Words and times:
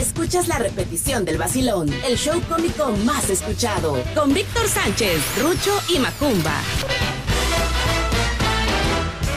escuchas 0.00 0.48
la 0.48 0.58
repetición 0.58 1.26
del 1.26 1.36
vacilón, 1.36 1.92
el 2.06 2.16
show 2.16 2.40
cómico 2.48 2.90
más 3.04 3.28
escuchado, 3.28 4.02
con 4.14 4.32
Víctor 4.32 4.66
Sánchez, 4.66 5.20
Rucho 5.38 5.78
y 5.90 5.98
Macumba. 5.98 6.58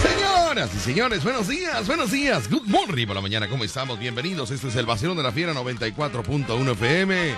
Señoras 0.02 0.74
y 0.74 0.80
señores, 0.80 1.24
buenos 1.24 1.50
días, 1.50 1.86
buenos 1.86 2.12
días. 2.12 2.50
Good 2.50 2.68
morning 2.68 3.06
por 3.06 3.16
la 3.16 3.22
mañana, 3.22 3.50
¿cómo 3.50 3.66
estamos? 3.66 4.00
Bienvenidos. 4.00 4.52
Esto 4.52 4.70
es 4.70 4.76
el 4.78 4.86
vacilón 4.86 5.18
de 5.18 5.24
la 5.24 5.34
fiera 5.34 5.54
94.1 5.54 6.72
FM. 6.72 7.36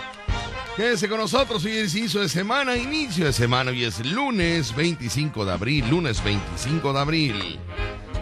Quédese 0.78 1.10
con 1.10 1.20
nosotros, 1.20 1.66
hoy 1.66 1.72
es 1.72 1.96
inicio 1.96 2.22
de 2.22 2.30
semana, 2.30 2.78
inicio 2.78 3.26
de 3.26 3.34
semana, 3.34 3.72
hoy 3.72 3.86
es 3.86 4.06
lunes 4.06 4.76
25 4.76 5.46
de 5.46 5.52
abril, 5.52 5.90
lunes 5.90 6.24
25 6.24 6.94
de 6.94 7.00
abril 7.00 7.60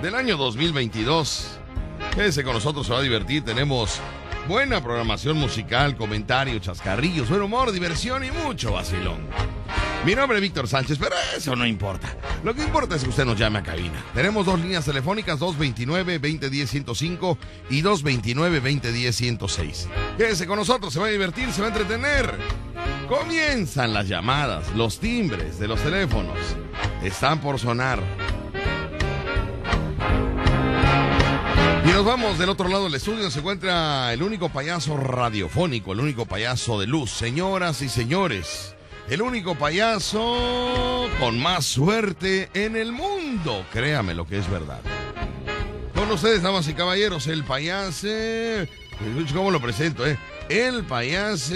del 0.02 0.16
año 0.16 0.38
2022. 0.38 1.60
Quédese 2.16 2.44
con 2.44 2.54
nosotros, 2.54 2.86
se 2.86 2.94
va 2.94 3.00
a 3.00 3.02
divertir, 3.02 3.44
tenemos 3.44 4.00
buena 4.48 4.84
programación 4.84 5.38
musical, 5.38 5.96
comentario, 5.96 6.60
chascarrillos, 6.60 7.30
buen 7.30 7.42
humor, 7.42 7.72
diversión 7.72 8.24
y 8.24 8.32
mucho 8.32 8.74
vacilón. 8.74 9.28
Mi 10.06 10.14
nombre 10.16 10.38
es 10.38 10.42
Víctor 10.42 10.68
Sánchez, 10.68 10.98
pero 11.00 11.16
eso 11.36 11.56
no 11.56 11.66
importa. 11.66 12.16
Lo 12.44 12.54
que 12.54 12.62
importa 12.62 12.96
es 12.96 13.04
que 13.04 13.10
usted 13.10 13.24
nos 13.24 13.40
llame 13.40 13.60
a 13.60 13.64
cabina. 13.64 14.04
Tenemos 14.14 14.46
dos 14.46 14.60
líneas 14.60 14.84
telefónicas, 14.84 15.40
229-2010-105 15.40 17.38
y 17.70 17.82
229-2010-106. 17.82 19.88
Quédese 20.18 20.46
con 20.46 20.60
nosotros, 20.60 20.92
se 20.92 21.00
va 21.00 21.08
a 21.08 21.10
divertir, 21.10 21.54
se 21.54 21.62
va 21.62 21.68
a 21.68 21.72
entretener. 21.72 22.38
Comienzan 23.08 23.94
las 23.94 24.10
llamadas, 24.10 24.76
los 24.76 25.00
timbres 25.00 25.58
de 25.58 25.70
los 25.70 25.82
teléfonos. 25.82 26.38
Están 27.02 27.40
por 27.40 27.60
sonar. 27.60 28.04
Y 31.86 31.88
nos 31.88 32.06
vamos 32.06 32.38
del 32.38 32.50
otro 32.50 32.70
lado 32.70 32.86
del 32.86 32.96
estudio. 32.96 33.30
Se 33.30 33.40
encuentra 33.40 34.14
el 34.14 34.24
único 34.24 34.50
payaso 34.50 34.96
radiofónico, 34.98 35.94
el 35.94 36.00
único 36.00 36.26
payaso 36.26 36.80
de 36.80 36.88
luz. 36.88 37.12
Señoras 37.12 37.82
y 37.82 37.90
señores, 37.90 38.76
el 39.10 39.22
único 39.22 39.56
payaso 39.56 41.10
con 41.20 41.40
más 41.40 41.66
suerte 41.66 42.50
en 42.54 42.76
el 42.76 42.92
mundo. 42.92 43.66
Créame 43.72 44.14
lo 44.14 44.26
que 44.26 44.38
es 44.38 44.50
verdad. 44.50 44.82
Con 45.94 46.10
ustedes, 46.12 46.42
damas 46.42 46.68
y 46.68 46.74
caballeros, 46.74 47.28
el 47.28 47.44
payaso. 47.44 48.08
¿Cómo 49.34 49.52
lo 49.52 49.62
presento, 49.62 50.06
eh? 50.08 50.18
El 50.50 50.84
payaso 50.84 51.56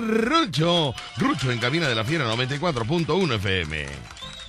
Rucho. 0.00 0.94
Rucho 1.16 1.50
en 1.50 1.58
cabina 1.58 1.88
de 1.88 1.94
la 1.94 2.04
fiera 2.04 2.30
94.1 2.32 3.34
FM. 3.36 3.86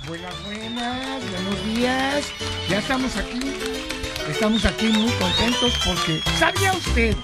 Buenas, 0.07 0.43
buenas, 0.43 1.21
buenos 1.31 1.65
días. 1.65 2.25
Ya 2.69 2.79
estamos 2.79 3.15
aquí. 3.17 3.98
Estamos 4.29 4.63
aquí 4.63 4.85
muy 4.87 5.11
contentos 5.13 5.73
porque 5.83 6.21
¿sabía 6.37 6.71
usted 6.73 7.15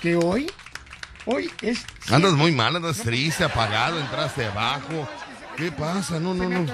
que 0.00 0.16
hoy, 0.16 0.50
hoy 1.24 1.50
es... 1.62 1.84
Andas 2.10 2.32
muy 2.32 2.50
mal, 2.52 2.74
andas 2.74 2.98
triste, 2.98 3.44
apagado, 3.44 3.98
entraste 4.00 4.44
abajo. 4.44 5.08
¿Qué 5.58 5.72
pasa? 5.72 6.20
No, 6.20 6.34
no, 6.34 6.48
no. 6.48 6.66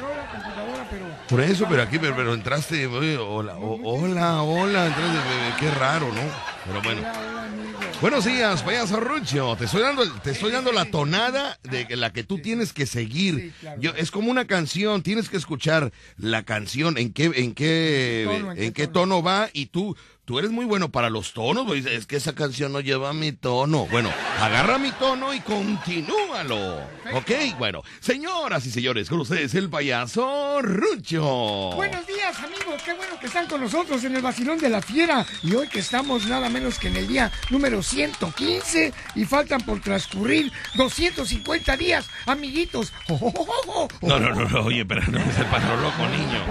Por 1.29 1.41
eso, 1.41 1.67
pero 1.69 1.83
aquí, 1.83 1.99
pero, 1.99 2.15
pero 2.15 2.35
entraste, 2.35 2.87
oye, 2.87 3.17
hola, 3.17 3.57
o- 3.57 3.81
hola, 3.83 4.43
hola, 4.43 4.87
entraste, 4.87 5.19
qué 5.59 5.71
raro, 5.71 6.07
¿no? 6.13 6.21
Pero 6.67 6.83
bueno. 6.83 7.01
Buenos 8.03 8.25
días, 8.27 8.63
payaso 8.63 9.01
Rucho. 9.01 9.57
Te 9.57 9.65
estoy 9.65 9.81
dando, 9.81 10.05
te 10.21 10.33
estoy 10.33 10.53
dando 10.53 10.73
la 10.73 10.85
tonada 10.87 11.59
de 11.63 11.97
la 11.97 12.13
que 12.13 12.25
tú 12.25 12.39
tienes 12.39 12.73
que 12.75 12.85
seguir. 12.85 13.55
Yo, 13.79 13.93
es 13.97 14.11
como 14.11 14.31
una 14.31 14.47
canción, 14.47 15.03
tienes 15.03 15.31
que 15.31 15.39
escuchar 15.39 15.91
la 16.19 16.43
canción, 16.43 16.99
en 16.99 17.13
qué, 17.15 17.31
en 17.35 17.55
qué, 17.55 18.25
en 18.57 18.73
qué 18.75 18.87
tono 18.87 19.23
va 19.23 19.49
y 19.55 19.67
tú, 19.67 19.97
tú 20.25 20.39
eres 20.39 20.51
muy 20.51 20.65
bueno 20.65 20.91
para 20.91 21.11
los 21.11 21.33
tonos. 21.33 21.67
güey. 21.67 21.85
Es 21.87 22.07
que 22.07 22.17
esa 22.17 22.35
canción 22.35 22.73
no 22.73 22.81
lleva 22.81 23.13
mi 23.13 23.33
tono. 23.33 23.87
Bueno, 23.91 24.11
agarra 24.41 24.79
mi 24.79 24.91
tono 24.93 25.35
y 25.35 25.41
continúalo. 25.41 26.79
Ok, 27.13 27.31
bueno, 27.59 27.83
señoras 28.01 28.67
y 28.67 28.71
señores, 28.71 29.09
con 29.09 29.21
ustedes 29.21 29.55
el 29.55 29.69
payaso 29.69 30.61
Rucho. 30.63 31.73
Buenos 31.75 32.07
días, 32.07 32.39
amigos. 32.39 32.83
Qué 32.85 32.95
bueno 32.95 33.19
que 33.21 33.27
están 33.27 33.47
con 33.47 33.61
nosotros 33.61 34.03
en 34.05 34.17
el 34.17 34.23
vacilón 34.23 34.59
de 34.59 34.69
la 34.71 34.81
fiera. 34.81 35.27
Y 35.43 35.55
hoy 35.55 35.69
que 35.69 35.81
estamos 35.81 36.27
nada 36.27 36.49
menos 36.49 36.79
que 36.79 36.89
en 36.89 36.97
el 36.97 37.07
día 37.09 37.31
número 37.51 37.83
115 37.83 38.93
y 39.15 39.25
faltan 39.25 39.61
por 39.63 39.81
transcurrir 39.81 40.53
250 40.75 41.77
días, 41.77 42.07
amiguitos. 42.27 42.93
No, 44.03 44.19
no, 44.21 44.35
no, 44.35 44.49
no, 44.49 44.61
oye, 44.63 44.85
pero 44.85 45.03
no 45.09 45.19
es 45.19 45.39
el 45.39 45.47
pájaro 45.47 45.81
loco, 45.81 46.07
niño. 46.09 46.45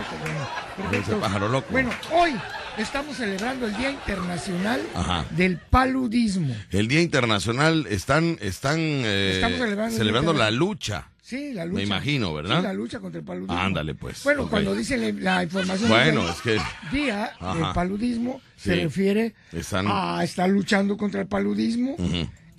No 0.91 0.97
es 0.97 1.07
el 1.07 1.15
pájaro 1.17 1.47
loco. 1.49 1.67
Bueno, 1.71 1.89
hoy 2.11 2.33
estamos 2.77 3.17
celebrando 3.17 3.67
el 3.67 3.75
Día 3.77 3.91
Internacional 3.91 4.81
Ajá. 4.95 5.25
del 5.31 5.57
Paludismo. 5.57 6.55
El 6.71 6.87
Día 6.87 7.01
Internacional 7.01 7.85
están, 7.89 8.37
están 8.41 8.77
eh, 8.79 9.41
celebrando 9.91 10.33
la 10.33 10.51
lucha. 10.51 11.09
Sí, 11.21 11.53
la 11.53 11.65
lucha. 11.65 11.77
Me 11.77 11.83
imagino, 11.83 12.33
¿verdad? 12.33 12.57
Sí, 12.57 12.63
la 12.63 12.73
lucha 12.73 12.99
contra 12.99 13.19
el 13.19 13.25
paludismo. 13.25 13.57
Ándale, 13.57 13.95
pues. 13.95 14.23
Bueno, 14.23 14.49
cuando 14.49 14.75
dice 14.75 14.97
la, 15.13 15.43
información 15.43 15.89
Bueno, 15.89 16.29
es 16.29 16.41
que 16.41 16.57
día 16.91 17.31
Ajá. 17.39 17.55
del 17.55 17.73
paludismo 17.73 18.41
se 18.57 18.75
refiere 18.75 19.33
Están- 19.51 19.87
a 19.89 20.23
estar 20.23 20.49
luchando 20.49 20.97
contra 20.97 21.21
el 21.21 21.27
paludismo 21.27 21.95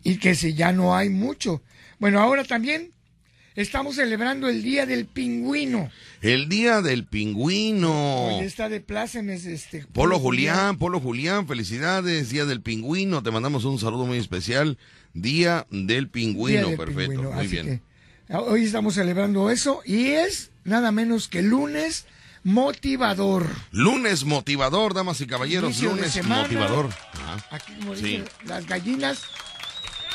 y 0.02 0.16
que 0.16 0.34
si 0.34 0.54
ya 0.54 0.72
no 0.72 0.96
hay 0.96 1.10
mucho. 1.10 1.62
Bueno, 1.98 2.20
ahora 2.20 2.44
también 2.44 2.91
estamos 3.56 3.97
celebrando 3.97 4.48
el 4.48 4.62
Día 4.62 4.87
del 4.87 5.06
Pingüino. 5.06 5.91
el 6.22 6.48
Día 6.48 6.81
del 6.82 7.04
Pingüino. 7.06 8.37
Hoy 8.38 8.44
está 8.44 8.69
de 8.69 8.81
plácemes 8.81 9.44
este 9.47 9.87
Polo 9.92 10.19
Julián, 10.19 10.78
Polo 10.78 11.00
Julián, 11.00 11.47
felicidades, 11.47 12.31
Día 12.31 12.44
del 12.44 12.60
Pingüino, 12.62 13.22
te 13.22 13.31
mandamos 13.31 13.64
un 13.64 13.78
saludo 13.78 14.06
muy 14.06 14.19
especial. 14.19 14.78
Día 15.12 15.66
del 15.70 15.87
Día 15.87 16.10
Pingüino, 16.12 16.69
del 16.69 16.76
perfecto, 16.76 17.10
Pingüino. 17.12 17.31
muy 17.32 17.41
Así 17.44 17.48
bien. 17.50 17.82
que, 18.28 18.34
hoy 18.37 18.64
estamos 18.64 18.94
celebrando 18.94 19.50
eso 19.50 19.81
y 19.84 20.06
es 20.09 20.50
nada 20.64 20.91
menos 20.93 21.28
que 21.28 21.43
lunes 21.43 22.06
motivador. 22.43 23.48
Lunes 23.70 24.25
motivador, 24.25 24.93
damas 24.94 25.20
y 25.20 25.26
caballeros, 25.26 25.70
Inicio 25.70 25.91
lunes 25.91 26.12
semana. 26.12 26.43
motivador. 26.43 26.91
Ajá. 27.12 27.47
Aquí, 27.50 27.72
como 27.78 27.94
Sí. 27.94 28.03
dicen, 28.04 28.25
las 28.47 28.66
gallinas 28.66 29.22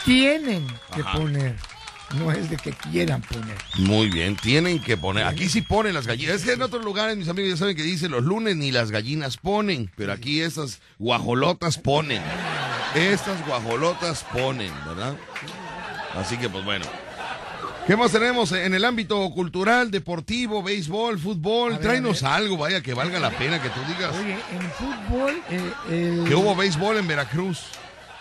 tienen 0.06 0.66
que 0.96 1.04
poner, 1.04 1.56
no 2.18 2.31
es 2.31 2.50
de 2.50 2.58
que 2.58 2.72
quieran 2.72 3.22
poner. 3.22 3.56
Muy 3.78 4.09
bien, 4.09 4.36
tienen 4.36 4.80
que 4.81 4.97
poner. 4.97 5.25
Aquí 5.25 5.47
sí 5.50 5.62
ponen 5.62 5.94
las 5.94 6.08
gallinas. 6.08 6.38
Es 6.38 6.44
que 6.46 6.53
en 6.53 6.62
otros 6.62 6.84
lugares, 6.84 7.16
mis 7.18 7.28
amigos 7.30 7.52
ya 7.52 7.58
saben 7.58 7.75
que 7.75 7.84
dicen 7.84 8.12
los 8.12 8.24
lunes 8.24 8.56
ni 8.56 8.72
las 8.72 8.92
gallinas 8.92 9.38
ponen, 9.38 9.92
pero 9.96 10.12
aquí 10.14 10.42
estas 10.42 10.80
guajolotas 10.98 11.78
ponen. 11.78 12.22
Estas 12.96 13.46
guajolotas 13.46 14.24
ponen, 14.34 14.72
¿verdad? 14.86 15.16
Así 16.16 16.38
que, 16.38 16.50
pues 16.50 16.66
bueno. 16.66 16.86
¿Qué 17.86 17.96
más 17.96 18.12
tenemos 18.12 18.52
en 18.52 18.75
el 18.75 18.86
ámbito 18.86 19.28
cultural, 19.31 19.90
deportivo, 19.90 20.62
béisbol, 20.62 21.18
fútbol? 21.18 21.72
Ver, 21.74 21.81
Tráenos 21.81 22.22
algo, 22.22 22.56
vaya, 22.58 22.81
que 22.81 22.94
valga 22.94 23.19
la 23.19 23.31
pena 23.31 23.59
que 23.59 23.69
tú 23.69 23.80
digas. 23.88 24.14
Oye, 24.16 24.34
en 24.34 24.72
fútbol, 24.72 25.42
eh, 25.50 25.72
el- 25.90 26.25
Que 26.28 26.36
hubo 26.36 26.56
béisbol 26.56 26.98
en 26.98 27.08
Veracruz. 27.08 27.62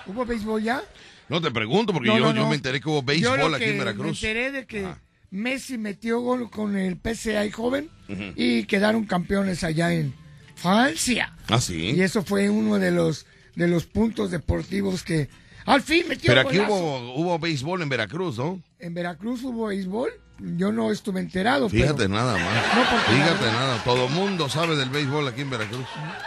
¿hubo 0.06 0.24
béisbol 0.24 0.62
ya? 0.62 0.82
No 1.28 1.40
te 1.40 1.50
pregunto, 1.50 1.92
porque 1.92 2.08
No, 2.08 2.18
yo, 2.18 2.24
no, 2.26 2.34
yo 2.34 2.42
no. 2.42 2.48
me 2.50 2.56
enteré 2.56 2.80
que 2.80 2.88
hubo 2.88 3.00
Yo 3.00 3.06
béisbol 3.06 3.38
lo 3.38 3.56
aquí 3.56 3.64
que 3.64 3.70
en 3.72 3.78
Veracruz. 3.78 4.22
Me 4.22 4.28
enteré 4.28 4.50
de 4.52 4.66
que 4.66 4.84
Ajá. 4.84 4.98
Messi 5.30 5.76
metió 5.78 6.20
gol 6.20 6.50
con 6.50 6.76
el 6.76 6.96
PCA 6.96 7.44
joven 7.52 7.90
y 8.36 8.64
quedaron 8.64 9.04
campeones 9.04 9.62
allá 9.64 9.92
en 9.92 10.14
Francia. 10.54 11.32
Ah, 11.48 11.60
sí. 11.60 11.90
Y 11.90 12.00
eso 12.00 12.22
fue 12.24 12.48
uno 12.50 12.78
de 12.78 12.90
los 12.90 13.26
de 13.54 13.66
los 13.68 13.84
puntos 13.86 14.30
deportivos 14.30 15.02
que 15.02 15.28
al 15.66 15.82
fin 15.82 16.04
metió 16.08 16.28
Pero 16.32 16.48
aquí 16.48 16.60
hubo, 16.60 17.12
hubo 17.14 17.38
béisbol 17.38 17.82
en 17.82 17.88
Veracruz, 17.88 18.38
¿no? 18.38 18.62
En 18.78 18.94
Veracruz 18.94 19.42
hubo 19.42 19.66
béisbol. 19.66 20.10
Yo 20.56 20.70
no 20.70 20.92
estuve 20.92 21.18
enterado, 21.18 21.68
Fíjate 21.68 21.94
pero 21.94 22.10
nada 22.10 22.34
más. 22.34 22.44
No, 22.76 22.84
Fíjate 23.12 23.46
la- 23.46 23.52
nada. 23.52 23.82
Todo 23.84 24.08
mundo 24.08 24.48
sabe 24.48 24.76
del 24.76 24.88
béisbol 24.88 25.26
aquí 25.26 25.40
en 25.40 25.50
Veracruz. 25.50 25.84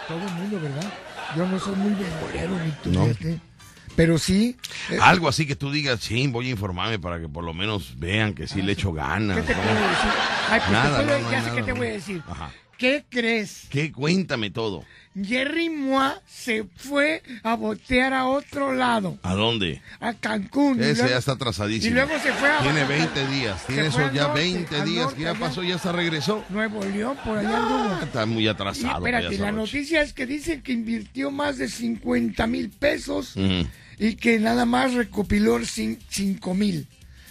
todo 0.08 0.18
el 0.20 0.34
mundo, 0.34 0.60
¿verdad? 0.62 0.94
Yo 1.38 1.48
no 1.48 1.58
soy 1.58 1.76
muy 1.78 1.94
beisbolero 1.94 2.60
ni 2.66 2.72
tú, 2.84 2.92
No. 2.92 3.06
fíjate. 3.06 3.40
Pero 3.96 4.18
sí, 4.18 4.56
eh, 4.90 4.98
Algo 5.02 5.28
así 5.28 5.46
que 5.46 5.56
tú 5.56 5.72
digas, 5.72 6.00
sí, 6.02 6.26
voy 6.28 6.48
a 6.48 6.52
informarme 6.52 6.98
para 7.00 7.20
que 7.20 7.28
por 7.28 7.44
lo 7.44 7.54
menos 7.54 8.00
vean 8.00 8.34
que 8.34 8.48
sí 8.48 8.62
le 8.62 8.72
echo 8.74 8.94
ganas. 8.94 9.38
¿qué 9.38 9.44
te 9.44 9.54
puedo 9.54 9.70
decir? 9.70 10.12
Ay, 10.50 10.60
pues 10.60 10.72
Nada, 10.72 10.98
te 11.00 11.04
puedo- 11.06 11.18
no, 11.20 11.24
no, 11.26 11.32
ya 11.32 11.40
sé 11.42 11.48
nada, 11.48 11.56
qué 11.56 11.64
te 11.64 11.74
voy 11.74 11.88
a 11.88 11.92
decir. 11.92 12.24
Ajá. 12.28 12.52
¿Qué 12.78 13.06
crees? 13.10 13.68
¿Qué? 13.70 13.92
Cuéntame 13.92 14.50
todo. 14.50 14.84
Jerry 15.24 15.70
Moa 15.70 16.20
se 16.26 16.64
fue 16.78 17.22
a 17.44 17.56
botear 17.56 18.12
a 18.14 18.26
otro 18.26 18.74
lado, 18.74 19.20
¿A 19.22 19.36
dónde? 19.36 19.82
a 20.00 20.14
Cancún. 20.16 20.80
y 20.80 20.84
Ese 20.86 20.94
luego- 20.96 21.10
ya 21.10 21.18
está 21.18 21.34
y 21.34 21.36
atrasadísimo. 21.36 21.94
luego 21.94 22.14
se 22.24 22.32
fue 22.32 22.50
a 22.50 22.60
Tiene 22.62 22.82
Baja- 22.82 22.94
20 22.94 23.28
días. 23.28 23.68
Tiene 23.68 23.82
se 23.84 23.88
eso 23.90 24.12
ya 24.14 24.24
norte, 24.24 24.40
20 24.40 24.76
al 24.78 24.86
días. 24.86 25.04
norte, 25.04 25.18
que 25.18 25.24
ya 25.24 25.34
pasó, 25.36 25.62
ya 25.64 25.76
hasta 25.76 25.92
regresó. 25.92 26.44
Nuevo 26.50 26.84
León, 26.86 27.18
por 27.24 27.38
allá. 27.38 27.52
Ah, 27.54 28.00
está 28.04 28.26
muy 28.26 28.46
Y 28.46 28.48
atrasado. 28.48 28.98
espérate, 29.00 29.26
payaso 29.28 29.44
la 29.44 29.52
noticia 29.52 30.02
es 30.02 30.14
que 30.14 30.26
dicen 30.26 30.62
que 30.64 30.72
invirtió 30.72 31.30
más 31.30 31.58
de 31.60 31.68
50 31.68 32.48
mil 32.48 32.70
pesos. 32.72 33.36
Y 34.02 34.16
que 34.16 34.40
nada 34.40 34.66
más 34.66 34.96
recopiló 34.96 35.60
5 35.64 36.54
mil. 36.56 36.88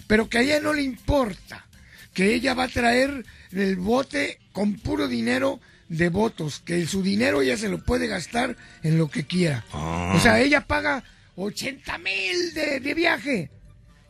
Pero 0.07 0.29
que 0.29 0.39
a 0.39 0.43
ella 0.43 0.61
no 0.61 0.73
le 0.73 0.83
importa, 0.83 1.67
que 2.15 2.33
ella 2.33 2.55
va 2.55 2.65
a 2.65 2.69
traer 2.69 3.27
el 3.51 3.75
bote 3.75 4.39
con 4.53 4.75
puro 4.75 5.09
dinero 5.09 5.61
de 5.89 6.11
votos, 6.11 6.63
que 6.65 6.87
su 6.87 7.03
dinero 7.03 7.43
ella 7.43 7.57
se 7.57 7.69
lo 7.69 7.83
puede 7.83 8.07
gastar 8.07 8.57
en 8.85 8.99
lo 8.99 9.09
que 9.09 9.27
quiera. 9.27 9.65
Ah. 9.73 10.13
O 10.17 10.21
sea, 10.21 10.41
ella 10.41 10.65
paga 10.65 11.03
80 11.35 11.99
mil 11.99 12.55
de, 12.55 12.79
de 12.79 12.95
viaje. 12.95 13.51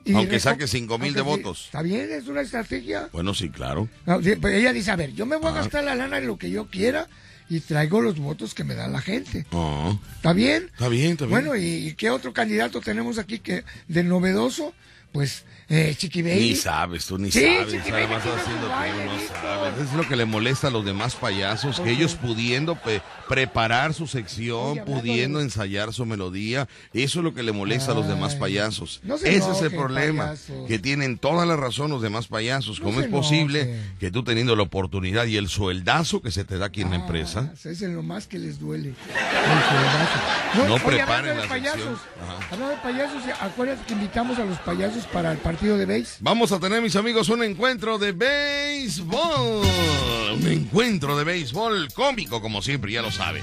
Y 0.05 0.13
Aunque 0.13 0.39
saque 0.39 0.67
5 0.67 0.99
mil 0.99 1.15
de 1.15 1.23
votos. 1.23 1.65
Está 1.65 1.81
bien, 1.81 2.13
es 2.13 2.29
una 2.29 2.43
estrategia. 2.43 3.09
Bueno, 3.11 3.33
sí, 3.33 3.49
claro. 3.49 3.89
Pues 4.05 4.55
ella 4.55 4.75
dice, 4.75 4.91
a 4.91 4.97
ver, 4.97 5.15
yo 5.15 5.25
me 5.25 5.37
voy 5.37 5.51
a 5.51 5.55
gastar 5.55 5.85
la 5.85 5.95
lana 5.95 6.19
en 6.19 6.27
lo 6.27 6.37
que 6.37 6.51
yo 6.51 6.69
quiera 6.69 7.09
y 7.51 7.61
traigo 7.61 8.01
los 8.01 8.19
votos 8.19 8.55
que 8.55 8.65
me 8.65 8.75
da 8.75 8.89
la 8.89 9.03
gente. 9.03 9.45
Oh. 9.51 9.99
¿Está 10.15 10.33
bien? 10.33 10.71
Está 10.73 10.89
bien, 10.89 11.13
está 11.13 11.27
bien. 11.27 11.45
Bueno, 11.45 11.57
¿y 11.57 11.95
qué 11.99 12.09
otro 12.09 12.33
candidato 12.33 12.81
tenemos 12.81 13.19
aquí 13.19 13.41
que 13.41 13.65
de 13.89 14.05
novedoso? 14.05 14.73
Pues 15.13 15.45
eh, 15.73 15.95
Chiqui 15.97 16.21
Ni 16.25 16.57
sabes, 16.57 17.07
tú 17.07 17.17
ni 17.17 17.31
sabes. 17.31 17.75
Además, 17.93 18.25
haciendo 18.27 18.67
no 18.67 19.21
sabes. 19.29 19.89
Es 19.89 19.93
lo 19.93 20.09
que 20.09 20.17
le 20.17 20.25
molesta 20.25 20.67
a 20.67 20.71
los 20.71 20.85
demás 20.85 21.15
payasos, 21.15 21.79
que 21.79 21.93
ellos 21.93 22.17
pudiendo 22.17 22.77
preparar 23.29 23.95
su 23.95 24.09
sección, 24.09 24.81
pudiendo 24.85 25.41
ensayar 25.41 25.93
su 25.93 26.05
melodía, 26.07 26.67
eso 26.93 27.21
es 27.21 27.25
lo 27.25 27.35
que 27.35 27.45
le 27.45 27.53
molesta 27.53 27.93
a 27.93 27.95
los 27.95 28.09
demás 28.09 28.35
payasos. 28.35 29.01
Ese 29.23 29.53
es 29.53 29.63
el 29.63 29.71
problema, 29.71 30.35
que 30.67 30.81
tienen 30.81 31.19
toda 31.19 31.47
la 31.47 31.55
razón 31.55 31.93
los 31.93 32.03
demás 32.03 32.27
payasos. 32.27 32.81
¿Cómo 32.81 33.01
es 33.01 33.07
posible 33.07 33.79
que 34.01 34.11
tú 34.11 34.25
teniendo 34.25 34.57
la 34.57 34.65
oportunidad 34.65 35.27
y 35.27 35.37
el 35.37 35.49
sueldazo 35.49 36.21
que 36.21 36.33
se 36.33 36.45
te 36.45 36.59
da 36.59 36.67
aquí 36.67 36.83
en 36.83 36.91
la 36.91 36.97
ah, 36.97 37.01
empresa? 37.01 37.53
Es 37.65 37.81
lo 37.83 38.03
más 38.03 38.27
que 38.27 38.41
les 38.41 38.59
duele. 38.59 38.95
No, 40.67 40.79
preparen 40.79 41.39
la 41.39 41.47
payasos. 41.47 42.01
Hablando 42.51 42.75
de 42.75 42.83
payasos, 42.83 43.23
acuérdate 43.41 43.85
que 43.87 43.93
invitamos 43.93 44.37
a 44.41 44.45
los 44.45 44.59
payasos 44.59 45.07
para 45.07 45.31
el 45.31 45.39
partido 45.39 45.60
Vamos 46.21 46.53
a 46.53 46.59
tener, 46.59 46.81
mis 46.81 46.97
amigos, 46.97 47.29
un 47.29 47.43
encuentro 47.43 47.99
de 47.99 48.13
béisbol. 48.13 49.67
Un 50.35 50.47
encuentro 50.47 51.19
de 51.19 51.25
béisbol 51.25 51.93
cómico, 51.93 52.41
como 52.41 52.63
siempre, 52.63 52.93
ya 52.93 53.03
lo 53.03 53.13
saben. 53.13 53.43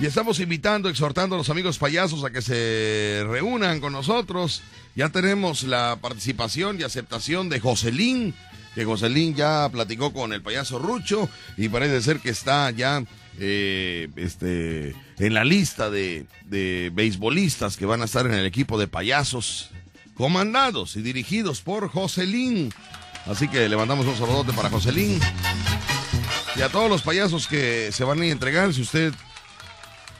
Y 0.00 0.06
estamos 0.06 0.40
invitando, 0.40 0.88
exhortando 0.88 1.36
a 1.36 1.38
los 1.38 1.50
amigos 1.50 1.78
payasos 1.78 2.24
a 2.24 2.30
que 2.30 2.42
se 2.42 3.24
reúnan 3.28 3.80
con 3.80 3.92
nosotros. 3.92 4.62
Ya 4.96 5.10
tenemos 5.10 5.62
la 5.62 5.96
participación 6.00 6.80
y 6.80 6.82
aceptación 6.82 7.48
de 7.48 7.60
Joselín, 7.60 8.34
que 8.74 8.84
Joselín 8.84 9.36
ya 9.36 9.68
platicó 9.70 10.12
con 10.12 10.32
el 10.32 10.42
payaso 10.42 10.80
Rucho 10.80 11.28
y 11.56 11.68
parece 11.68 12.02
ser 12.02 12.18
que 12.18 12.30
está 12.30 12.72
ya 12.72 13.04
eh, 13.38 14.08
este, 14.16 14.96
en 15.18 15.34
la 15.34 15.44
lista 15.44 15.88
de, 15.88 16.26
de 16.46 16.90
beisbolistas 16.92 17.76
que 17.76 17.86
van 17.86 18.02
a 18.02 18.06
estar 18.06 18.26
en 18.26 18.34
el 18.34 18.44
equipo 18.44 18.76
de 18.76 18.88
payasos 18.88 19.70
comandados 20.14 20.96
y 20.96 21.02
dirigidos 21.02 21.60
por 21.60 21.88
Joselín. 21.88 22.72
Así 23.26 23.48
que 23.48 23.68
le 23.68 23.76
mandamos 23.76 24.06
un 24.06 24.16
saludote 24.16 24.52
para 24.52 24.70
Joselín. 24.70 25.18
Y 26.56 26.62
a 26.62 26.68
todos 26.68 26.88
los 26.88 27.02
payasos 27.02 27.48
que 27.48 27.90
se 27.90 28.04
van 28.04 28.20
a 28.20 28.26
entregar, 28.26 28.72
si 28.72 28.82
usted, 28.82 29.12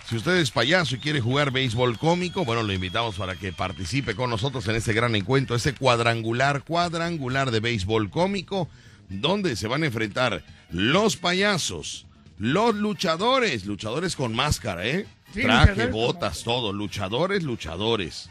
si 0.08 0.16
usted 0.16 0.36
es 0.36 0.50
payaso 0.50 0.96
y 0.96 0.98
quiere 0.98 1.20
jugar 1.20 1.52
béisbol 1.52 1.98
cómico, 1.98 2.44
bueno, 2.44 2.62
lo 2.62 2.72
invitamos 2.72 3.16
para 3.16 3.36
que 3.36 3.52
participe 3.52 4.16
con 4.16 4.30
nosotros 4.30 4.66
en 4.66 4.74
este 4.74 4.92
gran 4.92 5.14
encuentro, 5.14 5.54
este 5.54 5.74
cuadrangular, 5.74 6.64
cuadrangular 6.64 7.50
de 7.50 7.60
béisbol 7.60 8.10
cómico, 8.10 8.68
donde 9.08 9.54
se 9.54 9.68
van 9.68 9.84
a 9.84 9.86
enfrentar 9.86 10.42
los 10.70 11.16
payasos, 11.16 12.06
los 12.38 12.74
luchadores, 12.74 13.64
luchadores 13.64 14.16
con 14.16 14.34
máscara, 14.34 14.86
¿eh? 14.86 15.06
Traje, 15.32 15.86
botas, 15.86 16.42
todo, 16.42 16.72
luchadores, 16.72 17.42
luchadores. 17.42 18.28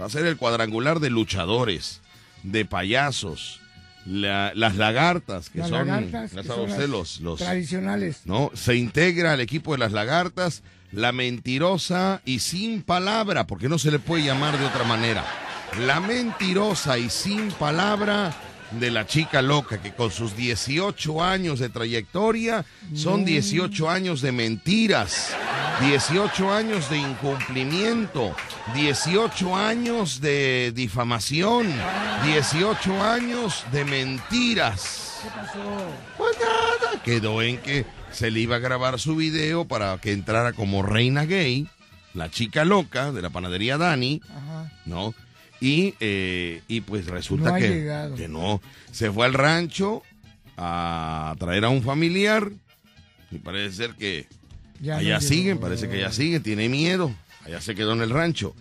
Va 0.00 0.06
a 0.06 0.10
ser 0.10 0.24
el 0.26 0.36
cuadrangular 0.36 1.00
de 1.00 1.10
luchadores, 1.10 2.00
de 2.42 2.64
payasos, 2.64 3.60
las 4.06 4.76
lagartas, 4.76 5.50
que 5.50 5.62
son, 5.62 5.88
los, 6.88 7.20
los, 7.20 7.38
tradicionales. 7.38 8.22
¿no? 8.24 8.50
Se 8.54 8.76
integra 8.76 9.32
al 9.32 9.40
equipo 9.40 9.72
de 9.72 9.78
las 9.78 9.92
lagartas 9.92 10.62
la 10.92 11.12
mentirosa 11.12 12.22
y 12.24 12.38
sin 12.38 12.82
palabra, 12.82 13.46
porque 13.46 13.68
no 13.68 13.78
se 13.78 13.90
le 13.90 13.98
puede 13.98 14.24
llamar 14.24 14.58
de 14.58 14.64
otra 14.64 14.84
manera. 14.84 15.24
La 15.86 16.00
mentirosa 16.00 16.98
y 16.98 17.10
sin 17.10 17.52
palabra 17.52 18.34
de 18.72 18.90
la 18.90 19.06
chica 19.06 19.42
loca, 19.42 19.80
que 19.80 19.92
con 19.92 20.10
sus 20.10 20.36
18 20.36 21.22
años 21.22 21.58
de 21.58 21.68
trayectoria 21.68 22.64
son 22.94 23.24
18 23.24 23.90
años 23.90 24.20
de 24.20 24.32
mentiras, 24.32 25.34
18 25.80 26.52
años 26.52 26.90
de 26.90 26.98
incumplimiento, 26.98 28.34
18 28.74 29.56
años 29.56 30.20
de 30.20 30.72
difamación, 30.74 31.66
18 32.24 33.02
años 33.02 33.64
de 33.72 33.84
mentiras. 33.84 35.20
¿Qué 35.22 35.28
pasó? 35.30 35.90
Pues 36.16 36.36
nada, 36.38 37.02
quedó 37.02 37.42
en 37.42 37.58
que 37.58 37.86
se 38.12 38.30
le 38.30 38.40
iba 38.40 38.56
a 38.56 38.60
grabar 38.60 38.98
su 38.98 39.16
video 39.16 39.66
para 39.66 39.98
que 39.98 40.12
entrara 40.12 40.52
como 40.52 40.82
reina 40.82 41.24
gay, 41.24 41.68
la 42.14 42.30
chica 42.30 42.64
loca 42.64 43.12
de 43.12 43.22
la 43.22 43.30
panadería 43.30 43.78
Dani, 43.78 44.20
¿no? 44.84 45.14
Y, 45.60 45.94
eh, 46.00 46.62
y 46.68 46.80
pues 46.80 47.06
resulta 47.06 47.58
que, 47.58 48.12
que 48.16 48.28
no. 48.28 48.62
Se 48.92 49.10
fue 49.12 49.26
al 49.26 49.34
rancho 49.34 50.02
a 50.56 51.34
traer 51.38 51.64
a 51.64 51.68
un 51.68 51.82
familiar 51.82 52.50
y 53.30 53.38
parece 53.38 53.76
ser 53.76 53.94
que 53.94 54.26
allá 54.90 55.20
siguen, 55.20 55.58
parece 55.58 55.88
que 55.88 55.96
allá 55.96 56.12
siguen, 56.12 56.42
tiene 56.42 56.68
miedo, 56.68 57.14
allá 57.44 57.60
se 57.60 57.74
quedó 57.74 57.92
en 57.92 58.02
el 58.02 58.10
rancho. 58.10 58.54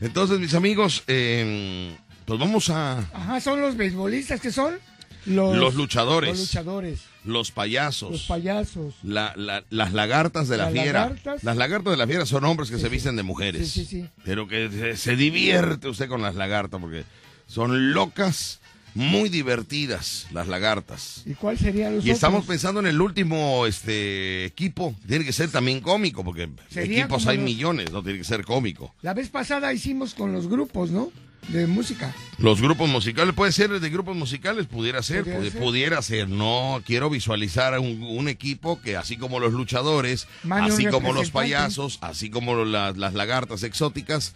Entonces, 0.00 0.38
mis 0.40 0.54
amigos, 0.54 1.04
eh, 1.06 1.94
pues 2.24 2.40
vamos 2.40 2.70
a... 2.70 2.98
Ajá, 2.98 3.40
son 3.40 3.60
los 3.60 3.76
beisbolistas 3.76 4.40
que 4.40 4.50
son 4.50 4.78
los, 5.26 5.74
luchadores. 5.74 6.30
Los 6.30 6.40
luchadores. 6.40 7.00
Los 7.24 7.50
payasos. 7.50 8.10
Los 8.10 8.22
payasos. 8.22 8.94
las 9.02 9.92
lagartas 9.92 10.48
de 10.48 10.56
la 10.56 10.70
fiera. 10.70 11.14
Las 11.42 11.56
lagartas 11.56 11.92
de 11.92 11.96
la 11.96 12.06
fiera 12.06 12.26
son 12.26 12.44
hombres 12.44 12.70
que 12.70 12.78
se 12.78 12.88
visten 12.88 13.16
de 13.16 13.22
mujeres. 13.22 13.70
Sí, 13.70 13.84
sí, 13.84 14.02
sí. 14.02 14.08
Pero 14.24 14.48
que 14.48 14.96
se, 14.96 15.16
divierte 15.16 15.88
usted 15.88 16.08
con 16.08 16.22
las 16.22 16.34
lagartas 16.34 16.80
porque 16.80 17.04
son 17.46 17.92
locas, 17.92 18.60
muy 18.94 19.28
divertidas 19.28 20.26
las 20.32 20.48
lagartas. 20.48 21.22
¿Y 21.26 21.34
cuál 21.34 21.58
sería 21.58 21.90
los 21.90 22.04
Y 22.04 22.10
estamos 22.10 22.46
pensando 22.46 22.80
en 22.80 22.86
el 22.86 23.00
último 23.00 23.66
este 23.66 24.44
equipo. 24.44 24.94
Tiene 25.06 25.24
que 25.24 25.32
ser 25.32 25.50
también 25.50 25.80
cómico 25.80 26.24
porque 26.24 26.48
equipos 26.74 27.26
hay 27.26 27.38
millones, 27.38 27.92
no 27.92 28.02
tiene 28.02 28.18
que 28.18 28.24
ser 28.24 28.44
cómico. 28.44 28.94
La 29.02 29.14
vez 29.14 29.28
pasada 29.28 29.72
hicimos 29.72 30.14
con 30.14 30.32
los 30.32 30.48
grupos, 30.48 30.90
¿no? 30.90 31.10
de 31.48 31.66
música. 31.66 32.14
Los 32.38 32.60
grupos 32.60 32.88
musicales, 32.88 33.34
puede 33.34 33.52
ser 33.52 33.80
de 33.80 33.90
grupos 33.90 34.16
musicales, 34.16 34.66
pudiera 34.66 35.02
ser, 35.02 35.24
pudiera, 35.58 36.00
ser? 36.02 36.28
No 36.28 36.82
quiero 36.86 37.10
visualizar 37.10 37.78
un, 37.78 38.02
un, 38.02 38.28
equipo 38.28 38.80
que 38.80 38.96
así 38.96 39.16
como 39.16 39.40
los 39.40 39.52
luchadores, 39.52 40.28
así 40.50 40.86
como 40.86 41.12
los 41.12 41.30
payasos, 41.30 41.98
así 42.02 42.30
como 42.30 42.64
las, 42.64 42.96
lagartas 42.96 43.62
exóticas, 43.62 44.34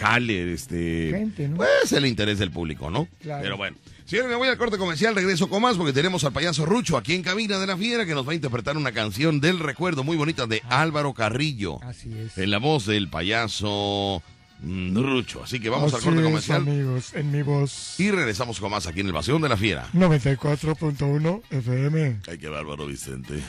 jale 0.00 0.52
este 0.52 1.30
pues 1.56 1.92
el 1.92 2.06
interés 2.06 2.38
del 2.38 2.50
público, 2.50 2.90
¿no? 2.90 3.08
Pero 3.22 3.56
bueno. 3.56 3.76
Si 4.06 4.16
me 4.16 4.34
voy 4.34 4.48
al 4.48 4.58
corte 4.58 4.76
comercial, 4.76 5.14
regreso 5.14 5.48
con 5.48 5.62
más 5.62 5.78
porque 5.78 5.94
tenemos 5.94 6.24
al 6.24 6.32
payaso 6.32 6.66
Rucho 6.66 6.98
aquí 6.98 7.14
en 7.14 7.22
Cabina 7.22 7.58
de 7.58 7.66
la 7.66 7.74
Fiera 7.74 8.04
que 8.04 8.14
nos 8.14 8.28
va 8.28 8.32
a 8.32 8.34
interpretar 8.34 8.76
una 8.76 8.92
canción 8.92 9.40
del 9.40 9.58
recuerdo 9.58 10.04
muy 10.04 10.14
bonita 10.18 10.46
de 10.46 10.62
Álvaro 10.68 11.14
Carrillo. 11.14 11.82
Así 11.82 12.12
es. 12.18 12.36
En 12.36 12.50
la 12.50 12.58
voz 12.58 12.84
del 12.84 13.08
payaso 13.08 14.22
Rucho. 14.62 15.42
Así 15.42 15.58
que 15.58 15.70
vamos 15.70 15.94
al 15.94 16.02
corte 16.02 16.22
comercial. 16.22 16.60
amigos, 16.60 17.14
en 17.14 17.32
mi 17.32 17.40
voz. 17.40 17.98
Y 17.98 18.10
regresamos 18.10 18.60
con 18.60 18.70
más 18.70 18.86
aquí 18.86 19.00
en 19.00 19.06
el 19.06 19.14
Vacío 19.14 19.38
de 19.38 19.48
la 19.48 19.56
Fiera. 19.56 19.88
94.1 19.94 21.42
FM. 21.50 22.20
Ay, 22.28 22.38
qué 22.38 22.48
bárbaro, 22.48 22.86
Vicente. 22.86 23.40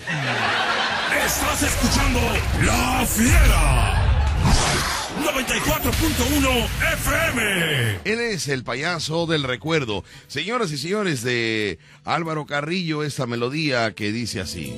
Estás 1.26 1.64
escuchando 1.64 2.22
La 2.64 3.06
Fiera. 3.06 4.95
94.1 5.24 6.66
FM. 6.94 8.00
Él 8.06 8.20
es 8.20 8.48
el 8.48 8.64
payaso 8.64 9.26
del 9.26 9.44
recuerdo. 9.44 10.04
Señoras 10.28 10.72
y 10.72 10.78
señores 10.78 11.24
de 11.24 11.80
Álvaro 12.04 12.46
Carrillo, 12.46 13.04
esta 13.04 13.26
melodía 13.26 13.94
que 13.94 14.12
dice 14.12 14.42
así. 14.42 14.78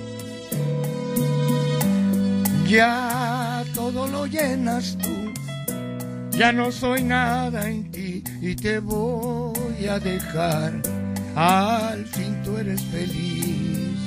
Ya 2.68 3.64
todo 3.74 4.08
lo 4.08 4.26
llenas 4.26 4.98
tú 5.02 5.18
ya 6.38 6.54
no 6.54 6.72
soy 6.72 7.02
nada 7.04 7.68
en 7.68 7.90
ti 7.92 8.24
y 8.42 8.56
te 8.56 8.78
voy 8.78 9.88
a 9.90 9.98
dejar. 9.98 10.72
Al 11.36 12.06
fin 12.06 12.44
tú 12.44 12.58
eres 12.58 12.80
feliz, 12.84 13.98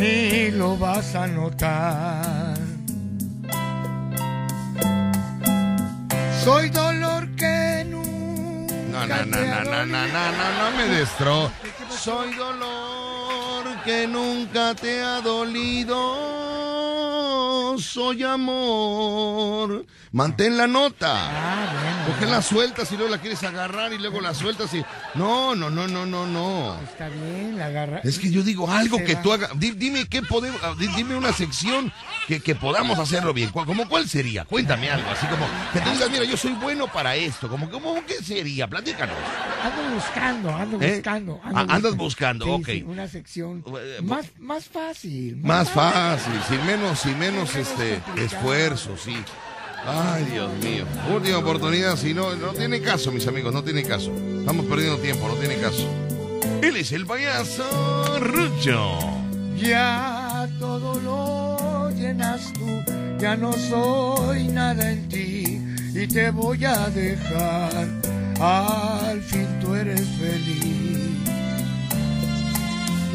ni 0.00 0.50
lo 0.50 0.76
vas 0.76 1.14
a 1.14 1.28
notar. 1.28 2.41
Soy 6.44 6.70
dolor 6.70 7.28
que 7.36 7.84
nunca. 7.86 8.74
No, 8.90 9.06
no, 9.06 9.24
no, 9.24 9.64
no, 9.64 9.86
no, 9.86 9.86
no, 9.86 10.06
no, 10.06 10.70
no, 10.70 10.76
me 10.76 10.84
destro. 10.86 11.52
Soy 11.90 12.34
dolor 12.34 13.64
que 13.84 14.06
nunca 14.06 14.74
te 14.74 15.02
ha 15.02 15.20
dolido 15.20 16.42
soy 17.78 18.22
amor. 18.22 19.84
Mantén 20.12 20.58
la 20.58 20.66
nota. 20.66 21.10
Ah, 21.14 21.72
bueno. 21.72 22.06
¿Por 22.06 22.16
qué 22.18 22.26
la 22.26 22.42
sueltas 22.42 22.90
y 22.92 22.96
luego 22.96 23.10
la 23.10 23.18
quieres 23.18 23.42
agarrar 23.44 23.92
y 23.94 23.98
luego 23.98 24.20
la 24.20 24.34
sueltas 24.34 24.74
y... 24.74 24.84
No, 25.14 25.54
no, 25.54 25.70
no, 25.70 25.88
no, 25.88 26.04
no, 26.04 26.26
no. 26.26 26.78
Está 26.82 27.08
bien, 27.08 27.56
la 27.56 27.66
agarra. 27.66 28.00
Es 28.04 28.18
que 28.18 28.30
yo 28.30 28.42
digo 28.42 28.70
algo 28.70 28.98
que 28.98 29.14
va. 29.14 29.22
tú 29.22 29.32
hagas. 29.32 29.50
Di- 29.58 29.70
Dime 29.70 30.06
qué 30.08 30.20
podemos, 30.22 30.60
ah, 30.64 30.74
di- 30.78 30.88
dime 30.88 31.16
una 31.16 31.32
sección 31.32 31.90
que, 32.28 32.40
que 32.40 32.54
podamos 32.54 32.98
hacerlo 32.98 33.32
bien. 33.32 33.50
¿Cuál- 33.50 33.64
¿Cómo 33.66 33.88
cuál 33.88 34.06
sería? 34.08 34.44
Cuéntame 34.44 34.90
algo, 34.90 35.08
así 35.10 35.26
como 35.28 35.46
que 35.72 35.80
tú 35.80 35.90
digas, 35.90 36.10
mira, 36.10 36.24
yo 36.24 36.36
soy 36.36 36.52
bueno 36.52 36.88
para 36.88 37.16
esto. 37.16 37.48
Como, 37.48 37.70
como 37.70 38.04
qué 38.04 38.14
sería? 38.22 38.66
Platícanos. 38.66 39.16
Ando 39.62 39.94
buscando, 39.94 40.54
ando 40.54 40.82
¿Eh? 40.82 40.94
buscando. 40.96 41.40
Ah, 41.44 41.66
andas 41.68 41.96
buscando, 41.96 42.44
Sí, 42.44 42.50
ok. 42.50 42.66
sí, 42.66 42.82
una 42.86 43.08
sección 43.08 43.64
Eh, 43.78 44.00
más, 44.02 44.26
más 44.40 44.64
fácil. 44.66 45.36
Más 45.38 45.70
fácil, 45.70 46.34
sin 46.48 46.66
menos, 46.66 46.98
sin 46.98 47.18
menos 47.18 47.54
este 47.56 48.02
esfuerzo, 48.16 48.96
sí. 49.02 49.16
Ay, 49.86 50.24
Dios 50.30 50.50
mío. 50.62 50.84
Última 51.12 51.38
oportunidad, 51.38 51.96
si 51.96 52.14
no, 52.14 52.34
no 52.36 52.48
tiene 52.52 52.80
caso, 52.80 53.10
mis 53.10 53.26
amigos, 53.26 53.52
no 53.52 53.64
tiene 53.64 53.82
caso. 53.82 54.12
Estamos 54.40 54.66
perdiendo 54.66 54.98
tiempo, 54.98 55.26
no 55.28 55.34
tiene 55.34 55.56
caso. 55.56 55.88
Él 56.62 56.76
es 56.76 56.92
el 56.92 57.06
payaso 57.06 58.18
Rucho. 58.20 58.98
Ya 59.56 60.48
todo 60.58 60.98
lo 61.00 61.90
llenas 61.90 62.52
tú, 62.52 62.82
ya 63.18 63.36
no 63.36 63.52
soy 63.52 64.48
nada 64.48 64.90
en 64.90 65.08
ti 65.08 65.60
y 65.94 66.06
te 66.06 66.30
voy 66.30 66.64
a 66.64 66.88
dejar. 66.88 67.88
Al 68.40 69.22
fin 69.22 69.46
tú 69.60 69.74
eres 69.74 70.02
feliz 70.18 71.12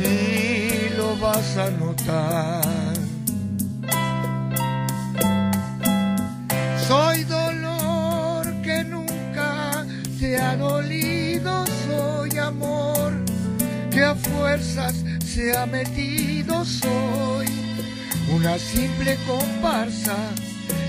y 0.03 0.95
lo 0.97 1.17
vas 1.17 1.57
a 1.57 1.69
notar. 1.71 2.96
Soy 6.87 7.23
dolor 7.25 8.45
que 8.61 8.83
nunca 8.85 9.85
te 10.19 10.37
ha 10.37 10.55
dolido, 10.55 11.65
soy 11.85 12.37
amor 12.37 13.11
que 13.91 14.01
a 14.01 14.15
fuerzas 14.15 14.95
se 15.25 15.57
ha 15.57 15.65
metido, 15.65 16.63
soy 16.63 17.47
una 18.33 18.57
simple 18.57 19.17
comparsa 19.27 20.15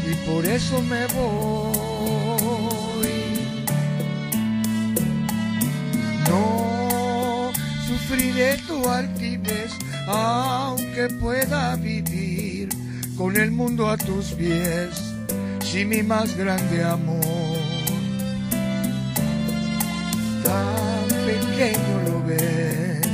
y 0.09 0.15
por 0.29 0.47
eso 0.47 0.81
me 0.83 1.05
voy. 1.09 1.59
No 6.29 7.51
sufriré 7.89 8.57
tu 8.69 8.89
altivez, 8.89 9.73
aunque 10.07 11.09
pueda 11.21 11.75
vivir 11.75 12.69
con 13.17 13.37
el 13.37 13.51
mundo 13.51 13.89
a 13.91 13.97
tus 13.97 14.27
pies, 14.27 15.08
si 15.71 15.85
mi 15.85 16.03
más 16.03 16.35
grande 16.35 16.83
amor 16.83 17.59
tan 20.43 21.09
pequeño 21.27 21.95
lo 22.07 22.23
ves. 22.25 23.07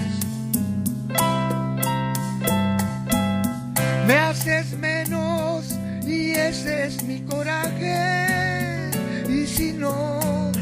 Me 4.06 4.14
haces 4.14 4.78
menos 4.78 5.64
y 6.06 6.30
ese 6.30 6.86
es 6.86 7.02
mi 7.02 7.22
coraje. 7.22 8.90
Y 9.28 9.46
si 9.46 9.72
no 9.72 10.52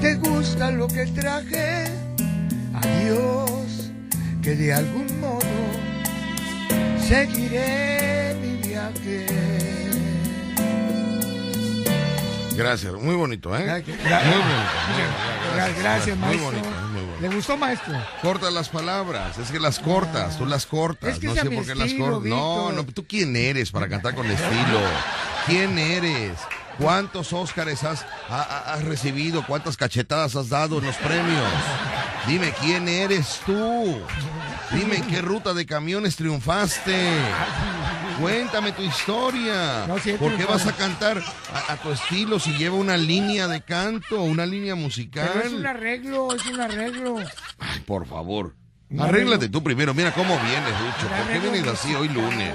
te 0.00 0.14
gusta 0.14 0.70
lo 0.70 0.88
que 0.88 1.04
traje, 1.08 1.84
adiós, 2.72 3.92
que 4.42 4.56
de 4.56 4.72
algún 4.72 5.20
modo 5.20 5.58
seguiré 7.06 8.34
mi 8.40 8.66
viaje. 8.66 9.57
Gracias, 12.58 12.92
muy 12.94 13.14
bonito, 13.14 13.56
¿eh? 13.56 13.60
Muy 13.64 13.94
bonito. 13.94 13.94
Gra- 15.54 15.78
Gracias, 15.78 16.16
Muy 16.16 16.26
maestro. 16.26 16.44
bonito, 16.50 16.68
¿eh? 16.68 16.82
muy 16.92 17.00
bonito. 17.02 17.20
¿Le 17.20 17.28
gustó, 17.28 17.56
maestro? 17.56 17.94
Corta 18.20 18.50
las 18.50 18.68
palabras, 18.68 19.38
es 19.38 19.50
que 19.50 19.60
las 19.60 19.78
cortas, 19.78 20.36
tú 20.38 20.44
las 20.46 20.66
cortas. 20.66 21.14
Es 21.14 21.18
que 21.18 21.28
no 21.28 21.34
sé 21.34 21.50
por 21.50 21.64
qué 21.66 21.74
las 21.74 21.92
cortas. 21.94 22.28
No, 22.28 22.72
no, 22.72 22.84
¿tú 22.84 23.06
quién 23.06 23.34
eres 23.36 23.70
para 23.70 23.88
cantar 23.88 24.14
con 24.14 24.26
estilo? 24.30 24.80
¿Quién 25.46 25.78
eres? 25.78 26.32
¿Cuántos 26.78 27.32
Óscares 27.32 27.82
has, 27.82 28.04
ha- 28.28 28.42
ha- 28.42 28.74
has 28.74 28.84
recibido? 28.84 29.44
¿Cuántas 29.46 29.76
cachetadas 29.76 30.36
has 30.36 30.48
dado 30.48 30.78
en 30.78 30.86
los 30.86 30.96
premios? 30.96 31.44
Dime, 32.26 32.52
¿quién 32.60 32.88
eres 32.88 33.40
tú? 33.46 34.00
Dime, 34.72 34.96
¿en 34.96 35.06
qué 35.08 35.20
ruta 35.22 35.54
de 35.54 35.64
camiones 35.66 36.14
triunfaste? 36.16 37.08
Cuéntame 38.20 38.72
tu 38.72 38.82
historia. 38.82 39.86
No, 39.86 39.98
sí 39.98 40.12
¿Por 40.12 40.36
qué 40.36 40.44
vas 40.44 40.66
a 40.66 40.72
cantar 40.72 41.22
a, 41.52 41.72
a 41.72 41.76
tu 41.76 41.90
estilo 41.90 42.38
si 42.38 42.52
lleva 42.56 42.76
una 42.76 42.96
línea 42.96 43.46
de 43.48 43.62
canto, 43.62 44.22
una 44.22 44.46
línea 44.46 44.74
musical? 44.74 45.30
Pero 45.32 45.46
es 45.46 45.52
un 45.52 45.66
arreglo, 45.66 46.34
es 46.34 46.46
un 46.46 46.60
arreglo. 46.60 47.16
Ay, 47.58 47.80
por 47.86 48.06
favor. 48.06 48.54
Arréglate 48.98 49.48
tú 49.48 49.62
primero. 49.62 49.92
Mira 49.94 50.12
cómo 50.12 50.38
vienes, 50.40 50.70
Lucho. 50.80 51.08
¿Por 51.08 51.32
qué 51.32 51.38
vienes 51.38 51.66
así 51.66 51.94
hoy 51.94 52.08
lunes? 52.08 52.54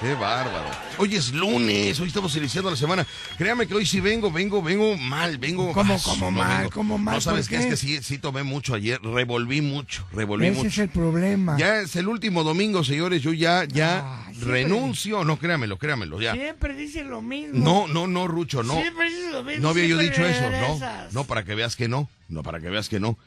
Qué 0.00 0.14
bárbaro. 0.14 0.70
Hoy 0.98 1.16
es 1.16 1.32
lunes, 1.32 1.98
hoy 1.98 2.06
estamos 2.06 2.34
iniciando 2.36 2.70
la 2.70 2.76
semana. 2.76 3.04
Créame 3.36 3.66
que 3.66 3.74
hoy 3.74 3.84
sí 3.84 3.98
vengo, 4.00 4.30
vengo, 4.30 4.62
vengo 4.62 4.96
mal, 4.96 5.38
vengo. 5.38 5.72
¿Cómo, 5.72 5.94
Ah, 5.94 5.98
cómo 6.04 6.26
no, 6.26 6.38
mal, 6.38 6.58
vengo. 6.58 6.70
cómo 6.70 6.98
mal? 6.98 7.14
No 7.16 7.20
sabes 7.20 7.48
¿Por 7.48 7.56
qué 7.58 7.64
es 7.64 7.70
que 7.70 7.76
sí, 7.76 8.00
sí 8.02 8.18
tomé 8.18 8.44
mucho 8.44 8.74
ayer, 8.74 9.00
revolví 9.02 9.60
mucho, 9.60 10.06
revolví 10.12 10.46
Ese 10.46 10.54
mucho. 10.56 10.68
es 10.68 10.78
el 10.78 10.88
problema. 10.90 11.56
Ya 11.58 11.80
es 11.80 11.96
el 11.96 12.06
último 12.06 12.44
domingo, 12.44 12.84
señores. 12.84 13.22
Yo 13.22 13.32
ya, 13.32 13.64
ya 13.64 13.98
Ah, 14.04 14.30
renuncio. 14.40 15.24
No, 15.24 15.36
créamelo, 15.36 15.78
créamelo, 15.78 16.20
ya. 16.20 16.32
Siempre 16.34 16.74
dice 16.74 17.02
lo 17.02 17.20
mismo. 17.20 17.58
No, 17.58 17.88
no, 17.88 18.06
no, 18.06 18.28
Rucho, 18.28 18.62
no. 18.62 18.74
Siempre 18.80 19.10
dice 19.10 19.32
lo 19.32 19.42
mismo. 19.42 19.62
No 19.62 19.70
había 19.70 19.86
yo 19.86 19.98
dicho 19.98 20.24
eso, 20.24 20.48
no. 20.48 20.78
No, 21.10 21.24
para 21.24 21.44
que 21.44 21.56
veas 21.56 21.74
que 21.74 21.88
no. 21.88 22.08
No, 22.28 22.44
para 22.44 22.60
que 22.60 22.68
veas 22.70 22.88
que 22.88 23.00
no. 23.00 23.18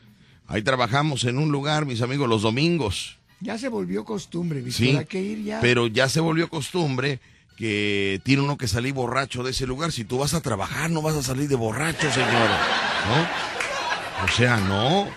Ahí 0.47 0.61
trabajamos 0.61 1.25
en 1.25 1.37
un 1.37 1.51
lugar, 1.51 1.85
mis 1.85 2.01
amigos, 2.01 2.29
los 2.29 2.43
domingos. 2.43 3.17
Ya 3.41 3.57
se 3.57 3.67
volvió 3.69 4.05
costumbre, 4.05 4.61
Víctor. 4.61 4.85
Sí. 4.85 4.95
Hay 4.95 5.05
que 5.05 5.21
ir 5.21 5.43
ya. 5.43 5.59
Pero 5.59 5.87
ya 5.87 6.07
se 6.07 6.19
volvió 6.19 6.47
costumbre 6.47 7.19
que 7.57 8.21
tiene 8.23 8.43
uno 8.43 8.57
que 8.57 8.67
salir 8.67 8.93
borracho 8.93 9.43
de 9.43 9.51
ese 9.51 9.67
lugar. 9.67 9.91
Si 9.91 10.05
tú 10.05 10.19
vas 10.19 10.33
a 10.33 10.41
trabajar, 10.41 10.89
no 10.89 11.01
vas 11.01 11.15
a 11.15 11.23
salir 11.23 11.49
de 11.49 11.55
borracho, 11.55 12.11
señor. 12.11 12.29
¿No? 12.29 14.25
O 14.25 14.27
sea, 14.29 14.57
no. 14.57 15.07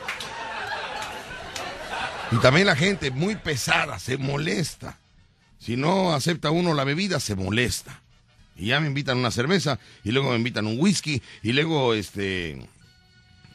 Y 2.33 2.37
también 2.39 2.67
la 2.67 2.77
gente 2.77 3.11
muy 3.11 3.37
pesada, 3.37 3.99
se 3.99 4.17
molesta. 4.17 4.99
Si 5.59 5.77
no 5.77 6.13
acepta 6.13 6.51
uno 6.51 6.75
la 6.75 6.85
bebida, 6.85 7.21
se 7.21 7.37
molesta. 7.37 8.03
Y 8.57 8.67
ya 8.67 8.81
me 8.81 8.87
invitan 8.87 9.19
una 9.19 9.31
cerveza, 9.31 9.79
y 10.05 10.13
luego 10.13 10.31
me 10.31 10.37
invitan 10.37 10.67
un 10.67 10.79
whisky, 10.79 11.23
y 11.43 11.53
luego 11.53 11.95
este. 11.95 12.69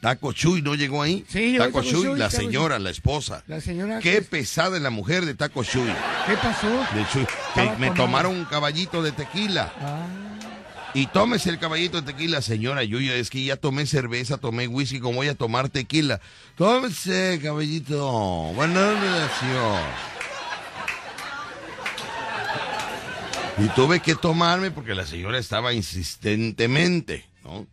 Taco 0.02 0.32
Chuy 0.34 0.62
no 0.62 0.76
llegó 0.76 1.02
ahí. 1.02 1.26
Sí, 1.28 1.56
Taco 1.58 1.82
Taco 1.82 1.84
Chuy, 1.84 2.04
Chuy, 2.04 2.20
la 2.20 2.30
Taco 2.30 2.42
señora, 2.42 2.80
la 2.80 2.90
esposa. 2.90 3.44
La 3.48 3.60
señora. 3.60 4.00
Qué 4.00 4.22
pesada 4.22 4.78
es 4.78 4.84
la 4.84 4.90
mujer 4.90 5.26
de 5.26 5.34
Taco 5.34 5.64
Chuy. 5.64 5.90
¿Qué 6.26 6.36
pasó? 6.36 6.70
De 6.70 7.06
Chuy. 7.12 7.28
Que 7.54 7.72
me 7.78 7.92
tomaron 7.92 8.36
un 8.36 8.46
caballito 8.46 9.04
de 9.04 9.12
tequila. 9.12 9.74
Ah, 9.82 10.06
Y 10.94 11.08
tómese 11.08 11.50
el 11.50 11.60
caballito 11.60 12.02
de 12.02 12.14
tequila, 12.14 12.42
señora. 12.42 12.84
Yo 12.84 13.00
ya 13.00 13.14
es 13.16 13.30
que 13.30 13.44
ya 13.44 13.58
tomé 13.58 13.86
cerveza, 13.86 14.38
tomé 14.38 14.68
whisky, 14.68 15.00
como 15.02 15.18
voy 15.18 15.28
a 15.28 15.36
tomar 15.36 15.68
tequila. 15.70 16.22
Tómese, 16.56 17.40
caballito. 17.44 18.08
Buena 18.56 18.92
relación. 18.94 19.82
Y 23.58 23.68
tuve 23.76 24.00
que 24.00 24.16
tomarme 24.16 24.72
porque 24.72 24.96
la 24.96 25.06
señora 25.06 25.38
estaba 25.38 25.74
insistentemente, 25.74 27.26
¿no? 27.44 27.68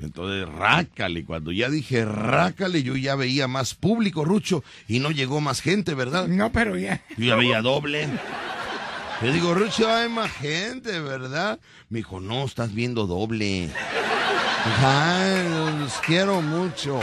Entonces, 0.00 0.48
rácale. 0.48 1.24
Cuando 1.24 1.50
ya 1.52 1.68
dije 1.68 2.04
rácale, 2.04 2.82
yo 2.82 2.96
ya 2.96 3.16
veía 3.16 3.48
más 3.48 3.74
público, 3.74 4.24
Rucho, 4.24 4.62
y 4.86 5.00
no 5.00 5.10
llegó 5.10 5.40
más 5.40 5.60
gente, 5.60 5.94
¿verdad? 5.94 6.28
no, 6.28 6.52
pero 6.52 6.76
ya. 6.76 7.02
Yo 7.16 7.24
ya 7.26 7.36
veía 7.36 7.62
doble. 7.62 8.08
Le 9.20 9.32
digo, 9.32 9.52
Rucho, 9.52 9.92
hay 9.92 10.08
más 10.08 10.30
gente, 10.30 11.00
¿verdad? 11.00 11.58
Me 11.88 11.98
dijo, 11.98 12.20
no, 12.20 12.44
estás 12.44 12.72
viendo 12.72 13.06
doble. 13.06 13.68
Ay, 14.80 15.48
los 15.80 15.94
quiero 16.06 16.40
mucho. 16.40 17.00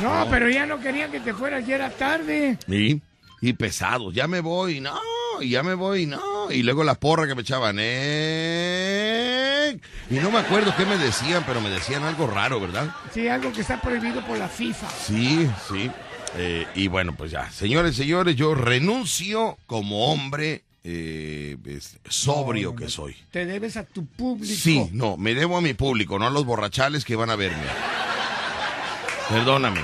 No, 0.00 0.26
pero 0.30 0.48
ya 0.48 0.66
no 0.66 0.80
querían 0.80 1.12
que 1.12 1.20
te 1.20 1.32
fueras, 1.34 1.64
ya 1.66 1.76
era 1.76 1.90
tarde. 1.90 2.58
¿Y? 2.66 3.00
Y 3.40 3.52
pesados, 3.52 4.14
ya 4.14 4.26
me 4.26 4.40
voy, 4.40 4.80
no, 4.80 4.98
y 5.40 5.50
ya 5.50 5.62
me 5.62 5.74
voy, 5.74 6.06
no. 6.06 6.50
Y 6.50 6.62
luego 6.62 6.82
la 6.82 6.94
porra 6.94 7.26
que 7.26 7.34
me 7.34 7.42
echaban, 7.42 7.76
eh. 7.78 9.51
Y 10.10 10.14
no 10.14 10.30
me 10.30 10.38
acuerdo 10.38 10.74
qué 10.76 10.84
me 10.86 10.96
decían, 10.98 11.42
pero 11.46 11.60
me 11.60 11.70
decían 11.70 12.02
algo 12.04 12.26
raro, 12.26 12.60
¿verdad? 12.60 12.88
Sí, 13.12 13.28
algo 13.28 13.52
que 13.52 13.60
está 13.62 13.80
prohibido 13.80 14.24
por 14.26 14.38
la 14.38 14.48
FIFA. 14.48 14.88
Sí, 14.90 15.48
sí. 15.68 15.90
Eh, 16.36 16.66
y 16.74 16.88
bueno, 16.88 17.14
pues 17.14 17.30
ya, 17.30 17.50
señores, 17.50 17.94
señores, 17.96 18.36
yo 18.36 18.54
renuncio 18.54 19.58
como 19.66 20.06
hombre 20.12 20.62
eh, 20.84 21.56
es- 21.66 21.98
sobrio 22.08 22.70
No, 22.70 22.76
que 22.76 22.88
soy. 22.88 23.14
Te 23.30 23.44
debes 23.46 23.76
a 23.76 23.84
tu 23.84 24.04
público. 24.06 24.54
Sí, 24.56 24.88
no, 24.92 25.16
me 25.16 25.34
debo 25.34 25.58
a 25.58 25.60
mi 25.60 25.74
público, 25.74 26.18
no 26.18 26.26
a 26.26 26.30
los 26.30 26.44
borrachales 26.44 27.04
que 27.04 27.14
van 27.16 27.30
a 27.30 27.36
verme. 27.36 27.62
Perdóname, 29.28 29.80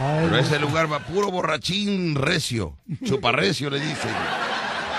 Ay, 0.00 0.24
pero 0.24 0.38
ese 0.38 0.58
lugar 0.58 0.90
va 0.92 1.00
puro 1.00 1.30
borrachín 1.30 2.14
recio, 2.16 2.76
chuparrecio 3.04 3.70
le 3.70 3.78
dicen. 3.80 4.10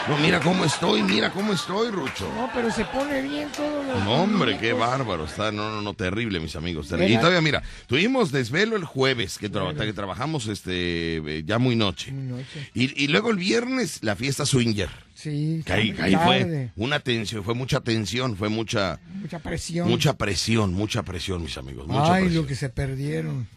No, 0.07 0.17
mira 0.17 0.39
cómo 0.39 0.63
estoy, 0.65 1.01
mira 1.01 1.31
cómo 1.31 1.53
estoy, 1.53 1.89
Rucho. 1.89 2.31
No, 2.35 2.49
pero 2.53 2.69
se 2.71 2.85
pone 2.85 3.21
bien 3.23 3.49
todo 3.55 3.81
lo 3.83 3.99
No, 4.03 4.23
hombre, 4.23 4.57
qué 4.59 4.71
bárbaro. 4.73 5.25
Está, 5.25 5.51
no, 5.51 5.71
no, 5.71 5.81
no, 5.81 5.93
terrible, 5.95 6.39
mis 6.39 6.55
amigos. 6.55 6.89
terrible. 6.89 7.13
Y 7.13 7.17
todavía, 7.17 7.41
mira, 7.41 7.63
tuvimos 7.87 8.31
desvelo 8.31 8.75
el 8.75 8.85
jueves, 8.85 9.37
que, 9.39 9.51
tra- 9.51 9.75
que 9.75 9.93
trabajamos 9.93 10.47
este 10.47 11.17
eh, 11.17 11.43
ya 11.45 11.57
muy 11.57 11.75
noche. 11.75 12.11
Muy 12.11 12.23
noche. 12.37 12.69
Y, 12.75 13.03
y 13.03 13.07
luego 13.07 13.31
el 13.31 13.37
viernes, 13.37 13.99
la 14.03 14.15
fiesta 14.15 14.45
swinger. 14.45 14.89
Sí, 15.15 15.63
Que 15.65 15.73
ahí, 15.73 16.15
fue 16.23 16.69
una 16.75 16.99
tensión, 16.99 17.43
fue 17.43 17.55
mucha 17.55 17.79
tensión, 17.79 18.35
fue 18.37 18.49
mucha, 18.49 18.99
Mucha 19.15 19.39
presión. 19.39 19.87
mucha 19.89 20.13
presión, 20.13 20.73
mucha 20.73 21.01
presión, 21.03 21.41
mis 21.41 21.57
amigos. 21.57 21.87
Mucha 21.87 22.13
Ay, 22.15 22.23
presión. 22.25 22.43
lo 22.43 22.47
que 22.47 22.55
se 22.55 22.69
perdieron. 22.69 23.47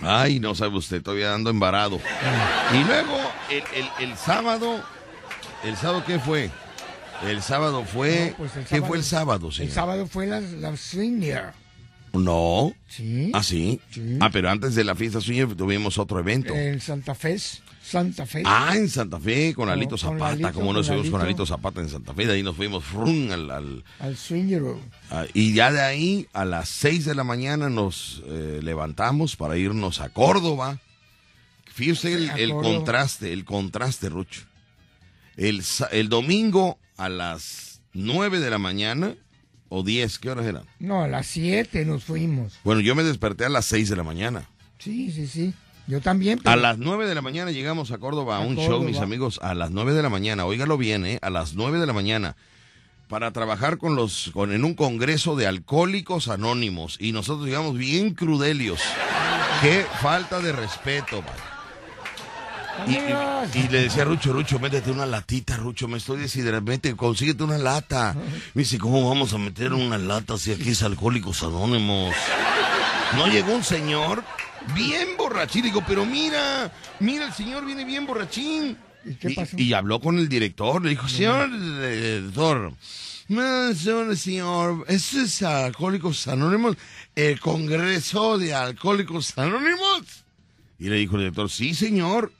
Ay, 0.00 0.40
no 0.40 0.54
sabe 0.56 0.76
usted, 0.78 1.00
todavía 1.00 1.32
ando 1.32 1.50
embarado. 1.50 2.00
Y 2.72 2.84
luego, 2.84 3.16
el, 3.50 3.62
el- 3.78 4.10
el 4.10 4.16
sábado, 4.16 4.82
¿el 5.64 5.76
sábado 5.76 6.04
qué 6.06 6.18
fue? 6.18 6.50
El 7.26 7.40
sábado 7.42 7.84
fue, 7.84 8.30
No, 8.30 8.36
pues 8.38 8.56
el 8.56 8.62
¿qué 8.64 8.68
sábado- 8.70 8.86
fue 8.88 8.96
el 8.98 9.04
sábado, 9.04 9.52
señor? 9.52 9.68
El 9.68 9.74
sábado 9.74 10.06
fue 10.06 10.26
la, 10.26 10.40
la 10.40 10.76
swinger. 10.76 11.52
No. 12.12 12.72
Sí. 12.88 13.30
¿Ah, 13.32 13.42
sí? 13.42 13.80
Sí. 13.90 14.18
Ah, 14.20 14.28
pero 14.30 14.50
antes 14.50 14.74
de 14.74 14.84
la 14.84 14.94
fiesta 14.94 15.20
swinger 15.20 15.54
tuvimos 15.54 15.96
otro 15.98 16.18
evento. 16.18 16.52
En 16.54 16.80
Santa 16.80 17.14
Fe. 17.14 17.38
Santa 17.82 18.26
Fe. 18.26 18.42
Ah, 18.44 18.74
en 18.76 18.88
Santa 18.88 19.18
Fe, 19.18 19.54
con 19.54 19.68
Alito 19.70 19.90
con 19.96 19.98
Zapata, 20.18 20.52
como 20.52 20.66
no 20.66 20.72
con 20.74 20.80
estuvimos 20.82 21.10
con. 21.10 21.20
Alito 21.20 21.46
Zapata 21.46 21.80
en 21.80 21.88
Santa 21.88 22.12
Fe, 22.14 22.26
de 22.26 22.34
ahí 22.34 22.42
nos 22.42 22.54
fuimos 22.56 22.84
frum, 22.84 23.30
al, 23.32 23.50
al- 23.50 23.84
Al 23.98 24.16
swinger. 24.16 24.62
y 25.34 25.54
ya 25.54 25.72
de 25.72 25.80
ahí 25.80 26.28
a 26.32 26.44
las 26.44 26.68
6 26.68 27.04
de 27.06 27.14
la 27.14 27.24
mañana 27.24 27.70
nos 27.70 28.22
eh, 28.26 28.60
levantamos 28.62 29.34
para 29.36 29.56
irnos 29.56 30.00
a 30.00 30.10
Córdoba. 30.10 30.78
Fíjese 31.72 32.12
el, 32.14 32.30
el 32.36 32.50
contraste, 32.52 33.32
el 33.32 33.44
contraste, 33.44 34.08
Rucho. 34.10 34.42
El, 35.36 35.62
el 35.92 36.08
domingo 36.08 36.78
a 36.96 37.08
las 37.08 37.80
9 37.94 38.40
de 38.40 38.50
la 38.50 38.58
mañana, 38.58 39.14
o 39.68 39.82
10, 39.82 40.18
¿qué 40.18 40.30
horas 40.30 40.46
eran? 40.46 40.64
No, 40.78 41.02
a 41.02 41.08
las 41.08 41.26
7 41.28 41.84
nos 41.86 42.04
fuimos. 42.04 42.58
Bueno, 42.64 42.80
yo 42.80 42.94
me 42.94 43.02
desperté 43.02 43.44
a 43.46 43.48
las 43.48 43.64
6 43.66 43.88
de 43.88 43.96
la 43.96 44.02
mañana. 44.02 44.48
Sí, 44.78 45.10
sí, 45.10 45.26
sí. 45.26 45.54
Yo 45.86 46.00
también. 46.00 46.38
pero- 46.38 46.50
A 46.50 46.56
las 46.56 46.78
9 46.78 47.06
de 47.06 47.14
la 47.14 47.22
mañana 47.22 47.50
llegamos 47.50 47.90
a 47.90 47.98
Córdoba 47.98 48.36
a, 48.36 48.38
A 48.38 48.46
un 48.46 48.56
show, 48.56 48.82
mis 48.82 48.98
amigos, 48.98 49.40
a 49.42 49.54
las 49.54 49.70
9 49.70 49.94
de 49.94 50.02
la 50.02 50.08
mañana. 50.10 50.44
Óigalo 50.44 50.76
bien, 50.78 51.04
¿eh? 51.06 51.18
A 51.22 51.30
las 51.30 51.54
9 51.54 51.78
de 51.80 51.86
la 51.86 51.92
mañana. 51.92 52.36
Para 53.08 53.30
trabajar 53.32 53.78
con 53.78 53.94
los, 53.96 54.30
con, 54.32 54.52
en 54.52 54.64
un 54.64 54.74
congreso 54.74 55.34
de 55.36 55.46
alcohólicos 55.46 56.28
anónimos. 56.28 56.96
Y 57.00 57.12
nosotros 57.12 57.46
llegamos 57.46 57.76
bien 57.76 58.14
crudelios. 58.14 58.80
Qué 59.60 59.84
falta 60.00 60.40
de 60.40 60.52
respeto, 60.52 61.20
man. 61.22 61.51
Y, 62.86 62.92
y- 62.92 63.64
y 63.64 63.68
le 63.68 63.82
decía 63.82 64.02
a 64.02 64.06
Rucho, 64.06 64.32
Rucho, 64.32 64.58
métete 64.58 64.90
una 64.90 65.06
latita, 65.06 65.56
Rucho, 65.56 65.88
me 65.88 65.98
estoy 65.98 66.20
deshidratando, 66.20 66.96
consíguete 66.96 67.44
una 67.44 67.58
lata. 67.58 68.14
Me 68.54 68.62
dice, 68.62 68.78
¿cómo 68.78 69.08
vamos 69.08 69.32
a 69.34 69.38
meter 69.38 69.72
una 69.72 69.98
lata 69.98 70.38
si 70.38 70.52
aquí 70.52 70.70
es 70.70 70.82
Alcohólicos 70.82 71.42
Anónimos? 71.42 72.14
No 73.16 73.26
llegó 73.26 73.54
un 73.54 73.62
señor 73.64 74.24
bien 74.74 75.08
borrachín, 75.18 75.62
digo, 75.64 75.82
pero 75.86 76.06
mira, 76.06 76.72
mira, 77.00 77.26
el 77.26 77.32
señor 77.32 77.64
viene 77.66 77.84
bien 77.84 78.06
borrachín. 78.06 78.76
¿Y 79.04 79.14
qué 79.16 79.30
pasó? 79.30 79.56
y 79.58 79.72
habló 79.72 80.00
con 80.00 80.16
el 80.18 80.28
director, 80.28 80.82
le 80.82 80.90
dijo, 80.90 81.08
señor 81.08 81.50
director, 81.50 82.72
no, 83.28 83.74
señor, 83.74 84.16
señor, 84.16 84.84
¿eso 84.88 85.20
es 85.20 85.42
Alcohólicos 85.42 86.26
Anónimos? 86.28 86.76
¿El 87.14 87.38
Congreso 87.40 88.38
de 88.38 88.54
Alcohólicos 88.54 89.36
Anónimos? 89.36 90.24
Y 90.78 90.88
le 90.88 90.96
dijo 90.96 91.16
el 91.16 91.22
director, 91.22 91.50
sí, 91.50 91.74
señor. 91.74 92.32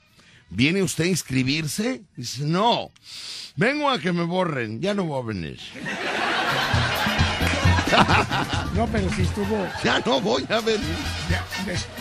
¿Viene 0.53 0.83
usted 0.83 1.05
a 1.05 1.07
inscribirse? 1.07 2.03
Dice, 2.15 2.43
no. 2.43 2.91
Vengo 3.55 3.89
a 3.89 3.99
que 3.99 4.13
me 4.13 4.23
borren. 4.23 4.79
Ya 4.81 4.93
no 4.93 5.03
voy 5.05 5.21
a 5.21 5.25
venir. 5.25 5.59
No, 8.75 8.87
pero 8.87 9.07
sí 9.13 9.21
estuvo. 9.21 9.67
Ya 9.83 9.99
no 10.03 10.19
voy 10.19 10.43
a 10.49 10.59
venir. 10.61 10.81
ya, 11.29 11.45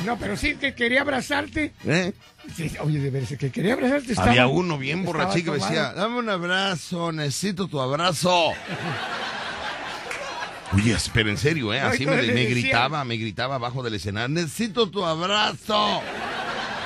No, 0.07 0.17
pero 0.19 0.39
sí 0.39 0.55
que 0.55 0.75
quería 0.75 1.03
abrazarte. 1.03 1.75
¿Eh? 1.85 2.15
Sí, 2.57 2.73
oye, 2.81 2.99
de 2.99 3.11
veras, 3.11 3.29
que 3.39 3.51
quería 3.51 3.75
abrazarte. 3.75 4.13
estaba- 4.13 4.31
Había 4.31 4.47
uno 4.47 4.79
bien 4.79 5.05
borrachín 5.05 5.45
que 5.45 5.51
decía, 5.51 5.93
dame 5.93 6.19
un 6.19 6.31
abrazo, 6.31 7.13
necesito 7.13 7.69
tu 7.69 7.79
abrazo. 7.79 8.53
Oye, 10.75 10.97
pero 11.13 11.29
en 11.29 11.37
serio, 11.37 11.75
¿eh? 11.75 11.81
Así 11.81 12.07
me, 12.07 12.13
¿cómo 12.13 12.23
le 12.23 12.33
me 12.33 12.45
gritaba, 12.47 13.05
me 13.05 13.17
gritaba 13.19 13.57
abajo 13.57 13.83
del 13.83 13.95
escenario, 13.95 14.29
necesito 14.31 14.89
tu 14.89 15.05
abrazo. 15.05 16.01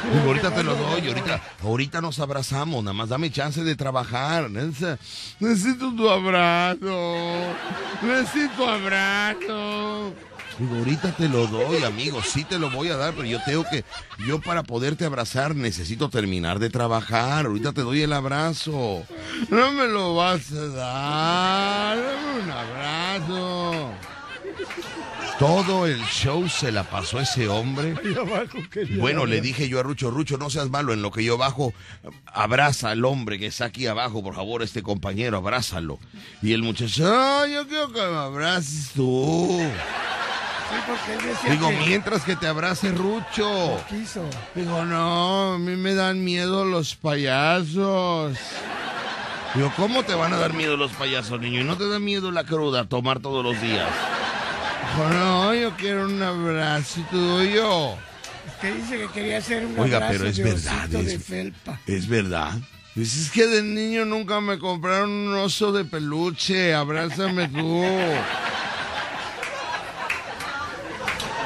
Digo, 0.05 0.27
ahorita 0.27 0.51
te 0.55 0.63
lo 0.63 0.75
doy, 0.75 1.09
ahorita, 1.09 1.43
ahorita 1.63 2.01
nos 2.01 2.19
abrazamos, 2.21 2.83
nada 2.85 2.95
más 2.95 3.09
dame 3.09 3.31
chance 3.31 3.63
de 3.63 3.77
trabajar. 3.77 4.51
Necesito, 4.51 4.99
necesito 5.41 5.95
tu 5.95 6.09
abrazo, 6.09 7.55
necesito 8.03 8.69
abrazo. 8.69 10.13
Digo, 10.59 10.77
ahorita 10.77 11.13
te 11.13 11.29
lo 11.29 11.47
doy, 11.47 11.85
amigo, 11.85 12.23
sí 12.23 12.45
te 12.45 12.59
lo 12.59 12.71
voy 12.71 12.89
a 12.89 12.97
dar, 12.97 13.13
pero 13.13 13.27
yo 13.27 13.39
tengo 13.45 13.65
que, 13.65 13.85
yo 14.27 14.41
para 14.41 14.63
poderte 14.63 15.05
abrazar 15.05 15.55
necesito 15.55 16.09
terminar 16.09 16.59
de 16.59 16.71
trabajar, 16.71 17.47
ahorita 17.47 17.73
te 17.73 17.83
doy 17.83 18.01
el 18.03 18.13
abrazo. 18.13 19.03
No 19.51 19.73
me 19.73 19.87
lo 19.87 20.15
vas 20.15 20.51
a 20.53 20.67
dar, 20.69 21.97
dame 21.99 22.41
un 22.43 22.51
abrazo. 22.51 24.16
Todo 25.39 25.87
el 25.87 26.03
show 26.07 26.49
se 26.49 26.73
la 26.73 26.85
pasó 26.85 27.21
ese 27.21 27.47
hombre. 27.49 27.95
Bueno, 28.99 29.27
le 29.27 29.43
dije 29.43 29.69
yo 29.69 29.81
a 29.81 29.83
Rucho, 29.83 30.11
Rucho, 30.11 30.39
no 30.39 30.49
seas 30.49 30.71
malo, 30.71 30.95
en 30.95 31.03
lo 31.03 31.11
que 31.11 31.23
yo 31.23 31.37
bajo, 31.37 31.75
abraza 32.25 32.91
al 32.91 33.05
hombre 33.05 33.39
que 33.39 33.47
está 33.47 33.67
aquí 33.67 33.87
abajo, 33.87 34.23
por 34.23 34.35
favor, 34.35 34.63
este 34.63 34.83
compañero, 34.83 35.37
abrázalo. 35.37 35.99
Y 36.41 36.55
el 36.55 36.63
muchacho, 36.63 37.05
"Ay, 37.07 37.53
yo 37.53 37.69
quiero 37.69 37.93
que 37.93 38.01
me 38.01 38.17
abraces 38.17 38.93
tú. 38.95 39.61
Sí, 41.43 41.51
Digo, 41.51 41.69
que 41.69 41.77
mientras 41.87 42.23
que 42.25 42.35
te 42.35 42.47
abrace 42.49 42.91
Rucho. 42.93 43.79
quiso. 43.91 44.25
Digo, 44.55 44.85
no, 44.87 45.53
a 45.55 45.59
mí 45.59 45.77
me 45.77 45.95
dan 45.95 46.25
miedo 46.25 46.65
los 46.65 46.97
payasos. 46.97 48.37
Digo, 49.55 49.73
¿cómo 49.77 50.03
te 50.03 50.15
van 50.15 50.33
a 50.33 50.39
dar 50.39 50.55
miedo 50.55 50.77
los 50.77 50.91
payasos, 50.93 51.39
niño? 51.41 51.61
¿Y 51.61 51.65
no 51.65 51.77
te 51.77 51.87
da 51.89 51.99
miedo 51.99 52.31
la 52.33 52.45
cruda 52.45 52.87
tomar 52.89 53.21
todos 53.21 53.45
los 53.45 53.61
días? 53.61 53.87
Dijo, 54.95 55.09
no, 55.11 55.55
yo 55.55 55.77
quiero 55.77 56.07
un 56.07 56.23
abrazo 56.23 57.01
tuyo. 57.11 57.95
Que 58.61 58.73
dice 58.73 58.99
que 58.99 59.09
quería 59.09 59.39
hacer 59.39 59.67
un 59.67 59.79
Oiga, 59.79 59.97
abrazo 59.97 60.13
pero 60.19 60.31
es 60.31 60.37
de 60.37 60.43
verdad, 60.45 60.89
de 60.89 61.15
es- 61.15 61.25
felpa. 61.25 61.81
Es 61.87 62.09
verdad. 62.09 62.53
Dice, 62.95 63.21
es 63.21 63.31
que 63.31 63.47
de 63.47 63.63
niño 63.63 64.05
nunca 64.07 64.41
me 64.41 64.59
compraron 64.59 65.11
un 65.11 65.35
oso 65.35 65.73
de 65.73 65.85
peluche. 65.85 66.73
Abrázame 66.75 67.49
tú. 67.49 67.85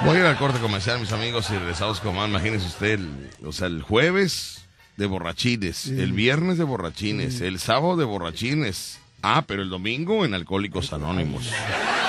Voy 0.04 0.16
a 0.16 0.20
ir 0.20 0.24
al 0.26 0.38
corte 0.38 0.58
comercial, 0.60 1.00
mis 1.00 1.12
amigos, 1.12 1.50
y 1.50 1.54
regresamos 1.58 2.00
con 2.00 2.14
más. 2.16 2.28
Imagínese 2.28 2.66
usted, 2.66 2.90
el- 3.00 3.30
o 3.44 3.52
sea, 3.52 3.66
el 3.66 3.82
jueves 3.82 4.62
de 4.96 5.06
borrachines, 5.06 5.86
el 5.88 6.12
viernes 6.12 6.56
de 6.58 6.64
borrachines, 6.64 7.40
el 7.40 7.58
sábado 7.58 7.96
de 7.96 8.04
borrachines. 8.04 8.98
Ah, 9.22 9.44
pero 9.46 9.62
el 9.62 9.68
domingo 9.70 10.24
en 10.24 10.32
Alcohólicos 10.34 10.92
Anónimos. 10.92 11.50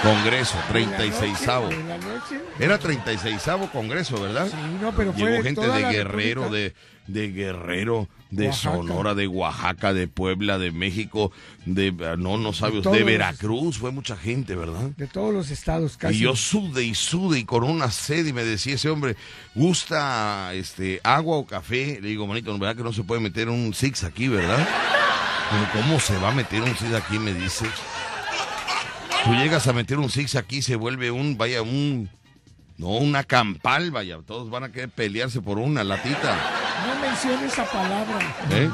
Congreso, 0.01 0.57
36avo. 0.71 1.71
¿En 1.71 1.87
la 1.87 1.97
noche? 1.97 2.41
Era 2.59 2.79
36avo 2.79 3.69
congreso, 3.69 4.19
¿verdad? 4.19 4.47
Sí, 4.49 4.57
no, 4.81 4.91
pero 4.95 5.13
fue 5.13 5.21
Llegó 5.21 5.35
de 5.37 5.43
gente 5.43 5.67
de 5.67 5.91
Guerrero, 5.91 6.49
de, 6.49 6.73
de 7.05 7.31
Guerrero, 7.31 8.09
de 8.31 8.47
Oaxaca. 8.47 8.75
Sonora, 8.77 9.13
de 9.13 9.27
Oaxaca, 9.27 9.93
de 9.93 10.07
Puebla, 10.07 10.57
de 10.57 10.71
México, 10.71 11.31
de, 11.65 11.91
no, 12.17 12.37
no 12.39 12.51
sabe 12.51 12.81
De 12.81 13.03
Veracruz, 13.03 13.77
fue 13.77 13.91
mucha 13.91 14.17
gente, 14.17 14.55
¿verdad? 14.55 14.89
De 14.97 15.05
todos 15.05 15.31
los 15.33 15.51
estados 15.51 15.97
casi. 15.97 16.15
Y 16.15 16.19
yo 16.21 16.35
sude 16.35 16.83
y 16.83 16.95
sude 16.95 17.37
y 17.37 17.45
con 17.45 17.63
una 17.63 17.91
sed 17.91 18.25
y 18.25 18.33
me 18.33 18.43
decía 18.43 18.75
ese 18.75 18.89
hombre, 18.89 19.15
¿gusta 19.53 20.51
este 20.55 20.99
agua 21.03 21.37
o 21.37 21.45
café? 21.45 21.99
Le 22.01 22.09
digo, 22.09 22.25
manito, 22.25 22.57
¿verdad 22.57 22.75
que 22.75 22.83
no 22.83 22.93
se 22.93 23.03
puede 23.03 23.21
meter 23.21 23.49
un 23.49 23.73
six 23.75 24.03
aquí, 24.03 24.27
verdad? 24.27 24.67
Pero 25.51 25.83
¿Cómo 25.83 25.99
se 25.99 26.17
va 26.17 26.29
a 26.29 26.33
meter 26.33 26.61
un 26.63 26.75
six 26.75 26.93
aquí? 26.93 27.19
Me 27.19 27.33
dice. 27.33 27.67
Tú 29.23 29.33
llegas 29.33 29.67
a 29.67 29.73
meter 29.73 29.99
un 29.99 30.09
six 30.09 30.35
aquí, 30.35 30.61
se 30.61 30.75
vuelve 30.75 31.11
un, 31.11 31.37
vaya, 31.37 31.61
un, 31.61 32.09
no, 32.77 32.87
una 32.97 33.23
campal, 33.23 33.91
vaya, 33.91 34.17
todos 34.25 34.49
van 34.49 34.63
a 34.63 34.71
querer 34.71 34.89
pelearse 34.89 35.41
por 35.41 35.59
una 35.59 35.83
latita. 35.83 36.37
No 36.87 36.99
mencione 37.01 37.45
esa 37.45 37.65
palabra. 37.65 38.35
¿Eh? 38.51 38.69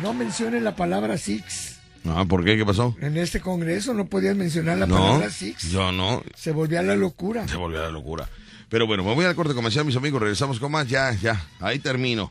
No 0.00 0.12
mencione 0.12 0.60
la 0.60 0.76
palabra 0.76 1.16
six. 1.16 1.78
Ah, 2.04 2.24
¿por 2.28 2.44
qué? 2.44 2.56
¿Qué 2.56 2.64
pasó? 2.66 2.94
En 3.00 3.16
este 3.16 3.40
congreso 3.40 3.94
no 3.94 4.06
podías 4.06 4.36
mencionar 4.36 4.78
la 4.78 4.86
No, 4.86 4.96
palabra 4.96 5.30
six. 5.30 5.70
yo 5.70 5.90
no, 5.92 6.22
Se 6.36 6.52
volvía 6.52 6.82
la 6.82 6.94
locura. 6.94 7.48
se 7.48 7.56
volvió 7.56 7.80
la 7.80 7.90
locura. 7.90 8.28
Pero 8.68 8.86
bueno, 8.86 9.02
me 9.02 9.14
voy 9.14 9.24
al 9.24 9.34
corte 9.34 9.54
comercial, 9.54 9.84
mis 9.86 9.96
amigos. 9.96 10.20
Regresamos 10.20 10.60
con 10.60 10.72
más. 10.72 10.88
Ya, 10.88 11.12
ya. 11.12 11.40
Ahí 11.60 11.78
termino. 11.78 12.30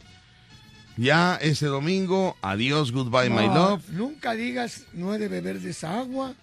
Ya 0.98 1.36
ese 1.42 1.66
domingo, 1.66 2.38
adiós, 2.42 2.92
goodbye, 2.92 3.30
my 3.30 3.48
love. 3.48 3.82
Nunca 3.90 4.34
digas 4.34 4.84
no 4.94 5.14
he 5.14 5.18
de 5.18 5.28
beber 5.28 5.60
de 5.60 5.72
esa 5.72 5.98
agua. 6.00 6.34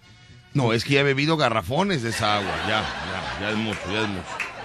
No, 0.53 0.73
es 0.73 0.83
que 0.85 0.93
ya 0.95 0.99
he 1.01 1.03
bebido 1.03 1.37
garrafones 1.37 2.03
de 2.03 2.09
esa 2.09 2.37
agua. 2.37 2.51
Ya, 2.67 2.81
ya, 2.81 3.39
ya 3.41 3.49
es 3.51 3.57
mucho, 3.57 3.79
ya 3.91 4.01
es 4.01 4.07
mucho, 4.07 4.23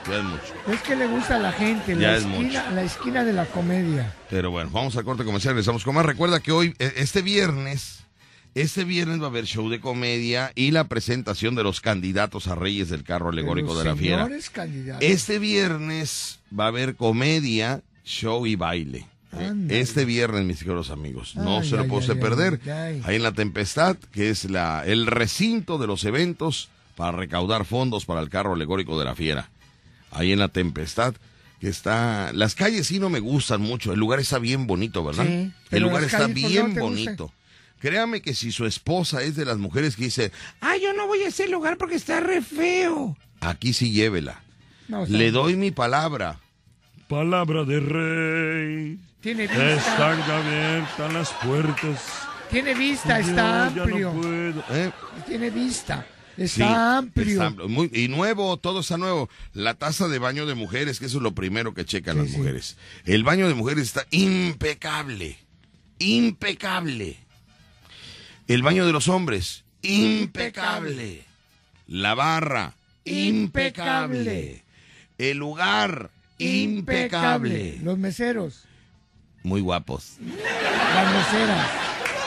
ya 0.08 0.16
es 0.18 0.24
mucho. 0.24 0.54
Es 0.72 0.82
que 0.82 0.96
le 0.96 1.06
gusta 1.06 1.36
a 1.36 1.38
la 1.38 1.52
gente, 1.52 1.94
Ya 1.96 2.12
la 2.12 2.16
es 2.16 2.24
esquina, 2.24 2.70
la 2.70 2.82
esquina 2.82 3.24
de 3.24 3.32
la 3.32 3.46
comedia. 3.46 4.14
Pero 4.28 4.50
bueno, 4.50 4.70
vamos 4.72 4.96
al 4.96 5.04
corte 5.04 5.24
comercial. 5.24 5.54
Regresamos 5.54 5.84
con 5.84 5.94
más. 5.94 6.04
Recuerda 6.04 6.40
que 6.40 6.52
hoy, 6.52 6.74
eh, 6.78 6.92
este 6.96 7.22
viernes, 7.22 8.04
Este 8.54 8.82
viernes 8.84 9.20
va 9.20 9.26
a 9.26 9.28
haber 9.28 9.44
show 9.44 9.68
de 9.68 9.78
comedia 9.80 10.50
y 10.54 10.70
la 10.72 10.84
presentación 10.84 11.54
de 11.54 11.62
los 11.62 11.80
candidatos 11.80 12.48
a 12.48 12.54
Reyes 12.54 12.88
del 12.88 13.04
Carro 13.04 13.28
Alegórico 13.28 13.68
Los 13.74 13.78
de 13.78 13.84
la 13.90 13.94
Fiera. 13.94 14.28
candidatos. 14.52 15.02
Este 15.04 15.38
viernes 15.38 16.40
va 16.58 16.64
a 16.64 16.68
haber 16.68 16.96
comedia, 16.96 17.82
show 18.04 18.46
y 18.46 18.56
baile. 18.56 19.06
¿Eh? 19.32 19.52
Este 19.70 20.04
viernes, 20.04 20.44
mis 20.44 20.58
queridos 20.58 20.90
amigos, 20.90 21.36
no 21.36 21.58
Ay, 21.58 21.68
se 21.68 21.76
lo 21.76 21.82
ay, 21.82 21.88
puede 21.88 22.12
ay, 22.12 22.18
perder. 22.18 22.60
ay, 22.64 22.70
ay. 22.70 23.02
Ahí 23.04 23.16
en 23.16 23.22
La 23.22 23.32
Tempestad, 23.32 23.96
que 24.12 24.30
es 24.30 24.44
la, 24.50 24.84
el 24.86 25.06
recinto 25.06 25.78
de 25.78 25.86
los 25.86 26.04
eventos 26.04 26.68
para 26.96 27.12
recaudar 27.12 27.64
fondos 27.64 28.04
para 28.04 28.20
el 28.20 28.28
carro 28.28 28.54
alegórico 28.54 28.98
de 28.98 29.04
la 29.04 29.14
fiera. 29.14 29.50
Ahí 30.10 30.32
en 30.32 30.38
La 30.38 30.48
Tempestad, 30.48 31.14
que 31.60 31.68
está... 31.68 32.32
Las 32.32 32.54
calles 32.54 32.86
sí 32.86 32.98
no 32.98 33.10
me 33.10 33.20
gustan 33.20 33.60
mucho, 33.60 33.92
el 33.92 34.00
lugar 34.00 34.18
está 34.20 34.38
bien 34.38 34.66
bonito, 34.66 35.04
¿verdad? 35.04 35.24
Sí, 35.26 35.52
el 35.70 35.82
lugar 35.82 36.02
está 36.04 36.18
calles, 36.18 36.34
¿por 36.42 36.50
qué 36.50 36.58
no 36.58 36.62
bien 36.62 36.66
gusta? 36.68 36.82
bonito. 36.82 37.32
Créame 37.80 38.22
que 38.22 38.34
si 38.34 38.50
su 38.50 38.66
esposa 38.66 39.22
es 39.22 39.36
de 39.36 39.44
las 39.44 39.58
mujeres 39.58 39.94
que 39.94 40.04
dice, 40.04 40.32
ah, 40.60 40.76
yo 40.76 40.92
no 40.94 41.06
voy 41.06 41.22
a 41.22 41.28
ese 41.28 41.48
lugar 41.48 41.76
porque 41.76 41.94
está 41.94 42.18
re 42.18 42.42
feo. 42.42 43.16
Aquí 43.40 43.72
sí 43.72 43.92
llévela. 43.92 44.40
No, 44.88 45.06
Le 45.06 45.30
doy 45.30 45.54
mi 45.54 45.70
palabra. 45.70 46.40
Palabra 47.06 47.62
de 47.64 47.78
rey. 47.78 48.98
Tiene 49.20 49.46
vista, 49.48 49.72
Están 49.72 50.22
abiertas 50.22 51.12
las 51.12 51.32
puertas. 51.44 52.04
tiene 52.50 52.74
vista, 52.74 53.18
está 53.18 53.66
amplio. 53.66 54.12
no 54.12 54.20
puedo. 54.20 54.64
¿eh? 54.70 54.92
Tiene 55.26 55.50
vista, 55.50 56.06
Sí, 56.36 56.42
está 56.44 56.98
amplio. 56.98 57.26
está 57.32 57.46
amplio. 57.46 57.68
Muy- 57.68 57.90
y 57.92 58.06
nuevo, 58.08 58.56
todo 58.58 58.80
está 58.80 58.96
nuevo. 58.96 59.28
La 59.54 59.74
taza 59.74 60.06
de 60.06 60.18
baño 60.20 60.46
de 60.46 60.54
mujeres, 60.54 61.00
que 61.00 61.06
eso 61.06 61.16
es 61.18 61.22
lo 61.22 61.32
primero 61.34 61.74
que 61.74 61.84
checan 61.84 62.14
Sí, 62.16 62.22
las 62.22 62.30
sí. 62.30 62.36
mujeres. 62.38 62.76
El 63.06 63.24
baño 63.24 63.48
de 63.48 63.54
mujeres 63.54 63.84
está 63.84 64.06
impecable. 64.12 65.36
Impecable. 65.98 67.16
El 68.46 68.62
baño 68.62 68.86
de 68.86 68.92
los 68.92 69.08
hombres, 69.08 69.64
impecable. 69.82 71.24
La 71.88 72.14
barra. 72.14 72.74
Impecable. 73.04 74.62
El 75.18 75.38
lugar, 75.38 76.10
impecable. 76.38 77.78
Los 77.82 77.98
meseros, 77.98 78.64
Muy 79.48 79.60
guapos. 79.62 80.16
las 80.20 81.12
meseras, 81.12 81.66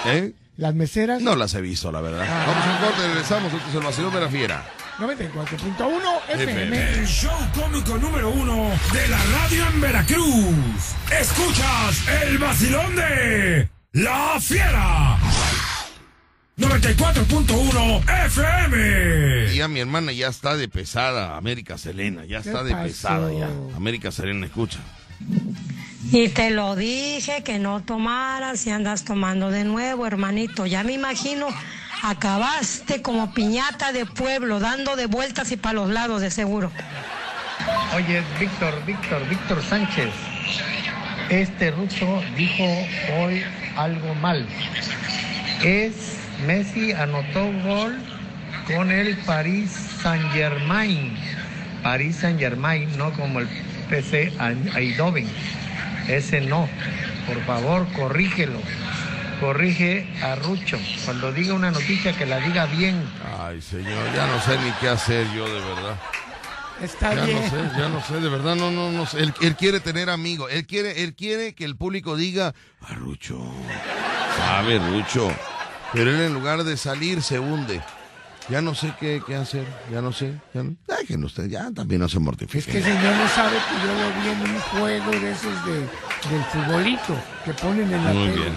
¿Eh? 0.08 0.34
las 0.58 0.74
meseras. 0.74 1.22
No 1.22 1.36
las 1.36 1.54
he 1.54 1.62
visto, 1.62 1.92
la 1.92 2.02
verdad. 2.02 2.26
Ah. 2.28 2.46
Vamos 2.48 2.66
a 2.66 2.72
un 2.72 2.78
corte, 2.88 3.08
regresamos. 3.08 3.54
Esto 3.54 3.70
es 3.70 3.76
el 3.76 3.82
vacilón 3.82 4.14
de 4.14 4.20
la 4.22 4.28
fiera. 4.30 4.66
94.1 5.00 6.20
FM. 6.30 6.92
El 6.94 7.08
show 7.08 7.32
cómico 7.56 7.98
número 7.98 8.30
uno 8.30 8.70
de 8.94 9.08
la 9.08 9.18
radio 9.18 9.68
en 9.68 9.82
Veracruz. 9.82 10.96
Escuchas 11.20 12.08
el 12.24 12.38
vacilón 12.38 12.96
de 12.96 13.70
La 13.94 14.38
Fiera. 14.40 15.18
94.1 16.58 18.04
FM. 18.26 19.56
Ya 19.56 19.68
mi 19.68 19.80
hermana 19.80 20.12
ya 20.12 20.28
está 20.28 20.56
de 20.56 20.68
pesada, 20.68 21.36
América 21.38 21.78
Selena, 21.78 22.26
ya 22.26 22.42
¿Qué 22.42 22.50
está 22.50 22.64
de 22.64 22.72
pasó? 22.72 22.84
pesada 22.84 23.34
ya. 23.34 23.48
América 23.76 24.12
Selena, 24.12 24.46
escucha. 24.46 24.80
Y 26.10 26.30
te 26.30 26.50
lo 26.50 26.76
dije 26.76 27.44
que 27.44 27.60
no 27.60 27.82
tomaras 27.82 28.66
y 28.66 28.72
andas 28.72 29.04
tomando 29.04 29.52
de 29.52 29.64
nuevo, 29.64 30.08
hermanito. 30.08 30.66
Ya 30.66 30.84
me 30.84 30.94
imagino, 30.94 31.48
acabaste 32.02 33.02
como 33.02 33.34
piñata 33.34 33.92
de 33.92 34.06
pueblo, 34.06 34.60
dando 34.60 34.96
de 34.96 35.06
vueltas 35.06 35.52
y 35.52 35.58
para 35.58 35.74
los 35.74 35.90
lados, 35.90 36.22
de 36.22 36.32
seguro. 36.32 36.72
Oye, 37.96 38.24
Víctor, 38.40 38.74
Víctor, 38.86 39.28
Víctor 39.30 39.64
Sánchez. 39.64 40.10
Este 41.30 41.72
ruso 41.72 42.22
dijo 42.36 42.64
hoy 43.20 43.44
algo 43.78 44.16
mal. 44.16 44.46
Es 45.64 46.18
Messi 46.46 46.92
anotó 46.92 47.52
gol 47.64 48.02
con 48.66 48.92
el 48.92 49.16
Paris 49.20 49.72
Saint 50.02 50.32
Germain. 50.34 51.16
Paris 51.84 52.18
Saint 52.18 52.40
Germain, 52.40 52.90
no 52.98 53.12
como 53.14 53.40
el 53.40 53.48
PC 53.90 54.34
Eindhoven. 54.76 55.28
Ese 56.08 56.42
no. 56.42 56.68
Por 57.28 57.44
favor, 57.46 57.88
corrígelo. 57.94 58.60
Corrige 59.40 60.08
a 60.24 60.36
Rucho. 60.36 60.78
Cuando 61.06 61.32
diga 61.32 61.54
una 61.54 61.72
noticia 61.72 62.14
que 62.16 62.26
la 62.26 62.40
diga 62.40 62.66
bien. 62.68 63.02
Ay, 63.40 63.62
señor, 63.62 64.14
ya 64.16 64.28
no 64.28 64.40
sé 64.42 64.58
ni 64.60 64.72
qué 64.80 64.90
hacer 64.90 65.26
yo, 65.36 65.46
de 65.46 65.60
verdad. 65.60 65.96
Está 66.82 67.14
Ya 67.16 67.26
bien. 67.26 67.42
no 67.42 67.50
sé, 67.50 67.80
ya 67.80 67.90
no 67.90 68.04
sé, 68.04 68.14
de 68.20 68.30
verdad, 68.30 68.56
no, 68.56 68.72
no, 68.72 68.92
no 68.92 69.06
sé. 69.06 69.20
Él, 69.20 69.34
él 69.42 69.56
quiere 69.56 69.80
tener 69.80 70.10
amigos, 70.10 70.52
él 70.52 70.66
quiere, 70.66 71.04
él 71.04 71.14
quiere 71.16 71.54
que 71.54 71.64
el 71.66 71.76
público 71.76 72.16
diga, 72.16 72.54
a 72.88 72.94
Rucho, 72.96 73.40
sabe 74.38 74.80
Rucho. 74.80 75.32
Pero 75.94 76.10
él 76.12 76.22
en 76.22 76.34
lugar 76.34 76.64
de 76.64 76.78
salir 76.78 77.22
se 77.22 77.38
hunde. 77.40 77.82
Ya 78.50 78.62
no 78.62 78.76
sé 78.76 78.94
qué, 79.00 79.22
qué 79.26 79.36
hacer, 79.36 79.66
ya 79.92 80.02
no 80.02 80.12
sé. 80.12 80.34
Ya 80.54 80.64
no, 80.64 80.76
dejen 80.88 81.24
usted, 81.24 81.48
ya 81.48 81.72
también 81.72 82.02
no 82.02 82.10
se 82.10 82.18
Es 82.18 82.22
mortifiquen. 82.24 82.72
que 82.72 82.78
el 82.80 82.84
señor 82.84 83.16
no 83.16 83.28
sabe 83.30 83.52
que 83.58 83.88
yo 83.88 83.94
lo 83.94 84.22
vi 84.22 84.30
en 84.30 84.56
un 84.56 84.60
juego 84.62 85.12
de 85.12 85.32
esos 85.32 85.66
de, 85.66 85.74
del 85.80 86.44
futbolito 86.52 87.16
que 87.46 87.54
ponen 87.54 87.94
en 87.94 88.04
la 88.06 88.14
Muy 88.14 88.28
tele. 88.30 88.42
bien. 88.42 88.54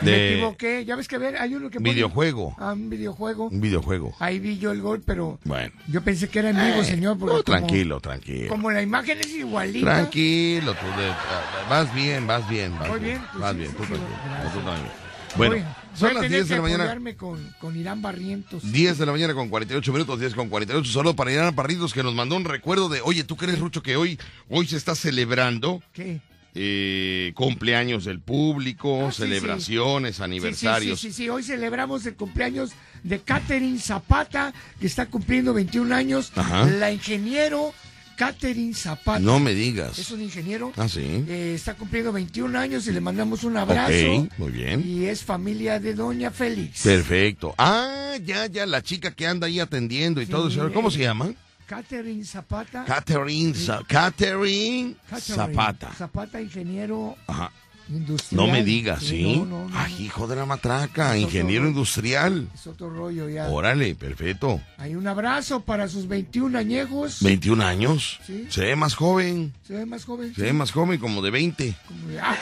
Me 0.00 0.10
De 0.10 0.32
equivoqué. 0.34 0.84
Ya 0.84 0.96
ves 0.96 1.06
que 1.06 1.18
ver, 1.18 1.36
hay 1.36 1.54
uno 1.54 1.70
que 1.70 1.78
pone- 1.78 1.92
videojuego, 1.94 2.56
Ah, 2.58 2.72
un 2.72 2.90
videojuego. 2.90 3.44
un 3.48 3.60
videojuego. 3.60 4.14
Ahí 4.18 4.40
vi 4.40 4.58
yo 4.58 4.72
el 4.72 4.80
gol, 4.82 5.02
pero 5.06 5.38
Bueno. 5.44 5.72
yo 5.86 6.02
pensé 6.02 6.28
que 6.28 6.40
era 6.40 6.50
en 6.50 6.56
vivo, 6.56 6.82
señor. 6.82 7.16
porque 7.16 7.36
No, 7.36 7.44
como- 7.44 7.58
tranquilo, 7.58 8.00
tranquilo. 8.00 8.48
Como 8.48 8.70
la 8.72 8.82
imagen 8.82 9.20
es 9.20 9.28
igualita. 9.28 9.86
Tranquilo, 9.94 10.74
tú 10.74 10.86
de- 11.00 11.70
vas 11.70 11.94
bien, 11.94 12.26
vas 12.26 12.46
bien, 12.48 12.76
vas 12.78 12.88
Voy 12.88 12.98
bien, 13.00 13.12
bien, 13.18 13.26
pues 13.30 13.40
vas 13.40 13.52
sí, 13.52 13.58
bien, 13.58 13.70
sí, 13.70 13.76
tú 13.76 13.84
sí, 13.84 15.36
Bueno, 15.36 15.56
son 15.94 16.14
las 16.14 16.22
tener 16.22 16.44
10 16.44 16.48
de 16.48 16.56
la 16.56 16.62
mañana. 16.62 17.16
Con, 17.16 17.54
con 17.60 17.76
Irán 17.76 18.02
Barrientos. 18.02 18.70
10 18.72 18.98
de 18.98 19.06
la 19.06 19.12
mañana 19.12 19.34
con 19.34 19.48
48 19.48 19.92
minutos, 19.92 20.20
10 20.20 20.34
con 20.34 20.48
48. 20.48 20.90
Saludo 20.92 21.16
para 21.16 21.32
Irán 21.32 21.54
Parridos 21.54 21.92
que 21.94 22.02
nos 22.02 22.14
mandó 22.14 22.36
un 22.36 22.44
recuerdo 22.44 22.88
de, 22.88 23.00
oye, 23.02 23.24
¿tú 23.24 23.36
crees, 23.36 23.58
Rucho, 23.58 23.82
que 23.82 23.96
hoy, 23.96 24.18
hoy 24.48 24.66
se 24.66 24.76
está 24.76 24.94
celebrando 24.94 25.82
¿Qué? 25.92 26.20
eh, 26.54 27.32
cumpleaños 27.34 28.04
del 28.04 28.20
público, 28.20 29.06
Ah, 29.08 29.12
sí, 29.12 29.22
celebraciones, 29.22 30.16
Sí, 30.16 30.22
aniversarios? 30.22 31.00
Sí, 31.00 31.08
sí, 31.08 31.12
sí, 31.12 31.22
sí, 31.24 31.28
hoy 31.28 31.42
celebramos 31.42 32.06
el 32.06 32.14
cumpleaños 32.14 32.70
de 33.02 33.20
Catherine 33.20 33.78
Zapata, 33.78 34.54
que 34.80 34.86
está 34.86 35.06
cumpliendo 35.06 35.52
21 35.52 35.94
años. 35.94 36.32
Ajá. 36.36 36.66
La 36.66 36.92
ingeniero 36.92 37.72
Catherine 38.16 38.74
Zapata. 38.74 39.18
No 39.18 39.38
me 39.40 39.54
digas. 39.54 39.98
Es 39.98 40.10
un 40.10 40.22
ingeniero. 40.22 40.72
Ah, 40.76 40.88
sí. 40.88 41.24
Eh, 41.28 41.52
está 41.54 41.74
cumpliendo 41.74 42.12
21 42.12 42.58
años 42.58 42.86
y 42.86 42.92
le 42.92 43.00
mandamos 43.00 43.44
un 43.44 43.56
abrazo. 43.56 43.92
Ok, 43.92 44.30
muy 44.38 44.52
bien. 44.52 44.82
Y 44.86 45.06
es 45.06 45.22
familia 45.22 45.80
de 45.80 45.94
Doña 45.94 46.30
Félix. 46.30 46.82
Perfecto. 46.82 47.54
Ah, 47.58 48.14
ya, 48.22 48.46
ya, 48.46 48.66
la 48.66 48.82
chica 48.82 49.10
que 49.12 49.26
anda 49.26 49.46
ahí 49.46 49.60
atendiendo 49.60 50.20
y 50.22 50.26
Sí. 50.26 50.30
todo 50.32 50.48
eso. 50.48 50.72
¿Cómo 50.72 50.90
se 50.90 51.00
llama? 51.00 51.32
Catherine 51.66 52.24
Zapata. 52.24 52.84
Catherine, 52.84 53.52
Catherine 53.88 54.94
Catherine 55.08 55.34
Zapata. 55.54 55.92
Zapata, 55.94 56.40
ingeniero 56.40 57.16
Ajá. 57.26 57.50
Industrial. 57.88 58.46
No 58.46 58.52
me 58.52 58.64
digas, 58.64 59.02
¿sí? 59.02 59.36
No, 59.38 59.44
no, 59.46 59.68
no, 59.68 59.78
Ay, 59.78 59.94
hijo 60.04 60.26
de 60.26 60.36
la 60.36 60.46
matraca, 60.46 61.16
Es 61.16 61.22
ingeniero 61.22 61.66
industrial. 61.66 62.48
Es 62.54 62.66
otro 62.66 62.88
rollo 62.90 63.28
ya. 63.28 63.48
Órale, 63.48 63.94
perfecto. 63.94 64.60
Hay 64.78 64.94
un 64.94 65.06
abrazo 65.06 65.60
para 65.60 65.88
sus 65.88 66.08
21 66.08 66.58
añejos. 66.58 67.18
21 67.22 67.64
años. 67.64 68.20
Sí. 68.26 68.46
Se 68.48 68.62
ve 68.62 68.76
más 68.76 68.94
joven. 68.94 69.52
Se 69.66 69.74
ve 69.74 69.86
más 69.86 70.04
joven. 70.04 70.34
Se 70.34 70.42
ve 70.42 70.52
más 70.52 70.70
joven, 70.72 70.98
como 70.98 71.20
de 71.22 71.30
20. 71.30 71.74
Como 71.86 72.08
de- 72.08 72.20
ah, 72.20 72.36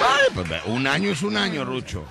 Ay, 0.00 0.26
pues, 0.34 0.48
un 0.66 0.86
año 0.86 1.10
es 1.10 1.22
un 1.22 1.36
año, 1.36 1.64
Rucho. 1.64 2.04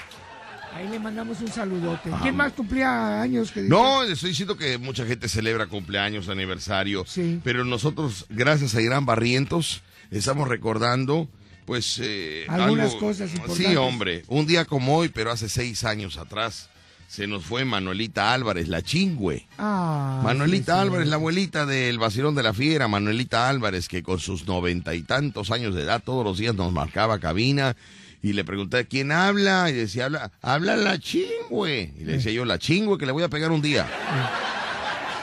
ahí 0.75 0.87
le 0.89 0.99
mandamos 0.99 1.39
un 1.41 1.47
saludote. 1.47 2.09
¿Quién 2.21 2.35
más 2.35 2.51
cumplía 2.53 3.21
años? 3.21 3.51
Que 3.51 3.61
No, 3.61 4.03
estoy 4.03 4.29
diciendo 4.29 4.57
que 4.57 4.77
mucha 4.77 5.05
gente 5.05 5.27
celebra 5.29 5.67
cumpleaños, 5.67 6.27
aniversario. 6.29 7.03
Sí. 7.07 7.39
Pero 7.43 7.63
nosotros, 7.65 8.25
gracias 8.29 8.75
a 8.75 8.81
Irán 8.81 9.05
Barrientos, 9.05 9.81
estamos 10.11 10.47
recordando, 10.47 11.27
pues. 11.67 11.99
eh, 12.01 12.45
Algunas 12.49 12.87
algo- 12.93 12.99
cosas 12.99 13.29
importantes. 13.31 13.67
Sí, 13.67 13.75
hombre. 13.75 14.23
Un 14.27 14.47
día 14.47 14.65
como 14.65 14.97
hoy, 14.97 15.09
pero 15.09 15.29
hace 15.31 15.47
seis 15.49 15.83
años 15.83 16.17
atrás, 16.17 16.69
se 17.07 17.27
nos 17.27 17.43
fue 17.45 17.63
Manuelita 17.65 18.33
Álvarez, 18.33 18.67
la 18.69 18.81
chingüe. 18.81 19.45
Ah, 19.59 20.21
Manuelita 20.23 20.73
sí, 20.73 20.79
sí. 20.79 20.81
Álvarez, 20.87 21.07
la 21.07 21.15
abuelita 21.17 21.65
del 21.65 21.99
vacilón 21.99 22.33
de 22.35 22.43
la 22.43 22.53
fiera, 22.53 22.87
Manuelita 22.87 23.47
Álvarez, 23.49 23.87
que 23.87 24.01
con 24.01 24.19
sus 24.19 24.47
noventa 24.47 24.95
y 24.95 25.03
tantos 25.03 25.51
años 25.51 25.75
de 25.75 25.83
edad 25.83 26.01
todos 26.03 26.23
los 26.25 26.37
días 26.37 26.55
nos 26.55 26.71
marcaba 26.73 27.19
cabina 27.19 27.75
y 28.23 28.33
le 28.33 28.43
pregunté, 28.43 28.87
¿quién 28.87 29.11
habla? 29.11 29.69
Y 29.69 29.73
decía, 29.73 30.05
habla, 30.05 30.31
habla 30.41 30.75
la 30.75 30.99
chingüe. 30.99 31.93
Y 31.99 32.03
le 32.03 32.13
decía 32.13 32.31
yo, 32.31 32.45
la 32.45 32.57
chingüe 32.59 32.97
que 32.97 33.05
le 33.05 33.11
voy 33.11 33.23
a 33.23 33.29
pegar 33.29 33.51
un 33.51 33.61
día. 33.61 33.85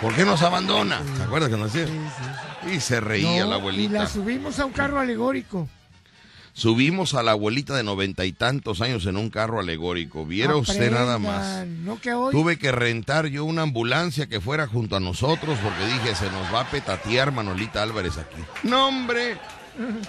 ¿Por 0.00 0.14
qué 0.14 0.24
nos 0.24 0.42
abandona? 0.42 1.00
¿Te 1.16 1.22
acuerdas 1.22 1.50
que 1.50 1.56
nos 1.56 1.72
decía? 1.72 1.92
Y 2.74 2.80
se 2.80 3.00
reía 3.00 3.44
No, 3.44 3.50
la 3.50 3.56
Y 3.56 3.60
abuelita. 3.60 3.92
la 3.94 4.06
subimos 4.06 4.58
a 4.58 4.64
un 4.66 4.72
carro 4.72 4.98
alegórico. 5.00 5.68
Subimos 6.56 7.14
a 7.14 7.24
la 7.24 7.32
abuelita 7.32 7.74
de 7.76 7.82
noventa 7.82 8.24
y 8.24 8.32
tantos 8.32 8.80
años 8.80 9.04
en 9.06 9.16
un 9.16 9.28
carro 9.28 9.58
alegórico. 9.58 10.24
Viera 10.24 10.54
usted 10.56 10.92
nada 10.92 11.18
más. 11.18 11.66
No 11.66 12.00
que 12.00 12.14
hoy. 12.14 12.30
Tuve 12.32 12.58
que 12.58 12.70
rentar 12.70 13.26
yo 13.26 13.44
una 13.44 13.62
ambulancia 13.62 14.28
que 14.28 14.40
fuera 14.40 14.68
junto 14.68 14.94
a 14.96 15.00
nosotros 15.00 15.58
porque 15.60 15.84
dije, 15.84 16.14
se 16.14 16.30
nos 16.30 16.54
va 16.54 16.60
a 16.60 16.70
petatear 16.70 17.32
Manolita 17.32 17.82
Álvarez 17.82 18.18
aquí. 18.18 18.40
No, 18.62 18.86
hombre. 18.86 19.36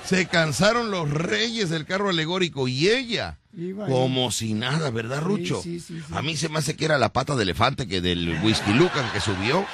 Se 0.03 0.27
cansaron 0.27 0.91
los 0.91 1.09
reyes 1.09 1.71
del 1.71 1.85
carro 1.87 2.09
alegórico 2.09 2.67
y 2.67 2.89
ella 2.89 3.39
Iba 3.57 3.87
ahí. 3.87 3.91
como 3.91 4.29
si 4.29 4.53
nada, 4.53 4.91
¿verdad, 4.91 5.21
Rucho? 5.23 5.59
sí, 5.63 5.79
sí, 5.79 5.99
sí. 6.07 6.13
A 6.13 6.21
mí 6.21 6.37
se 6.37 6.49
me 6.49 6.59
hace 6.59 6.75
que 6.75 6.85
era 6.85 6.99
la 6.99 7.09
pata 7.11 7.35
de 7.35 7.41
elefante 7.41 7.87
que 7.87 7.99
del 7.99 8.37
Whisky 8.43 8.73
Lucan 8.73 9.09
que 9.11 9.19
subió, 9.19 9.65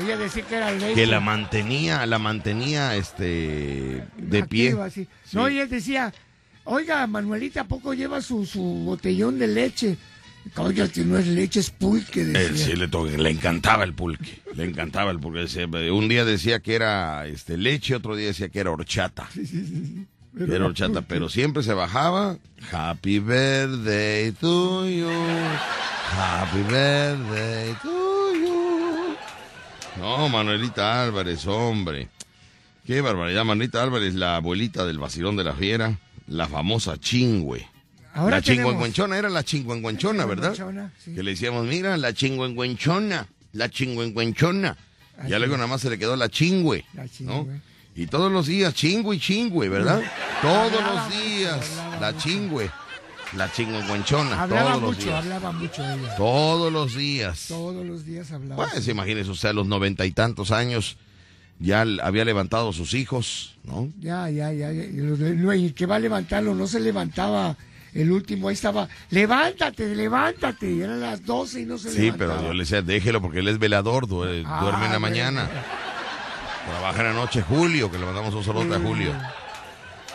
Ella 0.00 0.16
decía 0.18 0.42
que 0.42 0.54
era 0.56 0.70
leche. 0.72 0.94
que 0.94 1.06
la 1.06 1.20
mantenía, 1.20 2.04
la 2.06 2.18
mantenía 2.18 2.96
este 2.96 4.04
de 4.18 4.44
pie. 4.44 4.68
Activa, 4.68 4.90
sí. 4.90 5.06
No, 5.32 5.48
y 5.48 5.58
él 5.58 5.68
decía, 5.70 6.12
oiga, 6.64 7.06
Manuelita, 7.06 7.62
¿a 7.62 7.64
poco 7.64 7.94
lleva 7.94 8.20
su, 8.20 8.44
su 8.44 8.60
botellón 8.62 9.38
de 9.38 9.46
leche? 9.48 9.96
Oiga, 10.58 10.86
que 10.88 11.00
no 11.04 11.18
es 11.18 11.26
leche, 11.26 11.58
es 11.58 11.70
pulque, 11.70 12.20
Él 12.20 12.32
decía. 12.34 12.66
sí 12.66 12.72
le, 12.76 12.86
to- 12.86 13.04
le 13.06 13.30
encantaba 13.30 13.82
el 13.82 13.94
pulque, 13.94 14.42
le 14.54 14.64
encantaba 14.64 15.10
el 15.10 15.18
pulque. 15.18 15.40
Decía- 15.40 15.66
Un 15.66 16.08
día 16.08 16.24
decía 16.24 16.60
que 16.60 16.74
era 16.76 17.26
este 17.26 17.56
leche, 17.56 17.96
otro 17.96 18.14
día 18.14 18.28
decía 18.28 18.48
que 18.48 18.60
era 18.60 18.70
horchata. 18.70 19.28
Que 19.34 20.54
era 20.54 20.66
horchata, 20.66 21.00
pero 21.02 21.28
siempre 21.30 21.62
se 21.64 21.72
bajaba. 21.72 22.36
Happy 22.70 23.18
birthday 23.18 24.30
to 24.32 24.86
you. 24.88 25.08
Happy 26.12 26.58
birthday 26.70 27.74
to 27.82 27.88
you. 27.88 28.05
No, 29.98 30.28
Manuelita 30.28 31.02
Álvarez, 31.02 31.46
hombre. 31.46 32.08
Qué 32.84 33.00
barbaridad, 33.00 33.44
Manuelita 33.44 33.82
Álvarez, 33.82 34.14
la 34.14 34.36
abuelita 34.36 34.84
del 34.86 34.98
vacilón 34.98 35.36
de 35.36 35.44
la 35.44 35.54
fiera, 35.54 35.98
la 36.28 36.46
famosa 36.46 36.98
chingüe. 36.98 37.66
Ahora 38.14 38.36
la 38.36 38.42
chingüengüenchona, 38.42 39.18
era 39.18 39.28
la 39.28 39.42
chingüengüenchona, 39.42 40.24
¿verdad? 40.24 40.54
Sí. 41.04 41.14
Que 41.14 41.22
le 41.22 41.32
decíamos, 41.32 41.66
mira, 41.66 41.96
la 41.96 42.12
chingüengüenchona, 42.14 43.26
la 43.52 43.68
chingüengüenchona. 43.68 44.76
Ya 45.28 45.38
luego 45.38 45.56
nada 45.56 45.66
más 45.66 45.80
se 45.80 45.90
le 45.90 45.98
quedó 45.98 46.14
la 46.16 46.28
chingüe, 46.28 46.84
La 46.94 47.02
¿no? 47.04 47.08
chingüe. 47.08 47.60
Y 47.94 48.06
todos 48.06 48.30
los 48.30 48.46
días, 48.46 48.74
chingüe 48.74 49.16
y 49.16 49.18
chingüe, 49.20 49.68
¿verdad? 49.68 50.02
Todos 50.42 50.72
los 50.72 51.10
días, 51.10 51.70
la 52.00 52.16
chingüe, 52.16 52.70
la 53.36 53.50
chingüengüenchona, 53.52 54.42
Hablaba 54.42 54.70
todos 54.72 54.82
los 54.82 54.98
días. 55.04 55.14
hablaba 55.24 55.52
mucho 55.52 55.82
ella. 55.84 56.16
Todos 56.16 56.72
los 56.72 56.94
días. 56.94 57.44
Todos 57.48 57.84
los 57.86 58.04
días 58.04 58.32
hablaba. 58.32 58.68
Pues 58.70 58.88
imagínese 58.88 59.30
usted 59.30 59.50
a 59.50 59.52
los 59.52 59.66
noventa 59.66 60.04
y 60.06 60.12
tantos 60.12 60.50
años, 60.50 60.96
ya 61.58 61.84
había 62.02 62.24
levantado 62.24 62.70
a 62.70 62.72
sus 62.72 62.94
hijos, 62.94 63.56
¿no? 63.64 63.88
Ya, 64.00 64.28
ya, 64.30 64.52
ya. 64.52 64.68
el 64.70 65.74
que 65.74 65.86
va 65.86 65.96
a 65.96 65.98
levantarlo 65.98 66.54
no 66.54 66.66
se 66.66 66.80
levantaba 66.80 67.56
el 67.94 68.10
último. 68.12 68.48
Ahí 68.48 68.54
estaba, 68.54 68.88
levántate, 69.10 69.94
levántate. 69.94 70.70
Y 70.70 70.80
eran 70.82 71.00
las 71.00 71.24
12 71.24 71.60
y 71.62 71.64
no 71.64 71.78
se 71.78 71.90
Sí, 71.90 72.02
levantaba. 72.02 72.34
pero 72.36 72.46
yo 72.48 72.52
le 72.54 72.60
decía, 72.64 72.82
déjelo 72.82 73.22
porque 73.22 73.38
él 73.38 73.48
es 73.48 73.58
velador, 73.58 74.06
du- 74.06 74.16
duerme 74.24 74.44
en 74.44 74.90
la 74.90 74.96
Ah, 74.96 74.98
mañana. 74.98 75.50
Trabaja 76.66 77.00
en 77.00 77.06
la 77.06 77.12
noche 77.12 77.42
Julio, 77.42 77.90
que 77.90 77.98
le 77.98 78.04
mandamos 78.06 78.34
un 78.34 78.42
saludo 78.44 78.74
a 78.74 78.80
Julio. 78.80 79.12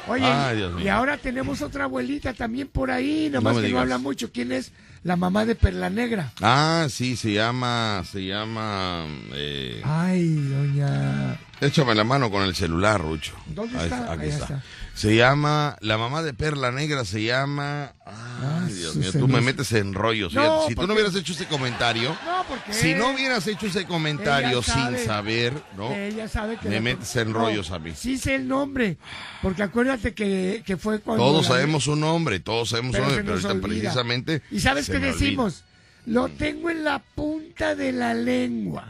Oye, 0.08 0.26
Ay, 0.26 0.64
y 0.84 0.88
ahora 0.88 1.18
tenemos 1.18 1.62
otra 1.62 1.84
abuelita 1.84 2.34
también 2.34 2.68
por 2.68 2.90
ahí, 2.92 3.28
nada 3.28 3.40
No 3.40 3.42
más 3.44 3.56
me 3.56 3.62
que 3.62 3.68
digas. 3.68 3.78
no 3.78 3.82
habla 3.84 3.98
mucho. 4.00 4.32
¿Quién 4.32 4.52
es? 4.52 4.72
La 5.04 5.16
mamá 5.16 5.46
de 5.46 5.56
Perla 5.56 5.90
Negra. 5.90 6.32
Ah, 6.42 6.88
sí, 6.90 7.16
se 7.16 7.34
llama, 7.34 8.04
se 8.12 8.26
llama, 8.26 9.06
eh, 9.34 9.82
Ay, 9.84 10.36
doña. 10.36 11.40
échame 11.60 11.96
la 11.96 12.04
mano 12.04 12.30
con 12.32 12.44
el 12.44 12.54
celular, 12.56 13.02
Rucho. 13.02 13.34
¿Dónde 13.48 13.78
Ahí 13.78 13.84
está? 13.86 14.12
Aquí 14.12 14.22
Ahí 14.24 14.30
está. 14.30 14.44
está. 14.46 14.64
Se 14.94 15.16
llama, 15.16 15.78
la 15.82 15.98
mamá 15.98 16.22
de 16.22 16.34
Perla 16.34 16.72
Negra 16.72 17.06
se 17.06 17.24
llama, 17.24 17.94
ay, 18.06 18.74
Dios 18.74 18.96
mío, 18.98 19.12
tú 19.14 19.28
me 19.28 19.42
metes 19.42 19.72
en 19.72 19.94
rollos. 19.94 20.34
No, 20.34 20.68
si 20.68 20.76
tú 20.76 20.86
no 20.86 20.94
hubieras 20.94 21.16
hecho 21.16 21.32
ese 21.34 21.48
comentario, 21.48 22.16
No, 22.26 22.44
porque. 22.48 22.74
si 22.74 22.94
no 22.94 23.12
hubieras 23.12 23.48
hecho 23.48 23.66
ese 23.68 23.86
comentario 23.86 24.62
sabe. 24.62 24.98
sin 24.98 25.08
saber, 25.08 25.54
¿no? 25.78 25.92
Ella 25.94 26.28
sabe 26.28 26.58
que. 26.58 26.68
Me 26.70 26.76
la- 26.76 26.82
metes 26.82 27.16
en 27.16 27.32
No, 27.32 27.40
rollos 27.40 27.72
a 27.72 27.80
mí. 27.80 27.94
Sí 27.96 28.18
sé 28.18 28.36
el 28.36 28.48
nombre. 28.48 28.98
Porque 29.42 29.64
acuérdate 29.64 30.14
que, 30.14 30.62
que 30.66 30.78
fue 30.78 31.00
cuando. 31.00 31.24
Todos 31.24 31.44
la- 31.44 31.56
sabemos 31.56 31.86
su 31.86 31.96
nombre, 31.96 32.40
todos 32.40 32.70
sabemos 32.70 32.92
Pero 32.92 33.06
se 33.06 33.16
nombre, 33.16 33.24
pero 33.24 33.34
ahorita 33.36 33.52
olvida. 33.54 33.68
precisamente. 33.82 34.42
¿Y 34.52 34.60
sabes 34.60 34.86
qué 34.88 34.98
olvida. 34.98 35.14
decimos? 35.14 35.64
Lo 36.06 36.28
tengo 36.30 36.70
en 36.70 36.84
la 36.84 37.00
punta 37.00 37.76
de 37.76 37.92
la 37.94 38.14
lengua. 38.14 38.90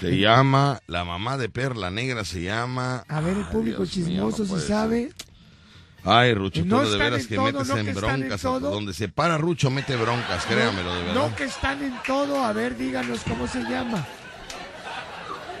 Se 0.00 0.18
llama, 0.18 0.80
la 0.86 1.04
mamá 1.04 1.38
de 1.38 1.48
Perla 1.48 1.90
Negra 1.90 2.24
se 2.24 2.42
llama. 2.42 3.04
A 3.08 3.20
ver, 3.20 3.36
el 3.36 3.46
público 3.46 3.84
Dios 3.84 3.96
mío, 3.96 4.30
chismoso 4.30 4.44
no 4.54 4.60
si 4.60 4.66
sabe. 4.66 5.12
Ay, 6.04 6.34
Rucho, 6.34 6.64
No 6.64 6.82
tú 6.82 6.90
de 6.90 6.98
veras 6.98 7.26
que 7.26 7.34
todo, 7.34 7.46
metes 7.46 7.68
no 7.68 7.76
en 7.78 7.84
que 7.86 7.90
están 7.92 8.22
en 8.22 8.28
broncas. 8.28 8.42
Donde 8.42 8.94
se 8.94 9.08
para 9.08 9.38
Rucho, 9.38 9.70
mete 9.70 9.96
broncas, 9.96 10.44
créamelo, 10.46 10.94
de 10.94 11.02
verdad. 11.02 11.14
No 11.14 11.34
que 11.34 11.44
están 11.44 11.82
en 11.82 11.94
todo. 12.06 12.44
A 12.44 12.52
ver, 12.52 12.76
díganos 12.76 13.22
cómo 13.24 13.48
se 13.48 13.62
llama. 13.62 14.06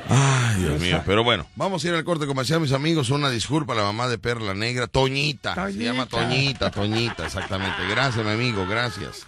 Ay, 0.08 0.62
Dios 0.62 0.80
mío. 0.80 1.02
Pero 1.04 1.24
bueno, 1.24 1.46
vamos 1.56 1.84
a 1.84 1.88
ir 1.88 1.94
al 1.94 2.04
corte 2.04 2.26
comercial, 2.26 2.60
mis 2.60 2.72
amigos. 2.72 3.10
Una 3.10 3.30
disculpa 3.30 3.72
a 3.72 3.76
la 3.76 3.82
mamá 3.82 4.08
de 4.08 4.18
Perla 4.18 4.54
Negra, 4.54 4.86
Toñita. 4.86 5.54
Se 5.70 5.78
llama 5.78 6.06
Toñita, 6.06 6.70
Toñita, 6.70 7.26
exactamente. 7.26 7.76
Gracias, 7.90 8.24
mi 8.24 8.30
amigo, 8.32 8.66
gracias. 8.68 9.26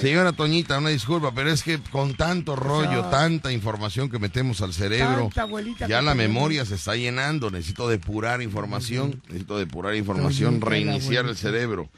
Señora 0.00 0.32
Toñita, 0.32 0.78
una 0.78 0.90
disculpa, 0.90 1.32
pero 1.34 1.50
es 1.50 1.62
que 1.62 1.78
con 1.90 2.14
tanto 2.14 2.56
rollo, 2.56 3.02
No. 3.02 3.10
tanta 3.10 3.52
información 3.52 4.08
que 4.10 4.18
metemos 4.18 4.60
al 4.62 4.72
cerebro, 4.72 5.30
ya 5.88 6.02
la 6.02 6.14
memoria 6.14 6.64
se 6.64 6.74
está 6.74 6.96
llenando. 6.96 7.50
Necesito 7.50 7.88
depurar 7.88 8.42
información, 8.42 9.22
necesito 9.28 9.58
depurar 9.58 9.94
información, 9.94 10.60
Toñita, 10.60 10.68
reiniciar 10.70 11.26
el 11.26 11.36
cerebro. 11.36 11.88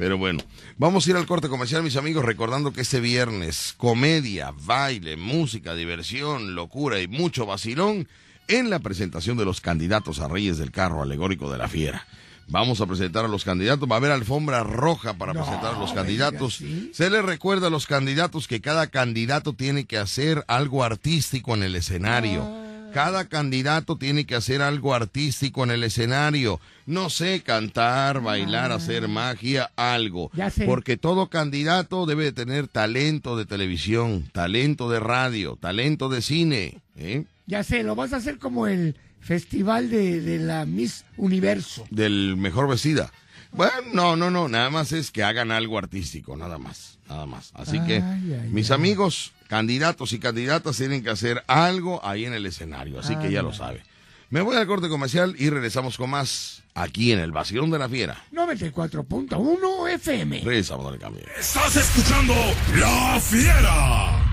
Pero 0.00 0.16
bueno, 0.16 0.42
vamos 0.78 1.06
a 1.06 1.10
ir 1.10 1.16
al 1.16 1.26
corte 1.26 1.50
comercial, 1.50 1.82
mis 1.82 1.96
amigos, 1.96 2.24
recordando 2.24 2.72
que 2.72 2.80
este 2.80 3.00
viernes, 3.00 3.74
comedia, 3.76 4.50
baile, 4.64 5.18
música, 5.18 5.74
diversión, 5.74 6.54
locura 6.54 7.02
y 7.02 7.06
mucho 7.06 7.44
vacilón 7.44 8.08
en 8.48 8.70
la 8.70 8.78
presentación 8.78 9.36
de 9.36 9.44
los 9.44 9.60
candidatos 9.60 10.20
a 10.20 10.26
Reyes 10.26 10.56
del 10.56 10.70
Carro 10.70 11.02
Alegórico 11.02 11.52
de 11.52 11.58
la 11.58 11.68
Fiera. 11.68 12.06
Vamos 12.48 12.80
a 12.80 12.86
presentar 12.86 13.26
a 13.26 13.28
los 13.28 13.44
candidatos, 13.44 13.90
va 13.90 13.96
a 13.96 13.98
haber 13.98 14.12
alfombra 14.12 14.62
roja 14.62 15.12
para 15.18 15.34
No, 15.34 15.42
presentar 15.42 15.74
a 15.74 15.78
los 15.78 15.92
candidatos. 15.92 16.62
Se 16.94 17.10
les 17.10 17.22
recuerda 17.22 17.66
a 17.66 17.70
los 17.70 17.86
candidatos 17.86 18.48
que 18.48 18.62
cada 18.62 18.86
candidato 18.86 19.52
tiene 19.52 19.84
que 19.84 19.98
hacer 19.98 20.46
algo 20.48 20.82
artístico 20.82 21.52
en 21.52 21.62
el 21.62 21.76
escenario. 21.76 22.42
Ah. 22.42 22.69
Cada 22.92 23.28
candidato 23.28 23.96
tiene 23.96 24.26
que 24.26 24.34
hacer 24.34 24.62
algo 24.62 24.94
artístico 24.94 25.64
en 25.64 25.70
el 25.70 25.84
escenario. 25.84 26.60
No 26.86 27.10
sé, 27.10 27.42
cantar, 27.42 28.20
bailar, 28.20 28.72
hacer 28.72 29.08
magia, 29.08 29.70
algo. 29.76 30.30
Ah. 30.32 30.36
Ya 30.36 30.50
sé. 30.50 30.64
Porque 30.64 30.96
todo 30.96 31.28
candidato 31.28 32.06
debe 32.06 32.24
de 32.24 32.32
tener 32.32 32.68
talento 32.68 33.36
de 33.36 33.46
televisión, 33.46 34.28
talento 34.32 34.90
de 34.90 35.00
radio, 35.00 35.56
talento 35.60 36.08
de 36.08 36.22
cine. 36.22 36.80
¿eh? 36.96 37.24
Ya 37.46 37.62
sé, 37.62 37.82
lo 37.82 37.94
vas 37.94 38.12
a 38.12 38.16
hacer 38.16 38.38
como 38.38 38.66
el 38.66 38.96
festival 39.20 39.90
de, 39.90 40.20
de 40.20 40.38
la 40.38 40.64
Miss 40.66 41.04
Universo. 41.16 41.86
Del 41.90 42.36
mejor 42.36 42.68
vestida. 42.68 43.12
Bueno, 43.52 43.72
no, 43.92 44.16
no, 44.16 44.30
no, 44.30 44.48
nada 44.48 44.70
más 44.70 44.92
es 44.92 45.10
que 45.10 45.24
hagan 45.24 45.50
algo 45.50 45.78
artístico, 45.78 46.36
nada 46.36 46.58
más, 46.58 46.98
nada 47.08 47.26
más. 47.26 47.50
Así 47.54 47.80
que, 47.80 47.96
ay, 47.96 48.48
mis 48.50 48.70
ay. 48.70 48.74
amigos, 48.76 49.32
candidatos 49.50 50.12
y 50.12 50.20
candidatas 50.20 50.76
tienen 50.76 51.02
que 51.02 51.10
hacer 51.10 51.42
algo 51.48 52.00
ahí 52.06 52.24
en 52.24 52.34
el 52.34 52.46
escenario, 52.46 53.00
así 53.00 53.16
que 53.16 53.32
ya 53.32 53.42
lo 53.42 53.52
sabe. 53.52 53.82
Me 54.30 54.42
voy 54.42 54.56
al 54.56 54.64
corte 54.68 54.88
comercial 54.88 55.34
y 55.36 55.50
regresamos 55.50 55.96
con 55.96 56.10
más 56.10 56.62
aquí 56.72 57.10
en 57.10 57.18
el 57.18 57.32
Vacilón 57.32 57.68
de 57.72 57.80
la 57.80 57.88
Fiera. 57.88 58.24
94.1 58.32 59.90
FM. 59.94 60.42
Regresamos 60.42 60.92
al 60.92 61.00
cambio. 61.00 61.24
Estás 61.36 61.74
escuchando 61.74 62.34
La 62.76 63.18
Fiera. 63.20 64.29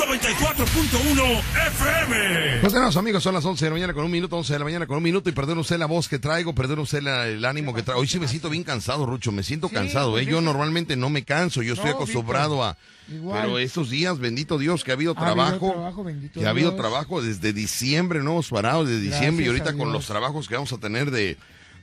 94.1 0.00 1.42
FM. 1.66 2.60
Pues 2.60 2.72
tenemos 2.72 2.96
amigos, 2.96 3.22
son 3.22 3.34
las 3.34 3.44
11 3.44 3.64
de 3.64 3.70
la 3.70 3.74
mañana 3.74 3.92
con 3.92 4.04
un 4.04 4.10
minuto, 4.10 4.36
11 4.36 4.52
de 4.52 4.58
la 4.58 4.64
mañana 4.64 4.86
con 4.86 4.96
un 4.98 5.02
minuto 5.02 5.28
y 5.28 5.32
perdón 5.32 5.58
usted 5.58 5.78
la 5.78 5.86
voz 5.86 6.08
que 6.08 6.18
traigo, 6.20 6.54
perdón 6.54 6.78
usted 6.80 7.02
la- 7.02 7.26
el 7.26 7.44
ánimo 7.44 7.74
que 7.74 7.82
traigo. 7.82 8.00
Hoy 8.00 8.06
sí 8.06 8.20
me 8.20 8.28
siento 8.28 8.48
bien 8.50 8.62
cansado, 8.62 9.04
Rucho, 9.06 9.32
me 9.32 9.42
siento 9.42 9.68
Sí, 9.68 9.74
cansado, 9.74 10.12
pues 10.12 10.26
¿eh? 10.26 10.30
Yo 10.30 10.36
eso- 10.38 10.42
normalmente 10.46 10.96
no 10.96 11.10
me 11.10 11.24
canso, 11.24 11.62
yo 11.62 11.74
estoy 11.74 11.90
No, 11.90 11.96
acostumbrado 11.96 12.62
a... 12.62 12.76
Igual. 13.12 13.42
Pero 13.42 13.58
estos 13.58 13.90
días, 13.90 14.18
bendito 14.20 14.56
Dios, 14.58 14.84
que 14.84 14.92
ha 14.92 14.94
habido 14.94 15.14
Ha 15.16 15.20
habido 15.30 15.34
trabajo, 15.58 16.04
bendito 16.04 16.38
que 16.40 16.46
ha 16.46 16.50
habido 16.50 16.70
Dios. 16.70 16.80
trabajo 16.80 17.20
desde 17.20 17.52
diciembre, 17.52 18.20
no 18.22 18.30
hemos 18.32 18.48
parado 18.50 18.84
desde 18.84 19.00
diciembre 19.00 19.44
y 19.44 19.48
ahorita 19.48 19.72
con 19.74 19.92
los 19.92 20.06
trabajos 20.06 20.46
que 20.46 20.54
vamos 20.54 20.72
a 20.72 20.78
tener 20.78 21.10
de, 21.10 21.36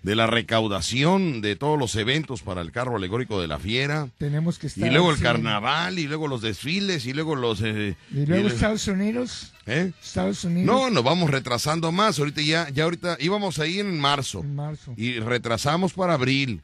de 0.08 0.16
la 0.16 0.26
recaudación 0.26 1.42
de 1.42 1.58
todos 1.58 1.78
los 1.78 1.94
eventos 1.98 2.42
para 2.42 2.62
el 2.62 2.72
carro 2.72 2.96
alegórico 2.96 3.42
de 3.42 3.48
la 3.48 3.60
fiera. 3.60 4.08
Tenemos 4.18 4.58
que 4.58 4.68
estar. 4.68 4.88
Y 4.88 4.90
luego 4.92 5.12
el 5.12 5.18
sí. 5.18 5.24
carnaval, 5.24 6.00
y 6.00 6.08
luego 6.08 6.30
los 6.30 6.42
desfiles, 6.42 7.06
y 7.06 7.12
luego 7.14 7.36
los... 7.36 7.62
eh, 7.62 7.98
Y 8.12 8.26
luego 8.26 8.48
y- 8.48 8.52
Estados 8.52 8.88
Unidos. 8.88 9.52
¿eh? 9.66 9.92
Estados 10.02 10.46
Unidos. 10.46 10.66
No, 10.66 10.90
nos 10.90 11.04
vamos 11.04 11.30
retrasando 11.30 11.92
más. 11.92 12.20
Ahorita 12.20 12.42
ya, 12.42 12.70
ya 12.70 12.86
ahorita 12.86 13.18
íbamos 13.20 13.60
a 13.60 13.68
ir 13.68 13.82
en 13.82 14.00
marzo. 14.00 14.40
En 14.40 14.56
marzo. 14.56 14.94
Y 14.96 15.20
retrasamos 15.20 15.92
para 15.92 16.14
abril. 16.14 16.62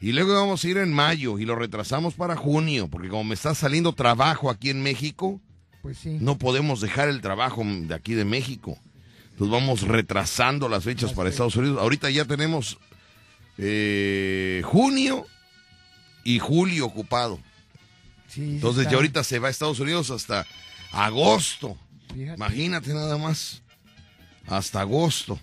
Y 0.00 0.12
luego 0.12 0.30
íbamos 0.32 0.64
a 0.64 0.68
ir 0.68 0.76
en 0.78 0.92
mayo 0.92 1.40
y 1.40 1.44
lo 1.46 1.56
retrasamos 1.56 2.14
para 2.14 2.36
junio. 2.36 2.86
Porque 2.88 3.08
como 3.08 3.24
me 3.24 3.34
está 3.34 3.52
saliendo 3.54 3.92
trabajo 3.94 4.48
aquí 4.48 4.70
en 4.70 4.80
México, 4.82 5.40
Pues 5.82 5.98
sí. 5.98 6.18
no 6.20 6.38
podemos 6.38 6.80
dejar 6.80 7.08
el 7.08 7.20
trabajo 7.20 7.64
de 7.64 7.94
aquí 7.94 8.14
de 8.14 8.24
México. 8.24 8.78
Entonces 9.40 9.52
vamos 9.58 9.80
retrasando 9.88 10.68
las 10.68 10.84
fechas 10.84 11.14
para 11.14 11.30
Estados 11.30 11.56
Unidos. 11.56 11.78
Ahorita 11.80 12.10
ya 12.10 12.26
tenemos 12.26 12.76
eh, 13.56 14.60
junio 14.66 15.26
y 16.24 16.38
julio 16.38 16.84
ocupado. 16.84 17.40
Sí, 18.28 18.42
Entonces 18.42 18.80
está- 18.82 18.90
ya 18.92 18.96
ahorita 18.96 19.24
se 19.24 19.38
va 19.38 19.48
a 19.48 19.50
Estados 19.50 19.80
Unidos 19.80 20.10
hasta 20.10 20.46
agosto. 20.92 21.78
Fíjate. 22.14 22.34
Imagínate 22.36 22.92
nada 22.92 23.16
más. 23.16 23.62
Hasta 24.46 24.82
agosto. 24.82 25.40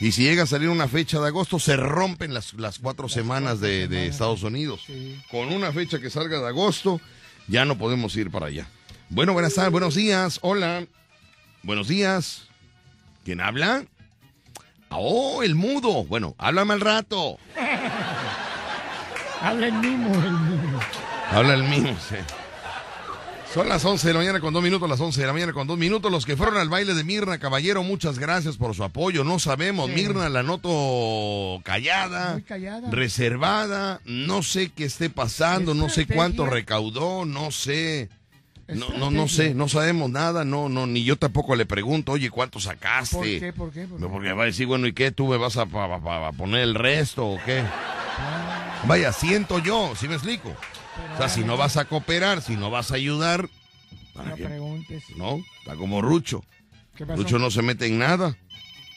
Y 0.00 0.12
si 0.12 0.22
llega 0.22 0.44
a 0.44 0.46
salir 0.46 0.68
una 0.68 0.86
fecha 0.86 1.18
de 1.20 1.26
agosto, 1.26 1.58
se 1.58 1.76
rompen 1.76 2.32
las, 2.32 2.54
las 2.54 2.78
cuatro 2.78 3.08
semanas 3.08 3.60
de, 3.60 3.88
de 3.88 4.06
Estados 4.06 4.44
Unidos. 4.44 4.82
Con 5.30 5.52
una 5.52 5.72
fecha 5.72 5.98
que 6.00 6.08
salga 6.08 6.38
de 6.38 6.46
agosto, 6.46 7.00
ya 7.48 7.64
no 7.64 7.76
podemos 7.76 8.14
ir 8.16 8.30
para 8.30 8.46
allá. 8.46 8.68
Bueno, 9.08 9.32
buenas 9.32 9.54
tardes, 9.54 9.72
buenos 9.72 9.96
días, 9.96 10.38
hola. 10.42 10.86
Buenos 11.64 11.88
días. 11.88 12.44
¿Quién 13.24 13.40
habla? 13.40 13.84
Oh, 14.90 15.42
el 15.42 15.54
mudo. 15.54 16.04
Bueno, 16.04 16.34
háblame 16.38 16.74
al 16.74 16.80
rato. 16.80 17.38
Habla 19.42 19.68
el 19.68 19.72
mismo, 19.74 20.12
el 20.14 20.32
mismo. 20.32 20.80
Habla 21.30 21.54
el 21.54 21.62
mismo, 21.64 21.96
sí. 22.08 22.16
Son 23.54 23.68
las 23.68 23.84
11 23.84 24.06
de 24.06 24.12
la 24.14 24.20
mañana 24.20 24.38
con 24.40 24.52
dos 24.52 24.62
minutos, 24.62 24.88
las 24.88 25.00
11 25.00 25.20
de 25.22 25.26
la 25.26 25.32
mañana 25.32 25.52
con 25.52 25.66
dos 25.66 25.78
minutos. 25.78 26.12
Los 26.12 26.24
que 26.26 26.36
fueron 26.36 26.56
al 26.58 26.68
baile 26.68 26.92
de 26.94 27.02
Mirna, 27.04 27.38
caballero, 27.38 27.82
muchas 27.82 28.18
gracias 28.18 28.56
por 28.58 28.74
su 28.76 28.84
apoyo. 28.84 29.24
No 29.24 29.38
sabemos, 29.38 29.86
Sí. 29.88 29.92
Mirna 29.94 30.28
la 30.28 30.42
noto 30.42 31.60
callada, 31.64 32.34
Muy 32.34 32.42
callada. 32.42 32.90
reservada. 32.90 34.00
No 34.04 34.42
sé 34.42 34.68
qué 34.70 34.84
esté 34.84 35.08
pasando, 35.10 35.72
no 35.74 35.84
sé 35.88 36.02
Estrategia. 36.02 36.16
cuánto 36.16 36.46
recaudó, 36.46 37.24
no 37.24 37.50
sé. 37.50 38.08
No, 38.74 38.88
no, 38.98 39.10
no 39.10 39.28
sé, 39.28 39.54
no 39.54 39.68
sabemos 39.68 40.10
nada, 40.10 40.44
no, 40.44 40.68
no, 40.68 40.86
ni 40.86 41.02
yo 41.04 41.16
tampoco 41.16 41.54
le 41.56 41.66
pregunto, 41.66 42.12
oye, 42.12 42.30
¿cuánto 42.30 42.60
sacaste? 42.60 43.16
¿Por 43.16 43.24
qué? 43.26 43.52
¿Por 43.52 43.70
qué? 43.72 43.86
¿Por 43.86 43.98
qué? 44.00 44.06
Porque 44.06 44.32
va 44.32 44.42
a 44.44 44.46
decir, 44.46 44.66
bueno, 44.66 44.86
¿y 44.86 44.92
qué? 44.92 45.10
¿Tú 45.12 45.26
me 45.28 45.36
vas 45.36 45.56
a, 45.56 45.66
pa- 45.66 46.00
pa- 46.00 46.28
a 46.28 46.32
poner 46.32 46.60
el 46.62 46.74
resto 46.74 47.26
o 47.26 47.38
qué? 47.44 47.60
Ah. 47.60 48.82
Vaya, 48.86 49.12
siento 49.12 49.58
yo, 49.58 49.92
¿sí 49.96 50.08
me 50.08 50.14
explico? 50.14 50.54
O 51.14 51.16
sea, 51.16 51.28
si 51.28 51.44
no 51.44 51.56
vas 51.56 51.76
a 51.76 51.84
cooperar, 51.86 52.42
si 52.42 52.56
no 52.56 52.70
vas 52.70 52.92
a 52.92 52.96
ayudar, 52.96 53.48
¿para 54.14 54.30
No 54.30 54.36
qué? 54.36 54.44
preguntes. 54.44 55.02
No, 55.16 55.38
está 55.60 55.76
como 55.76 56.02
Rucho. 56.02 56.42
¿Qué 56.96 57.06
pasó? 57.06 57.22
Rucho 57.22 57.38
no 57.38 57.50
se 57.50 57.62
mete 57.62 57.86
en 57.86 57.98
nada. 57.98 58.36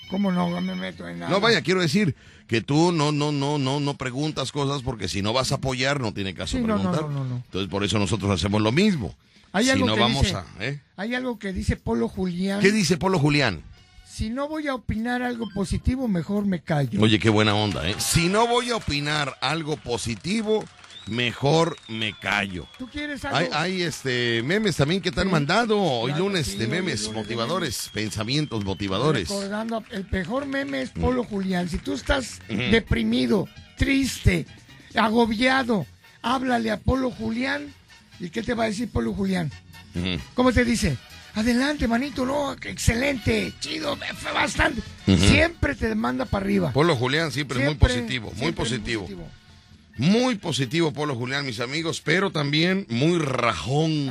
¿Cómo 0.09 0.31
no 0.31 0.49
No 0.49 0.61
me 0.61 0.75
meto 0.75 1.07
en 1.07 1.19
nada? 1.19 1.31
No, 1.31 1.39
vaya, 1.39 1.61
quiero 1.61 1.81
decir 1.81 2.15
que 2.47 2.61
tú 2.61 2.91
no, 2.91 3.11
no, 3.11 3.31
no, 3.31 3.57
no, 3.57 3.79
no 3.79 3.93
preguntas 3.95 4.51
cosas 4.51 4.83
porque 4.83 5.07
si 5.07 5.21
no 5.21 5.31
vas 5.33 5.51
a 5.51 5.55
apoyar 5.55 5.99
no 6.01 6.13
tiene 6.13 6.33
caso 6.33 6.57
Sí, 6.57 6.63
preguntar. 6.63 7.03
no, 7.03 7.09
no, 7.09 7.23
no. 7.25 7.35
Entonces 7.37 7.69
por 7.69 7.83
eso 7.83 7.97
nosotros 7.99 8.29
hacemos 8.31 8.61
lo 8.61 8.71
mismo. 8.71 9.15
Hay 9.53 9.65
si 9.65 9.71
algo 9.71 9.85
no 9.85 9.93
que 9.95 9.99
vamos 10.01 10.23
dice- 10.23 10.35
a, 10.35 10.45
¿eh? 10.59 10.81
Hay 10.97 11.15
algo 11.15 11.39
que 11.39 11.53
dice 11.53 11.77
Polo 11.77 12.07
Julián. 12.09 12.59
¿Qué 12.59 12.71
dice 12.71 12.97
Polo 12.97 13.19
Julián? 13.19 13.61
Si 14.05 14.29
no 14.29 14.47
voy 14.47 14.67
a 14.67 14.75
opinar 14.75 15.23
algo 15.23 15.47
positivo, 15.55 16.07
mejor 16.07 16.45
me 16.45 16.61
callo. 16.61 17.01
Oye, 17.01 17.17
qué 17.19 17.29
buena 17.29 17.55
onda, 17.55 17.87
¿eh? 17.89 17.95
Si 17.97 18.27
no 18.29 18.45
voy 18.47 18.69
a 18.69 18.75
opinar 18.75 19.35
algo 19.41 19.75
positivo, 19.77 20.63
mejor 21.07 21.75
me 21.87 22.13
callo. 22.19 22.67
¿Tú 22.77 22.87
quieres 22.89 23.25
algo? 23.25 23.37
Hay, 23.37 23.49
hay 23.51 23.81
este 23.81 24.41
memes 24.43 24.75
también 24.75 25.01
que 25.01 25.11
te 25.11 25.21
han 25.21 25.31
mandado 25.31 25.79
hoy 25.81 26.11
Claro, 26.11 26.25
lunes 26.29 26.47
sí, 26.47 26.57
de 26.57 26.67
memes 26.67 27.01
lunes 27.01 27.07
de 27.09 27.13
motivadores, 27.21 27.89
pensamientos 27.93 28.63
motivadores. 28.65 29.29
Recordando, 29.29 29.83
el 29.91 30.07
mejor 30.11 30.45
meme 30.45 30.81
es 30.81 30.89
Polo 30.91 31.23
Julián. 31.23 31.67
Si 31.69 31.77
tú 31.79 31.93
estás 31.93 32.39
deprimido, 32.47 33.47
triste, 33.77 34.45
agobiado, 34.95 35.85
háblale 36.21 36.71
a 36.71 36.79
Polo 36.79 37.11
Julián. 37.11 37.73
¿Y 38.23 38.29
qué 38.29 38.41
te 38.41 38.53
va 38.53 38.63
a 38.63 38.67
decir 38.67 38.89
Polo 38.89 39.13
Julián? 39.13 39.51
¿Cómo 40.33 40.53
te 40.53 40.63
dice? 40.63 40.97
Adelante, 41.35 41.89
manito, 41.89 42.25
no, 42.25 42.53
excelente, 42.53 43.53
chido, 43.59 43.97
fue 44.15 44.31
bastante. 44.31 44.81
Siempre 45.05 45.75
te 45.75 45.93
manda 45.93 46.23
para 46.23 46.45
arriba. 46.45 46.71
Polo 46.71 46.95
Julián 46.95 47.33
siempre, 47.33 47.59
es 47.59 47.65
muy 47.65 47.75
positivo, 47.75 48.31
muy 48.37 48.53
positivo. 48.53 49.09
Muy 49.97 50.35
positivo 50.35 50.93
Polo 50.93 51.15
Julián, 51.15 51.45
mis 51.45 51.59
amigos, 51.59 52.01
pero 52.01 52.31
también 52.31 52.87
muy 52.89 53.19
rajón. 53.19 54.09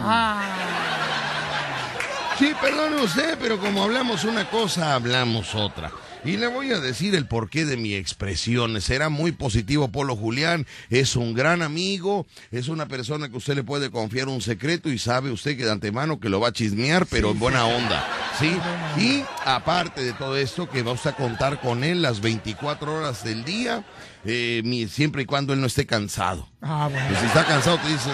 Sí, 2.39 2.53
perdone 2.61 3.01
usted, 3.01 3.39
pero 3.41 3.59
como 3.59 3.83
hablamos 3.83 4.25
una 4.25 4.51
cosa, 4.51 4.95
hablamos 4.95 5.55
otra. 5.55 5.91
Y 6.25 6.37
le 6.37 6.47
voy 6.47 6.71
a 6.71 6.79
decir 6.79 7.17
el 7.17 7.27
porqué 7.27 7.65
de 7.65 7.77
mi 7.77 7.95
expresión. 7.95 8.81
Será 8.81 9.09
muy 9.09 9.33
positivo 9.33 9.89
Polo 9.89 10.15
Julián, 10.15 10.69
es 10.89 11.17
un 11.17 11.35
gran 11.35 11.63
amigo, 11.63 12.27
es 12.53 12.69
una 12.69 12.87
persona 12.87 13.29
que 13.29 13.37
usted 13.37 13.57
le 13.57 13.65
puede 13.65 13.91
confiar 13.91 14.29
un 14.29 14.41
secreto 14.41 14.89
y 14.89 14.99
sabe 14.99 15.33
usted 15.33 15.57
que 15.57 15.65
de 15.65 15.73
antemano 15.73 16.21
que 16.21 16.29
lo 16.29 16.39
va 16.39 16.49
a 16.49 16.53
chismear, 16.53 17.07
pero 17.07 17.33
en 17.33 17.41
buena 17.41 17.67
onda. 17.67 18.07
¿Sí? 18.39 18.57
Y 18.99 19.25
aparte 19.45 20.05
de 20.05 20.13
todo 20.13 20.37
esto, 20.37 20.69
que 20.69 20.85
va 20.85 20.93
usted 20.93 21.11
a 21.11 21.17
contar 21.17 21.61
con 21.61 21.83
él 21.83 22.03
las 22.03 22.21
24 22.21 22.95
horas 22.95 23.25
del 23.25 23.45
día, 23.45 23.85
eh, 24.25 24.63
siempre 24.89 25.23
y 25.23 25.27
cuando 25.27 25.53
él 25.53 25.61
no 25.61 25.67
esté 25.67 25.87
cansado. 25.87 26.49
Ah, 26.61 26.89
bueno. 26.89 27.09
Pues 27.09 27.19
si 27.19 27.27
está 27.27 27.45
cansado, 27.45 27.79
te 27.79 27.89
dice, 27.89 28.11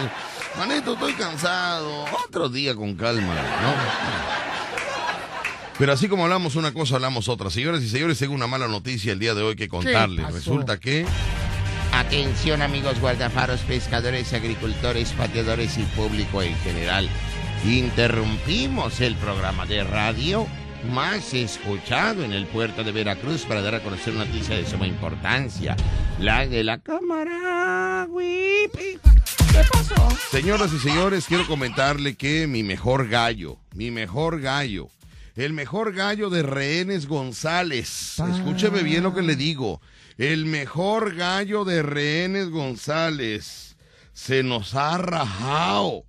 manito, 0.56 0.94
estoy 0.94 1.12
cansado, 1.12 2.06
otro 2.26 2.48
día 2.48 2.74
con 2.74 2.94
calma, 2.94 3.34
¿no? 3.34 4.37
Pero 5.78 5.92
así 5.92 6.08
como 6.08 6.24
hablamos 6.24 6.56
una 6.56 6.72
cosa, 6.72 6.96
hablamos 6.96 7.28
otra. 7.28 7.50
Señoras 7.50 7.82
y 7.84 7.88
señores, 7.88 8.18
tengo 8.18 8.34
una 8.34 8.48
mala 8.48 8.66
noticia 8.66 9.12
el 9.12 9.20
día 9.20 9.34
de 9.34 9.42
hoy 9.42 9.54
que 9.54 9.68
contarles. 9.68 10.32
Resulta 10.32 10.80
que... 10.80 11.06
Atención 11.92 12.62
amigos 12.62 13.00
guardafaros, 13.00 13.60
pescadores, 13.60 14.32
agricultores, 14.32 15.12
pateadores 15.12 15.78
y 15.78 15.82
público 15.82 16.42
en 16.42 16.54
general. 16.56 17.08
Interrumpimos 17.64 19.00
el 19.00 19.14
programa 19.16 19.66
de 19.66 19.84
radio 19.84 20.46
más 20.92 21.32
escuchado 21.32 22.24
en 22.24 22.32
el 22.32 22.46
puerto 22.46 22.82
de 22.82 22.92
Veracruz 22.92 23.42
para 23.42 23.62
dar 23.62 23.76
a 23.76 23.82
conocer 23.82 24.14
una 24.14 24.24
noticia 24.24 24.56
de 24.56 24.66
suma 24.66 24.86
importancia. 24.86 25.76
La 26.18 26.46
de 26.46 26.64
la 26.64 26.78
cámara. 26.78 28.06
¿Qué 28.72 28.98
pasó? 29.72 30.08
Señoras 30.30 30.72
y 30.72 30.78
señores, 30.78 31.26
quiero 31.26 31.46
comentarle 31.46 32.16
que 32.16 32.46
mi 32.46 32.62
mejor 32.62 33.08
gallo, 33.08 33.58
mi 33.74 33.90
mejor 33.90 34.40
gallo, 34.40 34.88
el 35.38 35.52
mejor 35.52 35.92
gallo 35.92 36.30
de 36.30 36.42
Rehenes 36.42 37.06
González. 37.06 38.18
Escúcheme 38.18 38.82
bien 38.82 39.04
lo 39.04 39.14
que 39.14 39.22
le 39.22 39.36
digo. 39.36 39.80
El 40.16 40.46
mejor 40.46 41.14
gallo 41.14 41.64
de 41.64 41.82
Rehenes 41.82 42.50
González 42.50 43.76
se 44.12 44.42
nos 44.42 44.74
ha 44.74 44.98
rajado. 44.98 46.02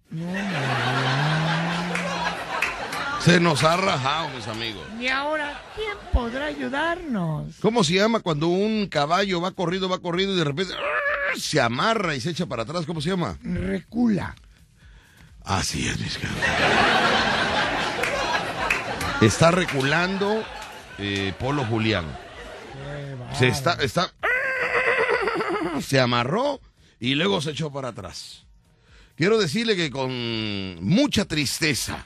Se 3.24 3.40
nos 3.40 3.64
ha 3.64 3.78
rajado, 3.78 4.30
mis 4.30 4.48
amigos. 4.48 4.82
Y 5.00 5.10
ahora, 5.10 5.62
¿quién 5.76 5.96
podrá 6.12 6.46
ayudarnos? 6.46 7.54
¿Cómo 7.62 7.84
se 7.84 7.94
llama 7.94 8.22
cuando 8.22 8.48
un 8.48 8.88
caballo 8.88 9.42
va 9.42 9.52
corrido, 9.52 9.88
va 9.88 10.00
corrido 10.00 10.34
y 10.34 10.38
de 10.38 10.44
repente 10.44 10.74
se 11.38 11.62
amarra 11.62 12.16
y 12.16 12.22
se 12.22 12.32
echa 12.32 12.48
para 12.48 12.64
atrás? 12.64 12.88
¿Cómo 12.88 13.00
se 13.00 13.12
llama? 13.12 13.38
Recula. 13.44 14.36
Así 15.44 15.88
es, 15.88 16.00
mis 16.00 16.18
caros. 16.18 17.29
Está 19.22 19.52
reculando 19.52 20.44
eh, 20.98 21.34
Polo 21.40 21.66
Julián. 21.66 22.06
Se 23.38 23.48
está, 23.48 23.74
está, 23.74 24.12
se 25.82 26.00
amarró 26.00 26.62
y 27.00 27.16
luego 27.16 27.42
se 27.42 27.52
echó 27.52 27.72
para 27.72 27.90
atrás. 27.90 28.46
Quiero 29.16 29.38
decirle 29.38 29.76
que 29.76 29.92
con 29.92 30.82
mucha 30.84 31.26
tristeza, 31.26 32.06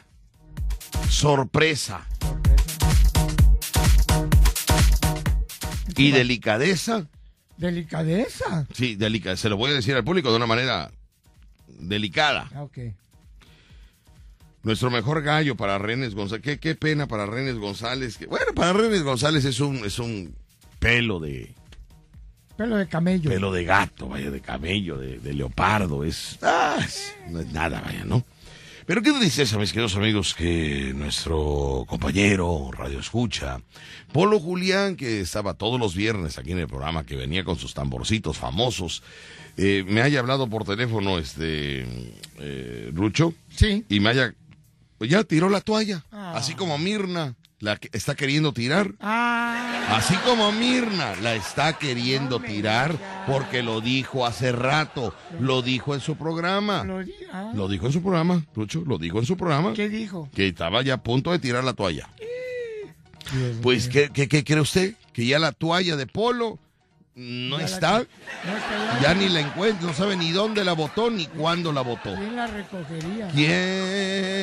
sorpresa 1.09 2.07
y 5.95 6.11
delicadeza, 6.11 7.07
Delicadeza. 7.57 8.65
sí, 8.73 8.95
delica, 8.95 9.37
se 9.37 9.47
lo 9.47 9.57
voy 9.57 9.71
a 9.71 9.75
decir 9.75 9.95
al 9.95 10.03
público 10.03 10.31
de 10.31 10.37
una 10.37 10.47
manera 10.47 10.91
delicada. 11.67 12.49
Ah, 12.55 12.63
ok. 12.63 12.79
Nuestro 14.63 14.89
mejor 14.89 15.21
gallo 15.23 15.55
para 15.55 15.77
Renes 15.77 16.15
González. 16.15 16.41
Qué, 16.43 16.57
qué 16.57 16.75
pena 16.75 17.07
para 17.07 17.25
Renes 17.25 17.55
González. 17.57 18.17
que- 18.17 18.25
bueno, 18.27 18.53
para 18.55 18.73
Renes 18.73 19.03
González 19.03 19.43
es 19.45 19.59
un, 19.59 19.77
es 19.85 19.99
un 19.99 20.33
pelo 20.79 21.19
de 21.19 21.53
Pelo 22.57 22.77
de 22.77 22.87
camello. 22.87 23.29
pelo 23.29 23.51
de 23.51 23.63
gato, 23.65 24.07
vaya, 24.09 24.29
de 24.31 24.39
camello, 24.39 24.97
de, 24.97 25.19
de 25.19 25.33
leopardo. 25.33 26.03
Es, 26.03 26.37
ah, 26.43 26.77
es- 26.83 27.13
no 27.29 27.39
es 27.41 27.51
nada, 27.51 27.81
vaya, 27.81 28.05
¿no? 28.05 28.23
Pero 28.85 29.01
qué 29.01 29.11
tristeza, 29.13 29.57
mis 29.57 29.71
queridos 29.71 29.95
amigos, 29.95 30.35
que 30.35 30.91
nuestro 30.93 31.85
compañero 31.87 32.69
Radio 32.73 32.99
Escucha, 32.99 33.61
Polo 34.11 34.39
Julián, 34.41 34.97
que 34.97 35.21
estaba 35.21 35.53
todos 35.53 35.79
los 35.79 35.95
viernes 35.95 36.37
aquí 36.37 36.51
en 36.51 36.59
el 36.59 36.67
programa, 36.67 37.05
que 37.05 37.15
venía 37.15 37.45
con 37.45 37.57
sus 37.57 37.73
tamborcitos 37.73 38.37
famosos, 38.37 39.01
eh, 39.55 39.85
me 39.87 40.01
haya 40.01 40.19
hablado 40.19 40.47
por 40.49 40.65
teléfono, 40.65 41.17
este, 41.17 41.85
eh, 42.39 42.91
Rucho. 42.93 43.33
Sí. 43.55 43.85
Y 43.87 44.01
me 44.01 44.09
haya, 44.09 44.35
pues 45.03 45.11
ya 45.11 45.21
tiró 45.25 45.49
la 45.49 45.59
toalla, 45.59 46.01
Ah. 46.13 46.31
así 46.37 46.53
como 46.53 46.77
Mirna 46.77 47.35
la 47.59 47.75
que 47.75 47.89
está 47.91 48.15
queriendo 48.15 48.53
tirar. 48.53 48.93
Ah, 49.01 49.97
Así 49.97 50.15
como 50.25 50.49
Mirna 50.53 51.13
la 51.21 51.35
está 51.35 51.73
queriendo 51.77 52.39
tirar 52.39 52.95
porque 53.27 53.63
lo 53.63 53.81
dijo 53.81 54.25
hace 54.25 54.53
rato, 54.53 55.13
lo 55.41 55.61
dijo 55.61 55.93
en 55.93 55.99
su 55.99 56.15
programa. 56.15 56.85
lo 56.85 57.03
di- 57.03 57.11
ah. 57.33 57.51
Lo 57.53 57.67
dijo 57.67 57.87
en 57.87 57.91
su 57.91 58.01
programa, 58.01 58.45
Lucho, 58.55 58.81
lo 58.87 58.97
dijo 58.97 59.19
en 59.19 59.25
su 59.25 59.35
programa. 59.35 59.73
¿Qué 59.73 59.89
dijo? 59.89 60.29
Que 60.33 60.47
estaba 60.47 60.81
ya 60.83 60.93
a 60.93 61.03
punto 61.03 61.31
de 61.33 61.39
tirar 61.39 61.65
la 61.65 61.73
toalla. 61.73 62.07
Pues, 63.61 63.89
¿qué, 63.89 64.09
qué, 64.13 64.29
qué 64.29 64.45
cree 64.45 64.61
usted? 64.61 64.95
Que 65.11 65.25
ya 65.25 65.37
la 65.37 65.51
toalla 65.51 65.97
de 65.97 66.07
Polo 66.07 66.59
no 67.15 67.59
Ya 67.59 67.65
está, 67.65 67.99
que- 68.01 68.07
No 68.49 68.57
está 68.57 68.99
ya 69.01 69.13
ni 69.13 69.29
la 69.29 69.41
encuentra, 69.41 69.85
no 69.87 69.93
sabe 69.93 70.15
ni 70.17 70.31
dónde 70.31 70.63
la 70.63 70.73
votó 70.73 71.09
ni 71.11 71.27
cuándo 71.27 71.71
la 71.71 71.81
votó. 71.81 72.15
¿Quién 72.15 72.35
la 72.35 72.47
recogería? 72.47 73.27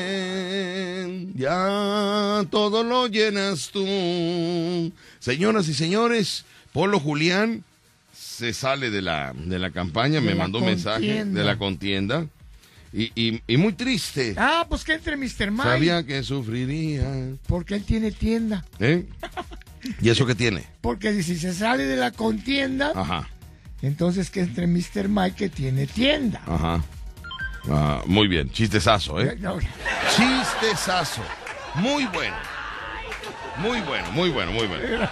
¿Quién 0.01 1.35
ya 1.35 2.45
todo 2.51 2.83
lo 2.85 3.07
llenas 3.09 3.71
tú. 3.73 4.93
Señoras 5.19 5.69
y 5.69 5.75
señores, 5.75 6.45
Polo 6.73 7.01
Julián 7.01 7.65
se 8.13 8.53
sale 8.53 8.91
de 8.91 9.03
la, 9.03 9.33
de 9.35 9.59
la 9.59 9.71
campaña, 9.71 10.15
De 10.17 10.21
me 10.21 10.33
la 10.33 10.37
mandó 10.45 10.59
un 10.59 10.67
mensaje 10.67 11.25
de 11.25 11.45
la 11.45 11.57
contienda. 11.59 12.27
Y, 12.93 13.13
y- 13.15 13.41
y 13.47 13.57
muy 13.57 13.73
triste. 13.73 14.35
Ah, 14.37 14.67
pues 14.69 14.83
que 14.83 14.95
entre 14.95 15.17
Mr. 15.17 15.51
Mike. 15.53 15.63
Sabía 15.63 16.03
que 16.05 16.23
sufriría. 16.25 17.05
Porque 17.47 17.77
él 17.77 17.85
tiene 17.85 18.11
tienda. 18.11 18.65
¿Eh? 18.81 19.07
¿Y 20.01 20.11
eso 20.11 20.27
qué 20.27 20.35
tiene? 20.35 20.65
Porque 20.81 21.23
si 21.23 21.37
se 21.39 21.53
sale 21.55 21.85
de 21.85 21.97
la 21.97 22.11
contienda, 22.11 22.93
Ajá, 22.95 23.29
entonces 23.83 24.31
que 24.31 24.41
entre 24.41 24.67
Mr. 24.67 25.09
Mike 25.09 25.37
que 25.37 25.49
tiene 25.49 25.87
tienda. 25.87 26.41
ajá. 26.47 26.83
Ah, 27.69 28.03
muy 28.07 28.27
bien, 28.27 28.51
chistezazo, 28.51 29.21
¿eh? 29.21 29.37
No, 29.39 29.59
Chistezazo. 30.17 31.21
Muy 31.75 32.07
bueno. 32.07 32.35
Muy 33.59 33.81
bueno, 33.83 34.11
muy 34.13 34.31
bueno, 34.31 34.53
muy 34.53 34.67
bueno. 34.67 35.09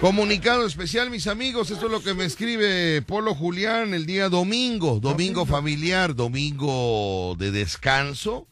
Comunicado 0.00 0.66
especial, 0.66 1.10
mis 1.10 1.28
amigos. 1.28 1.70
Esto 1.70 1.86
es 1.86 1.92
lo 1.92 2.02
que 2.02 2.14
me 2.14 2.24
escribe 2.24 3.00
Polo 3.02 3.34
Julián 3.34 3.94
el 3.94 4.06
día 4.06 4.28
domingo. 4.28 4.98
Domingo 4.98 5.46
familiar, 5.46 6.16
domingo 6.16 7.36
de 7.38 7.52
descanso. 7.52 8.48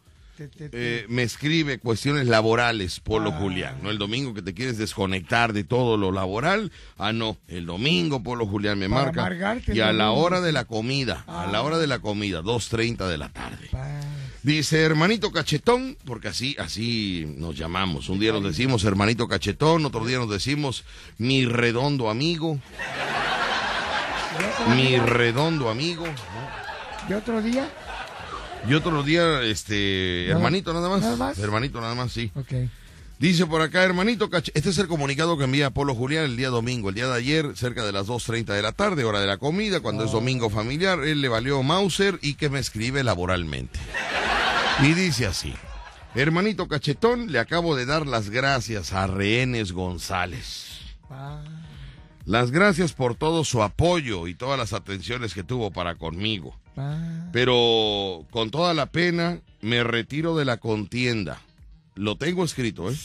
Eh, 0.58 1.06
me 1.08 1.22
escribe 1.22 1.78
cuestiones 1.78 2.26
laborales, 2.26 3.00
Polo 3.00 3.30
Ah. 3.34 3.38
Julián. 3.38 3.78
¿no? 3.82 3.90
El 3.90 3.98
domingo 3.98 4.34
que 4.34 4.42
te 4.42 4.54
quieres 4.54 4.78
desconectar 4.78 5.52
de 5.52 5.64
todo 5.64 5.96
lo 5.96 6.12
laboral. 6.12 6.72
Ah, 6.98 7.12
no. 7.12 7.38
El 7.48 7.66
domingo, 7.66 8.22
Polo 8.22 8.46
Julián 8.46 8.78
me 8.78 8.88
Para 8.88 9.12
marca. 9.12 9.72
Y 9.72 9.80
a 9.80 9.92
la 9.92 10.10
hora 10.12 10.40
de 10.40 10.52
la 10.52 10.64
comida. 10.64 11.24
A 11.26 11.46
la 11.46 11.58
Ah. 11.58 11.62
hora 11.62 11.78
de 11.78 11.86
la 11.86 11.98
comida, 12.00 12.42
2.30 12.42 13.08
de 13.08 13.18
la 13.18 13.28
tarde. 13.28 13.68
Pa- 13.70 14.00
Dice 14.42 14.80
hermanito 14.82 15.30
cachetón, 15.30 15.96
porque 16.04 16.26
así, 16.26 16.56
así 16.58 17.32
nos 17.38 17.56
llamamos. 17.56 18.08
Un 18.08 18.18
día 18.18 18.32
nos 18.32 18.42
decimos 18.42 18.82
hermanito 18.82 19.28
cachetón, 19.28 19.84
otro 19.86 20.04
día 20.04 20.18
nos 20.18 20.28
decimos 20.30 20.84
mi 21.16 21.44
redondo 21.44 22.10
amigo, 22.10 22.58
mi 24.74 24.96
redondo 24.98 25.70
amigo. 25.70 26.06
¿no? 26.06 27.08
¿Y 27.08 27.12
otro 27.14 27.40
día? 27.40 27.68
Y 28.68 28.74
otro 28.74 29.02
día, 29.02 29.42
este, 29.42 30.28
hermanito 30.28 30.72
nada 30.72 30.88
más. 30.88 31.00
nada 31.02 31.16
más. 31.16 31.38
Hermanito 31.38 31.80
nada 31.80 31.94
más, 31.94 32.12
sí. 32.12 32.30
Ok. 32.34 32.52
Dice 33.18 33.46
por 33.46 33.60
acá, 33.60 33.84
hermanito. 33.84 34.28
Este 34.54 34.70
es 34.70 34.78
el 34.78 34.88
comunicado 34.88 35.38
que 35.38 35.44
envía 35.44 35.70
Polo 35.70 35.94
Julián 35.94 36.24
el 36.24 36.36
día 36.36 36.48
domingo. 36.48 36.88
El 36.88 36.94
día 36.96 37.06
de 37.06 37.14
ayer, 37.14 37.52
cerca 37.56 37.84
de 37.84 37.92
las 37.92 38.06
2.30 38.08 38.46
de 38.46 38.62
la 38.62 38.72
tarde, 38.72 39.04
hora 39.04 39.20
de 39.20 39.26
la 39.28 39.36
comida, 39.38 39.80
cuando 39.80 40.04
es 40.04 40.10
domingo 40.12 40.50
familiar, 40.50 41.00
él 41.04 41.20
le 41.20 41.28
valió 41.28 41.62
Mauser 41.62 42.18
y 42.20 42.34
que 42.34 42.48
me 42.50 42.58
escribe 42.58 43.04
laboralmente. 43.04 43.78
Y 44.80 44.92
dice 44.94 45.26
así. 45.26 45.54
Hermanito 46.14 46.66
cachetón, 46.68 47.30
le 47.32 47.38
acabo 47.38 47.74
de 47.76 47.86
dar 47.86 48.06
las 48.06 48.28
gracias 48.30 48.92
a 48.92 49.06
Rehenes 49.06 49.72
González. 49.72 50.66
Pa- 51.08 51.42
Las 52.24 52.50
gracias 52.50 52.92
por 52.92 53.14
todo 53.16 53.44
su 53.44 53.62
apoyo 53.62 54.26
y 54.28 54.34
todas 54.34 54.58
las 54.58 54.72
atenciones 54.72 55.34
que 55.34 55.42
tuvo 55.42 55.70
para 55.70 55.96
conmigo. 55.96 56.56
pa- 56.74 57.28
Pero 57.32 58.24
con 58.30 58.50
toda 58.50 58.74
la 58.74 58.86
pena 58.86 59.40
me 59.60 59.82
retiro 59.84 60.36
de 60.36 60.44
la 60.44 60.56
contienda. 60.58 61.40
Lo 61.94 62.16
tengo 62.16 62.44
escrito, 62.44 62.90
¿eh? 62.90 62.96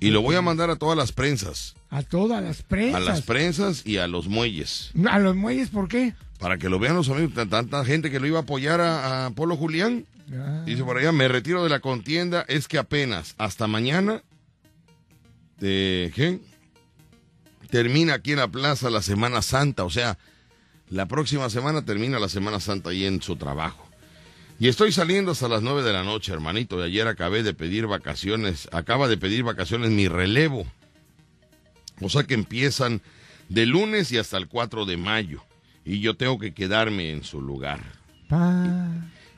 Y 0.00 0.10
lo 0.10 0.20
voy 0.22 0.36
a 0.36 0.42
mandar 0.42 0.68
a 0.70 0.76
todas 0.76 0.98
las 0.98 1.12
prensas. 1.12 1.74
A 1.88 2.02
todas 2.02 2.42
las 2.42 2.60
A 2.60 2.64
prensas. 2.68 3.04
las 3.04 3.22
prensas 3.22 3.86
y 3.86 3.96
a 3.98 4.06
los 4.08 4.26
muelles. 4.28 4.90
A 5.08 5.18
los 5.18 5.34
muelles, 5.36 5.70
¿por 5.70 5.88
qué? 5.88 6.14
Para 6.38 6.58
que 6.58 6.68
lo 6.68 6.78
vean 6.78 6.96
los 6.96 7.08
amigos. 7.08 7.32
Tan- 7.32 7.48
Tanta 7.48 7.84
gente 7.84 8.10
que 8.10 8.20
lo 8.20 8.26
iba 8.26 8.38
a 8.40 8.42
apoyar 8.42 8.80
a, 8.80 9.26
a 9.26 9.30
Polo 9.30 9.56
Julián. 9.56 10.04
Ah, 10.32 10.62
Dice 10.66 10.82
por 10.84 10.98
allá, 10.98 11.12
me 11.12 11.28
retiro 11.28 11.62
de 11.62 11.70
la 11.70 11.80
contienda. 11.80 12.44
Es 12.48 12.66
que 12.68 12.76
apenas 12.78 13.34
hasta 13.38 13.66
mañana. 13.66 14.22
eh, 15.60 16.10
¿Qué? 16.14 16.40
Termina 17.74 18.14
aquí 18.14 18.30
en 18.30 18.38
la 18.38 18.46
plaza 18.46 18.88
la 18.88 19.02
Semana 19.02 19.42
Santa. 19.42 19.82
O 19.82 19.90
sea, 19.90 20.16
la 20.90 21.06
próxima 21.06 21.50
semana 21.50 21.84
termina 21.84 22.20
la 22.20 22.28
Semana 22.28 22.60
Santa 22.60 22.90
ahí 22.90 23.04
en 23.04 23.20
su 23.20 23.34
trabajo. 23.34 23.84
Y 24.60 24.68
estoy 24.68 24.92
saliendo 24.92 25.32
hasta 25.32 25.48
las 25.48 25.60
nueve 25.60 25.82
de 25.82 25.92
la 25.92 26.04
noche, 26.04 26.32
hermanito. 26.32 26.78
De 26.78 26.84
ayer 26.84 27.08
acabé 27.08 27.42
de 27.42 27.52
pedir 27.52 27.88
vacaciones. 27.88 28.68
Acaba 28.70 29.08
de 29.08 29.16
pedir 29.16 29.42
vacaciones 29.42 29.90
mi 29.90 30.06
relevo. 30.06 30.64
O 32.00 32.08
sea 32.08 32.22
que 32.22 32.34
empiezan 32.34 33.02
de 33.48 33.66
lunes 33.66 34.12
y 34.12 34.18
hasta 34.18 34.36
el 34.36 34.46
4 34.46 34.84
de 34.86 34.96
mayo. 34.96 35.42
Y 35.84 35.98
yo 35.98 36.14
tengo 36.14 36.38
que 36.38 36.54
quedarme 36.54 37.10
en 37.10 37.24
su 37.24 37.40
lugar. 37.40 37.80
pa- 38.28 38.88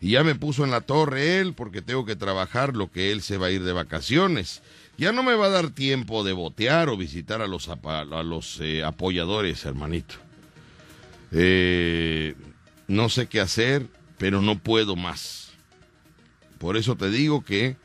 Y 0.02 0.10
ya 0.10 0.24
me 0.24 0.34
puso 0.34 0.62
en 0.62 0.70
la 0.72 0.82
torre 0.82 1.38
él 1.40 1.54
porque 1.54 1.80
tengo 1.80 2.04
que 2.04 2.16
trabajar 2.16 2.76
lo 2.76 2.90
que 2.92 3.12
él 3.12 3.22
se 3.22 3.38
va 3.38 3.46
a 3.46 3.50
ir 3.50 3.62
de 3.64 3.72
vacaciones. 3.72 4.60
Ya 4.98 5.12
no 5.12 5.22
me 5.22 5.34
va 5.34 5.46
a 5.46 5.50
dar 5.50 5.70
tiempo 5.70 6.24
de 6.24 6.32
botear 6.32 6.88
o 6.88 6.96
visitar 6.96 7.42
a 7.42 7.46
los, 7.46 7.68
a 7.68 8.22
los 8.22 8.60
eh, 8.60 8.82
apoyadores, 8.82 9.64
hermanito. 9.66 10.14
Eh, 11.32 12.34
no 12.88 13.08
sé 13.08 13.26
qué 13.26 13.40
hacer, 13.40 13.86
pero 14.18 14.40
no 14.40 14.58
puedo 14.58 14.96
más. 14.96 15.50
Por 16.58 16.76
eso 16.76 16.96
te 16.96 17.10
digo 17.10 17.44
que 17.44 17.76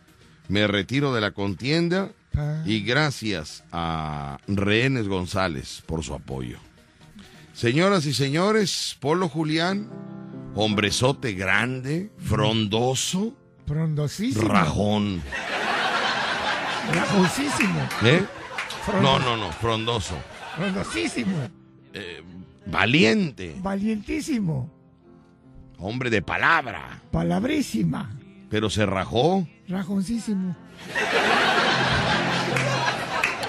me 0.48 0.68
retiro 0.68 1.14
de 1.14 1.22
la 1.22 1.32
contienda 1.32 2.12
pa- 2.34 2.64
y 2.66 2.82
gracias 2.82 3.64
a 3.72 4.40
Rehenes 4.48 5.08
González 5.08 5.84
por 5.86 6.04
su 6.04 6.14
apoyo. 6.14 6.58
Señoras 7.54 8.06
y 8.06 8.14
señores, 8.14 8.96
Polo 9.02 9.28
Julián, 9.28 9.90
hombrezote 10.56 11.34
grande, 11.34 12.10
frondoso, 12.20 13.36
rajón. 14.48 15.22
Rajoncísimo. 16.94 17.80
¿Eh? 18.04 18.26
Frondo- 18.86 19.02
No, 19.02 19.20
no, 19.20 19.38
no, 19.38 19.52
frondoso. 19.54 20.16
Frondosísimo. 20.56 21.38
Eh, 21.94 22.22
valiente, 22.66 23.56
Valientísimo. 23.62 24.70
hombre 25.78 26.10
de 26.10 26.22
palabra, 26.22 27.00
Palabrísima. 27.12 28.10
pero 28.50 28.70
se 28.70 28.86
rajó. 28.86 29.48
Rajoncísimo. 29.68 30.56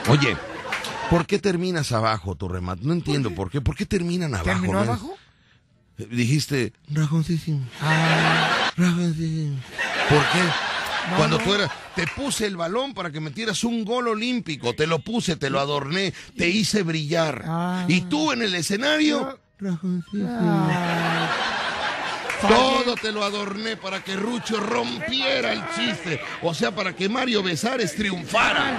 Oye, 0.09 0.36
¿por 1.11 1.26
qué 1.26 1.38
terminas 1.38 1.93
abajo 1.93 2.34
tu 2.34 2.49
remate? 2.49 2.82
No 2.84 2.93
entiendo 2.93 3.34
por 3.34 3.51
qué. 3.51 3.61
¿Por 3.61 3.76
qué 3.76 3.86
terminan 3.86 4.34
abajo? 4.34 4.45
¿Terminó 4.51 4.78
abajo? 4.80 5.14
Eh, 5.99 6.07
Dijiste, 6.11 6.72
rajoncísimo. 6.90 7.64
Ah, 7.80 8.70
Rajoncísimo. 8.76 9.57
¿Por 10.09 10.18
qué? 10.18 10.40
No, 11.11 11.17
Cuando 11.17 11.39
no. 11.39 11.45
tú 11.45 11.55
eras, 11.55 11.71
te 11.97 12.07
puse 12.07 12.47
el 12.47 12.57
balón 12.57 12.95
para 12.95 13.11
que 13.11 13.21
metieras 13.21 13.65
un 13.65 13.85
gol 13.85 14.09
olímpico, 14.09 14.75
te 14.75 14.87
lo 14.87 15.01
puse, 15.01 15.37
te 15.37 15.51
lo 15.51 15.59
adorné, 15.61 16.15
te 16.37 16.49
hice 16.49 16.83
brillar. 16.83 17.45
Ah. 17.47 17.85
Y 17.89 18.03
tú 18.03 18.33
en 18.33 18.43
el 18.43 18.55
escenario, 18.55 19.39
ah. 19.65 21.29
todo 22.49 22.95
te 22.97 23.13
lo 23.13 23.25
adorné 23.25 23.77
para 23.77 24.03
que 24.03 24.17
Rucho 24.17 24.59
rompiera 24.61 25.53
el 25.53 25.63
chiste. 25.75 26.21
O 26.43 26.55
sea, 26.55 26.75
para 26.75 26.95
que 26.95 27.09
Mario 27.09 27.43
Besares 27.43 27.95
triunfara. 27.95 28.79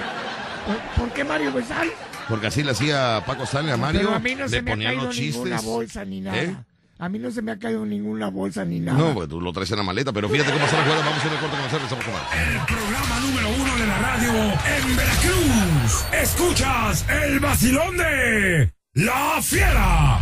¿Por, 0.66 1.06
por 1.06 1.14
qué 1.14 1.24
Mario 1.24 1.52
Besal? 1.54 1.90
Porque 2.30 2.48
así 2.48 2.64
le 2.64 2.72
hacía 2.72 3.22
Paco 3.26 3.44
Stanley 3.44 3.74
a 3.74 3.78
Mario, 3.78 4.00
Pero 4.02 4.16
a 4.16 4.20
mí 4.20 4.36
no 4.36 4.48
le 4.48 4.62
me 4.62 4.72
ha 4.72 4.74
ponían 4.74 4.92
caído 4.94 5.06
los 5.08 5.18
ninguna 5.20 5.50
chistes. 5.58 5.66
bolsa 5.66 6.06
ni 6.06 6.22
nada. 6.22 6.38
¿Eh? 6.42 6.56
A 7.04 7.10
mí 7.10 7.20
no 7.20 7.30
se 7.32 7.42
me 7.42 7.52
ha 7.52 7.60
caído 7.60 7.86
ninguna 7.86 8.30
bolsa 8.30 8.64
ni 8.64 8.80
nada. 8.80 8.98
No, 8.98 9.14
pues 9.14 9.28
tú 9.28 9.42
lo 9.42 9.52
traes 9.52 9.70
en 9.72 9.78
la 9.78 9.84
maleta, 9.84 10.14
pero 10.14 10.30
fíjate 10.30 10.54
cómo 10.54 10.66
se 10.66 10.78
la 10.78 10.86
juega. 10.86 11.02
Vamos 11.02 11.22
a 11.22 11.28
ir 11.28 11.34
al 11.34 11.40
corte 11.40 11.56
comercial, 11.58 11.82
estamos 11.82 12.06
con 12.06 12.14
más. 12.14 12.24
El 12.32 12.66
programa 12.66 13.20
número 13.20 13.50
uno 13.62 13.76
de 13.76 13.88
la 13.88 14.00
radio 14.00 14.32
en 14.32 14.96
Veracruz. 14.96 16.06
Escuchas 16.14 17.06
el 17.10 17.42
vacilón 17.42 17.98
de 17.98 18.74
La 18.94 19.42
Fiera. 19.42 20.22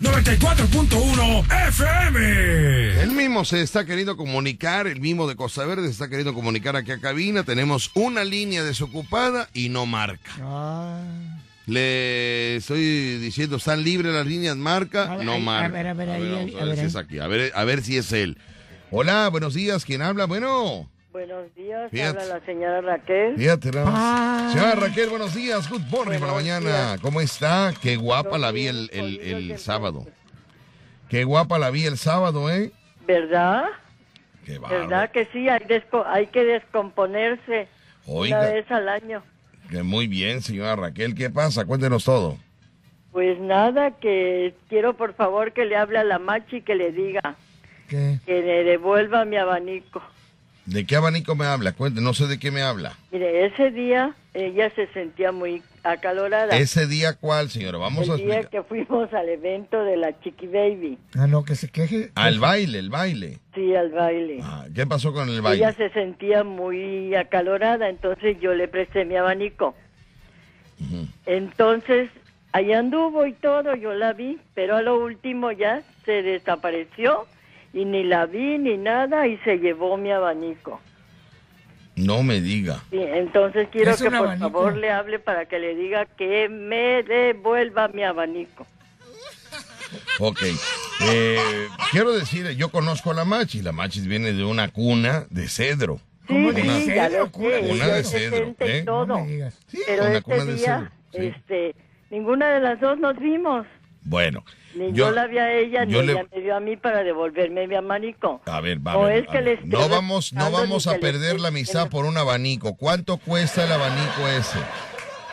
94.1 0.00 1.68
FM. 1.68 3.02
El 3.02 3.10
mismo 3.10 3.44
se 3.44 3.60
está 3.60 3.84
queriendo 3.84 4.16
comunicar, 4.16 4.86
el 4.86 5.02
mismo 5.02 5.28
de 5.28 5.36
Costa 5.36 5.66
Verde 5.66 5.82
se 5.84 5.90
está 5.90 6.08
queriendo 6.08 6.32
comunicar 6.32 6.74
aquí 6.74 6.92
a 6.92 7.00
cabina. 7.00 7.42
Tenemos 7.42 7.90
una 7.92 8.24
línea 8.24 8.64
desocupada 8.64 9.50
y 9.52 9.68
no 9.68 9.84
marca. 9.84 10.30
Ah. 10.40 11.33
Le 11.66 12.56
estoy 12.56 13.18
diciendo, 13.18 13.56
están 13.56 13.82
libres 13.82 14.12
las 14.12 14.26
líneas, 14.26 14.56
marca, 14.56 15.10
A 15.12 15.16
ver, 15.16 15.26
no 15.26 15.38
marca. 15.40 15.66
a 15.66 15.68
ver, 15.70 15.86
a 15.86 15.94
ver, 15.94 16.10
ahí, 16.10 16.30
vamos 16.30 16.44
ahí, 16.46 16.54
a 16.54 16.58
a 16.58 16.64
ver 16.66 16.68
ver, 16.68 16.78
si 16.78 16.84
es 16.86 16.96
aquí, 16.96 17.18
a 17.20 17.26
ver, 17.26 17.52
a 17.54 17.64
ver 17.64 17.82
si 17.82 17.96
es 17.96 18.12
él. 18.12 18.36
Hola, 18.90 19.28
buenos 19.30 19.54
días, 19.54 19.84
¿quién 19.84 20.02
habla? 20.02 20.26
Bueno, 20.26 20.90
Buenos 21.10 21.54
días, 21.54 21.90
Fíjate. 21.92 22.20
habla 22.22 22.38
la 22.40 22.44
señora 22.44 22.80
Raquel. 22.80 23.36
fíjate. 23.36 23.70
Ah. 23.86 24.50
Señora 24.52 24.74
Raquel, 24.74 25.08
buenos 25.10 25.32
días, 25.34 25.70
good 25.70 25.80
morning 25.82 26.18
por 26.18 26.26
la 26.26 26.32
Buenos 26.32 26.34
mañana. 26.60 26.60
días. 26.90 27.00
¿Cómo 27.00 27.20
está? 27.20 27.72
Qué 27.80 27.94
guapa 27.96 28.36
la 28.36 28.50
vi 28.50 28.66
el, 28.66 28.90
el- 28.92 29.20
el 29.20 29.58
sábado. 29.58 30.06
Qué 31.08 31.22
guapa 31.24 31.58
la 31.60 31.70
vi 31.70 31.84
el 31.86 31.96
sábado, 31.98 32.50
¿eh? 32.50 32.72
¿Verdad? 33.06 33.64
Qué. 34.44 34.58
¿Verdad 34.58 35.10
que 35.12 35.26
sí? 35.32 35.48
Hay, 35.48 35.60
desco- 35.60 36.04
hay 36.04 36.26
que 36.26 36.42
descomponerse 36.44 37.68
Oiga. 38.06 38.40
una 38.40 38.48
vez 38.50 38.70
al 38.72 38.88
año. 38.88 39.22
Que 39.70 39.82
muy 39.82 40.06
bien, 40.06 40.42
señora 40.42 40.76
Raquel. 40.76 41.14
¿Qué 41.14 41.30
pasa? 41.30 41.64
Cuéntenos 41.64 42.04
todo. 42.04 42.36
Pues 43.12 43.38
nada, 43.38 43.92
que 43.92 44.54
quiero 44.68 44.96
por 44.96 45.14
favor 45.14 45.52
que 45.52 45.64
le 45.64 45.76
hable 45.76 45.98
a 45.98 46.04
la 46.04 46.18
machi 46.18 46.56
y 46.56 46.62
que 46.62 46.74
le 46.74 46.90
diga 46.92 47.36
¿Qué? 47.88 48.18
que 48.26 48.42
le 48.42 48.64
devuelva 48.64 49.24
mi 49.24 49.36
abanico. 49.36 50.02
¿De 50.66 50.84
qué 50.84 50.96
abanico 50.96 51.34
me 51.36 51.44
habla? 51.46 51.72
Cuente, 51.72 52.00
no 52.00 52.14
sé 52.14 52.26
de 52.26 52.38
qué 52.38 52.50
me 52.50 52.62
habla. 52.62 52.96
Mire, 53.12 53.46
ese 53.46 53.70
día 53.70 54.14
ella 54.34 54.68
se 54.74 54.88
sentía 54.88 55.30
muy 55.30 55.62
acalorada. 55.84 56.56
¿Ese 56.56 56.88
día 56.88 57.14
cuál, 57.14 57.50
señora? 57.50 57.78
Vamos 57.78 58.10
a 58.10 58.14
el 58.14 58.18
día 58.18 58.40
explicar. 58.40 58.50
que 58.50 58.62
fuimos 58.68 59.14
al 59.14 59.28
evento 59.28 59.84
de 59.84 59.96
la 59.96 60.18
Chiqui 60.20 60.48
Baby. 60.48 60.98
Ah, 61.16 61.28
no, 61.28 61.44
que 61.44 61.54
se 61.54 61.68
queje. 61.68 62.10
Al 62.16 62.40
baile, 62.40 62.80
el 62.80 62.90
baile. 62.90 63.38
Sí, 63.54 63.74
al 63.76 63.90
baile. 63.90 64.40
Ah, 64.42 64.66
¿Qué 64.74 64.86
pasó 64.86 65.12
con 65.12 65.28
el 65.28 65.40
baile? 65.40 65.64
Ella 65.64 65.72
se 65.72 65.88
sentía 65.90 66.42
muy 66.42 67.14
acalorada, 67.14 67.88
entonces 67.88 68.36
yo 68.40 68.54
le 68.54 68.66
presté 68.66 69.04
mi 69.04 69.16
abanico. 69.16 69.74
Entonces, 71.26 72.10
ahí 72.52 72.72
anduvo 72.72 73.26
y 73.26 73.32
todo, 73.32 73.76
yo 73.76 73.92
la 73.94 74.12
vi, 74.12 74.38
pero 74.54 74.76
a 74.76 74.82
lo 74.82 74.98
último 74.98 75.52
ya 75.52 75.82
se 76.04 76.22
desapareció 76.22 77.26
y 77.72 77.84
ni 77.84 78.02
la 78.02 78.26
vi 78.26 78.58
ni 78.58 78.76
nada 78.76 79.26
y 79.28 79.38
se 79.38 79.58
llevó 79.58 79.96
mi 79.96 80.10
abanico. 80.10 80.80
No 81.96 82.22
me 82.22 82.40
diga. 82.40 82.82
Sí, 82.90 82.98
entonces 83.00 83.68
quiero 83.70 83.92
¿Es 83.92 83.98
que 84.02 84.06
por 84.10 84.16
abanico? 84.16 84.50
favor 84.50 84.76
le 84.76 84.90
hable 84.90 85.18
para 85.20 85.46
que 85.46 85.58
le 85.58 85.74
diga 85.76 86.06
que 86.06 86.48
me 86.48 87.02
devuelva 87.04 87.88
mi 87.88 88.02
abanico. 88.02 88.66
Ok. 90.18 90.40
Eh, 91.02 91.38
quiero 91.92 92.12
decir, 92.12 92.50
yo 92.56 92.70
conozco 92.70 93.10
a 93.10 93.14
la 93.14 93.24
Machis. 93.24 93.62
La 93.62 93.72
Machis 93.72 94.06
viene 94.06 94.32
de 94.32 94.44
una 94.44 94.68
cuna 94.68 95.26
de 95.30 95.48
cedro. 95.48 96.00
Sí, 96.26 96.32
¿Cómo 96.34 96.50
sí, 96.52 96.62
de 96.62 96.94
ya 96.96 97.08
cedro? 97.08 97.24
lo 97.24 97.30
Cuna 97.32 97.50
sé, 97.50 97.62
de 97.62 97.68
Cuna 97.68 97.86
de 97.88 98.04
cedro, 98.04 98.54
¿eh? 98.60 98.82
todo. 98.84 99.06
No 99.06 99.24
me 99.24 99.30
digas. 99.30 99.58
Sí, 99.68 99.78
Pero 99.86 100.02
una 100.04 100.12
este 100.12 100.22
cuna 100.22 100.44
de 100.44 100.54
día, 100.54 100.64
cedro. 100.64 100.90
sí. 101.12 101.26
este, 101.36 101.74
ninguna 102.10 102.48
de 102.50 102.60
las 102.60 102.80
dos 102.80 102.98
nos 102.98 103.16
vimos. 103.18 103.66
Bueno, 104.02 104.44
Ni 104.74 104.92
yo, 104.92 105.10
la 105.12 105.26
vi 105.26 105.38
a 105.38 105.52
ella, 105.52 105.84
ni 105.84 105.92
yo 105.92 106.02
le- 106.02 106.12
ella 106.12 106.26
me 106.34 106.40
vio 106.40 106.56
a 106.56 106.60
mí 106.60 106.76
para 106.76 107.02
devolverme 107.04 107.66
mi 107.66 107.74
abanico. 107.74 108.40
A 108.46 108.60
ver, 108.60 108.78
va. 108.84 108.94
No 108.94 109.04
a 109.04 109.08
ver, 109.08 109.22
es 109.24 109.28
a 109.28 109.32
que 109.32 109.38
ver. 109.38 109.44
le 109.44 109.52
esté 109.54 109.66
no 109.68 109.88
vamos, 109.88 110.32
no 110.32 110.50
vamos 110.50 110.86
a 110.86 110.98
perder 110.98 111.40
la 111.40 111.48
amistad 111.48 111.88
por 111.90 112.04
un 112.04 112.16
abanico. 112.16 112.76
¿Cuánto 112.76 113.18
cuesta 113.18 113.64
el 113.64 113.72
abanico 113.72 114.26
ese? 114.36 114.58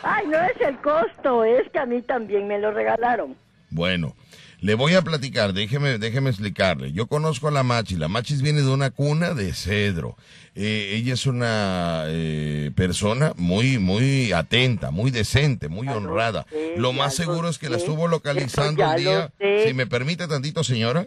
Ay, 0.04 0.26
no 0.26 0.38
es 0.40 0.60
el 0.60 0.76
costo, 0.78 1.44
es 1.44 1.68
que 1.70 1.78
a 1.78 1.86
mí 1.86 2.02
también 2.02 2.46
me 2.48 2.58
lo 2.58 2.70
regalaron. 2.72 3.36
Bueno, 3.70 4.14
le 4.62 4.74
voy 4.76 4.94
a 4.94 5.02
platicar, 5.02 5.52
déjeme, 5.52 5.98
déjeme 5.98 6.30
explicarle. 6.30 6.92
Yo 6.92 7.08
conozco 7.08 7.48
a 7.48 7.50
la 7.50 7.64
Machis. 7.64 7.98
La 7.98 8.06
Machis 8.06 8.42
viene 8.42 8.62
de 8.62 8.70
una 8.70 8.90
cuna 8.90 9.34
de 9.34 9.52
cedro. 9.54 10.16
Eh, 10.54 10.92
ella 10.94 11.14
es 11.14 11.26
una 11.26 12.04
eh, 12.06 12.70
persona 12.76 13.32
muy, 13.36 13.78
muy 13.78 14.32
atenta, 14.32 14.92
muy 14.92 15.10
decente, 15.10 15.68
muy 15.68 15.88
honrada. 15.88 16.46
sé, 16.48 16.74
Lo 16.76 16.92
más 16.92 17.18
lo 17.18 17.24
seguro 17.24 17.48
es 17.48 17.58
que 17.58 17.68
la 17.70 17.76
estuvo 17.76 18.06
localizando 18.06 18.88
un 18.88 18.96
día. 18.96 19.32
Si 19.66 19.74
me 19.74 19.88
permite 19.88 20.28
tantito, 20.28 20.62
señora. 20.62 21.00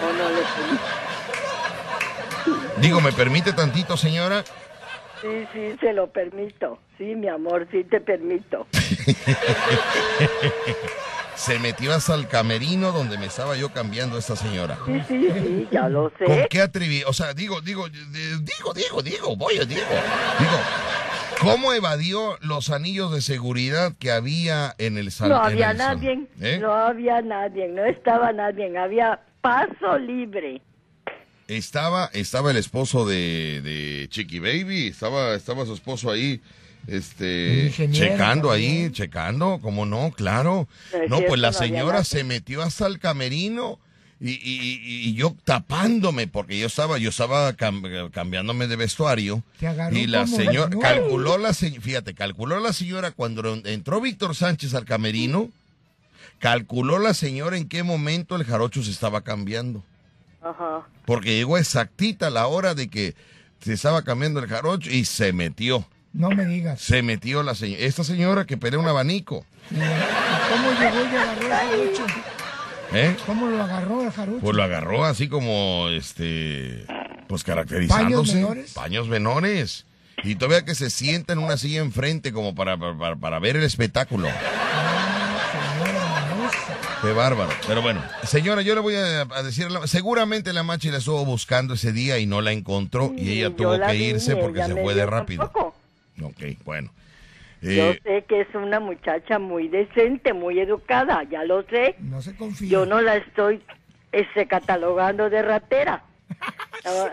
O 0.00 0.12
no 0.12 0.30
le 0.30 0.42
Digo, 2.86 3.00
¿me 3.00 3.10
permite 3.12 3.52
tantito, 3.52 3.96
señora? 3.96 4.44
Sí, 5.20 5.28
sí, 5.52 5.76
se 5.80 5.92
lo 5.92 6.08
permito. 6.12 6.78
Sí, 6.98 7.16
mi 7.16 7.26
amor, 7.26 7.66
sí 7.72 7.82
te 7.82 8.00
permito. 8.00 8.68
Se 11.34 11.58
metió 11.58 11.92
hasta 11.94 12.14
el 12.14 12.28
camerino 12.28 12.92
donde 12.92 13.18
me 13.18 13.26
estaba 13.26 13.56
yo 13.56 13.70
cambiando 13.72 14.16
a 14.16 14.18
esta 14.18 14.36
señora. 14.36 14.78
Sí, 14.86 15.00
sí, 15.08 15.28
sí, 15.32 15.68
ya 15.72 15.88
lo 15.88 16.10
¿Con 16.12 16.26
sé. 16.26 16.46
qué 16.50 16.60
atreví? 16.60 17.02
O 17.04 17.12
sea, 17.12 17.34
digo, 17.34 17.60
digo, 17.60 17.88
digo, 17.88 18.72
digo, 18.74 19.02
digo, 19.02 19.36
voy, 19.36 19.54
digo, 19.54 19.66
digo, 19.66 20.60
¿cómo 21.40 21.72
evadió 21.72 22.36
los 22.42 22.70
anillos 22.70 23.12
de 23.12 23.22
seguridad 23.22 23.92
que 23.98 24.12
había 24.12 24.74
en 24.78 24.98
el 24.98 25.10
salón? 25.10 25.38
No 25.38 25.44
había 25.44 25.72
nadie, 25.72 26.26
¿Eh? 26.40 26.58
no 26.60 26.72
había 26.72 27.22
nadie, 27.22 27.68
no 27.68 27.84
estaba 27.84 28.32
nadie, 28.32 28.76
había 28.78 29.20
paso 29.40 29.98
libre. 29.98 30.60
Estaba, 31.48 32.08
estaba 32.12 32.50
el 32.52 32.56
esposo 32.56 33.04
de, 33.06 33.60
de 33.62 34.06
Chiqui 34.08 34.38
Baby, 34.38 34.88
estaba, 34.88 35.34
estaba 35.34 35.66
su 35.66 35.74
esposo 35.74 36.10
ahí, 36.10 36.40
este, 36.86 37.70
checando 37.92 38.48
también. 38.50 38.84
ahí, 38.86 38.90
checando, 38.92 39.58
¿cómo 39.62 39.86
no? 39.86 40.10
Claro. 40.12 40.68
No 41.08 41.20
pues 41.26 41.40
la 41.40 41.52
señora 41.52 42.04
se 42.04 42.24
metió 42.24 42.62
hasta 42.62 42.86
el 42.86 42.98
camerino 42.98 43.78
y, 44.20 44.30
y- 44.30 44.80
y- 44.84 45.08
y 45.08 45.14
yo 45.14 45.34
tapándome, 45.44 46.26
porque 46.28 46.58
yo 46.58 46.66
estaba, 46.66 46.98
yo 46.98 47.08
estaba 47.10 47.52
cam- 47.56 48.10
cambiándome 48.12 48.66
de 48.68 48.76
vestuario. 48.76 49.42
Y 49.92 50.06
la 50.06 50.24
como 50.24 50.36
señora, 50.36 50.70
calculó 50.80 51.38
la 51.38 51.52
señora, 51.54 51.80
fíjate, 51.82 52.14
calculó 52.14 52.60
la 52.60 52.72
señora 52.72 53.10
cuando 53.10 53.60
entró 53.64 54.00
Víctor 54.00 54.34
Sánchez 54.36 54.74
al 54.74 54.84
camerino, 54.84 55.50
calculó 56.38 56.98
la 56.98 57.14
señora 57.14 57.56
en 57.56 57.68
qué 57.68 57.82
momento 57.82 58.36
el 58.36 58.44
jarocho 58.44 58.82
se 58.82 58.90
estaba 58.90 59.22
cambiando. 59.22 59.82
Ajá. 60.42 60.86
Porque 61.04 61.36
llegó 61.36 61.58
exactita 61.58 62.30
la 62.30 62.46
hora 62.46 62.74
de 62.74 62.88
que 62.88 63.14
se 63.60 63.72
estaba 63.74 64.02
cambiando 64.02 64.40
el 64.40 64.48
jarocho 64.48 64.90
y 64.90 65.04
se 65.04 65.32
metió. 65.32 65.86
No 66.12 66.30
me 66.30 66.44
digas. 66.44 66.80
Se 66.80 67.02
metió 67.02 67.42
la 67.42 67.54
señora. 67.54 67.82
Esta 67.84 68.04
señora 68.04 68.44
que 68.44 68.56
pelea 68.56 68.78
un 68.78 68.86
abanico. 68.88 69.46
¿Y 69.70 69.74
¿Cómo 69.74 70.70
llegó 70.78 71.04
y 71.04 71.16
agarró 71.16 71.42
el 71.46 71.50
jarocho? 71.50 72.06
¿Eh? 72.94 73.16
¿Cómo 73.24 73.46
lo 73.48 73.62
agarró 73.62 74.02
el 74.02 74.10
jarocho? 74.10 74.40
Pues 74.40 74.54
lo 74.56 74.62
agarró 74.62 75.04
así 75.06 75.28
como, 75.28 75.88
este, 75.88 76.84
pues 77.28 77.42
caracterizándose. 77.44 78.32
¿Paños 78.32 78.34
menores? 78.34 78.72
Paños 78.74 79.08
menores. 79.08 79.86
Y 80.24 80.34
todavía 80.36 80.64
que 80.66 80.74
se 80.74 80.90
sienta 80.90 81.32
en 81.32 81.38
una 81.38 81.56
silla 81.56 81.80
enfrente 81.80 82.32
como 82.32 82.54
para, 82.54 82.76
para, 82.76 83.16
para 83.16 83.38
ver 83.38 83.56
el 83.56 83.64
espectáculo. 83.64 84.28
Señora 84.28 86.08
Manusa. 86.08 86.78
Qué 87.00 87.12
bárbaro. 87.12 87.50
Pero 87.66 87.82
bueno, 87.82 88.02
señora, 88.24 88.62
yo 88.62 88.74
le 88.74 88.80
voy 88.82 88.94
a, 88.96 89.22
a 89.22 89.42
decir, 89.42 89.68
seguramente 89.86 90.52
la 90.52 90.62
machi 90.62 90.90
la 90.90 90.98
estuvo 90.98 91.24
buscando 91.24 91.74
ese 91.74 91.92
día 91.92 92.18
y 92.18 92.26
no 92.26 92.40
la 92.42 92.52
encontró 92.52 93.12
y 93.16 93.32
ella 93.38 93.56
tuvo 93.56 93.80
que 93.80 93.96
irse 93.96 94.36
porque 94.36 94.62
se 94.64 94.74
fue 94.74 94.94
de 94.94 95.06
rápido. 95.06 95.44
tampoco. 95.44 95.71
Ok, 96.20 96.42
bueno. 96.64 96.90
Yo 97.62 97.90
Eh, 97.92 98.00
sé 98.02 98.24
que 98.28 98.40
es 98.40 98.54
una 98.54 98.80
muchacha 98.80 99.38
muy 99.38 99.68
decente, 99.68 100.32
muy 100.32 100.58
educada, 100.58 101.22
ya 101.30 101.44
lo 101.44 101.62
sé. 101.64 101.94
No 102.00 102.20
se 102.20 102.34
confía. 102.34 102.68
Yo 102.68 102.86
no 102.86 103.00
la 103.00 103.16
estoy 103.16 103.62
este, 104.10 104.46
catalogando 104.48 105.30
de 105.30 105.42
ratera. 105.42 106.02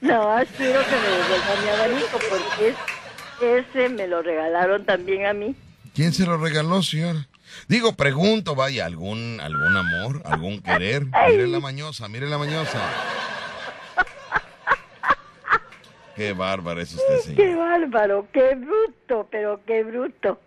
No, 0.00 0.28
más 0.28 0.46
quiero 0.56 0.80
que 0.80 0.90
me 0.90 1.08
devuelva 1.08 1.62
mi 1.62 1.68
abanico 1.70 2.18
porque 2.28 2.68
es- 2.68 3.66
ese 3.68 3.88
me 3.88 4.06
lo 4.06 4.22
regalaron 4.22 4.84
también 4.84 5.26
a 5.26 5.32
mí. 5.32 5.54
¿Quién 5.94 6.12
se 6.12 6.26
lo 6.26 6.36
regaló, 6.36 6.82
señora? 6.82 7.26
Digo, 7.68 7.94
pregunto, 7.94 8.54
vaya, 8.54 8.84
algún, 8.84 9.40
algún 9.40 9.76
amor, 9.76 10.22
algún 10.26 10.60
querer. 10.60 11.06
Mire 11.06 11.46
la 11.46 11.60
mañosa, 11.60 12.08
mire 12.08 12.26
la 12.28 12.38
mañosa. 12.38 12.78
Qué 16.18 16.32
bárbara 16.34 16.82
es 16.82 16.92
usted, 16.94 17.34
Qué 17.34 17.42
señor. 17.46 17.58
bárbaro, 17.58 18.26
qué 18.32 18.54
bruto, 18.56 19.26
pero 19.30 19.60
qué 19.66 19.84
bruto. 19.84 20.40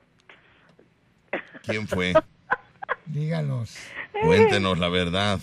¿Quién 1.63 1.87
fue? 1.87 2.13
Díganos. 3.05 3.75
Cuéntenos 4.23 4.77
la 4.77 4.89
verdad. 4.89 5.39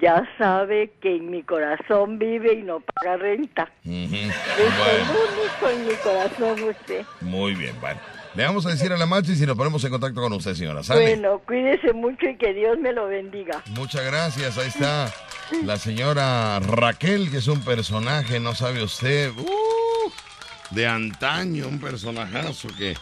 Ya 0.00 0.22
sabe 0.38 0.92
que 1.00 1.16
en 1.16 1.30
mi 1.30 1.42
corazón 1.42 2.18
vive 2.18 2.52
y 2.54 2.62
no 2.62 2.80
paga 2.80 3.16
renta. 3.16 3.70
Ujú. 3.84 3.94
Es 3.94 4.74
el 4.92 5.02
único 5.10 5.68
en 5.70 5.86
mi 5.88 5.94
corazón 5.94 6.62
usted. 6.68 7.04
muy 7.20 7.54
bien, 7.54 7.74
bueno. 7.80 8.00
Le 8.34 8.44
vamos 8.44 8.64
a 8.66 8.70
decir 8.70 8.92
a 8.92 8.96
la 8.96 9.06
machi 9.06 9.34
si 9.34 9.46
nos 9.46 9.56
ponemos 9.56 9.82
en 9.82 9.90
contacto 9.90 10.20
con 10.20 10.32
usted, 10.34 10.54
señora. 10.54 10.82
¿Sale? 10.84 11.00
Bueno, 11.02 11.40
cuídese 11.44 11.92
mucho 11.92 12.28
y 12.28 12.36
que 12.36 12.52
Dios 12.54 12.78
me 12.78 12.92
lo 12.92 13.06
bendiga. 13.06 13.62
Muchas 13.70 14.04
gracias. 14.04 14.56
Ahí 14.58 14.68
está 14.68 15.12
la 15.64 15.76
señora 15.78 16.58
Raquel, 16.60 17.30
que 17.30 17.38
es 17.38 17.46
un 17.48 17.60
personaje, 17.60 18.40
no 18.40 18.54
sabe 18.54 18.82
usted, 18.82 19.30
uh, 19.36 20.10
de 20.70 20.86
antaño, 20.86 21.66
un 21.68 21.78
personajazo 21.78 22.68
que, 22.76 22.96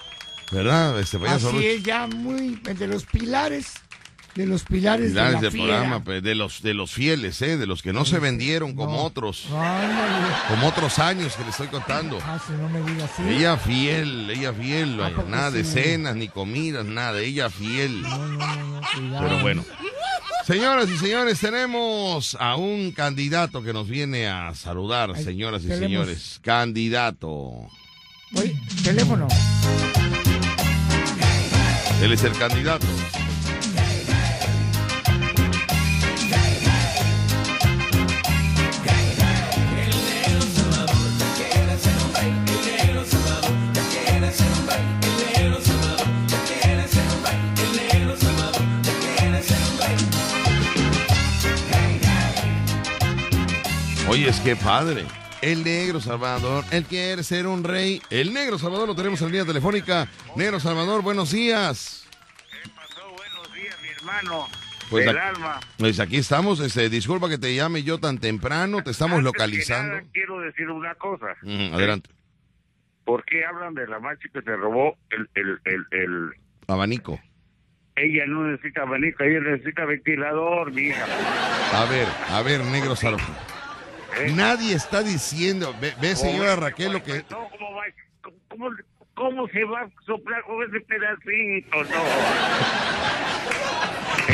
¿verdad? 0.53 0.99
Este 1.01 1.18
payaso 1.18 1.49
Así 1.49 1.66
es, 1.66 1.82
ya 1.82 2.07
muy 2.07 2.57
de 2.57 2.86
los 2.86 3.05
pilares, 3.05 3.74
de 4.36 4.47
los 4.47 4.64
pilares, 4.64 5.11
Pilares 5.12 5.30
de 5.30 5.34
la 5.36 5.40
del 5.40 5.51
fiera. 5.51 5.66
programa, 5.78 6.05
pues, 6.05 6.22
de 6.22 6.34
los 6.34 6.62
de 6.62 6.74
los 6.74 6.92
fieles, 6.92 7.40
¿eh? 7.42 7.57
de 7.57 7.66
los 7.66 7.82
que 7.82 7.92
no 7.94 8.05
se 8.05 8.18
vendieron 8.18 8.74
como 8.76 9.03
otros, 9.03 9.47
Ándale. 9.51 10.26
como 10.49 10.68
otros 10.68 10.99
años 10.99 11.34
que 11.34 11.42
le 11.42 11.51
estoy 11.51 11.68
contando. 11.68 12.18
Ah, 12.22 12.38
si 12.47 12.53
no 12.53 12.68
me 12.68 12.80
digas 12.82 13.11
así. 13.12 13.22
Ella 13.28 13.57
fiel, 13.57 14.30
ella 14.30 14.53
fiel, 14.53 15.03
¿A 15.03 15.09
poco 15.09 15.28
nada 15.28 15.51
de 15.51 15.64
sí? 15.64 15.72
cenas 15.72 16.16
ni 16.16 16.28
comidas, 16.28 16.84
nada, 16.84 17.18
ella 17.20 17.49
fiel. 17.51 18.03
No, 18.03 18.18
no, 18.18 18.36
no, 18.57 18.66
no, 18.66 18.80
cuidado. 18.94 19.24
Pero 19.26 19.40
bueno. 19.40 19.64
Señoras 20.47 20.88
y 20.88 20.97
señores, 20.97 21.40
tenemos 21.40 22.36
a 22.38 22.55
un 22.55 22.92
candidato 22.92 23.62
que 23.64 23.72
nos 23.72 23.88
viene 23.88 24.28
a 24.28 24.55
saludar, 24.55 25.11
Ay, 25.16 25.24
señoras 25.24 25.62
y 25.64 25.68
tenemos- 25.68 25.86
señores. 25.88 26.40
Candidato. 26.42 27.66
Oye, 28.34 28.55
teléfono. 28.84 29.26
Él 32.01 32.12
es 32.12 32.22
el 32.22 32.32
candidato. 32.38 32.86
Oye, 54.09 54.24
Oyes, 54.24 54.40
qué 54.40 54.57
padre. 54.57 55.04
El 55.42 55.64
negro 55.64 56.00
Salvador, 56.00 56.64
él 56.70 56.84
quiere 56.84 57.22
ser 57.22 57.46
un 57.46 57.62
rey. 57.64 58.00
El 58.11 58.32
negro 58.32 58.59
Salvador 58.59 58.88
lo 58.88 58.94
tenemos 58.96 59.20
en 59.22 59.28
línea 59.28 59.44
telefónica. 59.44 60.09
Negro 60.36 60.61
Salvador, 60.61 61.02
buenos 61.02 61.32
días. 61.32 62.07
¿Qué 62.50 62.68
pasó? 62.70 63.02
Buenos 63.16 63.52
días, 63.54 63.76
mi 63.82 63.88
hermano. 63.88 64.46
Pues, 64.88 65.07
ac- 65.07 65.18
alma. 65.18 65.61
pues 65.78 66.00
aquí 66.00 66.16
estamos. 66.18 66.61
Este, 66.61 66.88
disculpa 66.88 67.28
que 67.28 67.38
te 67.38 67.54
llame 67.54 67.82
yo 67.82 67.98
tan 67.98 68.18
temprano. 68.18 68.82
Te 68.82 68.90
estamos 68.92 69.18
Antes 69.18 69.32
que 69.32 69.38
localizando. 69.38 69.94
nada, 69.96 70.04
quiero 70.12 70.40
decir 70.40 70.70
una 70.70 70.94
cosa. 70.94 71.26
Adelante. 71.44 72.11
¿Por 73.04 73.24
qué 73.24 73.44
hablan 73.44 73.74
de 73.74 73.86
la 73.86 73.98
machi 74.00 74.28
que 74.32 74.40
se 74.42 74.57
robó 74.57 74.96
el, 75.11 75.28
el, 75.34 75.61
el, 75.64 75.86
el- 75.90 76.30
Abanico. 76.68 77.20
Ella 77.94 78.24
no 78.26 78.44
necesita 78.46 78.82
abanico, 78.82 79.22
ella 79.24 79.40
necesita 79.40 79.84
ventilador, 79.86 80.70
mi 80.72 80.82
hija. 80.88 81.04
A 81.72 81.84
ver, 81.86 82.07
a 82.30 82.42
ver, 82.42 82.62
negro 82.64 82.94
Salvador. 82.96 83.55
¿Eh? 84.18 84.32
Nadie 84.34 84.74
está 84.74 85.02
diciendo. 85.02 85.74
Ve, 85.80 85.94
ve, 86.00 86.16
señora 86.16 86.56
Raquel, 86.56 86.92
lo 86.92 87.02
que. 87.02 87.24
No, 87.30 87.48
¿cómo, 87.50 87.74
va? 87.74 87.84
¿Cómo, 88.48 88.70
cómo 89.14 89.48
se 89.48 89.64
va 89.64 89.82
a 89.82 89.88
soplar 90.06 90.42
con 90.44 90.62
ese 90.64 90.80
pedacito? 90.86 91.84
No. 91.84 92.02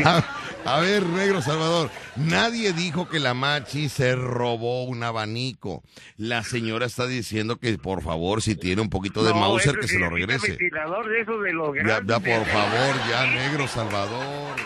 A, 0.05 0.25
a 0.65 0.81
ver, 0.81 1.05
negro 1.05 1.43
Salvador, 1.43 1.91
nadie 2.17 2.73
dijo 2.73 3.09
que 3.09 3.21
la 3.21 3.35
machi 3.35 3.89
se 3.91 4.17
robó 4.17 4.85
un 4.85 5.03
abanico. 5.03 5.83
La 6.17 6.43
señora 6.43 6.87
está 6.87 7.07
diciendo 7.07 7.57
que 7.59 7.77
por 7.79 8.03
favor, 8.03 8.41
si 8.43 8.55
tiene 8.57 8.81
un 8.81 8.89
poquito 8.89 9.23
de 9.23 9.31
No, 9.33 9.41
Mauser, 9.41 9.79
que 9.79 9.89
se 9.89 9.99
lo 9.99 10.09
regrese. 10.09 10.49
ventilador 10.49 11.09
de 11.09 11.21
esos 11.21 11.43
de 11.43 11.53
los 11.53 11.75
Ya, 11.77 12.01
ya, 12.05 12.21
por 12.21 12.47
favor, 12.47 12.97
ya, 13.11 13.27
negro 13.27 13.69
Salvador. 13.69 14.57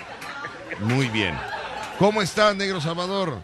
Muy 0.81 1.09
bien. 1.09 1.35
¿Cómo 1.99 2.23
estás, 2.23 2.55
negro 2.55 2.81
Salvador? 2.81 3.43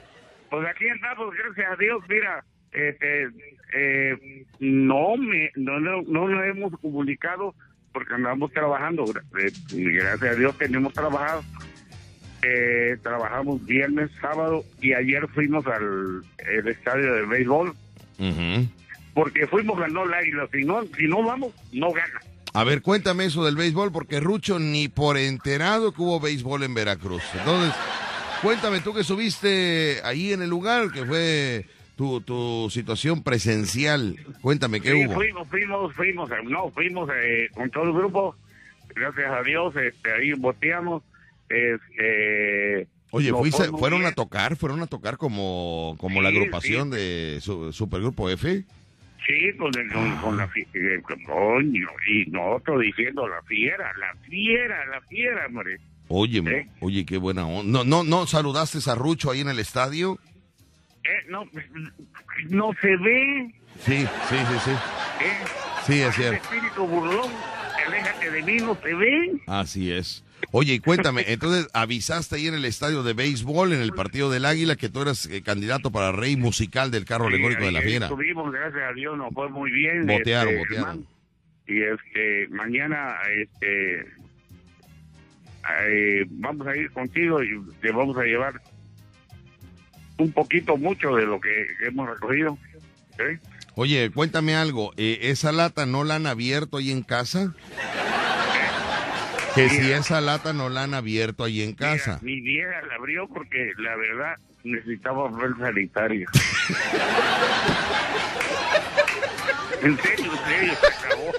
Pues 0.52 0.68
aquí 0.68 0.86
andamos, 0.86 1.34
gracias 1.34 1.66
a 1.66 1.76
Dios, 1.76 2.04
mira, 2.10 2.44
este, 2.72 3.26
eh, 3.72 4.44
no 4.60 5.16
me, 5.16 5.50
no, 5.56 5.80
no, 5.80 6.02
no 6.02 6.28
nos 6.28 6.44
hemos 6.44 6.78
comunicado 6.78 7.54
porque 7.90 8.12
andamos 8.12 8.52
trabajando, 8.52 9.06
eh, 9.40 9.50
gracias 9.70 10.30
a 10.30 10.38
Dios 10.38 10.58
tenemos 10.58 10.92
trabajado, 10.92 11.42
eh, 12.42 12.98
trabajamos 13.02 13.64
viernes, 13.64 14.10
sábado 14.20 14.62
y 14.82 14.92
ayer 14.92 15.26
fuimos 15.28 15.66
al 15.66 16.22
el 16.46 16.68
estadio 16.68 17.14
de 17.14 17.22
béisbol 17.24 17.74
porque 19.14 19.46
fuimos 19.46 19.78
ganó 19.78 20.04
el 20.04 20.12
águila, 20.12 20.46
si 20.52 20.64
no, 20.64 20.82
si 20.98 21.06
no 21.06 21.22
vamos, 21.22 21.54
no 21.72 21.92
gana. 21.92 22.20
A 22.54 22.64
ver, 22.64 22.82
cuéntame 22.82 23.24
eso 23.24 23.42
del 23.42 23.56
béisbol, 23.56 23.90
porque 23.90 24.20
Rucho 24.20 24.58
ni 24.58 24.88
por 24.88 25.16
enterado 25.16 25.92
que 25.92 26.02
hubo 26.02 26.20
béisbol 26.20 26.62
en 26.64 26.74
Veracruz. 26.74 27.22
Entonces, 27.32 27.74
cuéntame 28.42 28.80
tú 28.80 28.92
que 28.94 29.00
estuviste 29.00 30.00
ahí 30.04 30.32
en 30.32 30.42
el 30.42 30.50
lugar, 30.50 30.90
que 30.92 31.04
fue 31.04 31.66
tu, 31.96 32.20
tu 32.20 32.68
situación 32.70 33.22
presencial. 33.22 34.16
Cuéntame 34.40 34.80
qué 34.80 34.92
Sí, 34.92 35.06
hubo. 35.06 35.14
fuimos, 35.14 35.48
fuimos, 35.48 35.94
fuimos, 35.94 36.30
eh, 36.30 36.34
no, 36.44 36.70
fuimos 36.70 37.08
eh, 37.14 37.48
con 37.54 37.70
todo 37.70 37.84
el 37.84 37.92
grupo, 37.92 38.36
gracias 38.94 39.30
a 39.30 39.42
Dios, 39.42 39.74
este, 39.76 40.12
ahí 40.12 40.32
boteamos, 40.34 41.02
este... 41.48 42.86
Oye, 43.14 43.30
fuiste- 43.30 43.68
fueron 43.78 44.00
bien. 44.00 44.10
a 44.12 44.14
tocar, 44.14 44.56
fueron 44.56 44.80
a 44.82 44.86
tocar 44.86 45.18
como, 45.18 45.96
como 45.98 46.22
la 46.22 46.30
Sí, 46.30 46.36
agrupación 46.38 46.90
de 46.90 47.38
su, 47.42 47.70
Supergrupo 47.72 48.30
F. 48.30 48.64
Sí, 49.26 49.56
con, 49.58 49.70
el- 49.78 49.92
con, 49.92 50.16
con 50.16 50.36
la 50.38 50.48
fi- 50.48 50.66
eh, 50.72 51.00
con- 51.02 51.22
coño, 51.24 51.88
y 52.08 52.30
nosotros 52.30 52.80
diciendo 52.80 53.28
la 53.28 53.42
fiera, 53.42 53.92
la 53.98 54.14
fiera, 54.26 54.86
la 54.86 55.00
fiera, 55.02 55.46
hombre. 55.46 55.78
Oye, 56.14 56.42
¿Eh? 56.46 56.68
oye, 56.80 57.06
qué 57.06 57.16
buena 57.16 57.46
onda. 57.46 57.82
No, 57.82 57.84
no, 57.84 58.04
no 58.04 58.26
saludaste 58.26 58.78
a 58.90 58.94
Rucho 58.94 59.30
ahí 59.30 59.40
en 59.40 59.48
el 59.48 59.58
estadio. 59.58 60.18
Eh, 61.04 61.08
no, 61.30 61.48
no 62.50 62.70
se 62.82 62.96
ve, 62.98 63.54
Sí, 63.80 63.96
sí, 64.28 64.36
sí, 64.36 64.58
sí. 64.64 64.70
¿eh? 64.70 65.32
Sí, 65.86 66.00
es 66.02 66.14
cierto. 66.14 66.44
espíritu 66.44 66.86
burlón, 66.86 67.30
aléjate 67.86 68.30
de 68.30 68.42
mí, 68.42 68.56
no 68.58 68.76
se 68.82 68.94
ve. 68.94 69.40
Así 69.46 69.90
es. 69.90 70.22
Oye, 70.50 70.74
y 70.74 70.80
cuéntame, 70.80 71.24
entonces 71.28 71.66
avisaste 71.72 72.36
ahí 72.36 72.46
en 72.46 72.54
el 72.54 72.66
estadio 72.66 73.02
de 73.02 73.14
béisbol, 73.14 73.72
en 73.72 73.80
el 73.80 73.92
partido 73.92 74.30
del 74.30 74.44
Águila, 74.44 74.76
que 74.76 74.90
tú 74.90 75.00
eras 75.00 75.24
eh, 75.26 75.40
candidato 75.42 75.90
para 75.90 76.12
rey 76.12 76.36
musical 76.36 76.90
del 76.90 77.06
carro 77.06 77.28
alegórico 77.28 77.64
de 77.64 77.72
la 77.72 77.80
fiera. 77.80 78.06
Estuvimos, 78.06 78.52
gracias 78.52 78.82
a 78.82 78.92
Dios, 78.92 79.16
nos 79.16 79.32
fue 79.32 79.48
muy 79.48 79.70
bien. 79.70 80.06
Botearon, 80.06 80.52
este, 80.52 80.58
botearon. 80.58 80.88
hermano. 80.90 81.06
Y 81.66 81.82
este, 81.82 82.48
mañana, 82.50 83.14
este, 83.34 84.04
eh, 85.88 86.24
vamos 86.28 86.66
a 86.66 86.76
ir 86.76 86.90
contigo 86.90 87.42
y 87.42 87.48
te 87.80 87.92
vamos 87.92 88.16
a 88.16 88.22
llevar 88.22 88.60
un 90.18 90.32
poquito, 90.32 90.76
mucho 90.76 91.14
de 91.16 91.26
lo 91.26 91.40
que 91.40 91.66
hemos 91.86 92.08
recogido. 92.08 92.58
Oye, 93.74 94.10
cuéntame 94.10 94.54
algo, 94.54 94.92
eh, 94.96 95.18
¿esa 95.22 95.52
lata 95.52 95.86
no 95.86 96.04
la 96.04 96.16
han 96.16 96.26
abierto 96.26 96.78
ahí 96.78 96.90
en 96.90 97.02
casa? 97.02 97.54
Que 99.54 99.68
si 99.68 99.92
esa 99.92 100.20
lata 100.20 100.52
no 100.52 100.68
la 100.70 100.84
han 100.84 100.94
abierto 100.94 101.44
ahí 101.44 101.62
en 101.62 101.74
casa. 101.74 102.18
Mi 102.22 102.40
vieja 102.40 102.80
la 102.88 102.94
abrió 102.94 103.28
porque 103.28 103.72
la 103.78 103.96
verdad 103.96 104.36
necesitaba 104.64 105.30
papel 105.30 105.54
sanitario. 105.58 106.28
en 109.82 109.98
serio, 109.98 110.32
en 110.32 110.48
serio, 110.48 110.72
se 110.80 110.86
acabó. 110.86 111.32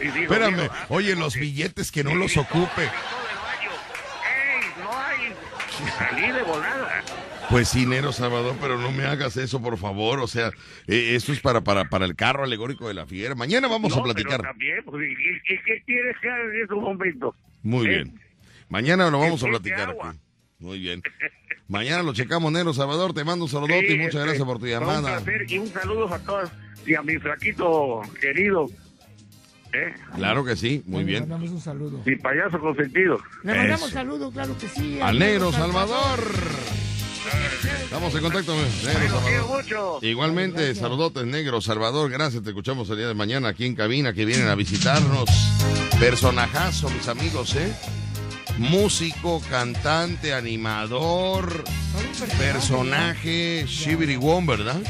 Espérame, 0.00 0.62
"Digo, 0.62 0.72
ah, 0.72 0.86
oye, 0.88 1.14
los 1.14 1.36
billetes 1.36 1.92
que 1.92 2.02
no 2.02 2.14
los 2.14 2.36
ocupe. 2.36 2.88
Salí 6.00 6.32
de 6.32 6.42
volada. 6.42 7.04
Pues 7.50 7.68
sí, 7.68 7.84
Nero 7.84 8.12
Salvador, 8.12 8.56
pero 8.60 8.78
no 8.78 8.90
me 8.92 9.04
hagas 9.04 9.36
eso, 9.36 9.60
por 9.60 9.76
favor. 9.76 10.20
O 10.20 10.26
sea, 10.26 10.48
eh, 10.86 11.14
esto 11.14 11.32
es 11.32 11.40
para, 11.40 11.60
para, 11.62 11.84
para 11.90 12.04
el 12.06 12.14
carro 12.16 12.44
alegórico 12.44 12.88
de 12.88 12.94
la 12.94 13.06
fiera. 13.06 13.34
Mañana 13.34 13.68
vamos 13.68 13.92
a 13.92 13.96
pero 13.96 14.04
platicar. 14.14 14.40
también, 14.42 14.82
pues, 14.84 15.02
¿y, 15.08 15.12
y- 15.12 15.54
y 15.54 15.58
qué 15.64 15.82
quieres 15.84 16.16
que 16.22 16.28
haga 16.30 16.44
en 16.44 16.62
esos 16.64 16.78
momentos? 16.78 17.34
Muy 17.62 17.86
¿Eh? 17.86 17.88
bien. 17.90 18.20
Mañana 18.68 19.10
lo 19.10 19.18
vamos 19.20 19.42
a 19.42 19.46
platicar 19.48 19.90
aquí. 19.90 20.18
Muy 20.60 20.78
bien. 20.78 21.02
Mañana 21.68 22.02
lo 22.02 22.12
checamos, 22.14 22.52
Nero 22.52 22.72
Salvador. 22.72 23.12
Te 23.14 23.24
mando 23.24 23.44
un 23.46 23.50
saludote 23.50 23.86
Sí, 23.88 23.94
y 23.94 23.96
muchas 23.98 24.14
este, 24.14 24.24
gracias 24.26 24.44
por 24.46 24.56
tu 24.58 24.60
fue 24.66 24.74
Un 24.76 24.80
llamada. 24.80 25.20
placer 25.20 25.46
y 25.50 25.58
un 25.58 25.68
saludo 25.68 26.12
a 26.14 26.18
todos 26.20 26.50
y 26.86 26.94
a 26.94 27.02
mi 27.02 27.16
flaquito 27.18 28.02
querido. 28.20 28.68
¿Eh? 29.72 29.94
Claro 30.16 30.44
que 30.44 30.56
sí, 30.56 30.82
muy 30.86 31.00
Le 31.00 31.04
bien. 31.06 31.20
mandamos 31.28 31.50
un 31.50 31.60
saludo. 31.60 32.00
Mi 32.04 32.16
payaso 32.16 32.58
consentido. 32.60 33.18
Le 33.44 33.54
mandamos 33.54 33.82
Eso. 33.86 33.90
saludo, 33.90 34.30
claro 34.30 34.56
que 34.58 34.68
sí. 34.68 34.98
Al 35.00 35.18
Negro 35.18 35.52
Salvador. 35.52 36.20
Estamos 37.84 38.14
en 38.14 38.20
contacto, 38.22 38.54
Negro 38.54 39.20
Salvador. 39.20 39.46
mucho. 39.62 39.98
Igualmente, 40.02 40.74
saludotes, 40.74 41.24
Negro 41.26 41.60
Salvador. 41.60 42.10
Gracias, 42.10 42.42
te 42.42 42.50
escuchamos 42.50 42.88
el 42.90 42.96
día 42.96 43.08
de 43.08 43.14
mañana 43.14 43.48
aquí 43.48 43.66
en 43.66 43.74
cabina 43.74 44.12
que 44.12 44.24
vienen 44.24 44.48
a 44.48 44.54
visitarnos. 44.54 45.28
Personajazo, 45.98 46.88
mis 46.90 47.08
amigos, 47.08 47.54
¿eh? 47.56 47.72
Músico, 48.58 49.40
cantante, 49.50 50.34
animador, 50.34 51.64
personaje, 52.38 53.64
Shibiri 53.66 54.16
Won, 54.16 54.46
¿verdad? 54.46 54.80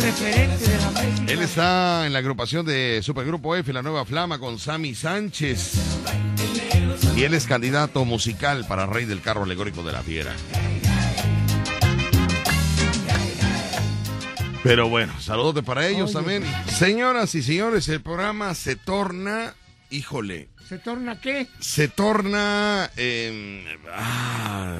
Referente 0.00 0.68
de 0.70 0.78
la 0.78 0.90
música. 0.90 1.32
Él 1.32 1.40
está 1.42 2.06
en 2.06 2.12
la 2.12 2.18
agrupación 2.20 2.66
de 2.66 3.00
Supergrupo 3.02 3.54
F, 3.56 3.72
la 3.72 3.82
nueva 3.82 4.04
flama, 4.04 4.38
con 4.38 4.58
Sammy 4.58 4.94
Sánchez. 4.94 5.72
Y 7.16 7.22
él 7.22 7.34
es 7.34 7.46
candidato 7.46 8.04
musical 8.04 8.64
para 8.66 8.86
Rey 8.86 9.04
del 9.04 9.20
Carro 9.20 9.44
Alegórico 9.44 9.82
de 9.82 9.92
la 9.92 10.02
Fiera. 10.02 10.34
Pero 14.62 14.88
bueno, 14.88 15.12
saludos 15.20 15.62
para 15.62 15.86
ellos 15.86 16.12
también. 16.12 16.42
Señoras 16.66 17.34
y 17.34 17.42
señores, 17.42 17.88
el 17.88 18.00
programa 18.00 18.54
se 18.54 18.76
torna, 18.76 19.54
híjole, 19.90 20.48
¿Se 20.66 20.78
torna 20.78 21.20
qué? 21.20 21.46
se 21.60 21.88
torna... 21.88 22.90
eh, 22.96 23.76
ah, 23.92 24.78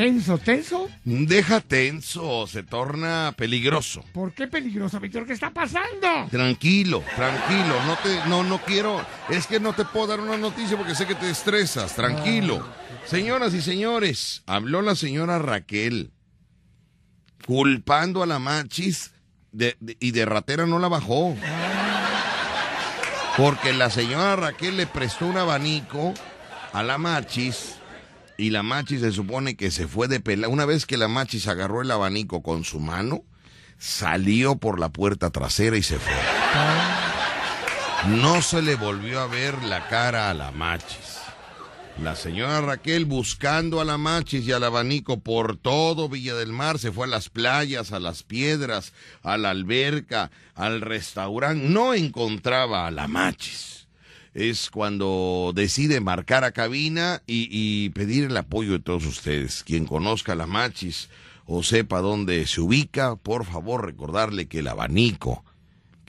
¿Tenso, 0.00 0.38
tenso? 0.38 0.88
deja 1.04 1.60
tenso, 1.60 2.46
se 2.46 2.62
torna 2.62 3.34
peligroso. 3.36 4.02
¿Por 4.14 4.32
qué 4.32 4.46
peligroso, 4.46 4.98
Víctor? 4.98 5.26
¿Qué 5.26 5.34
está 5.34 5.50
pasando? 5.50 6.26
Tranquilo, 6.30 7.04
tranquilo, 7.14 7.74
no 7.86 7.96
te, 7.98 8.26
no, 8.26 8.42
no 8.42 8.62
quiero, 8.62 9.04
es 9.28 9.46
que 9.46 9.60
no 9.60 9.74
te 9.74 9.84
puedo 9.84 10.06
dar 10.06 10.20
una 10.20 10.38
noticia 10.38 10.78
porque 10.78 10.94
sé 10.94 11.06
que 11.06 11.14
te 11.14 11.28
estresas, 11.28 11.94
tranquilo. 11.94 12.66
Señoras 13.04 13.52
y 13.52 13.60
señores, 13.60 14.42
habló 14.46 14.80
la 14.80 14.94
señora 14.94 15.38
Raquel 15.38 16.10
culpando 17.46 18.22
a 18.22 18.26
la 18.26 18.38
machis 18.38 19.10
de- 19.52 19.76
de- 19.80 19.98
y 20.00 20.12
de 20.12 20.24
ratera 20.24 20.64
no 20.64 20.78
la 20.78 20.88
bajó. 20.88 21.36
Porque 23.36 23.74
la 23.74 23.90
señora 23.90 24.34
Raquel 24.36 24.78
le 24.78 24.86
prestó 24.86 25.26
un 25.26 25.36
abanico 25.36 26.14
a 26.72 26.82
la 26.82 26.96
machis 26.96 27.74
y 28.40 28.50
la 28.50 28.62
machis 28.62 29.00
se 29.02 29.12
supone 29.12 29.56
que 29.56 29.70
se 29.70 29.86
fue 29.86 30.08
de 30.08 30.20
pela. 30.20 30.48
Una 30.48 30.64
vez 30.64 30.86
que 30.86 30.96
la 30.96 31.08
machis 31.08 31.46
agarró 31.46 31.82
el 31.82 31.90
abanico 31.90 32.42
con 32.42 32.64
su 32.64 32.80
mano, 32.80 33.24
salió 33.78 34.56
por 34.56 34.80
la 34.80 34.88
puerta 34.88 35.30
trasera 35.30 35.76
y 35.76 35.82
se 35.82 35.98
fue. 35.98 36.14
No 38.08 38.40
se 38.40 38.62
le 38.62 38.76
volvió 38.76 39.20
a 39.20 39.26
ver 39.26 39.62
la 39.64 39.88
cara 39.88 40.30
a 40.30 40.34
la 40.34 40.50
machis. 40.52 41.18
La 42.02 42.16
señora 42.16 42.62
Raquel 42.62 43.04
buscando 43.04 43.78
a 43.78 43.84
la 43.84 43.98
Machis 43.98 44.46
y 44.46 44.52
al 44.52 44.64
abanico 44.64 45.20
por 45.20 45.58
todo 45.58 46.08
Villa 46.08 46.34
del 46.34 46.50
Mar, 46.50 46.78
se 46.78 46.92
fue 46.92 47.04
a 47.04 47.10
las 47.10 47.28
playas, 47.28 47.92
a 47.92 47.98
las 47.98 48.22
piedras, 48.22 48.94
a 49.22 49.36
la 49.36 49.50
alberca, 49.50 50.30
al 50.54 50.80
restaurante, 50.80 51.68
no 51.68 51.92
encontraba 51.92 52.86
a 52.86 52.90
la 52.90 53.06
Machis. 53.06 53.79
Es 54.32 54.70
cuando 54.70 55.52
decide 55.54 56.00
marcar 56.00 56.44
a 56.44 56.52
cabina 56.52 57.22
y, 57.26 57.48
y 57.50 57.90
pedir 57.90 58.24
el 58.24 58.36
apoyo 58.36 58.72
de 58.72 58.78
todos 58.78 59.04
ustedes. 59.06 59.64
Quien 59.64 59.86
conozca 59.86 60.32
a 60.32 60.36
la 60.36 60.46
Machis 60.46 61.08
o 61.46 61.62
sepa 61.62 62.00
dónde 62.00 62.46
se 62.46 62.60
ubica, 62.60 63.16
por 63.16 63.44
favor 63.44 63.84
recordarle 63.84 64.46
que 64.46 64.60
el 64.60 64.68
abanico 64.68 65.44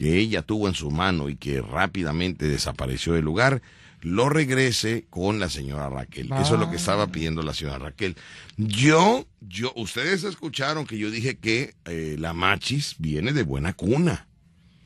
que 0.02 0.18
ella 0.18 0.42
tuvo 0.42 0.68
en 0.68 0.74
su 0.74 0.90
mano 0.90 1.30
y 1.30 1.36
que 1.36 1.62
rápidamente 1.62 2.48
desapareció 2.48 3.14
del 3.14 3.24
lugar, 3.24 3.62
lo 4.02 4.30
regrese 4.30 5.06
con 5.12 5.40
la 5.40 5.48
señora 5.48 5.90
Raquel. 5.90 6.28
Eso 6.42 6.56
es 6.56 6.60
lo 6.60 6.72
que 6.72 6.78
estaba 6.78 7.08
pidiendo 7.08 7.44
la 7.44 7.54
señora 7.54 7.78
Raquel. 7.78 8.16
Yo, 8.58 9.28
yo, 9.42 9.72
ustedes 9.76 10.24
escucharon 10.24 10.88
que 10.88 10.98
yo 10.98 11.12
dije 11.12 11.38
que 11.38 11.76
eh, 11.86 12.16
la 12.18 12.34
machis 12.34 12.96
viene 12.98 13.32
de 13.32 13.44
buena 13.44 13.74
cuna, 13.74 14.28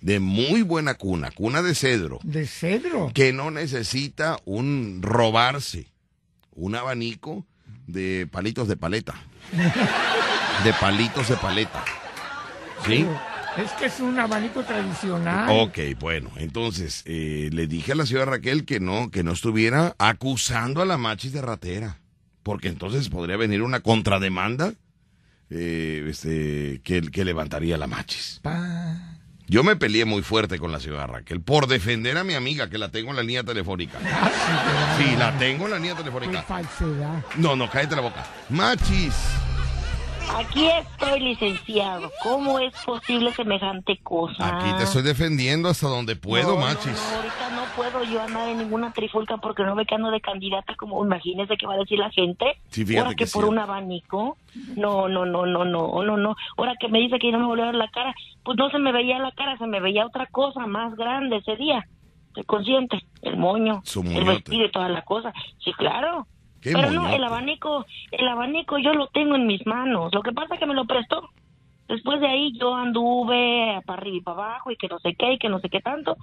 de 0.05 0.19
muy 0.19 0.61
buena 0.61 0.93
cuna, 0.93 1.31
cuna 1.31 1.63
de 1.63 1.73
cedro, 1.73 2.19
¿De 2.21 2.45
cedro? 2.45 3.09
que 3.15 3.33
no 3.33 3.49
necesita 3.49 4.37
un 4.45 4.99
robarse, 5.01 5.87
un 6.51 6.75
abanico 6.75 7.43
de 7.87 8.27
palitos 8.31 8.67
de 8.67 8.77
paleta, 8.77 9.15
de 10.63 10.73
palitos 10.73 11.27
de 11.27 11.35
paleta. 11.37 11.83
¿Sí? 12.85 13.03
Es 13.57 13.71
que 13.71 13.85
es 13.85 13.99
un 13.99 14.19
abanico 14.19 14.61
tradicional. 14.63 15.49
Ok, 15.49 15.79
bueno, 15.99 16.29
entonces 16.35 17.01
eh, 17.05 17.49
le 17.51 17.65
dije 17.65 17.93
a 17.93 17.95
la 17.95 18.05
señora 18.05 18.25
Raquel 18.25 18.63
que 18.63 18.79
no, 18.79 19.09
que 19.09 19.23
no 19.23 19.31
estuviera 19.31 19.95
acusando 19.97 20.83
a 20.83 20.85
la 20.85 20.97
machis 20.97 21.33
de 21.33 21.41
ratera, 21.41 21.99
porque 22.43 22.67
entonces 22.67 23.09
podría 23.09 23.37
venir 23.37 23.63
una 23.63 23.79
contrademanda 23.79 24.71
eh, 25.49 26.05
este, 26.07 26.79
que, 26.83 27.01
que 27.01 27.25
levantaría 27.25 27.75
la 27.79 27.87
machis. 27.87 28.39
Pa. 28.43 29.14
Yo 29.47 29.63
me 29.63 29.75
peleé 29.75 30.05
muy 30.05 30.23
fuerte 30.23 30.57
con 30.57 30.71
la 30.71 30.79
señora 30.79 31.05
Raquel 31.05 31.39
por 31.41 31.67
defender 31.67 32.17
a 32.17 32.23
mi 32.23 32.33
amiga 32.33 32.69
que 32.69 32.77
la 32.79 32.89
tengo 32.89 33.11
en 33.11 33.15
la 33.17 33.21
línea 33.21 33.43
telefónica. 33.43 33.99
Sí, 34.97 35.15
la 35.17 35.37
tengo 35.37 35.65
en 35.65 35.71
la 35.71 35.77
línea 35.77 35.93
Qué 35.93 35.99
telefónica. 35.99 36.41
falsedad. 36.41 37.23
No, 37.37 37.55
no, 37.55 37.69
cállate 37.69 37.95
la 37.95 38.01
boca. 38.01 38.25
Machis. 38.49 39.13
Aquí 40.33 40.67
estoy, 40.67 41.19
licenciado. 41.21 42.11
¿Cómo 42.23 42.59
es 42.59 42.73
posible 42.83 43.31
semejante 43.33 43.97
cosa? 44.03 44.57
Aquí 44.57 44.69
te 44.77 44.83
estoy 44.83 45.03
defendiendo 45.03 45.69
hasta 45.69 45.87
donde 45.87 46.15
puedo, 46.15 46.55
No, 46.55 46.55
no, 46.55 46.61
machis. 46.61 46.87
no, 46.87 47.17
ahorita 47.17 47.49
no 47.55 47.61
puedo 47.75 48.03
yo 48.03 48.21
andar 48.21 48.49
en 48.49 48.57
ninguna 48.57 48.91
trifulca 48.91 49.37
porque 49.37 49.63
no 49.63 49.75
ve 49.75 49.85
que 49.85 49.95
ando 49.95 50.11
de 50.11 50.19
candidata, 50.19 50.75
como 50.75 51.03
imagínese 51.05 51.55
que 51.55 51.65
va 51.67 51.75
a 51.75 51.77
decir 51.77 51.99
la 51.99 52.09
gente. 52.11 52.45
Sí, 52.69 52.85
fíjate 52.85 52.99
Ahora 53.05 53.15
que, 53.15 53.25
que 53.25 53.31
por 53.31 53.43
sí. 53.43 53.49
un 53.49 53.59
abanico. 53.59 54.37
No, 54.75 55.07
no, 55.07 55.25
no, 55.25 55.45
no, 55.45 55.63
no, 55.63 56.03
no, 56.03 56.17
no. 56.17 56.35
Ahora 56.57 56.73
que 56.79 56.89
me 56.89 56.99
dice 56.99 57.17
que 57.19 57.31
no 57.31 57.39
me 57.39 57.45
volvió 57.45 57.63
a 57.63 57.67
ver 57.67 57.75
la 57.75 57.89
cara, 57.89 58.13
pues 58.43 58.57
no 58.57 58.69
se 58.69 58.79
me 58.79 58.91
veía 58.91 59.19
la 59.19 59.31
cara, 59.31 59.57
se 59.57 59.67
me 59.67 59.79
veía 59.79 60.05
otra 60.05 60.25
cosa 60.27 60.65
más 60.67 60.95
grande 60.95 61.37
ese 61.37 61.55
día. 61.55 61.85
Estoy 62.27 62.43
consciente, 62.43 62.99
el 63.21 63.37
moño, 63.37 63.81
Su 63.85 64.01
el 64.01 64.07
moñote. 64.07 64.25
vestido 64.31 64.65
y 64.65 64.71
toda 64.71 64.89
la 64.89 65.03
cosa. 65.03 65.31
Sí, 65.63 65.71
claro. 65.73 66.27
¿Qué 66.65 66.73
Pero 66.73 66.89
no, 66.89 67.07
el 67.07 67.23
abanico, 67.23 67.85
el 68.09 68.27
abanico 68.27 68.79
yo 68.79 68.91
lo 68.93 69.05
tengo 69.09 69.35
en 69.35 69.45
mis 69.45 69.63
manos. 69.67 70.11
Lo 70.11 70.23
que 70.23 70.31
pasa 70.31 70.55
es 70.55 70.59
que 70.59 70.65
me 70.65 70.73
lo 70.73 70.85
prestó. 70.85 71.29
Después 71.87 72.19
de 72.19 72.25
ahí 72.25 72.57
yo 72.57 72.73
anduve 72.73 73.79
para 73.85 74.01
arriba 74.01 74.17
y 74.17 74.21
para 74.21 74.37
abajo 74.37 74.71
y 74.71 74.75
que 74.75 74.87
no 74.87 74.97
sé 74.97 75.13
qué 75.13 75.33
y 75.33 75.37
que 75.37 75.47
no 75.47 75.59
sé 75.59 75.69
qué 75.69 75.79
tanto. 75.79 76.17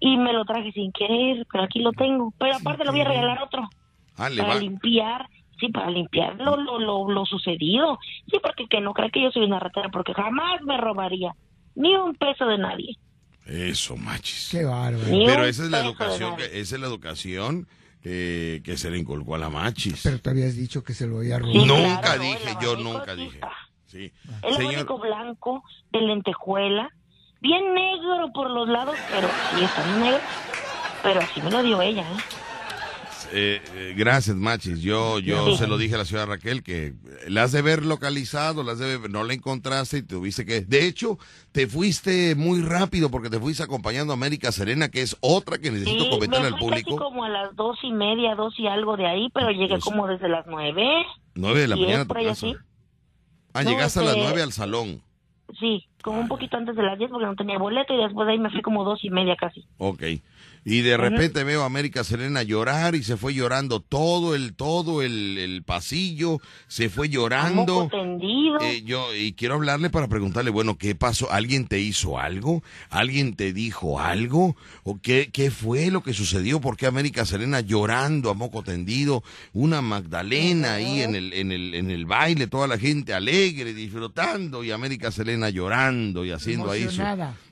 Y 0.00 0.16
me 0.16 0.32
lo 0.32 0.46
traje 0.46 0.72
sin 0.72 0.92
querer, 0.92 1.46
pero 1.52 1.64
aquí 1.64 1.80
lo 1.80 1.92
tengo. 1.92 2.32
Pero 2.38 2.56
aparte 2.56 2.86
le 2.86 2.90
voy 2.90 3.02
a 3.02 3.04
regalar 3.04 3.42
otro. 3.42 3.68
Ah, 4.16 4.30
le 4.30 4.40
para 4.40 4.54
va. 4.54 4.60
limpiar, 4.60 5.28
sí, 5.60 5.68
para 5.68 5.90
limpiar 5.90 6.36
lo, 6.36 6.56
lo, 6.56 6.78
lo, 6.78 7.10
lo 7.10 7.26
sucedido. 7.26 7.98
Sí, 8.30 8.38
porque 8.42 8.68
que 8.68 8.80
no 8.80 8.94
cree 8.94 9.10
que 9.10 9.22
yo 9.22 9.30
soy 9.30 9.44
una 9.44 9.58
ratera, 9.58 9.90
porque 9.90 10.14
jamás 10.14 10.62
me 10.62 10.78
robaría 10.78 11.34
ni 11.74 11.94
un 11.96 12.14
peso 12.14 12.46
de 12.46 12.56
nadie. 12.56 12.96
Eso, 13.44 13.98
machis. 13.98 14.48
Qué 14.52 14.64
bárbaro. 14.64 15.04
Pero 15.04 15.44
esa 15.44 15.64
es 15.64 15.70
la 15.70 15.80
educación, 15.80 16.36
esa 16.40 16.74
es 16.76 16.80
la 16.80 16.86
educación 16.86 17.68
eh, 18.04 18.60
que 18.64 18.76
se 18.76 18.90
le 18.90 18.98
inculcó 18.98 19.34
a 19.34 19.38
la 19.38 19.48
machis. 19.50 20.00
Pero 20.02 20.18
te 20.20 20.30
habías 20.30 20.56
dicho 20.56 20.82
que 20.82 20.94
se 20.94 21.06
lo 21.06 21.18
había 21.18 21.36
Sí, 21.38 21.42
robado. 21.42 21.66
nunca 21.66 22.00
claro, 22.00 22.22
dije, 22.22 22.56
yo 22.60 22.76
nunca 22.76 23.14
dije. 23.14 23.34
está. 23.36 23.52
Sí. 23.86 24.12
El 24.42 24.54
Señor, 24.54 24.72
abanico 24.74 24.98
blanco 24.98 25.62
de 25.92 26.00
lentejuela, 26.00 26.88
bien 27.40 27.74
negro 27.74 28.30
por 28.32 28.50
los 28.50 28.68
lados, 28.68 28.96
pero 29.10 29.28
sí 29.56 29.64
está 29.64 29.86
negro. 29.98 30.20
Pero 31.02 31.20
así 31.20 31.42
me 31.42 31.50
lo 31.50 31.62
dio 31.62 31.82
ella, 31.82 32.02
¿eh? 32.02 32.16
Eh, 33.32 33.60
eh, 33.74 33.94
gracias, 33.96 34.36
machis. 34.36 34.80
Yo, 34.80 35.18
yo 35.18 35.56
se 35.56 35.66
lo 35.66 35.78
dije 35.78 35.94
a 35.94 35.98
la 35.98 36.04
señora 36.04 36.26
Raquel 36.26 36.62
que 36.62 36.94
la 37.28 37.44
has 37.44 37.52
de 37.52 37.62
ver 37.62 37.84
localizado, 37.84 38.62
las 38.62 38.78
de 38.78 38.98
ver- 38.98 39.10
no 39.10 39.24
la 39.24 39.34
encontraste 39.34 39.98
y 39.98 40.02
tuviste 40.02 40.44
que. 40.46 40.60
De 40.62 40.86
hecho, 40.86 41.18
te 41.52 41.66
fuiste 41.66 42.34
muy 42.34 42.62
rápido 42.62 43.10
porque 43.10 43.30
te 43.30 43.38
fuiste 43.40 43.62
acompañando 43.62 44.12
a 44.12 44.16
América 44.16 44.52
Serena, 44.52 44.88
que 44.90 45.02
es 45.02 45.16
otra 45.20 45.58
que 45.58 45.70
necesito 45.70 46.04
Sí, 46.04 46.10
comentarle 46.10 46.48
al 46.48 46.58
público. 46.58 46.96
como 46.96 47.24
a 47.24 47.28
las 47.28 47.54
dos 47.56 47.78
y 47.82 47.92
media, 47.92 48.34
dos 48.34 48.54
y 48.58 48.66
algo 48.66 48.96
de 48.96 49.06
ahí, 49.06 49.28
pero 49.34 49.50
llegué 49.50 49.68
Pues- 49.70 49.84
como 49.84 50.06
desde 50.06 50.28
las 50.28 50.46
nueve. 50.46 50.86
Nueve 51.34 51.60
de 51.60 51.68
la 51.68 51.76
mañana 51.76 52.04
por 52.04 52.18
ahí 52.18 52.26
así. 52.26 52.54
Ah, 53.54 53.62
No, 53.64 53.70
llegaste 53.70 54.00
a 54.00 54.02
las 54.02 54.12
este- 54.14 54.24
nueve 54.24 54.42
al 54.42 54.52
salón. 54.52 55.02
Sí, 55.60 55.86
como 56.02 56.18
un 56.18 56.28
poquito 56.28 56.56
antes 56.56 56.74
de 56.74 56.82
las 56.82 56.98
diez 56.98 57.10
porque 57.10 57.26
no 57.26 57.36
tenía 57.36 57.58
boleto 57.58 57.92
y 57.92 58.02
después 58.02 58.26
de 58.26 58.32
ahí 58.32 58.38
me 58.38 58.50
fui 58.50 58.62
como 58.62 58.84
dos 58.84 59.04
y 59.04 59.10
media 59.10 59.36
casi. 59.36 59.66
Ok. 59.76 60.02
Y 60.64 60.82
de 60.82 60.96
repente 60.96 61.42
veo 61.42 61.62
a 61.62 61.66
América 61.66 62.04
Serena 62.04 62.42
llorar 62.44 62.94
y 62.94 63.02
se 63.02 63.16
fue 63.16 63.34
llorando 63.34 63.80
todo 63.80 64.36
el, 64.36 64.54
todo 64.54 65.02
el, 65.02 65.36
el 65.38 65.64
pasillo, 65.64 66.38
se 66.68 66.88
fue 66.88 67.08
llorando. 67.08 67.84
Moco 67.84 67.96
tendido. 67.96 68.60
Eh, 68.60 68.82
yo 68.84 69.12
y 69.14 69.32
quiero 69.32 69.54
hablarle 69.54 69.90
para 69.90 70.06
preguntarle, 70.06 70.50
bueno, 70.50 70.78
¿qué 70.78 70.94
pasó? 70.94 71.32
¿Alguien 71.32 71.66
te 71.66 71.80
hizo 71.80 72.18
algo? 72.18 72.62
¿Alguien 72.90 73.34
te 73.34 73.52
dijo 73.52 73.98
algo? 73.98 74.56
¿O 74.84 75.00
qué, 75.00 75.30
qué 75.32 75.50
fue 75.50 75.90
lo 75.90 76.02
que 76.04 76.14
sucedió? 76.14 76.60
¿Por 76.60 76.76
qué 76.76 76.86
América 76.86 77.26
Serena 77.26 77.60
llorando 77.60 78.30
a 78.30 78.34
moco 78.34 78.62
tendido? 78.62 79.24
Una 79.52 79.82
Magdalena 79.82 80.74
ahí 80.74 81.02
en 81.02 81.16
el, 81.16 81.32
en 81.32 81.50
el, 81.50 81.74
en 81.74 81.90
el 81.90 82.06
baile, 82.06 82.46
toda 82.46 82.68
la 82.68 82.78
gente 82.78 83.14
alegre, 83.14 83.74
disfrutando 83.74 84.62
y 84.62 84.70
América 84.70 85.10
Serena 85.10 85.50
llorando 85.50 86.24
y 86.24 86.30
haciendo 86.30 86.70
ahí 86.70 86.88
su... 86.88 87.02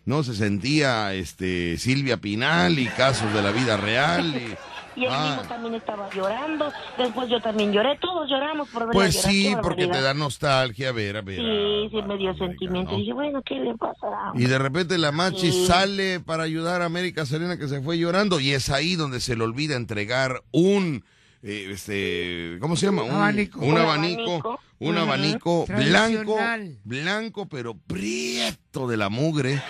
No 0.07 0.23
se 0.23 0.35
sentía 0.35 1.13
este 1.15 1.77
Silvia 1.79 2.17
Pinal 2.17 2.79
y 2.79 2.87
casos 2.87 3.33
de 3.35 3.43
la 3.43 3.51
vida 3.53 3.77
real. 3.77 4.35
Y, 4.37 4.55
Y 4.97 5.05
él 5.05 5.11
Ah. 5.15 5.37
mismo 5.37 5.49
también 5.49 5.75
estaba 5.77 6.11
llorando. 6.13 6.71
Después 6.99 7.29
yo 7.31 7.41
también 7.41 7.73
lloré. 7.73 7.97
Todos 8.01 8.29
lloramos 8.29 8.69
por 8.71 8.81
verla 8.83 8.93
pues 8.93 9.15
llorar. 9.15 9.31
sí, 9.33 9.55
porque 9.63 9.87
te 9.87 10.01
da 10.01 10.13
nostalgia 10.15 10.91
ver 10.91 11.17
a 11.19 11.23
ver. 11.23 11.39
Sí, 11.39 11.89
sí, 11.93 12.01
a- 12.01 12.07
me 12.07 12.17
dio 12.19 12.35
sentimiento. 12.37 12.91
¿no? 12.93 12.99
Y 12.99 13.03
dije, 13.03 13.13
bueno, 13.15 13.41
¿qué 13.47 13.55
le 13.55 13.75
pasará? 13.77 14.33
Y 14.35 14.45
de 14.47 14.59
repente 14.59 14.99
la 14.99 15.13
Machi 15.13 15.53
Sí. 15.53 15.67
sale 15.67 16.19
para 16.19 16.43
ayudar 16.43 16.83
a 16.83 16.87
América 16.87 17.25
Serena 17.25 17.57
que 17.57 17.69
se 17.69 17.81
fue 17.81 17.99
llorando 17.99 18.41
y 18.41 18.51
es 18.51 18.69
ahí 18.69 18.97
donde 18.97 19.21
se 19.21 19.37
le 19.37 19.45
olvida 19.45 19.77
entregar 19.77 20.43
un 20.51 21.05
eh, 21.43 21.69
este 21.71 22.59
¿cómo 22.61 22.77
se 22.77 22.87
llama? 22.87 23.03
Un 23.03 23.13
Abanico. 23.13 23.61
Un 23.61 23.77
abanico, 23.79 24.61
un 24.79 24.99
abanico 24.99 25.67
blanco, 25.67 26.37
blanco 26.85 27.49
pero 27.49 27.75
prieto 27.75 28.89
de 28.89 28.97
la 28.97 29.09
mugre 29.09 29.61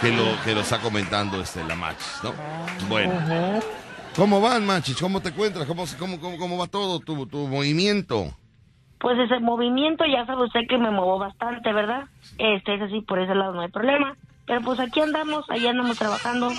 que 0.00 0.10
lo 0.10 0.24
que 0.44 0.54
lo 0.54 0.60
está 0.60 0.78
comentando 0.80 1.40
este 1.40 1.64
la 1.64 1.74
Machis, 1.74 2.20
¿no? 2.22 2.32
Bueno, 2.88 3.14
Ujú. 3.14 3.64
¿cómo 4.16 4.40
van 4.40 4.64
Machis? 4.66 4.96
¿Cómo 4.96 5.20
te 5.20 5.28
encuentras? 5.30 5.66
¿Cómo 5.66 5.84
cómo 5.98 6.20
cómo, 6.20 6.38
cómo 6.38 6.58
va 6.58 6.66
todo 6.66 7.00
tu, 7.00 7.26
tu 7.26 7.46
movimiento? 7.48 8.34
Pues 9.00 9.18
ese 9.18 9.40
movimiento, 9.40 10.04
ya 10.04 10.26
sabe 10.26 10.44
usted 10.44 10.60
que 10.68 10.76
me 10.76 10.90
muevo 10.90 11.18
bastante, 11.18 11.72
¿verdad? 11.72 12.04
Este 12.36 12.74
es 12.74 12.82
así, 12.82 13.00
por 13.00 13.18
ese 13.18 13.34
lado 13.34 13.54
no 13.54 13.62
hay 13.62 13.70
problema. 13.70 14.14
Pero 14.46 14.60
pues 14.60 14.78
aquí 14.78 15.00
andamos, 15.00 15.48
ahí 15.48 15.66
andamos 15.66 15.96
trabajando, 15.96 16.50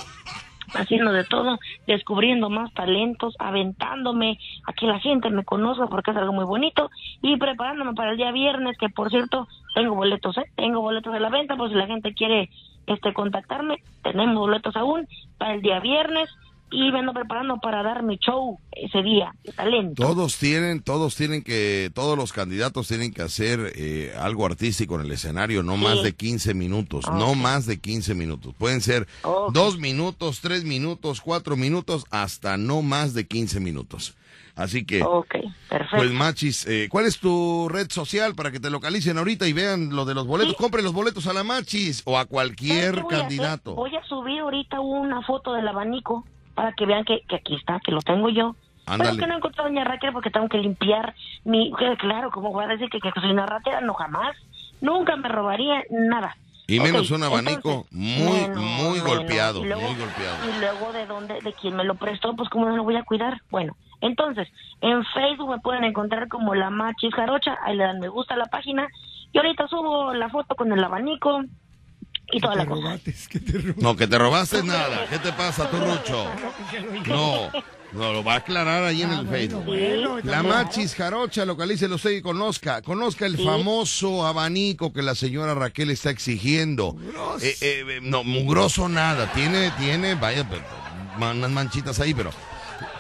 haciendo 0.74 1.12
de 1.12 1.24
todo, 1.24 1.60
descubriendo 1.88 2.50
más 2.50 2.74
talentos, 2.74 3.36
aventándome 3.40 4.40
a 4.66 4.74
que 4.74 4.88
la 4.88 5.00
gente 5.00 5.30
me 5.30 5.44
conozca 5.44 5.88
porque 5.88 6.12
es 6.12 6.18
algo 6.18 6.34
muy 6.34 6.46
bonito 6.46 6.90
y 7.22 7.38
preparándome 7.38 7.94
para 7.94 8.12
el 8.12 8.18
día 8.18 8.32
viernes, 8.32 8.78
que 8.78 8.90
por 8.90 9.10
cierto, 9.10 9.48
tengo 9.76 9.96
boletos, 9.96 10.38
¿eh? 10.38 10.46
Tengo 10.56 10.82
boletos 10.82 11.14
de 11.14 11.20
la 11.20 11.30
venta, 11.30 11.56
por 11.56 11.70
si 11.70 11.76
la 11.76 11.88
gente 11.88 12.14
quiere 12.14 12.50
este 12.88 13.14
contactarme, 13.14 13.78
tenemos 14.04 14.36
boletos 14.36 14.76
aún 14.76 15.08
para 15.38 15.54
el 15.54 15.62
día 15.62 15.80
viernes 15.80 16.30
y 16.72 16.92
me 16.92 17.00
ando 17.00 17.14
preparando 17.14 17.58
para 17.58 17.84
dar 17.84 18.02
mi 18.04 18.18
show 18.18 18.58
ese 18.72 19.04
día, 19.04 19.34
de 19.44 19.52
talento. 19.52 20.02
Todos 20.02 20.38
tienen, 20.38 20.82
todos 20.82 21.16
tienen 21.16 21.44
que, 21.44 21.92
todos 21.94 22.18
los 22.18 22.32
candidatos 22.34 22.88
tienen 22.88 23.14
que 23.14 23.22
hacer 23.22 23.74
eh, 23.76 24.14
algo 24.20 24.46
artístico 24.46 24.96
en 24.96 25.02
el 25.02 25.12
escenario, 25.12 25.64
no 25.64 25.76
Sí. 25.76 25.84
más 25.84 26.02
de 26.04 26.14
15 26.16 26.54
minutos, 26.54 27.06
no 27.12 27.36
más 27.36 27.66
de 27.66 27.80
15 27.80 28.16
minutos. 28.16 28.54
Pueden 28.58 28.82
ser 28.82 29.08
Ok. 29.24 29.52
dos 29.54 29.78
minutos, 29.80 30.40
tres 30.42 30.64
minutos, 30.64 31.20
cuatro 31.22 31.58
minutos, 31.58 32.06
hasta 32.10 32.56
no 32.58 32.82
más 32.82 33.14
de 33.14 33.28
15 33.28 33.60
minutos. 33.60 34.16
Así 34.56 34.86
que, 34.86 35.02
Ok, 35.02 35.36
perfecto. 35.70 35.98
pues 35.98 36.12
Machis, 36.12 36.66
eh, 36.68 36.88
¿cuál 36.92 37.06
es 37.06 37.20
tu 37.20 37.68
red 37.70 37.90
social 37.90 38.36
para 38.36 38.52
que 38.52 38.60
te 38.60 38.70
localicen 38.70 39.18
ahorita 39.18 39.48
y 39.48 39.54
vean 39.54 39.96
lo 39.96 40.04
de 40.06 40.14
los 40.14 40.28
boletos? 40.28 40.54
Sí. 40.58 40.62
Compren 40.62 40.84
los 40.84 40.94
boletos 40.94 41.26
a 41.28 41.34
la 41.34 41.44
Machis 41.44 42.02
o 42.06 42.18
a 42.18 42.22
¿Sabe 42.22 42.30
cualquier 42.30 43.00
a 43.00 43.08
candidato. 43.08 43.76
Voy 43.76 43.96
a 43.96 44.04
subir 44.04 44.40
ahorita 44.42 44.82
una 44.82 45.22
foto 45.26 45.54
del 45.54 45.68
abanico 45.68 46.26
para 46.62 46.74
que 46.74 46.86
vean 46.86 47.04
que, 47.06 47.22
que 47.28 47.38
aquí 47.38 47.56
está, 47.56 47.80
que 47.80 47.92
lo 47.92 48.02
tengo 48.02 48.30
yo. 48.30 48.56
Ándale. 48.86 49.12
Pero 49.12 49.22
que 49.24 49.28
no 49.28 49.38
encontré 49.38 49.62
a 49.62 49.66
doña 49.66 49.84
Raquel 49.84 50.14
porque 50.14 50.30
tengo 50.30 50.48
que 50.48 50.60
limpiar 50.60 51.16
mi... 51.44 51.72
Claro, 51.98 52.30
¿cómo 52.30 52.52
voy 52.52 52.66
a 52.66 52.68
decir 52.68 52.88
que, 52.90 53.00
que 53.00 53.10
soy 53.20 53.32
una 53.32 53.48
ratera? 53.48 53.82
No, 53.82 53.96
jamás. 53.96 54.36
Nunca 54.80 55.16
me 55.16 55.28
robaría 55.28 55.82
nada. 55.90 56.36
Y 56.68 56.80
menos 56.80 57.10
un 57.10 57.24
abanico 57.24 57.88
entonces, 57.92 57.94
muy, 57.94 58.42
menos, 58.42 58.58
muy 58.58 59.00
menos. 59.00 59.08
golpeado, 59.18 59.62
Y 59.62 59.68
luego- 59.70 59.82
muy 59.82 59.96
golpeado. 59.96 60.38
Y 60.56 60.60
luego 60.60 60.94
de 60.94 61.06
dónde, 61.08 61.42
de 61.42 61.54
quién 61.54 61.76
me 61.76 61.84
lo 61.84 61.96
prestó, 61.96 62.36
pues 62.36 62.48
cómo 62.50 62.70
no 62.70 62.76
lo 62.78 62.84
voy 62.84 62.96
a 62.96 63.04
cuidar. 63.04 63.42
Bueno, 63.50 63.76
entonces, 64.02 64.48
en 64.82 65.04
Facebook 65.06 65.50
me 65.50 65.60
pueden 65.62 65.84
encontrar 65.84 66.28
como 66.28 66.54
la 66.54 66.70
Machis 66.70 67.14
Jarocha, 67.16 67.58
ahí 67.66 67.76
le 67.76 67.86
dan 67.86 68.00
me 68.00 68.08
gusta 68.08 68.36
a 68.36 68.38
la 68.38 68.46
página. 68.46 68.88
Y 69.34 69.38
ahorita 69.40 69.68
subo 69.68 70.14
la 70.14 70.30
foto 70.30 70.54
con 70.56 70.72
el 70.72 70.84
abanico 70.84 71.42
y 72.32 72.40
toda 72.40 72.56
la 72.56 72.66
cosa. 72.66 73.00
No, 73.78 73.96
que 73.96 74.08
te 74.08 74.18
robaste 74.18 74.64
nada. 74.64 75.08
¿Qué 75.10 75.20
te 75.20 75.32
pasa, 75.34 75.70
tu 75.70 75.78
Rucho? 75.78 76.28
No, 77.08 77.52
no, 77.94 78.14
lo 78.14 78.24
va 78.24 78.34
a 78.34 78.38
aclarar 78.38 78.84
ahí 78.84 79.02
en 79.02 79.12
el 79.12 79.28
Facebook. 79.28 79.66
bueno, 79.66 80.20
La. 80.24 80.44
Machis 80.44 80.96
Jarocha, 80.96 81.46
localícelo 81.46 81.96
usted 81.96 82.12
y 82.12 82.22
conozca. 82.22 82.82
Conozca 82.82 83.26
el 83.26 83.38
famoso 83.38 84.26
abanico 84.26 84.94
que 84.94 85.02
la 85.02 85.16
señora 85.16 85.54
Raquel 85.54 85.90
está 85.90 86.10
exigiendo. 86.10 86.96
Eh, 87.42 87.56
eh, 87.62 87.86
eh, 87.88 88.00
no, 88.02 88.24
mugroso 88.24 88.88
nada. 88.88 89.32
Tiene, 89.34 89.72
tiene, 89.72 90.16
vaya, 90.16 90.48
unas 91.18 91.52
manchitas 91.52 92.00
ahí, 92.00 92.14
pero 92.14 92.32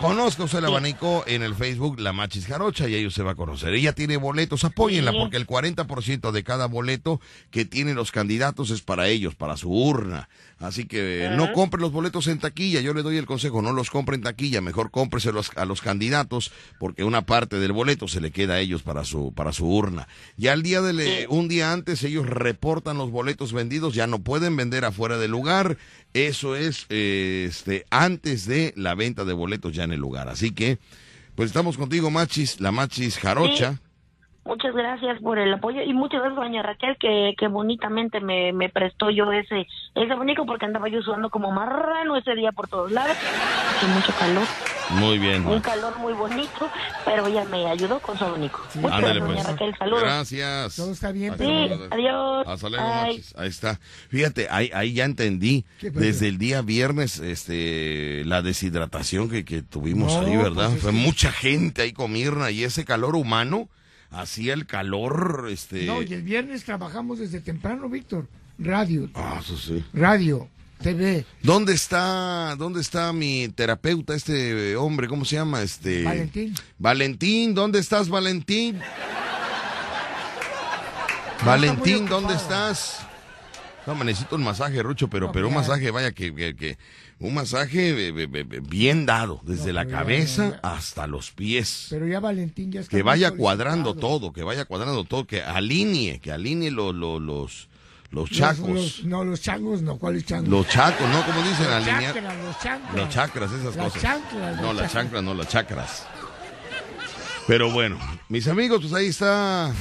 Conozca 0.02 0.46
usted 0.46 0.58
el 0.58 0.66
abanico 0.66 1.24
en 1.28 1.44
el 1.44 1.54
Facebook 1.54 2.00
La 2.00 2.12
Machis 2.12 2.48
Jarocha 2.48 2.90
y 2.90 2.96
ahí 2.96 3.06
usted 3.06 3.24
va 3.24 3.32
a 3.32 3.36
conocer. 3.36 3.76
Ella 3.76 3.94
tiene 3.94 4.18
boletos, 4.18 4.64
apóyenla 4.64 5.12
porque 5.12 5.38
el 5.38 5.46
40% 5.46 6.32
de 6.32 6.44
cada 6.44 6.66
boleto 6.66 7.22
que 7.52 7.66
tienen 7.66 7.96
los 7.96 8.12
candidatos 8.12 8.72
es 8.72 8.82
para 8.82 9.08
ellos, 9.10 9.36
para 9.36 9.58
su 9.58 9.70
urna. 9.72 10.28
Así 10.58 10.86
que 10.86 11.28
Ajá. 11.28 11.36
no 11.36 11.54
compre 11.54 11.82
los 11.82 11.92
boletos 11.92 12.28
en 12.28 12.40
taquilla, 12.40 12.82
yo 12.82 12.94
le 12.94 13.02
doy 13.02 13.18
el 13.18 13.26
consejo, 13.26 13.62
no 13.62 13.74
los 13.74 13.90
compre 13.90 14.16
en 14.16 14.22
taquilla, 14.22 14.62
mejor 14.62 14.92
cómpreselos 14.92 15.52
a 15.56 15.66
los 15.66 15.82
candidatos 15.82 16.52
porque 16.80 17.04
una 17.04 17.24
parte 17.24 17.60
del 17.60 17.72
boleto 17.72 18.08
se 18.08 18.22
le 18.22 18.32
queda 18.32 18.56
a 18.56 18.60
ellos 18.60 18.84
para 18.84 19.04
su 19.04 19.34
para 19.34 19.54
su 19.54 19.68
urna. 19.68 20.08
Ya 20.38 20.54
el 20.54 20.64
día 20.64 20.82
de 20.82 21.28
un 21.30 21.48
día 21.48 21.74
antes 21.74 22.04
ellos 22.04 22.28
reportan 22.28 22.98
los 22.98 23.12
boletos 23.12 23.54
vendidos, 23.54 23.94
ya 23.94 24.08
no 24.08 24.20
pueden 24.20 24.56
vender 24.56 24.86
afuera 24.86 25.18
del 25.18 25.32
lugar. 25.32 25.78
Eso 26.14 26.56
es 26.56 26.86
eh, 26.90 27.46
este 27.50 27.86
antes 27.90 28.46
de 28.46 28.74
la 28.76 28.96
venta 28.96 29.26
de 29.26 29.34
boletos 29.34 29.74
ya 29.74 29.84
en 29.84 29.91
el 29.94 30.00
lugar. 30.00 30.30
Así 30.30 30.52
que 30.52 30.80
pues 31.36 31.48
estamos 31.48 31.78
contigo, 31.78 32.12
Machis, 32.12 32.60
la 32.60 32.72
Machis 32.72 33.18
Jarocha. 33.18 33.82
Muchas 34.44 34.74
gracias 34.74 35.22
por 35.22 35.38
el 35.38 35.54
apoyo 35.54 35.82
y 35.84 35.94
muchas 35.94 36.20
gracias 36.22 36.36
doña 36.36 36.64
Raquel 36.64 36.98
que, 37.00 37.36
que 37.38 37.48
bonitamente 37.48 38.20
me, 38.20 38.52
me 38.54 38.70
prestó 38.70 39.12
yo 39.12 39.32
ese 39.32 39.68
ese 39.94 40.12
abanico 40.14 40.46
porque 40.48 40.66
andaba 40.66 40.90
yo 40.90 41.02
sudando 41.04 41.30
como 41.30 41.52
marrano 41.52 42.18
ese 42.18 42.34
día 42.34 42.52
por 42.52 42.68
todos 42.68 42.92
lados. 42.92 43.16
Hace 43.78 43.86
mucho 43.88 44.12
calor, 44.18 44.44
Muy 45.00 45.20
bien. 45.20 45.46
un 45.46 45.60
calor 45.62 45.98
muy 46.00 46.14
bonito, 46.14 46.70
pero 47.06 47.28
ella 47.28 47.46
me 47.46 47.68
ayudó 47.68 48.00
con 48.00 48.18
su 48.18 48.26
abanico. 48.26 48.62
Muchas 48.76 48.98
Ándale, 48.98 49.20
gracias, 49.20 49.28
doña 49.28 49.36
pues. 49.44 49.48
Raquel, 49.48 49.76
saludos. 49.78 50.02
Gracias. 50.04 50.76
Todo 50.76 50.92
está 50.92 51.12
bien, 51.12 51.34
Sí, 51.34 51.38
pero- 51.38 51.88
adiós. 51.92 52.48
Hasta 52.48 52.70
luego. 52.70 52.86
Ahí 52.86 53.48
está. 53.48 53.80
Fíjate, 54.10 54.48
ahí, 54.50 54.72
ahí 54.74 54.94
ya 54.94 55.06
entendí. 55.06 55.66
Desde 55.82 56.28
el 56.28 56.40
día 56.40 56.64
viernes, 56.64 57.20
este, 57.20 58.24
la 58.26 58.42
deshidratación 58.42 59.30
que, 59.30 59.46
que 59.46 59.62
tuvimos 59.62 60.14
No, 60.16 60.22
ahí, 60.28 60.36
¿verdad? 60.36 60.66
pues 60.66 60.78
es 60.78 60.82
Fue 60.82 60.92
mucha 60.92 61.32
gente 61.32 61.84
ahí 61.84 61.94
con 61.94 62.12
Mirna 62.12 62.50
y 62.50 62.64
ese 62.64 62.86
calor 62.86 63.16
humano 63.16 63.70
hacía 64.12 64.54
el 64.54 64.66
calor, 64.66 65.48
este. 65.50 65.86
No, 65.86 66.02
y 66.02 66.14
el 66.14 66.22
viernes 66.22 66.64
trabajamos 66.64 67.20
desde 67.20 67.40
temprano, 67.42 67.90
Víctor. 67.90 68.28
Radio, 68.60 69.10
Ah, 69.16 69.40
eso 69.44 69.58
sí. 69.58 69.84
radio, 69.94 70.48
TV. 70.84 71.26
¿Dónde 71.42 71.74
está, 71.74 72.56
dónde 72.58 72.82
está 72.82 73.12
mi 73.14 73.48
terapeuta, 73.50 74.14
este 74.14 74.76
hombre, 74.76 75.08
cómo 75.08 75.26
se 75.26 75.36
llama? 75.38 75.62
Este. 75.64 76.04
Valentín. 76.04 76.54
Valentín, 76.78 77.56
¿dónde 77.56 77.80
estás, 77.80 78.08
Valentín? 78.10 78.80
Valentín, 81.46 82.06
¿dónde 82.06 82.36
estás? 82.36 83.00
No, 83.88 83.96
me 83.96 84.06
necesito 84.06 84.36
un 84.36 84.44
masaje, 84.44 84.84
Rucho, 84.84 85.08
pero, 85.10 85.28
No, 85.28 85.32
pero 85.32 85.48
un 85.48 85.56
masaje, 85.56 85.90
vaya, 85.90 86.12
que, 86.12 86.34
que, 86.36 86.56
que- 86.56 86.78
un 87.22 87.34
masaje 87.36 87.92
eh, 87.92 88.14
eh, 88.18 88.28
eh, 88.34 88.62
bien 88.68 89.06
dado, 89.06 89.40
desde 89.44 89.72
la 89.74 89.86
cabeza 89.86 90.60
hasta 90.64 91.08
los 91.08 91.32
pies. 91.32 91.88
Pero 91.90 92.06
ya 92.08 92.20
Valentín 92.20 92.72
ya 92.72 92.82
está. 92.82 92.96
Que 92.98 93.04
vaya 93.04 93.32
cuadrando 93.32 93.94
todo, 93.96 94.34
que 94.34 94.44
vaya 94.44 94.66
cuadrando 94.66 95.04
todo, 95.06 95.26
que 95.26 95.42
alinee, 95.42 96.20
que 96.20 96.32
alinee 96.32 96.72
lo- 96.72 96.92
lo- 96.94 97.20
los, 97.20 97.70
los 98.10 98.30
chacos. 98.30 98.68
Los, 98.68 98.76
los- 98.76 99.04
no, 99.06 99.24
los 99.24 99.40
changos 99.42 99.82
no, 99.82 99.98
¿cuáles 99.98 100.26
changos? 100.26 100.50
Los 100.50 100.68
chacos, 100.68 101.08
¿no? 101.10 101.26
Como 101.26 101.42
dicen, 101.48 101.66
Los 101.66 101.74
alinear. 101.76 102.14
chakras, 102.14 102.38
los 102.44 102.60
chanclas. 102.60 102.96
Los 102.96 103.10
chakras, 103.10 103.52
esas 103.54 103.76
Las 103.76 103.86
cosas. 103.86 104.02
chanclas, 104.02 104.56
no, 104.58 104.74
las 104.74 104.76
chakras. 104.76 104.92
chanclas, 104.92 105.24
no, 105.24 105.34
las 105.34 105.48
chakras. 105.48 106.08
Pero 107.48 107.72
bueno, 107.72 107.98
mis 108.30 108.48
amigos, 108.48 108.82
pues 108.82 108.94
ahí 108.94 109.08
está. 109.08 109.72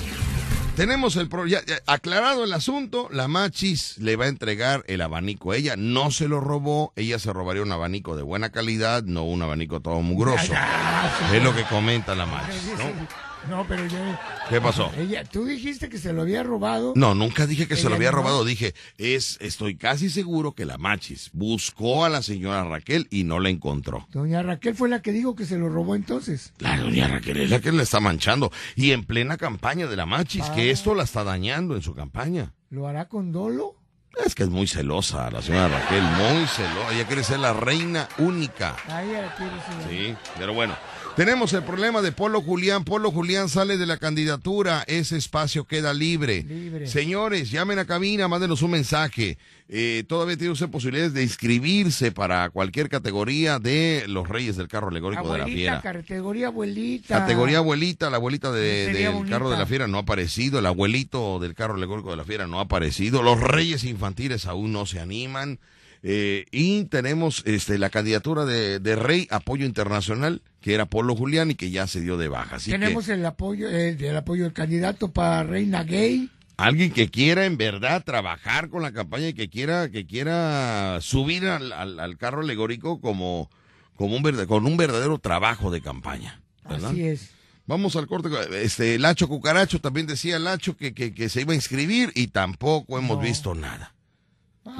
Tenemos 0.76 1.16
el 1.16 1.28
pro- 1.28 1.46
ya- 1.46 1.64
ya 1.66 1.78
aclarado 1.86 2.44
el 2.44 2.52
asunto, 2.54 3.08
la 3.12 3.28
Machis 3.28 3.98
le 3.98 4.16
va 4.16 4.24
a 4.24 4.28
entregar 4.28 4.82
el 4.86 5.02
abanico. 5.02 5.52
Ella 5.52 5.74
no 5.76 6.10
se 6.10 6.26
lo 6.26 6.40
robó, 6.40 6.92
ella 6.96 7.18
se 7.18 7.32
robaría 7.32 7.62
un 7.62 7.72
abanico 7.72 8.16
de 8.16 8.22
buena 8.22 8.50
calidad, 8.50 9.02
no 9.02 9.24
un 9.24 9.42
abanico 9.42 9.80
todo 9.80 10.00
mugroso. 10.00 10.54
Es 11.34 11.42
lo 11.42 11.54
que 11.54 11.64
comenta 11.64 12.14
la 12.14 12.24
Machis, 12.24 12.64
¿no? 12.78 13.29
No, 13.49 13.64
pero 13.66 13.86
yo. 13.86 13.99
¿Qué 14.49 14.61
pasó? 14.61 14.91
Ella, 14.97 15.24
tú 15.24 15.45
dijiste 15.45 15.88
que 15.88 15.99
se 15.99 16.12
lo 16.12 16.22
había 16.22 16.43
robado. 16.43 16.93
No, 16.95 17.14
nunca 17.14 17.47
dije 17.47 17.66
que 17.66 17.76
se 17.76 17.88
lo 17.88 17.95
había 17.97 18.11
robado. 18.11 18.45
Dije, 18.45 18.74
es, 18.99 19.38
estoy 19.41 19.76
casi 19.76 20.11
seguro 20.11 20.53
que 20.53 20.64
la 20.66 20.76
Machis 20.78 21.30
buscó 21.32 22.05
a 22.05 22.09
la 22.09 22.22
señora 22.22 22.64
Raquel 22.64 23.09
y 23.11 23.24
no 23.24 23.41
la 23.41 23.49
encontró. 23.49 24.07
Doña 24.11 24.43
Raquel 24.43 24.74
fue 24.74 24.88
la 24.88 25.01
que 25.03 25.12
dijo 25.12 25.34
que 25.34 25.47
se 25.47 25.57
lo 25.59 25.68
robó 25.68 25.95
entonces. 25.97 26.53
La 26.59 26.76
doña 26.76 27.09
Raquel 27.09 27.38
es 27.38 27.51
la 27.51 27.61
que 27.61 27.72
le 27.72 27.82
está 27.82 27.99
manchando. 28.01 28.53
Y 28.76 28.93
en 28.93 29.05
plena 29.05 29.36
campaña 29.36 29.86
de 29.86 29.97
la 29.97 30.07
Machis, 30.07 30.45
Ah. 30.49 30.55
que 30.55 30.70
esto 30.70 30.95
la 30.95 31.05
está 31.05 31.24
dañando 31.24 31.74
en 31.76 31.82
su 31.82 31.95
campaña. 31.95 32.53
¿Lo 32.68 32.86
hará 32.88 33.09
con 33.09 33.32
dolo? 33.32 33.76
Es 34.26 34.34
que 34.34 34.43
es 34.43 34.49
muy 34.49 34.66
celosa 34.66 35.30
la 35.30 35.41
señora 35.41 35.68
Raquel, 35.68 36.03
muy 36.03 36.47
celosa. 36.49 36.93
Ella 36.95 37.07
quiere 37.07 37.22
ser 37.22 37.38
la 37.38 37.53
reina 37.53 38.09
única. 38.18 38.76
Ahí 38.88 39.09
ella 39.11 39.34
quiere 39.36 39.53
ser- 39.53 39.88
Sí, 39.88 40.16
pero 40.36 40.53
bueno. 40.53 40.74
Tenemos 41.20 41.52
el 41.52 41.62
problema 41.64 42.00
de 42.00 42.12
Polo 42.12 42.40
Julián. 42.40 42.82
Polo 42.82 43.10
Julián 43.10 43.50
sale 43.50 43.76
de 43.76 43.84
la 43.84 43.98
candidatura. 43.98 44.84
Ese 44.86 45.18
espacio 45.18 45.66
queda 45.66 45.92
libre. 45.92 46.44
Libre. 46.44 46.86
Señores, 46.86 47.50
llamen 47.50 47.78
a 47.78 47.84
cabina, 47.84 48.26
mándenos 48.26 48.62
un 48.62 48.70
mensaje. 48.70 49.36
Eh, 49.68 50.04
todavía 50.08 50.38
tiene 50.38 50.54
usted 50.54 50.70
posibilidades 50.70 51.12
de 51.12 51.22
inscribirse 51.22 52.10
para 52.10 52.48
cualquier 52.48 52.88
categoría 52.88 53.58
de 53.58 54.06
los 54.08 54.30
Reyes 54.30 54.56
del 54.56 54.68
Carro 54.68 54.88
Alegórico 54.88 55.30
de 55.30 55.38
la 55.40 55.44
Fiera. 55.44 55.82
categoría 55.82 56.46
abuelita. 56.46 57.18
Categoría 57.18 57.58
abuelita, 57.58 58.08
la 58.08 58.16
abuelita 58.16 58.50
de- 58.50 58.90
del 58.90 59.28
carro 59.28 59.50
de 59.50 59.58
la 59.58 59.66
fiera 59.66 59.86
no 59.86 59.98
ha 59.98 60.00
aparecido, 60.00 60.58
el 60.58 60.64
abuelito 60.64 61.38
del 61.38 61.54
carro 61.54 61.74
alegórico 61.74 62.12
de 62.12 62.16
la 62.16 62.24
fiera 62.24 62.46
no 62.46 62.60
ha 62.60 62.62
aparecido, 62.62 63.22
los 63.22 63.38
reyes 63.38 63.84
infantiles 63.84 64.46
aún 64.46 64.72
no 64.72 64.86
se 64.86 65.00
animan, 65.00 65.58
eh, 66.03 66.46
y 66.51 66.84
tenemos 66.84 67.42
este, 67.46 67.78
la 67.78 67.90
candidatura 67.90 68.44
de, 68.44 68.78
de 68.80 68.96
rey 68.96 69.26
apoyo 69.30 69.66
internacional, 69.66 70.40
que 70.61 70.74
era 70.74 70.86
Polo 70.86 71.14
Julián 71.14 71.51
y 71.51 71.55
que 71.55 71.70
ya 71.70 71.86
se 71.86 72.01
dio 72.01 72.16
de 72.16 72.28
baja. 72.28 72.57
Así 72.57 72.70
Tenemos 72.70 73.07
que 73.07 73.12
el 73.12 73.26
apoyo, 73.26 73.68
el, 73.68 74.03
el 74.03 74.16
apoyo 74.16 74.44
del 74.44 74.53
candidato 74.53 75.11
para 75.12 75.42
Reina 75.42 75.84
Gay. 75.84 76.30
alguien 76.57 76.90
que 76.92 77.09
quiera 77.11 77.44
en 77.46 77.57
verdad 77.57 78.03
trabajar 78.05 78.68
con 78.70 78.82
la 78.82 78.92
campaña 78.92 79.28
y 79.28 79.34
que 79.34 79.48
quiera, 79.48 79.90
que 79.90 80.07
quiera 80.07 80.98
subir 81.01 81.46
al, 81.46 81.72
al- 81.72 82.01
al 82.01 82.16
carro 82.18 82.40
alegórico 82.42 83.01
como, 83.01 83.51
como 83.96 84.16
un 84.16 84.46
con 84.46 84.66
un 84.66 84.76
verdadero 84.76 85.18
trabajo 85.18 85.70
de 85.70 85.80
campaña. 85.82 86.40
¿verdad? 86.68 86.90
Así 86.92 87.05
es. 87.05 87.30
Vamos 87.66 87.94
al 87.96 88.07
corte. 88.07 88.28
Este, 88.62 88.98
Lacho 88.98 89.28
Cucaracho 89.28 89.80
también 89.80 90.07
decía 90.07 90.38
Lacho 90.38 90.76
que, 90.76 90.92
que, 90.92 91.14
que 91.14 91.28
se 91.28 91.42
iba 91.42 91.53
a 91.53 91.57
inscribir 91.57 92.11
y 92.14 92.28
tampoco 92.28 92.98
hemos 92.98 93.20
visto 93.22 93.55
nada. 93.55 93.94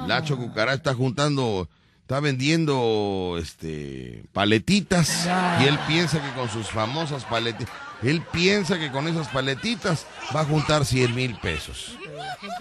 Lacho 0.07 0.37
Cucaracho 0.37 0.77
está 0.77 0.93
juntando, 0.93 1.67
está 2.01 2.19
vendiendo 2.19 3.37
este 3.41 4.23
paletitas 4.33 5.27
y 5.61 5.65
él 5.67 5.77
piensa 5.87 6.21
que 6.21 6.31
con 6.39 6.49
sus 6.49 6.67
famosas 6.67 7.25
paletitas, 7.25 7.73
él 8.03 8.21
piensa 8.31 8.77
que 8.79 8.91
con 8.91 9.07
esas 9.07 9.27
paletitas 9.29 10.05
va 10.35 10.41
a 10.41 10.45
juntar 10.45 10.85
100 10.85 11.13
mil 11.15 11.35
pesos. 11.39 11.97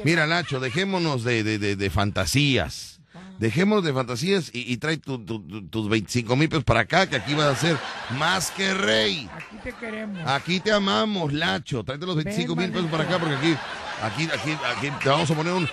Mira, 0.04 0.26
Lacho, 0.26 0.60
dejémonos 0.60 1.24
de, 1.24 1.42
de, 1.42 1.58
de- 1.58 1.76
de 1.76 1.90
fantasías. 1.90 3.00
Dejémonos 3.38 3.82
de 3.84 3.94
fantasías 3.94 4.50
y, 4.52 4.70
y 4.70 4.76
trae 4.76 4.98
tu- 4.98 5.18
tu- 5.24 5.40
tu- 5.40 5.66
tus 5.68 5.88
25 5.88 6.36
mil 6.36 6.48
pesos 6.50 6.64
para 6.64 6.80
acá, 6.80 7.06
que 7.08 7.16
aquí 7.16 7.32
vas 7.34 7.46
a 7.46 7.56
ser 7.56 7.76
más 8.18 8.50
que 8.50 8.74
rey. 8.74 9.30
Aquí 9.34 9.56
te 9.64 9.72
queremos. 9.72 10.20
Aquí 10.26 10.60
te 10.60 10.72
amamos, 10.72 11.32
Lacho. 11.32 11.82
Tráete 11.82 12.04
los 12.04 12.16
25 12.16 12.54
mil 12.54 12.70
pesos 12.70 12.90
para 12.90 13.04
acá 13.04 13.18
porque 13.18 13.34
aquí, 13.36 13.56
aquí, 14.02 14.24
aquí, 14.24 14.52
aquí 14.76 14.90
te 15.02 15.08
vamos 15.08 15.30
a 15.30 15.34
poner 15.34 15.54
un 15.54 15.66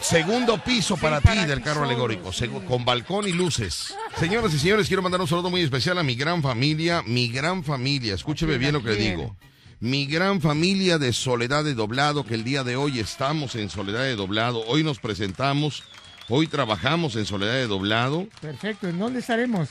segundo 0.00 0.62
piso 0.62 0.96
para 0.96 1.20
ti 1.20 1.44
del 1.46 1.62
carro 1.62 1.84
alegórico, 1.84 2.30
con 2.66 2.84
balcón 2.84 3.28
y 3.28 3.32
luces. 3.32 3.94
Señoras 4.18 4.54
y 4.54 4.58
señores, 4.58 4.86
quiero 4.86 5.02
mandar 5.02 5.20
un 5.20 5.28
saludo 5.28 5.50
muy 5.50 5.62
especial 5.62 5.98
a 5.98 6.02
mi 6.02 6.14
gran 6.14 6.42
familia, 6.42 7.02
mi 7.06 7.28
gran 7.28 7.64
familia. 7.64 8.14
Escúcheme 8.14 8.58
bien 8.58 8.72
lo 8.72 8.82
que 8.82 8.90
le 8.90 8.96
digo. 8.96 9.36
Mi 9.80 10.06
gran 10.06 10.40
familia 10.40 10.98
de 10.98 11.12
Soledad 11.12 11.64
de 11.64 11.74
Doblado, 11.74 12.24
que 12.24 12.34
el 12.34 12.44
día 12.44 12.64
de 12.64 12.76
hoy 12.76 12.98
estamos 12.98 13.54
en 13.54 13.70
Soledad 13.70 14.02
de 14.02 14.14
Doblado. 14.14 14.62
Hoy 14.66 14.84
nos 14.84 14.98
presentamos, 14.98 15.84
hoy 16.28 16.46
trabajamos 16.48 17.16
en 17.16 17.24
Soledad 17.24 17.54
de 17.54 17.66
Doblado. 17.66 18.28
Perfecto. 18.42 18.88
¿En 18.88 18.98
dónde 18.98 19.20
estaremos? 19.20 19.70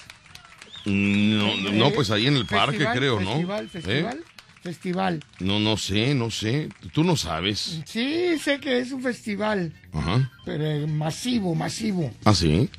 No, 0.85 1.57
no, 1.57 1.91
pues 1.91 2.09
ahí 2.09 2.25
en 2.25 2.37
el 2.37 2.45
parque 2.45 2.77
Festival, 2.77 2.97
creo, 2.97 3.19
¿no? 3.19 3.33
Festival, 3.67 4.17
¿Eh? 4.17 4.23
Festival. 4.61 5.23
No, 5.39 5.59
no 5.59 5.77
sé, 5.77 6.13
no 6.15 6.29
sé. 6.31 6.69
Tú 6.93 7.03
no 7.03 7.15
sabes. 7.15 7.81
Sí, 7.85 8.37
sé 8.39 8.59
que 8.59 8.79
es 8.79 8.91
un 8.91 9.01
festival, 9.01 9.73
Ajá. 9.93 10.31
pero 10.45 10.65
eh, 10.65 10.87
masivo, 10.87 11.55
masivo. 11.55 12.11
¿Ah, 12.25 12.33
sí? 12.33 12.69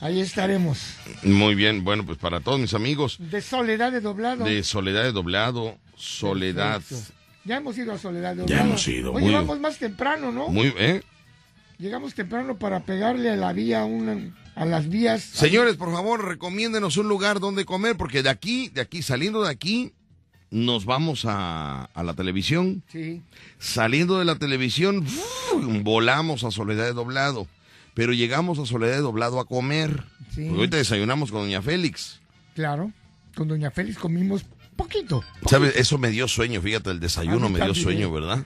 Ahí 0.00 0.20
estaremos. 0.20 0.78
Muy 1.22 1.54
bien. 1.54 1.82
Bueno, 1.84 2.04
pues 2.04 2.18
para 2.18 2.40
todos 2.40 2.60
mis 2.60 2.74
amigos 2.74 3.16
De 3.18 3.40
Soledad 3.40 3.90
de 3.92 4.00
Doblado. 4.00 4.44
de 4.44 4.62
Soledad 4.62 5.02
de 5.04 5.12
Doblado, 5.12 5.78
Soledad. 5.96 6.80
Perfecto. 6.82 7.14
Ya 7.46 7.56
hemos 7.56 7.76
ido 7.76 7.92
a 7.92 7.98
Soledad 7.98 8.32
de 8.36 8.42
Ya 8.46 8.56
Doblado. 8.56 8.64
hemos 8.68 8.88
ido, 8.88 9.12
muy- 9.12 9.32
vamos 9.32 9.60
más 9.60 9.78
temprano, 9.78 10.32
¿no? 10.32 10.48
Muy, 10.48 10.72
¿eh? 10.78 11.02
Llegamos 11.78 12.14
temprano 12.14 12.56
para 12.58 12.84
pegarle 12.84 13.30
a 13.30 13.36
la 13.36 13.52
vía, 13.52 13.84
una, 13.84 14.32
a 14.54 14.64
las 14.64 14.88
vías. 14.88 15.22
Señores, 15.22 15.76
por 15.76 15.90
favor, 15.92 16.24
recomiéndenos 16.24 16.96
un 16.96 17.08
lugar 17.08 17.40
donde 17.40 17.64
comer, 17.64 17.96
porque 17.96 18.22
de 18.22 18.30
aquí, 18.30 18.68
de 18.68 18.80
aquí, 18.80 19.02
saliendo 19.02 19.42
de 19.42 19.50
aquí, 19.50 19.92
nos 20.54 20.84
vamos 20.84 21.24
a, 21.24 21.84
a 21.92 22.02
la 22.04 22.14
televisión. 22.14 22.84
Sí. 22.88 23.22
Saliendo 23.58 24.20
de 24.20 24.24
la 24.24 24.36
televisión, 24.36 25.04
volamos 25.82 26.44
a 26.44 26.52
Soledad 26.52 26.84
de 26.84 26.92
Doblado. 26.92 27.48
Pero 27.94 28.12
llegamos 28.12 28.58
a 28.60 28.66
Soledad 28.66 28.94
de 28.94 29.00
Doblado 29.00 29.40
a 29.40 29.46
comer. 29.46 30.04
Sí. 30.30 30.44
Porque 30.44 30.60
ahorita 30.60 30.76
desayunamos 30.76 31.32
con 31.32 31.42
Doña 31.42 31.60
Félix. 31.60 32.20
Claro. 32.54 32.92
Con 33.34 33.48
Doña 33.48 33.72
Félix 33.72 33.98
comimos 33.98 34.44
poquito. 34.76 35.24
¿Sabes? 35.46 35.74
Eso 35.76 35.98
me 35.98 36.10
dio 36.10 36.28
sueño, 36.28 36.60
fíjate, 36.60 36.90
el 36.90 37.00
desayuno 37.00 37.48
me 37.48 37.56
dio 37.56 37.66
también. 37.66 37.84
sueño, 37.84 38.12
¿verdad? 38.12 38.44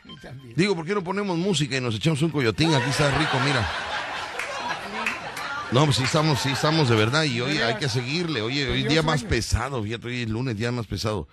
Digo, 0.56 0.74
¿por 0.74 0.86
qué 0.86 0.94
no 0.94 1.04
ponemos 1.04 1.36
música 1.36 1.76
y 1.76 1.80
nos 1.82 1.94
echamos 1.94 2.22
un 2.22 2.30
coyotín? 2.30 2.74
Aquí 2.74 2.88
está 2.88 3.10
rico, 3.18 3.38
mira. 3.44 3.68
No, 5.72 5.84
pues 5.84 5.96
sí 5.98 6.04
estamos, 6.04 6.40
sí 6.40 6.48
estamos 6.48 6.88
de 6.88 6.96
verdad 6.96 7.24
y 7.24 7.42
hoy 7.42 7.58
hay 7.58 7.74
que 7.76 7.90
seguirle. 7.90 8.40
Oye, 8.40 8.66
hoy 8.70 8.84
día 8.84 9.02
más 9.02 9.22
pesado, 9.24 9.82
fíjate, 9.82 10.06
hoy 10.06 10.22
es 10.22 10.28
lunes, 10.30 10.56
día 10.56 10.72
más 10.72 10.86
pesado. 10.86 11.28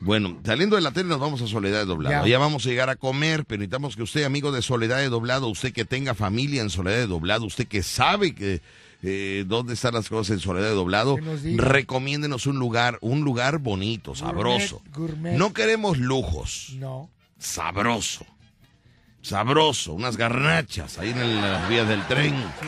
Bueno, 0.00 0.38
saliendo 0.44 0.76
de 0.76 0.82
la 0.82 0.90
tele 0.92 1.08
nos 1.08 1.18
vamos 1.20 1.40
a 1.42 1.46
Soledad 1.46 1.78
de 1.80 1.84
Doblado. 1.86 2.24
Ya. 2.26 2.30
Ya. 2.32 2.38
vamos 2.38 2.64
a 2.66 2.68
llegar 2.68 2.90
a 2.90 2.96
comer, 2.96 3.44
pero 3.46 3.60
necesitamos 3.60 3.96
que 3.96 4.02
usted, 4.02 4.24
amigo 4.24 4.52
de 4.52 4.62
Soledad 4.62 4.98
de 4.98 5.08
Doblado, 5.08 5.48
usted 5.48 5.72
que 5.72 5.84
tenga 5.84 6.14
familia 6.14 6.62
en 6.62 6.70
Soledad 6.70 6.98
de 6.98 7.06
Doblado, 7.06 7.44
usted 7.46 7.66
que 7.66 7.82
sabe 7.82 8.34
que 8.34 8.60
eh, 9.02 9.44
dónde 9.46 9.74
están 9.74 9.94
las 9.94 10.08
cosas 10.08 10.34
en 10.34 10.40
Soledad 10.40 10.68
de 10.68 10.74
Doblado, 10.74 11.16
recomiéndenos 11.56 12.46
un 12.46 12.58
lugar, 12.58 12.98
un 13.00 13.22
lugar 13.22 13.58
bonito, 13.58 14.14
sabroso. 14.14 14.82
gourmet. 14.94 15.36
No 15.36 15.52
queremos 15.52 15.98
lujos, 15.98 16.74
No. 16.78 17.10
sabroso. 17.38 18.26
Sabroso, 19.22 19.92
unas 19.92 20.16
garnachas 20.16 20.98
ahí 20.98 21.10
en 21.10 21.18
el- 21.18 21.40
las 21.40 21.68
vías 21.68 21.88
del 21.88 22.00
tren. 22.06 22.30
Sí, 22.60 22.66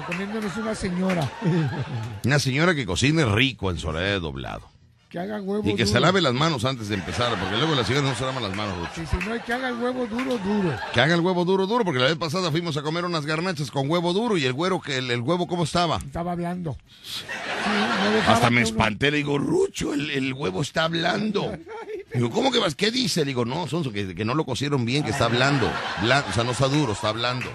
recomiéndonos 0.00 0.56
una 0.56 0.74
señora 0.74 1.30
Una 2.24 2.38
señora 2.38 2.74
que 2.74 2.86
cocine 2.86 3.26
rico 3.26 3.70
en 3.70 3.78
Soledad 3.78 4.06
de 4.12 4.20
Doblado. 4.20 4.62
Que 5.08 5.18
haga 5.18 5.40
huevo 5.40 5.66
Y 5.68 5.74
que 5.74 5.86
se 5.86 5.98
lave 6.00 6.20
las 6.20 6.34
manos 6.34 6.64
antes 6.66 6.88
de 6.88 6.94
empezar, 6.96 7.30
porque 7.40 7.56
luego 7.56 7.74
las 7.74 7.86
señoras 7.86 8.10
no 8.10 8.14
se 8.14 8.24
lavan 8.26 8.42
las 8.42 8.54
manos. 8.54 8.76
Rucho. 8.78 8.90
Sí, 8.94 9.06
si 9.06 9.16
no 9.26 9.32
hay 9.32 9.40
que 9.40 9.52
haga 9.54 9.68
el 9.70 9.76
huevo 9.76 10.06
duro, 10.06 10.36
duro. 10.38 10.76
Que 10.92 11.00
haga 11.00 11.14
el 11.14 11.20
huevo 11.20 11.44
duro, 11.46 11.66
duro, 11.66 11.84
porque 11.84 11.98
la 12.00 12.06
vez 12.06 12.16
pasada 12.16 12.50
fuimos 12.50 12.76
a 12.76 12.82
comer 12.82 13.04
unas 13.06 13.24
garnachas 13.24 13.70
con 13.70 13.88
huevo 13.90 14.12
duro 14.12 14.36
y 14.36 14.44
el 14.44 14.52
güero, 14.52 14.80
que 14.82 14.98
el, 14.98 15.10
el 15.10 15.20
huevo, 15.22 15.46
¿cómo 15.46 15.64
estaba? 15.64 15.96
Estaba 15.96 16.32
hablando. 16.32 16.76
Sí, 17.02 17.24
no 18.04 18.10
dejaba 18.12 18.34
Hasta 18.34 18.50
me 18.50 18.58
uno- 18.58 18.66
espanté, 18.68 19.10
le 19.10 19.16
digo, 19.18 19.38
Rucho, 19.38 19.94
el, 19.94 20.10
el 20.10 20.34
huevo 20.34 20.60
está 20.62 20.84
hablando. 20.84 21.56
Digo, 22.14 22.30
¿cómo 22.30 22.50
que 22.50 22.58
vas? 22.58 22.74
¿Qué 22.74 22.90
dice? 22.90 23.20
Le 23.20 23.26
digo, 23.26 23.44
no, 23.44 23.66
Sonso, 23.68 23.92
que, 23.92 24.14
que 24.14 24.24
no 24.24 24.34
lo 24.34 24.44
cocieron 24.46 24.86
bien, 24.86 25.04
que 25.04 25.10
está 25.10 25.26
hablando. 25.26 25.70
Blan- 26.00 26.24
o 26.28 26.32
sea, 26.32 26.42
no 26.42 26.52
está 26.52 26.66
duro, 26.66 26.92
está 26.94 27.10
hablando. 27.10 27.46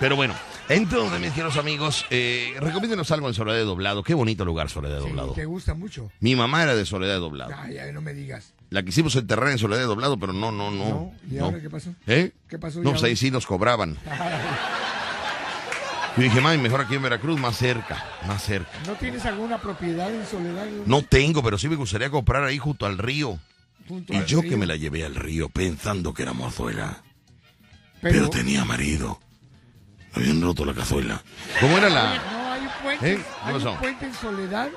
Pero 0.00 0.16
bueno, 0.16 0.34
entonces, 0.68 1.20
mis 1.20 1.30
queridos 1.30 1.56
amigos, 1.56 2.06
eh, 2.10 2.54
recomiéndenos 2.60 3.10
algo 3.10 3.28
en 3.28 3.34
Soledad 3.34 3.58
de 3.58 3.64
Doblado. 3.64 4.02
Qué 4.02 4.14
bonito 4.14 4.44
lugar, 4.44 4.68
Soledad 4.70 4.96
de 4.96 5.02
Sí, 5.02 5.08
Doblado. 5.08 5.32
te 5.32 5.44
gusta 5.44 5.74
mucho. 5.74 6.10
Mi 6.20 6.34
mamá 6.36 6.62
era 6.62 6.74
de 6.74 6.86
Soledad 6.86 7.14
de 7.14 7.20
Doblado. 7.20 7.52
Ay, 7.58 7.78
ay, 7.78 7.92
no 7.92 8.00
me 8.00 8.14
digas. 8.14 8.54
La 8.70 8.82
quisimos 8.82 9.14
enterrar 9.16 9.50
en 9.50 9.58
Soledad 9.58 9.80
de 9.80 9.86
Doblado, 9.86 10.18
pero 10.18 10.32
no, 10.32 10.50
no, 10.52 10.70
no. 10.70 10.84
No, 10.88 11.12
¿y 11.30 11.34
no. 11.34 11.44
ahora 11.46 11.60
qué 11.60 11.68
pasó? 11.70 11.90
¿Eh? 12.06 12.32
¿Qué 12.48 12.58
pasó? 12.58 12.80
No, 12.82 12.90
¿Y 12.90 12.92
pues 12.92 13.02
ahí 13.04 13.16
sí 13.16 13.30
nos 13.30 13.46
cobraban. 13.46 13.98
Yo 16.16 16.22
dije, 16.24 16.40
mami, 16.42 16.58
mejor 16.58 16.82
aquí 16.82 16.94
en 16.94 17.02
Veracruz, 17.02 17.40
más 17.40 17.56
cerca, 17.56 18.04
más 18.26 18.42
cerca. 18.42 18.70
¿No 18.86 18.92
tienes 18.94 19.24
alguna 19.24 19.58
propiedad 19.58 20.14
en 20.14 20.26
Soledad? 20.26 20.66
No 20.84 21.02
tengo, 21.02 21.42
pero 21.42 21.56
sí 21.56 21.68
me 21.70 21.76
gustaría 21.76 22.10
comprar 22.10 22.44
ahí 22.44 22.58
junto 22.58 22.84
al 22.84 22.98
río. 22.98 23.38
Junto 23.88 24.12
Y 24.12 24.16
al 24.16 24.26
yo 24.26 24.42
río? 24.42 24.50
que 24.50 24.56
me 24.58 24.66
la 24.66 24.76
llevé 24.76 25.06
al 25.06 25.14
río 25.14 25.48
pensando 25.48 26.12
que 26.12 26.22
era 26.22 26.34
mozuela. 26.34 27.02
Pero, 28.02 28.14
Pero, 28.14 28.30
tenía 28.30 28.62
marido. 28.66 29.20
Habían 30.14 30.40
roto 30.42 30.64
la 30.64 30.74
cazuela. 30.74 31.22
¿Cómo 31.60 31.78
era 31.78 31.88
la...? 31.88 32.14
no, 32.16 32.52
hay 32.52 32.60
un 32.62 32.68
puente, 32.82 33.12
¿Eh? 33.12 33.16
¿Qué 33.16 33.50
hay 33.50 33.54
un 33.66 33.76
puente 33.78 34.06
en 34.06 34.14
Soledad 34.14 34.68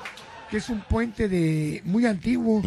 que 0.50 0.58
es 0.58 0.68
un 0.68 0.80
puente 0.80 1.28
de 1.28 1.82
muy 1.84 2.06
antiguo, 2.06 2.62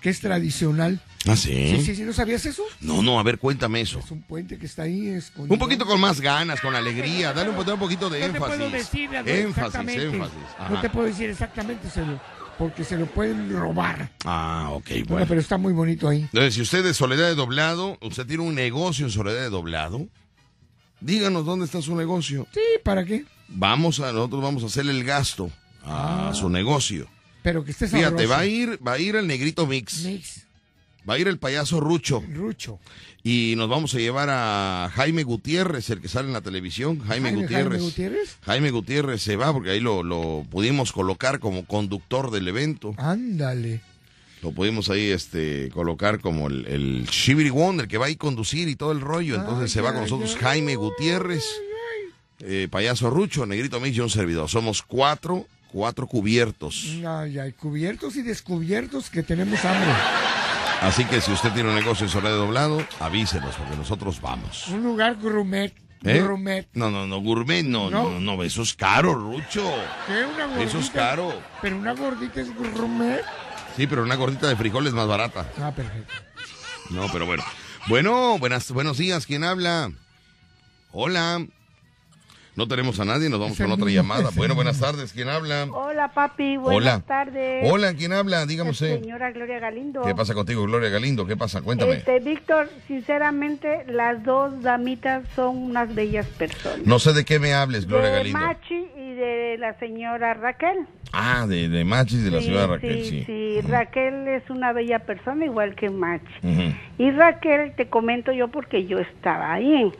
que 0.00 0.10
es 0.10 0.20
tradicional. 0.20 1.00
¿Ah, 1.28 1.36
Sí, 1.36 1.52
sí? 1.78 1.82
sí, 1.86 1.94
sí, 1.96 2.02
¿no 2.02 2.12
sabías 2.12 2.44
eso? 2.44 2.62
No, 2.80 3.02
no, 3.02 3.20
a 3.20 3.22
ver, 3.22 3.38
cuéntame 3.38 3.80
eso. 3.80 4.00
Es 4.00 4.10
un 4.10 4.20
puente 4.22 4.58
que 4.58 4.66
está 4.66 4.82
ahí 4.82 5.08
escondido. 5.10 5.54
Un 5.54 5.58
poquito 5.60 5.86
con 5.86 6.00
más 6.00 6.20
ganas, 6.20 6.60
con 6.60 6.74
alegría. 6.74 7.32
Dale 7.32 7.50
un, 7.50 7.56
un 7.56 7.78
poquito 7.78 8.10
de 8.10 8.26
no 8.26 8.32
te 8.32 8.38
puedo 8.40 8.52
énfasis. 8.66 8.72
decir 8.72 9.16
algo 9.16 9.30
énfasis, 9.30 9.56
exactamente. 9.56 10.04
énfasis. 10.04 10.34
No 10.70 10.80
te 10.80 10.90
puedo 10.90 11.06
decir 11.06 11.30
exactamente, 11.30 11.88
se 11.88 12.00
lo- 12.04 12.20
porque 12.58 12.82
se 12.84 12.96
lo 12.98 13.06
pueden 13.06 13.48
robar. 13.52 14.10
Ah, 14.24 14.68
ok, 14.72 14.88
Bueno, 14.88 15.04
bueno. 15.08 15.26
pero 15.28 15.40
está 15.40 15.56
muy 15.56 15.72
bonito 15.72 16.08
ahí. 16.08 16.22
Entonces, 16.22 16.54
si 16.54 16.62
usted 16.62 16.84
es 16.84 16.96
Soledad 16.96 17.28
de 17.28 17.34
Doblado, 17.36 17.96
usted 18.02 18.26
tiene 18.26 18.42
un 18.42 18.54
negocio 18.56 19.06
en 19.06 19.12
Soledad 19.12 19.40
de 19.40 19.50
Doblado, 19.50 20.08
díganos 21.00 21.44
dónde 21.44 21.66
está 21.66 21.80
su 21.82 21.94
negocio. 21.96 22.46
Sí, 22.52 22.60
¿para 22.82 23.04
qué? 23.04 23.24
Vamos 23.48 24.00
a, 24.00 24.12
nosotros 24.12 24.42
vamos 24.42 24.62
a 24.62 24.66
hacerle 24.66 24.92
el 24.92 25.04
gasto 25.04 25.50
a 25.84 26.32
su 26.34 26.48
negocio. 26.48 27.06
Pero 27.42 27.64
que 27.64 27.72
esté 27.72 27.86
Fíjate, 27.86 28.08
sabroso. 28.24 28.28
va 28.30 28.38
a 28.38 28.46
ir, 28.46 28.78
va 28.86 28.92
a 28.92 28.98
ir 28.98 29.16
el 29.16 29.26
negrito 29.26 29.66
mix, 29.66 30.02
Mix, 30.04 30.46
va 31.08 31.14
a 31.14 31.18
ir 31.18 31.28
el 31.28 31.36
payaso 31.38 31.78
Rucho 31.78 32.22
Rucho. 32.32 32.80
y 33.22 33.52
nos 33.58 33.68
vamos 33.68 33.94
a 33.94 33.98
llevar 33.98 34.30
a 34.30 34.90
Jaime 34.94 35.24
Gutiérrez, 35.24 35.90
el 35.90 36.00
que 36.00 36.08
sale 36.08 36.28
en 36.28 36.32
la 36.32 36.40
televisión, 36.40 37.00
Jaime, 37.00 37.28
Jaime- 37.30 37.42
Gutiérrez. 37.42 37.66
Jaime 37.68 37.84
Gutiérrez. 37.84 38.36
Jaime 38.40 38.70
Gutiérrez 38.70 39.22
se 39.22 39.36
va 39.36 39.52
porque 39.52 39.70
ahí 39.72 39.80
lo, 39.80 40.02
lo 40.02 40.46
pudimos 40.50 40.92
colocar 40.92 41.38
como 41.38 41.66
conductor 41.66 42.30
del 42.30 42.48
evento. 42.48 42.94
Ándale. 42.96 43.82
Lo 44.44 44.52
pudimos 44.52 44.90
ahí 44.90 45.10
este 45.10 45.70
colocar 45.72 46.20
como 46.20 46.48
el, 46.48 46.66
el 46.66 47.06
Shibiri 47.06 47.48
Wonder, 47.48 47.88
que 47.88 47.96
va 47.96 48.06
a 48.06 48.10
ir 48.10 48.16
a 48.16 48.18
conducir 48.18 48.68
y 48.68 48.76
todo 48.76 48.92
el 48.92 49.00
rollo. 49.00 49.36
Entonces 49.36 49.62
Ay, 49.62 49.68
se 49.70 49.80
va 49.80 49.92
con 49.94 50.02
nosotros 50.02 50.34
ay, 50.34 50.42
Jaime 50.42 50.76
Gutiérrez, 50.76 51.46
eh, 52.40 52.68
Payaso 52.70 53.08
Rucho, 53.08 53.46
Negrito 53.46 53.80
Mix 53.80 53.96
y 53.96 54.00
un 54.00 54.10
servidor. 54.10 54.50
Somos 54.50 54.82
cuatro, 54.82 55.46
cuatro 55.72 56.06
cubiertos. 56.06 56.84
Ay, 57.06 57.38
ay, 57.38 57.52
cubiertos 57.52 58.16
y 58.16 58.22
descubiertos 58.22 59.08
que 59.08 59.22
tenemos 59.22 59.64
hambre. 59.64 59.90
Así 60.82 61.06
que 61.06 61.22
si 61.22 61.32
usted 61.32 61.50
tiene 61.52 61.70
un 61.70 61.76
negocio 61.76 62.04
en 62.04 62.12
Soledad 62.12 62.36
Doblado, 62.36 62.86
avísenos 63.00 63.56
porque 63.56 63.76
nosotros 63.76 64.20
vamos. 64.20 64.68
Un 64.68 64.82
lugar 64.82 65.16
gourmet. 65.22 65.72
¿Eh? 66.04 66.20
Gourmet. 66.20 66.68
No, 66.74 66.90
no, 66.90 67.06
no, 67.06 67.18
gourmet, 67.22 67.64
no, 67.64 67.88
¿No? 67.88 68.10
no, 68.10 68.20
no, 68.20 68.42
eso 68.42 68.60
es 68.60 68.74
caro, 68.74 69.14
Rucho. 69.14 69.64
¿Qué? 70.06 70.22
Una 70.22 70.44
gordita. 70.48 70.62
Eso 70.64 70.78
es 70.80 70.90
caro. 70.90 71.32
Pero 71.62 71.78
una 71.78 71.94
gordita 71.94 72.42
es 72.42 72.54
gourmet. 72.54 73.22
Sí, 73.76 73.86
pero 73.86 74.02
una 74.02 74.14
gordita 74.14 74.48
de 74.48 74.56
frijoles 74.56 74.92
más 74.92 75.06
barata. 75.08 75.50
Ah, 75.60 75.72
perfecto. 75.74 76.12
No, 76.90 77.06
pero 77.12 77.26
bueno. 77.26 77.42
Bueno, 77.88 78.38
buenas, 78.38 78.70
buenos 78.70 78.98
días. 78.98 79.26
¿Quién 79.26 79.44
habla? 79.44 79.90
Hola. 80.92 81.44
No 82.56 82.68
tenemos 82.68 83.00
a 83.00 83.04
nadie, 83.04 83.28
nos 83.28 83.40
vamos 83.40 83.58
con 83.58 83.72
otra 83.72 83.90
llamada. 83.90 84.30
Bueno, 84.36 84.54
buenas 84.54 84.78
tardes. 84.80 85.12
¿Quién 85.12 85.28
habla? 85.28 85.66
Hola, 85.72 86.12
papi. 86.14 86.56
Buenas 86.56 86.76
Hola. 86.96 87.00
tardes. 87.00 87.68
Hola, 87.70 87.94
¿quién 87.94 88.12
habla? 88.12 88.46
Dígame. 88.46 88.72
Señora 88.74 89.32
Gloria 89.32 89.58
Galindo. 89.58 90.02
¿Qué 90.02 90.14
pasa 90.14 90.34
contigo, 90.34 90.62
Gloria 90.62 90.88
Galindo? 90.88 91.26
¿Qué 91.26 91.36
pasa? 91.36 91.62
Cuéntame. 91.62 91.94
Este, 91.94 92.20
Víctor, 92.20 92.70
sinceramente, 92.86 93.84
las 93.88 94.22
dos 94.22 94.62
damitas 94.62 95.24
son 95.34 95.56
unas 95.56 95.92
bellas 95.94 96.26
personas. 96.26 96.86
No 96.86 97.00
sé 97.00 97.12
de 97.12 97.24
qué 97.24 97.40
me 97.40 97.54
hables, 97.54 97.86
Gloria 97.86 98.10
de 98.10 98.16
Galindo. 98.18 98.38
Machi 98.38 98.86
y 98.98 99.14
de 99.14 99.56
la 99.58 99.76
señora 99.80 100.34
Raquel. 100.34 100.78
Ah, 101.12 101.46
de, 101.48 101.68
de 101.68 101.84
Machis 101.84 102.24
de 102.24 102.30
la 102.30 102.40
Sí, 102.40 102.50
de 102.52 102.66
Raquel, 102.66 103.04
sí. 103.04 103.10
sí, 103.10 103.24
sí. 103.26 103.60
Raquel 103.68 104.28
es 104.28 104.48
una 104.50 104.72
bella 104.72 105.00
persona 105.00 105.44
igual 105.44 105.74
que 105.74 105.90
Machi. 105.90 106.24
Y 106.98 107.10
Raquel, 107.10 107.72
te 107.76 107.88
comento 107.88 108.30
yo 108.32 108.48
porque 108.48 108.86
yo 108.86 108.98
estaba 109.00 109.52
ahí. 109.54 109.92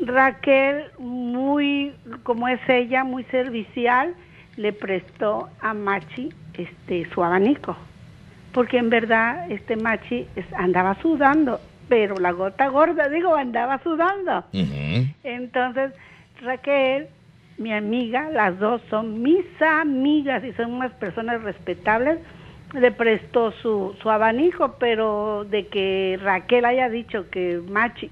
Raquel, 0.00 0.84
muy, 0.98 1.92
como 2.22 2.48
es 2.48 2.60
ella, 2.68 3.04
muy 3.04 3.24
servicial, 3.24 4.14
le 4.56 4.72
prestó 4.72 5.48
a 5.60 5.74
Machi 5.74 6.30
este, 6.54 7.08
su 7.12 7.22
abanico. 7.22 7.76
Porque 8.52 8.78
en 8.78 8.90
verdad 8.90 9.50
este 9.50 9.76
Machi 9.76 10.26
andaba 10.56 10.96
sudando, 11.00 11.60
pero 11.88 12.16
la 12.16 12.32
gota 12.32 12.68
gorda, 12.68 13.08
digo, 13.08 13.34
andaba 13.34 13.78
sudando. 13.82 14.44
Entonces, 15.22 15.92
Raquel, 16.42 17.08
mi 17.56 17.72
amiga, 17.72 18.30
las 18.30 18.58
dos 18.58 18.80
son 18.90 19.22
mis 19.22 19.44
amigas 19.60 20.44
y 20.44 20.52
son 20.52 20.74
unas 20.74 20.92
personas 20.92 21.42
respetables, 21.42 22.18
le 22.72 22.92
prestó 22.92 23.52
su, 23.52 23.96
su 24.00 24.10
abanico, 24.10 24.76
pero 24.78 25.44
de 25.44 25.66
que 25.66 26.18
Raquel 26.22 26.64
haya 26.64 26.88
dicho 26.88 27.30
que 27.30 27.60
Machi, 27.68 28.10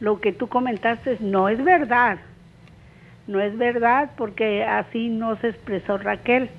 lo 0.00 0.20
que 0.20 0.32
tú 0.32 0.48
comentaste 0.48 1.18
no 1.20 1.48
es 1.48 1.62
verdad. 1.62 2.18
No 3.26 3.40
es 3.40 3.56
verdad 3.58 4.10
porque 4.16 4.64
así 4.64 5.08
no 5.08 5.36
se 5.40 5.48
expresó 5.48 5.98
Raquel. 5.98 6.50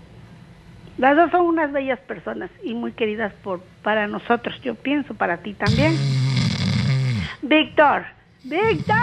Las 0.98 1.16
dos 1.16 1.32
son 1.32 1.42
unas 1.48 1.72
bellas 1.72 2.00
personas 2.00 2.50
y 2.64 2.74
muy 2.74 2.92
queridas 2.92 3.34
por 3.44 3.62
para 3.84 4.06
nosotros, 4.08 4.60
yo 4.62 4.76
pienso, 4.76 5.14
para 5.14 5.38
ti 5.38 5.54
también. 5.54 5.98
Víctor, 7.42 8.04
Víctor. 8.44 8.98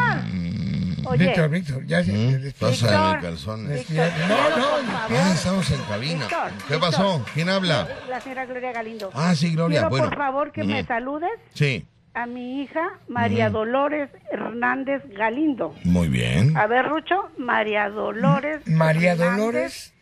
Oye, 1.09 1.27
Víctor, 1.29 1.49
Víctor, 1.51 1.87
ya 1.87 2.01
¿Mm? 2.03 2.53
Pasa 2.59 2.87
de 2.91 2.97
Víctor. 3.15 3.21
calzones. 3.23 3.89
Víctor, 3.89 4.07
No, 4.29 4.51
no, 4.51 4.93
favor, 4.93 5.33
estamos 5.35 5.71
en 5.71 5.81
cabina. 5.83 6.21
Víctor, 6.27 6.51
¿Qué 6.51 6.75
Víctor. 6.75 6.81
pasó? 6.81 7.25
¿Quién 7.33 7.49
habla? 7.49 7.89
La 8.09 8.21
señora 8.21 8.45
Gloria 8.47 8.73
Galindo. 8.73 9.11
Ah, 9.15 9.35
sí, 9.35 9.53
Gloria, 9.55 9.79
Quiero, 9.81 9.91
bueno. 9.91 10.09
por 10.09 10.19
favor, 10.19 10.53
que 10.53 10.65
me 10.65 10.85
saludes 10.85 11.31
Sí, 11.55 11.87
a 12.17 12.25
mi 12.27 12.63
hija 12.63 12.99
María 13.09 13.51
Dolores 13.51 14.09
Hernández 14.33 15.03
Galindo. 15.11 15.75
muy 15.85 16.09
bien. 16.09 16.57
A 16.57 16.67
ver, 16.67 16.87
Rucho, 16.89 17.31
María 17.37 17.91
Dolores. 17.91 18.67
María 18.67 19.13
Hernández 19.13 19.37
Dolores 19.39 19.95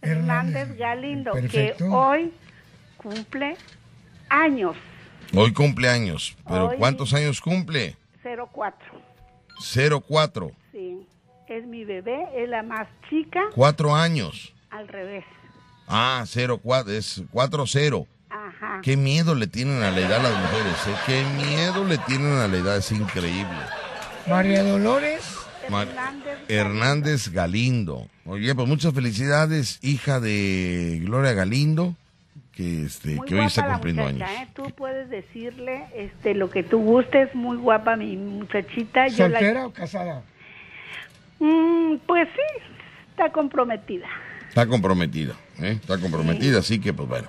Hernández 0.00 0.76
Galindo, 0.78 1.32
Perfecto. 1.32 1.84
que 1.84 1.90
hoy 1.90 2.32
cumple 2.96 3.56
años, 4.30 4.74
Hoy 5.36 5.52
cumpleaños. 5.52 6.36
¿Pero 6.48 6.68
Hoy- 6.70 6.76
cuántos 6.78 7.12
años 7.14 7.40
cumple? 7.40 7.94
04. 8.24 9.00
04. 10.00 10.50
Sí, 10.72 11.06
es 11.46 11.64
mi 11.66 11.84
bebé, 11.84 12.26
es 12.34 12.48
la 12.48 12.62
más 12.64 12.88
chica, 13.08 13.40
Cuatro 13.54 13.94
años. 13.94 14.52
al 14.70 14.88
revés. 14.88 15.24
Ah, 15.86 16.24
04, 16.26 16.90
es 16.92 17.22
40. 17.30 18.06
Ajá. 18.30 18.80
Qué 18.82 18.96
miedo 18.96 19.34
le 19.34 19.46
tienen 19.46 19.82
a 19.82 19.90
la 19.90 20.00
edad 20.00 20.22
las 20.22 20.32
mujeres, 20.32 20.86
¿eh? 20.86 20.94
Qué 21.06 21.24
miedo 21.44 21.84
le 21.84 21.98
tienen 21.98 22.32
a 22.38 22.46
la 22.48 22.56
edad, 22.56 22.76
es 22.76 22.90
increíble. 22.92 23.58
María 24.28 24.62
Dolores. 24.62 25.36
Mar- 25.68 25.88
Hernández 26.48 27.28
Galindo. 27.30 28.08
Oye, 28.24 28.54
pues 28.54 28.66
muchas 28.66 28.92
felicidades, 28.94 29.78
hija 29.82 30.18
de 30.20 31.00
Gloria 31.04 31.32
Galindo, 31.32 31.94
que 32.52 32.84
este, 32.86 33.16
Muy 33.16 33.26
que 33.28 33.34
hoy 33.36 33.46
está 33.46 33.66
cumpliendo 33.72 34.02
muchacha, 34.04 34.26
años. 34.30 34.48
¿eh? 34.48 34.52
Tú 34.54 34.64
puedes 34.76 35.08
decirle 35.10 35.84
este, 35.94 36.34
lo 36.34 36.50
que 36.50 36.62
tú 36.62 36.78
gustes, 36.80 37.32
muy 37.34 37.56
guapa 37.56 37.96
mi 37.96 38.16
muchachita. 38.16 39.06
Yo 39.08 39.28
la- 39.28 39.38
¿Soltera 39.38 39.66
o 39.66 39.72
casada? 39.72 40.22
Mm, 41.38 41.96
pues 42.06 42.28
sí, 42.34 42.62
está 43.10 43.30
comprometida. 43.30 44.06
Está 44.48 44.66
comprometida, 44.66 45.34
¿eh? 45.60 45.78
Está 45.80 45.98
comprometida, 45.98 46.58
así 46.58 46.80
que 46.80 46.92
pues 46.92 47.08
bueno. 47.08 47.28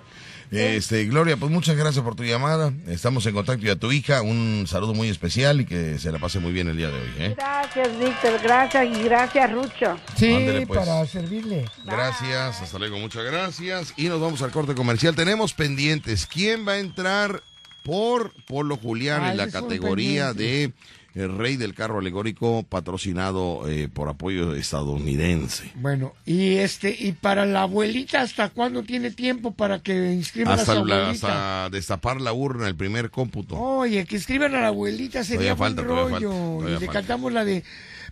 Este, 0.52 1.06
Gloria, 1.06 1.38
pues 1.38 1.49
muchas 1.49 1.78
gracias 1.78 2.04
por 2.04 2.16
tu 2.16 2.24
llamada. 2.24 2.74
Estamos 2.88 3.26
en 3.26 3.34
contacto 3.34 3.66
y 3.66 3.70
a 3.70 3.78
tu 3.78 3.91
hija 3.93 4.22
un 4.22 4.66
saludo 4.68 4.93
muy 4.93 5.08
especial 5.08 5.62
y 5.62 5.66
que 5.66 5.97
se 5.97 6.12
la 6.12 6.20
pase 6.20 6.39
muy 6.39 6.52
bien 6.52 6.68
el 6.68 6.76
día 6.76 6.89
de 6.89 6.99
hoy, 6.99 7.10
¿eh? 7.20 7.36
Gracias, 7.38 7.97
Víctor, 7.97 8.39
gracias 8.43 8.86
y 8.86 9.04
gracias, 9.04 9.52
Rucho. 9.52 9.97
Sí, 10.18 10.36
pues. 10.68 10.80
para 10.80 11.06
servirle. 11.06 11.66
Gracias, 11.86 12.62
hasta 12.62 12.78
luego, 12.80 12.99
muchas 12.99 13.24
gracias. 13.24 13.93
Y 13.95 14.10
nos 14.10 14.20
vamos 14.20 14.41
al 14.41 14.52
corte 14.52 14.76
comercial. 14.76 15.16
Tenemos 15.16 15.54
pendientes. 15.54 16.28
¿Quién 16.28 16.68
va 16.68 16.74
a 16.74 16.80
entrar 16.80 17.41
por 17.84 18.34
Polo 18.45 18.76
Julián 18.78 19.24
Ah, 19.24 19.32
en 19.32 19.38
la 19.38 19.45
es 19.45 19.56
un 19.56 19.62
categoría 19.62 20.34
de 20.34 20.74
el 21.14 21.38
rey 21.38 21.57
del 21.57 21.74
carro 21.74 21.99
alegórico 21.99 22.64
patrocinado 22.64 23.68
eh, 23.70 23.89
por 23.93 24.07
apoyo 24.09 24.55
estadounidense? 24.55 25.72
Bueno, 25.76 26.14
y 26.26 26.55
este, 26.55 26.95
y 26.97 27.12
para 27.12 27.45
la 27.45 27.64
abuelita, 27.64 28.22
¿hasta 28.22 28.49
cuándo 28.49 28.84
tiene 28.84 29.12
tiempo 29.12 29.51
para 29.53 29.80
que 29.80 30.14
inscriban 30.14 30.53
a 30.53 30.57
su 30.57 30.62
Hasta, 30.72 30.74
la- 30.74 30.80
abuelita? 31.01 31.09
hasta 31.64 31.70
destapar 31.70 32.22
la 32.22 32.34
urna, 32.34 32.68
el 32.68 32.76
primer 32.76 33.09
cómputo. 33.09 33.55
Oye, 33.59 34.05
que 34.05 34.16
escriban 34.16 34.55
a 34.55 34.62
la 34.62 34.68
abuelita 34.68 35.24
sería 35.24 35.55
falta, 35.55 35.82
buen 35.82 36.12
rollo. 36.14 36.32
falta, 36.59 36.70
y 36.70 36.72
le 36.74 36.80
falta. 36.86 36.93
cantamos 36.93 37.32
la 37.34 37.43
de 37.45 37.64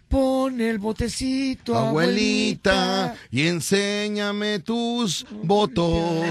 Pon 0.10 0.60
el 0.60 0.80
botecito, 0.80 1.78
Abuelita, 1.78 3.14
y 3.30 3.46
enséñame 3.46 4.58
tus 4.60 5.24
votos. 5.44 6.26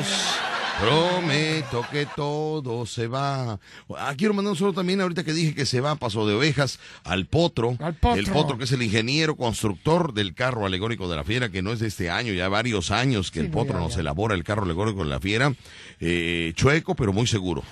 Prometo 0.81 1.85
que 1.91 2.07
todo 2.07 2.87
se 2.87 3.09
va. 3.09 3.59
Ah, 3.99 4.15
quiero 4.17 4.33
mandar 4.35 4.53
un 4.53 4.57
saludo 4.57 4.75
también 4.75 5.01
ahorita 5.01 5.25
que 5.25 5.33
dije 5.33 5.55
que 5.55 5.67
se 5.67 5.81
va 5.81 5.97
Paso 5.97 6.27
de 6.27 6.35
Ovejas 6.35 6.79
al 7.05 7.27
Potro. 7.27 7.77
Potro. 8.01 8.15
El 8.15 8.27
Potro 8.27 8.59
que 8.59 8.65
es 8.65 8.73
el 8.73 8.83
ingeniero 8.83 9.37
constructor 9.37 10.13
del 10.15 10.35
carro 10.35 10.67
alegórico 10.67 11.09
de 11.09 11.17
la 11.17 11.25
fiera, 11.25 11.49
que 11.49 11.63
no 11.63 11.73
es 11.73 11.81
de 11.81 11.89
este 11.89 12.11
año, 12.11 12.33
ya 12.33 12.49
varios 12.49 12.91
años 12.91 13.31
que 13.31 13.41
Sí, 13.41 13.47
el 13.47 13.51
Potro 13.51 13.79
nos 13.81 13.95
ya. 13.95 14.01
elabora 14.01 14.35
el 14.35 14.45
carro 14.45 14.63
alegórico 14.65 15.03
de 15.03 15.11
la 15.11 15.19
fiera. 15.21 15.53
Eh, 16.01 16.53
chueco, 16.55 16.95
pero 16.95 17.13
muy 17.13 17.27
seguro. 17.27 17.63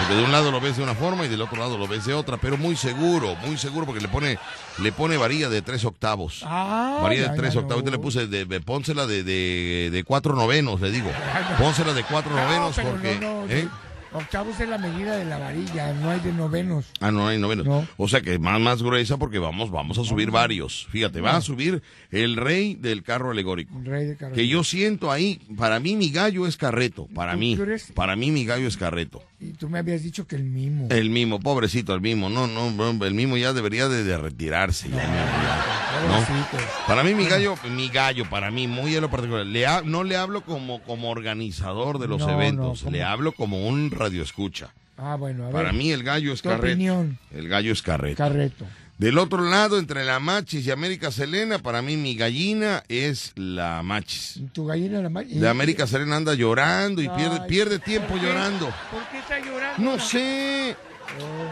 Porque 0.00 0.14
de 0.16 0.24
un 0.24 0.32
lado 0.32 0.50
lo 0.50 0.60
ves 0.60 0.76
de 0.76 0.82
una 0.82 0.94
forma 0.94 1.24
y 1.24 1.28
del 1.28 1.40
otro 1.42 1.58
lado 1.58 1.78
lo 1.78 1.86
ves 1.86 2.04
de 2.04 2.14
otra, 2.14 2.36
pero 2.38 2.56
muy 2.56 2.74
seguro, 2.74 3.36
muy 3.46 3.56
seguro 3.56 3.86
porque 3.86 4.00
le 4.00 4.08
pone, 4.08 4.38
le 4.78 4.92
pone 4.92 5.16
varilla 5.16 5.48
de 5.48 5.62
tres 5.62 5.84
octavos. 5.84 6.42
Ah, 6.44 6.98
Varilla 7.02 7.28
de 7.28 7.36
tres 7.36 7.54
octavos. 7.56 7.84
no. 7.84 7.90
Yo 7.90 7.96
le 7.96 8.02
puse 8.02 8.26
de, 8.26 8.44
de- 8.44 8.60
pónsela 8.60 9.06
de, 9.06 9.22
de, 9.22 9.90
de 9.92 10.04
cuatro 10.04 10.34
novenos, 10.34 10.80
le 10.80 10.90
digo. 10.90 11.10
Pónsela 11.58 11.92
de 11.92 12.02
cuatro 12.02 12.13
No, 12.22 12.36
novenos 12.36 12.78
porque. 12.78 13.18
no, 13.20 13.46
no, 13.46 13.52
¿eh? 13.52 13.68
Octavos 14.14 14.60
es 14.60 14.68
la 14.68 14.78
medida 14.78 15.16
de 15.16 15.24
la 15.24 15.38
varilla, 15.38 15.92
no 15.94 16.08
hay 16.10 16.20
de 16.20 16.32
novenos. 16.32 16.84
Ah, 17.00 17.10
no 17.10 17.26
hay 17.26 17.36
novenos. 17.36 17.66
No. 17.66 17.84
O 17.96 18.06
sea 18.06 18.20
que 18.20 18.38
más, 18.38 18.60
más 18.60 18.80
gruesa 18.80 19.16
porque 19.16 19.40
vamos, 19.40 19.72
vamos 19.72 19.98
a 19.98 20.04
subir 20.04 20.30
varios. 20.30 20.86
Fíjate, 20.90 21.20
va 21.20 21.34
a 21.36 21.40
subir 21.40 21.82
el 22.12 22.36
rey 22.36 22.76
del 22.76 23.02
carro 23.02 23.32
alegórico. 23.32 23.74
Rey 23.82 24.06
de 24.06 24.16
carro. 24.16 24.32
Que 24.32 24.46
yo 24.46 24.62
siento 24.62 25.10
ahí, 25.10 25.40
para 25.58 25.80
mí 25.80 25.96
mi 25.96 26.10
gallo 26.10 26.46
es 26.46 26.56
carreto, 26.56 27.08
para 27.12 27.32
¿Tú 27.32 27.38
mí, 27.38 27.58
para 27.94 28.14
mí 28.14 28.30
mi 28.30 28.44
gallo 28.44 28.68
es 28.68 28.76
carreto. 28.76 29.20
Y 29.40 29.48
tú 29.48 29.68
me 29.68 29.80
habías 29.80 30.04
dicho 30.04 30.28
que 30.28 30.36
el 30.36 30.44
mimo. 30.44 30.86
El 30.90 31.10
mimo, 31.10 31.40
pobrecito, 31.40 31.92
el 31.92 32.00
mimo, 32.00 32.30
no, 32.30 32.46
no, 32.46 32.70
no, 32.70 33.04
el 33.04 33.14
mimo 33.14 33.36
ya 33.36 33.52
debería 33.52 33.88
de, 33.88 34.04
de 34.04 34.16
retirarse. 34.16 34.88
ya, 34.90 34.96
ya, 34.96 35.73
¿no? 36.02 36.08
Pobrecito. 36.24 36.58
Para 36.86 37.02
mí 37.04 37.14
mi 37.14 37.26
gallo, 37.26 37.54
mi 37.70 37.88
gallo, 37.88 38.28
para 38.28 38.50
mí, 38.50 38.66
muy 38.68 38.94
en 38.94 39.02
lo 39.02 39.10
particular, 39.10 39.44
le 39.46 39.66
ha- 39.66 39.82
no 39.82 40.04
le 40.04 40.16
hablo 40.16 40.42
como, 40.42 40.82
como 40.82 41.10
organizador 41.10 41.98
de 41.98 42.08
los 42.08 42.20
No, 42.20 42.30
eventos, 42.30 42.84
no, 42.84 42.90
le 42.90 43.02
hablo 43.02 43.32
como 43.32 43.66
un 43.68 43.90
radioescucha. 43.90 44.72
Ah, 44.96 45.16
bueno, 45.16 45.48
a 45.48 45.50
Para 45.50 45.64
ver. 45.70 45.74
mí 45.74 45.90
el 45.90 46.02
gallo 46.04 46.32
es 46.32 46.40
carreto. 46.42 46.66
opinión. 46.66 47.18
El 47.32 47.48
gallo 47.48 47.72
es 47.72 47.82
carreto. 47.82 48.16
Carreto. 48.18 48.64
Del 48.96 49.18
otro 49.18 49.42
lado, 49.42 49.80
entre 49.80 50.04
la 50.04 50.20
Machis 50.20 50.64
y 50.66 50.70
América 50.70 51.10
Selena, 51.10 51.58
para 51.58 51.82
mí 51.82 51.96
mi 51.96 52.14
gallina 52.14 52.84
es 52.88 53.32
la 53.34 53.82
Machis. 53.82 54.40
Tu 54.52 54.64
gallina 54.64 55.02
la 55.02 55.08
ma- 55.10 55.24
De 55.24 55.48
América 55.48 55.88
Selena 55.88 56.14
anda 56.14 56.32
llorando 56.34 57.02
y 57.02 57.08
pierde, 57.08 57.40
Ay, 57.42 57.48
pierde 57.48 57.78
tiempo 57.80 58.14
llorando. 58.16 58.66
¿Por 58.92 59.02
qué 59.10 59.18
está 59.18 59.40
llorando? 59.40 59.82
No 59.82 59.98
sé. 59.98 60.76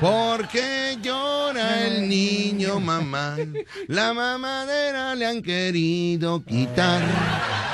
¿Por 0.01 0.49
qué 0.49 0.99
llora 1.01 1.87
el 1.87 2.09
niño, 2.09 2.81
mamá? 2.81 3.37
La 3.87 4.13
mamadera 4.13 5.15
le 5.15 5.27
han 5.27 5.43
querido 5.43 6.45
quitar. 6.45 7.03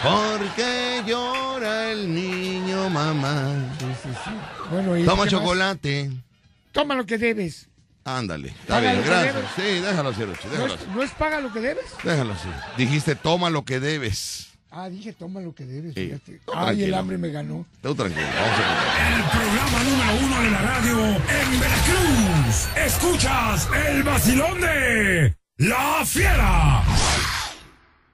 ¿Por 0.03 0.47
qué 0.55 1.03
llora 1.07 1.91
el 1.93 2.14
niño, 2.14 2.91
mamá? 2.91 3.74
Sí, 3.78 3.86
sí, 4.03 4.09
sí. 4.24 4.30
Bueno, 4.70 4.97
¿y 4.97 5.05
Toma 5.05 5.22
más? 5.24 5.30
chocolate. 5.30 6.11
Toma 6.72 6.95
lo 6.95 7.07
que 7.07 7.16
debes. 7.18 7.66
Ándale. 8.05 8.49
Está 8.49 8.80
bien, 8.80 9.03
gracias. 9.05 9.34
debes. 9.34 9.51
Sí, 9.57 9.80
déjalo 9.80 10.09
así, 10.11 10.24
Rochi, 10.24 10.45
¿No 10.47 10.51
déjalo 10.53 10.74
es, 10.74 10.80
así. 10.80 10.91
no 10.95 11.03
es 11.03 11.11
paga 11.12 11.41
lo 11.41 11.53
que 11.53 11.61
debes? 11.61 11.84
Déjalo 12.05 12.32
así. 12.34 12.49
Dijiste, 12.76 13.14
toma 13.16 13.51
lo 13.51 13.64
que 13.64 13.80
debes. 13.80 14.49
Ah, 14.71 14.89
dije 14.91 15.12
toma 15.14 15.41
lo 15.41 15.55
que 15.55 15.64
debes. 15.64 15.95
Sí. 15.95 16.12
Ay, 16.55 16.85
el 16.85 16.95
hambre 16.95 17.16
me 17.16 17.31
ganó. 17.31 17.64
Tú 17.83 17.95
tranquilo, 17.95 18.27
vamos 18.27 18.59
a 18.59 19.16
El 19.16 19.25
programa 19.31 19.85
número 19.85 20.27
uno 20.27 20.43
de 20.43 20.51
la 20.51 20.59
radio 20.62 21.07
en 21.07 21.61
Veracruz. 21.61 22.69
Escuchas 22.77 23.69
el 23.89 24.03
vacilón 24.03 24.61
de 24.61 25.37
La 25.57 26.05
Fiera. 26.05 26.85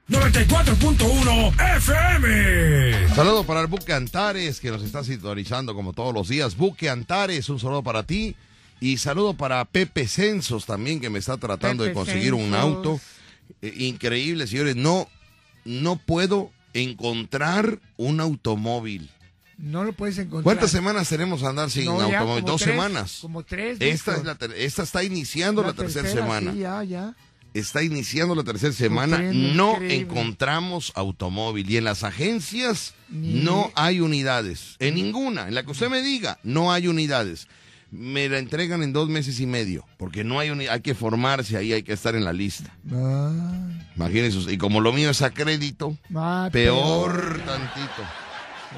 94.1 0.08 1.76
FM. 1.78 3.14
Saludo 3.14 3.44
para 3.44 3.62
el 3.62 3.66
Buque 3.66 3.92
Antares 3.92 4.60
que 4.60 4.70
nos 4.70 4.82
está 4.82 5.02
sintonizando 5.02 5.74
como 5.74 5.92
todos 5.92 6.14
los 6.14 6.28
días. 6.28 6.56
Buque 6.56 6.88
Antares, 6.88 7.48
un 7.48 7.58
saludo 7.58 7.82
para 7.82 8.04
ti. 8.04 8.36
Y 8.80 8.98
saludo 8.98 9.34
para 9.34 9.64
Pepe 9.64 10.06
Censos 10.06 10.66
también 10.66 11.00
que 11.00 11.10
me 11.10 11.18
está 11.18 11.36
tratando 11.38 11.84
de 11.84 11.92
conseguir 11.92 12.34
un 12.34 12.54
auto. 12.54 13.00
Eh, 13.62 13.72
increíble, 13.78 14.46
señores. 14.46 14.76
No, 14.76 15.08
no 15.64 15.96
puedo 15.96 16.50
encontrar 16.72 17.80
un 17.96 18.20
automóvil. 18.20 19.10
No 19.58 19.84
lo 19.84 19.92
puedes 19.92 20.18
encontrar. 20.18 20.42
¿Cuántas 20.42 20.70
semanas 20.70 21.08
tenemos 21.08 21.42
a 21.44 21.50
andar 21.50 21.70
sin 21.70 21.84
No, 21.86 22.00
automóvil? 22.00 22.44
Dos 22.44 22.60
tres, 22.62 22.74
semanas. 22.74 23.18
Como 23.20 23.42
tres. 23.44 23.76
Esta, 23.80 24.16
es 24.16 24.24
la 24.24 24.34
ter- 24.34 24.52
esta 24.52 24.82
está 24.82 25.04
iniciando 25.04 25.62
la, 25.62 25.72
tercera, 25.72 26.08
semana. 26.10 26.52
Sí, 26.52 26.58
ya, 26.58 26.82
ya. 26.82 27.14
está 27.54 27.82
iniciando 27.84 28.34
la 28.34 28.42
tercera 28.42 28.72
semana, 28.72 29.18
no 29.32 29.74
increíble. 29.74 29.94
encontramos 29.96 30.90
automóvil 30.96 31.70
y 31.70 31.76
en 31.76 31.84
las 31.84 32.02
agencias 32.02 32.94
Ni- 33.08 33.34
no 33.44 33.70
hay 33.76 34.00
unidades, 34.00 34.74
en 34.80 34.96
ninguna, 34.96 35.46
en 35.46 35.54
la 35.54 35.62
que 35.62 35.70
usted 35.70 35.88
me 35.88 36.02
diga, 36.02 36.38
no 36.42 36.72
hay 36.72 36.88
unidades. 36.88 37.46
Me 37.96 38.28
la 38.28 38.38
entregan 38.38 38.82
en 38.82 38.92
dos 38.92 39.08
meses 39.08 39.38
y 39.38 39.46
medio, 39.46 39.86
porque 39.98 40.24
no 40.24 40.40
hay 40.40 40.50
uni- 40.50 40.66
hay 40.66 40.80
que 40.80 40.94
formarse 40.94 41.56
ahí, 41.56 41.72
hay 41.72 41.82
que 41.84 41.92
estar 41.92 42.16
en 42.16 42.24
la 42.24 42.32
lista. 42.32 42.70
Ah, 42.92 43.30
Imagínense, 43.94 44.52
y 44.52 44.58
como 44.58 44.80
lo 44.80 44.92
mío 44.92 45.10
es 45.10 45.22
a 45.22 45.30
crédito, 45.30 45.96
ah, 46.16 46.48
peor 46.52 47.40
tantito. 47.46 48.02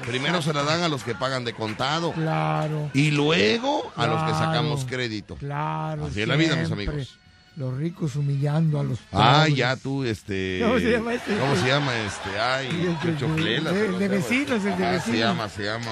Primero 0.05 0.43
se 0.43 0.53
la 0.53 0.61
dan 0.61 0.83
a 0.83 0.89
los 0.89 1.03
que 1.03 1.15
pagan 1.15 1.43
de 1.45 1.53
contado 1.53 2.11
Claro. 2.13 2.91
y 2.93 3.09
luego 3.09 3.91
a 3.95 4.05
los 4.05 4.21
que 4.23 4.31
sacamos 4.31 4.85
crédito. 4.85 5.35
Claro. 5.37 6.05
Así 6.05 6.21
es 6.21 6.27
la 6.27 6.35
vida, 6.35 6.55
mis 6.55 6.71
amigos. 6.71 7.17
Los 7.55 7.75
ricos 7.75 8.15
humillando 8.15 8.79
a 8.79 8.83
los 8.83 8.99
Ah, 9.11 9.39
pobres. 9.39 9.55
ya 9.55 9.75
tú, 9.77 10.03
este. 10.03 10.59
¿Cómo 10.61 10.77
se 10.77 10.91
llama 10.91 11.13
este? 11.15 11.35
¿Cómo 11.37 11.55
se 11.55 11.67
llama 11.67 11.91
este? 12.01 12.39
Ay, 12.39 12.67
el- 12.67 13.09
el- 13.09 13.33
Flelas, 13.35 13.73
el 13.73 13.85
¿cómo 13.87 13.97
de 13.97 14.05
llama? 14.09 14.15
vecinos, 14.15 14.63
el 14.63 14.63
de 14.63 14.69
Ah, 14.73 14.77
Se 14.77 14.91
vecinos. 15.11 15.17
llama, 15.19 15.49
se 15.49 15.63
llama. 15.63 15.91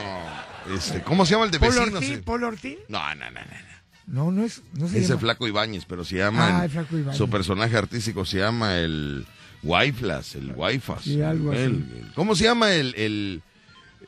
Este, 0.73 1.01
¿Cómo 1.03 1.25
se 1.25 1.33
llama 1.33 1.45
el 1.45 1.51
de 1.51 1.59
¿Paul 1.59 1.73
vecinos? 1.75 1.93
Ortín? 1.95 2.15
Sí. 2.15 2.21
¿Paul 2.23 2.43
Ortín? 2.43 2.77
No, 2.87 2.99
no, 3.15 3.25
no, 3.31 3.39
no. 3.41 3.75
No, 4.07 4.31
no 4.31 4.43
es. 4.43 4.61
No 4.73 4.87
se 4.87 4.99
Ese 4.99 5.09
llama. 5.09 5.21
Flaco 5.21 5.47
Ibáñez, 5.47 5.85
pero 5.85 6.03
se 6.05 6.17
llama. 6.17 6.47
Ah, 6.47 6.57
el- 6.59 6.63
el 6.65 6.69
Flaco 6.71 6.97
Ibáñez. 6.97 7.17
Su 7.17 7.29
personaje 7.29 7.75
artístico 7.77 8.23
se 8.25 8.37
llama 8.39 8.77
el 8.77 9.25
Waiflas, 9.63 10.35
el 10.35 10.51
Waifas. 10.51 11.03
Sí, 11.03 11.21
algo 11.21 11.51
así. 11.51 11.61
El- 11.61 11.71
el- 11.73 12.11
¿Cómo 12.13 12.35
se 12.35 12.43
llama 12.43 12.71
el. 12.73 12.93
el, 12.95 13.41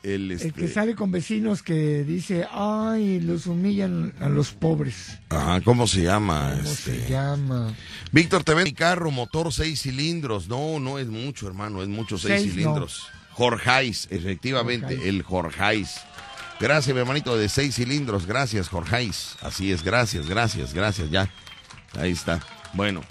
el, 0.04 0.32
El 0.32 0.38
que 0.40 0.48
este, 0.48 0.68
sale 0.68 0.94
con 0.96 1.12
vecinos 1.12 1.64
que 1.64 2.04
dice, 2.04 2.46
ay, 2.52 3.20
los 3.22 3.48
humillan 3.48 4.14
a 4.20 4.30
los 4.30 4.52
pobres. 4.52 5.18
Ajá, 5.30 5.60
¿cómo 5.62 5.88
se 5.88 6.04
llama? 6.04 6.54
¿Cómo 6.58 6.70
este? 6.72 7.02
se 7.06 7.10
llama? 7.10 7.74
Víctor, 8.12 8.44
te 8.44 8.54
ven 8.54 8.66
mi 8.66 8.74
carro, 8.74 9.10
motor 9.10 9.52
seis 9.52 9.82
cilindros. 9.82 10.48
No, 10.48 10.80
no 10.80 11.00
es 11.00 11.08
mucho, 11.08 11.48
hermano, 11.48 11.82
es 11.82 11.88
mucho 11.90 12.20
seis, 12.20 12.42
Seis, 12.42 12.54
cilindros. 12.54 13.08
Jorgeis, 13.32 14.08
efectivamente, 14.12 14.96
Jorgeis. 14.96 15.08
el 15.08 15.24
Jorgeis. 15.24 15.96
Gracias, 16.60 16.94
mi 16.94 17.00
hermanito, 17.02 17.38
de 17.38 17.50
seis 17.50 17.76
cilindros. 17.76 18.26
Gracias, 18.26 18.70
Jorgeis. 18.70 19.36
Así 19.42 19.72
es, 19.72 19.84
gracias, 19.84 20.28
gracias, 20.28 20.74
gracias, 20.74 21.10
ya. 21.12 21.30
Ahí 22.00 22.12
está. 22.12 22.40
Bueno, 22.74 23.02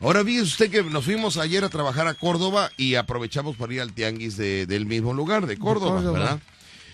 ahora 0.00 0.24
fíjese 0.24 0.42
usted 0.44 0.70
que 0.70 0.82
nos 0.82 1.04
fuimos 1.04 1.36
ayer 1.36 1.64
a 1.64 1.68
trabajar 1.68 2.08
a 2.08 2.14
Córdoba 2.14 2.70
y 2.76 2.96
aprovechamos 2.96 3.56
para 3.56 3.74
ir 3.74 3.80
al 3.80 3.92
tianguis 3.92 4.36
de- 4.36 4.66
del 4.66 4.86
mismo 4.86 5.14
lugar, 5.14 5.46
de 5.46 5.56
Córdoba, 5.56 5.96
Córdoba. 5.96 6.18
¿verdad? 6.18 6.40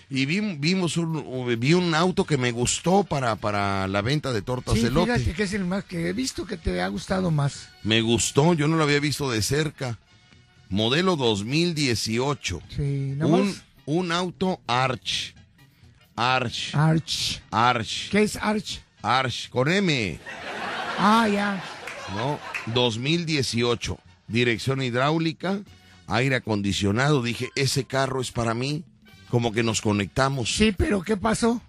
Y 0.09 0.25
vi- 0.27 0.57
vimos 0.59 0.97
un, 0.97 1.59
vi 1.59 1.73
un 1.73 1.95
auto 1.95 2.25
que 2.25 2.37
me 2.37 2.51
gustó 2.51 3.03
para, 3.03 3.35
para 3.35 3.87
la 3.87 4.01
venta 4.03 4.31
de 4.31 4.43
tortas 4.43 4.75
Sí, 4.75 4.81
de 4.81 4.91
lote. 4.91 5.13
fíjate 5.15 5.33
que 5.35 5.43
es 5.43 5.53
el 5.53 5.65
más 5.65 5.83
que 5.85 6.09
he 6.09 6.13
visto 6.13 6.45
que 6.45 6.57
te 6.57 6.79
ha 6.81 6.87
gustado 6.89 7.31
más. 7.31 7.69
Me 7.81 8.01
gustó, 8.01 8.53
yo 8.53 8.67
no 8.67 8.77
lo 8.77 8.83
había 8.83 8.99
visto 8.99 9.31
de 9.31 9.41
cerca. 9.41 9.97
Modelo 10.69 11.15
2018. 11.15 12.61
Sí, 12.69 13.13
nada 13.17 13.31
Un, 13.31 13.47
más. 13.47 13.63
un 13.85 14.11
auto 14.11 14.61
Arch. 14.67 15.33
Arch. 16.15 16.73
Arch. 16.75 17.41
Arch. 17.51 18.09
¿Qué 18.11 18.23
es 18.23 18.35
Arch? 18.35 18.81
Arch, 19.01 19.49
con 19.49 19.71
M. 19.71 20.19
Ah, 20.97 21.27
ya. 21.27 21.63
¿No? 22.15 22.39
2018. 22.73 23.97
Dirección 24.27 24.81
hidráulica, 24.81 25.61
aire 26.07 26.35
acondicionado. 26.35 27.21
Dije, 27.23 27.49
ese 27.55 27.85
carro 27.85 28.21
es 28.21 28.31
para 28.31 28.53
mí. 28.53 28.83
Como 29.29 29.51
que 29.51 29.63
nos 29.63 29.81
conectamos. 29.81 30.53
Sí, 30.55 30.71
pero 30.77 31.01
¿qué 31.01 31.17
pasó? 31.17 31.61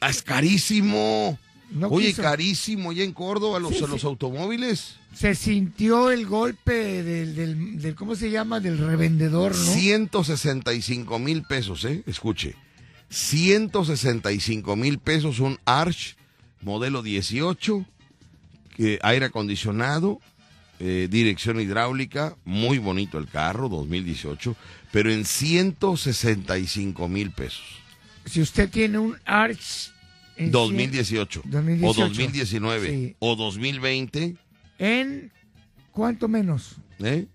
Ah, 0.00 0.10
es 0.10 0.22
carísimo. 0.22 1.38
No 1.70 1.88
Oye, 1.88 2.08
quiso. 2.08 2.22
carísimo 2.22 2.92
ya 2.92 3.02
en 3.04 3.12
Córdoba 3.12 3.58
los, 3.58 3.74
Sí, 3.74 3.80
los 3.88 4.04
automóviles. 4.04 4.96
Se 5.14 5.34
sintió 5.34 6.10
el 6.10 6.26
golpe 6.26 7.02
del, 7.02 7.34
del, 7.34 7.80
del- 7.80 7.94
¿cómo 7.94 8.14
se 8.14 8.30
llama? 8.30 8.60
Del 8.60 8.78
revendedor, 8.78 9.56
¿no? 9.56 9.72
165 9.72 11.18
mil 11.18 11.42
pesos, 11.44 11.84
¿eh? 11.86 12.02
Escuche. 12.06 12.54
165 13.10 14.76
mil 14.76 14.98
pesos 14.98 15.40
un 15.40 15.58
Arch 15.64 16.16
modelo 16.62 17.02
18, 17.02 17.84
que, 18.76 18.98
aire 19.02 19.26
acondicionado, 19.26 20.20
eh, 20.80 21.08
dirección 21.10 21.60
hidráulica, 21.60 22.36
muy 22.44 22.78
bonito 22.78 23.18
el 23.18 23.28
carro, 23.28 23.68
2018, 23.68 24.56
pero 24.90 25.12
en 25.12 25.24
165 25.24 27.08
mil 27.08 27.30
pesos. 27.30 27.64
Si 28.24 28.40
usted 28.40 28.70
tiene 28.70 28.98
un 28.98 29.16
Arch 29.24 29.92
en 30.36 30.50
2018, 30.50 31.42
2018, 31.44 31.88
o 31.88 32.08
2019 32.08 32.88
sí. 32.88 33.16
o 33.18 33.36
2020, 33.36 34.36
¿En 34.78 35.30
cuánto 35.92 36.28
menos? 36.28 36.76
¿eh? 36.98 37.26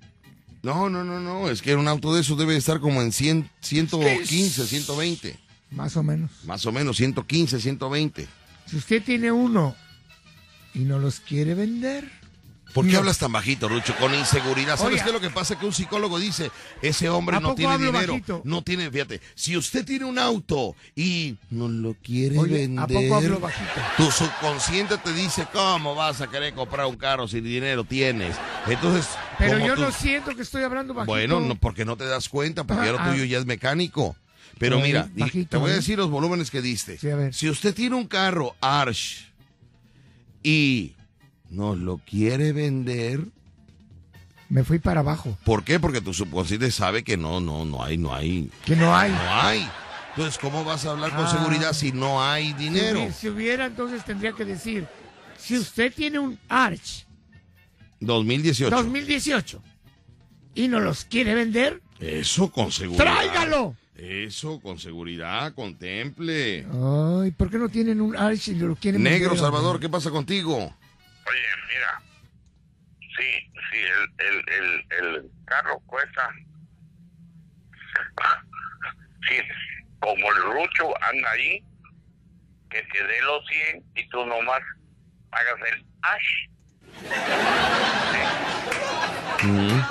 No, 0.62 0.90
no, 0.90 1.06
no, 1.06 1.22
no, 1.22 1.50
es 1.50 1.62
que 1.62 1.76
un 1.76 1.88
auto 1.88 2.14
de 2.14 2.22
esos 2.22 2.38
debe 2.38 2.58
estar 2.58 2.82
como 2.82 3.02
en 3.02 3.14
100, 3.14 3.50
115, 3.62 4.68
120. 4.68 5.49
Más 5.72 5.96
o 5.98 6.04
menos. 6.04 6.32
Más 6.46 6.66
o 6.66 6.72
menos, 6.72 6.98
115, 6.98 7.60
120. 7.60 8.28
Si 8.66 8.76
usted 8.78 9.04
tiene 9.04 9.32
uno 9.32 9.76
y 10.74 10.80
no 10.80 11.00
los 11.00 11.20
quiere 11.20 11.54
vender, 11.56 12.20
¿Por 12.72 12.86
qué 12.86 12.92
No. 12.92 13.00
hablas 13.00 13.18
tan 13.18 13.32
bajito, 13.32 13.68
Rucho? 13.68 13.96
Con 13.96 14.14
inseguridad. 14.14 14.78
¿Sabes 14.78 14.94
Oiga. 14.94 15.04
qué 15.04 15.10
es 15.10 15.14
lo 15.16 15.20
que 15.20 15.32
pasa? 15.32 15.58
Que 15.58 15.66
un 15.66 15.74
psicólogo 15.74 16.20
dice, 16.20 16.52
ese 16.84 17.10
hombre 17.10 17.38
¿A 17.38 17.40
no 17.40 17.56
tiene 17.56 17.80
dinero. 17.80 18.14
bajito? 18.14 18.42
No 18.46 18.62
tiene, 18.62 18.92
fíjate, 18.92 19.22
si 19.34 19.58
usted 19.58 19.84
tiene 19.84 20.06
un 20.06 20.20
auto 20.20 20.76
y 20.96 21.36
no 21.50 21.68
lo 21.68 21.96
quiere 21.96 22.38
Oye, 22.38 22.68
vender. 22.68 22.84
¿a 22.84 22.86
poco 22.88 23.16
hablo 23.16 23.40
bajito? 23.40 23.72
Tu 23.98 24.12
subconsciente 24.12 25.00
te 25.00 25.12
dice, 25.14 25.48
¿cómo 25.52 25.96
vas 25.96 26.22
a 26.22 26.28
querer 26.28 26.54
comprar 26.54 26.86
un 26.86 26.96
carro 26.96 27.28
si 27.28 27.42
dinero 27.42 27.86
tienes? 27.86 28.36
Entonces, 28.68 29.08
pero 29.40 29.58
yo 29.66 29.74
tú- 29.74 29.82
no 29.82 29.92
siento 29.92 30.36
que 30.36 30.44
estoy 30.44 30.62
hablando 30.62 30.94
bajito. 30.94 31.12
Bueno, 31.12 31.40
no, 31.40 31.56
porque 31.56 31.86
no 31.86 31.98
te 31.98 32.06
das 32.06 32.30
cuenta, 32.30 32.66
porque 32.66 32.86
ya 32.86 32.92
lo 32.92 33.00
Ah, 33.00 33.10
tuyo 33.10 33.24
ah. 33.24 33.26
ya 33.26 33.40
es 33.40 33.48
mecánico. 33.48 34.16
Pero 34.60 34.80
mira, 34.80 35.10
bajito, 35.16 35.50
te 35.52 35.58
voy 35.58 35.72
a 35.72 35.74
¿eh? 35.74 35.78
decir 35.78 35.98
los 35.98 36.10
volúmenes 36.12 36.52
que 36.52 36.62
diste. 36.62 36.98
Sí, 36.98 37.10
a 37.10 37.16
ver. 37.16 37.34
Si 37.34 37.50
usted 37.50 37.74
tiene 37.74 37.96
un 37.96 38.08
carro 38.08 38.56
Arch 38.62 39.32
y 40.44 40.94
no 41.50 41.76
lo 41.76 41.98
quiere 42.00 42.52
vender, 42.52 43.26
Me 44.50 44.64
fui 44.64 44.80
para 44.80 45.00
abajo. 45.02 45.38
¿por 45.46 45.64
qué? 45.64 45.80
Porque 45.80 46.02
tu 46.02 46.14
subconsciente 46.14 46.72
sabe 46.72 47.04
que 47.04 47.18
no, 47.18 47.40
no, 47.40 47.66
no 47.66 47.84
hay, 47.84 47.98
no 47.98 48.14
hay. 48.14 48.50
Que 48.66 48.76
no 48.76 48.96
hay. 48.96 49.12
No 49.12 49.18
hay. 49.42 49.68
Entonces, 50.10 50.38
¿cómo 50.40 50.64
vas 50.66 50.86
a 50.86 50.92
hablar 50.92 51.12
con 51.16 51.26
Ah. 51.26 51.32
seguridad 51.32 51.72
si 51.74 51.92
no 51.92 52.22
hay 52.24 52.48
Si 52.48 52.54
dinero? 52.56 53.00
hubi- 53.06 53.14
Si 53.14 53.30
hubiera, 53.30 53.66
entonces 53.66 54.04
tendría 54.04 54.34
que 54.34 54.44
decir, 54.44 54.88
si 55.38 55.58
usted 55.58 55.94
tiene 55.94 56.20
un 56.20 56.38
Arch 56.50 57.06
2018. 58.02 58.76
2018 58.76 59.62
y 60.56 60.68
no 60.68 60.80
los 60.80 61.06
quiere 61.06 61.36
vender, 61.36 61.82
Eso 62.00 62.52
con 62.52 62.72
seguridad. 62.72 63.04
¡tráigalo! 63.06 63.76
Eso 64.02 64.62
con 64.62 64.80
seguridad, 64.80 65.54
contemple. 65.54 66.66
Ay, 66.72 67.32
¿por 67.32 67.50
qué 67.50 67.58
no 67.58 67.68
tienen 67.68 68.00
un 68.00 68.16
Arch 68.16 68.48
y 68.48 68.56
lo 68.56 68.74
quieren 68.78 69.04
Negro? 69.04 69.36
Salvador, 69.36 69.78
¿qué 69.78 69.90
pasa 69.90 70.10
contigo? 70.10 70.56
Oye, 70.56 71.50
mira, 71.68 72.02
sí, 73.00 73.52
sí, 73.70 73.78
el, 73.78 74.26
el, 74.26 74.36
el, 74.48 74.86
el 75.06 75.32
carro 75.44 75.82
cuesta, 75.86 76.30
sí, 79.28 79.36
como 80.00 80.32
el 80.32 80.44
rucho 80.44 81.04
anda 81.04 81.32
ahí, 81.32 81.62
que 82.70 82.82
te 82.94 83.04
dé 83.06 83.22
los 83.24 83.46
100 83.74 83.84
y 83.96 84.08
tú 84.08 84.26
nomás 84.26 84.62
pagas 85.30 85.56
el 85.74 85.86
ash. 86.04 86.48
Mm. 89.44 89.82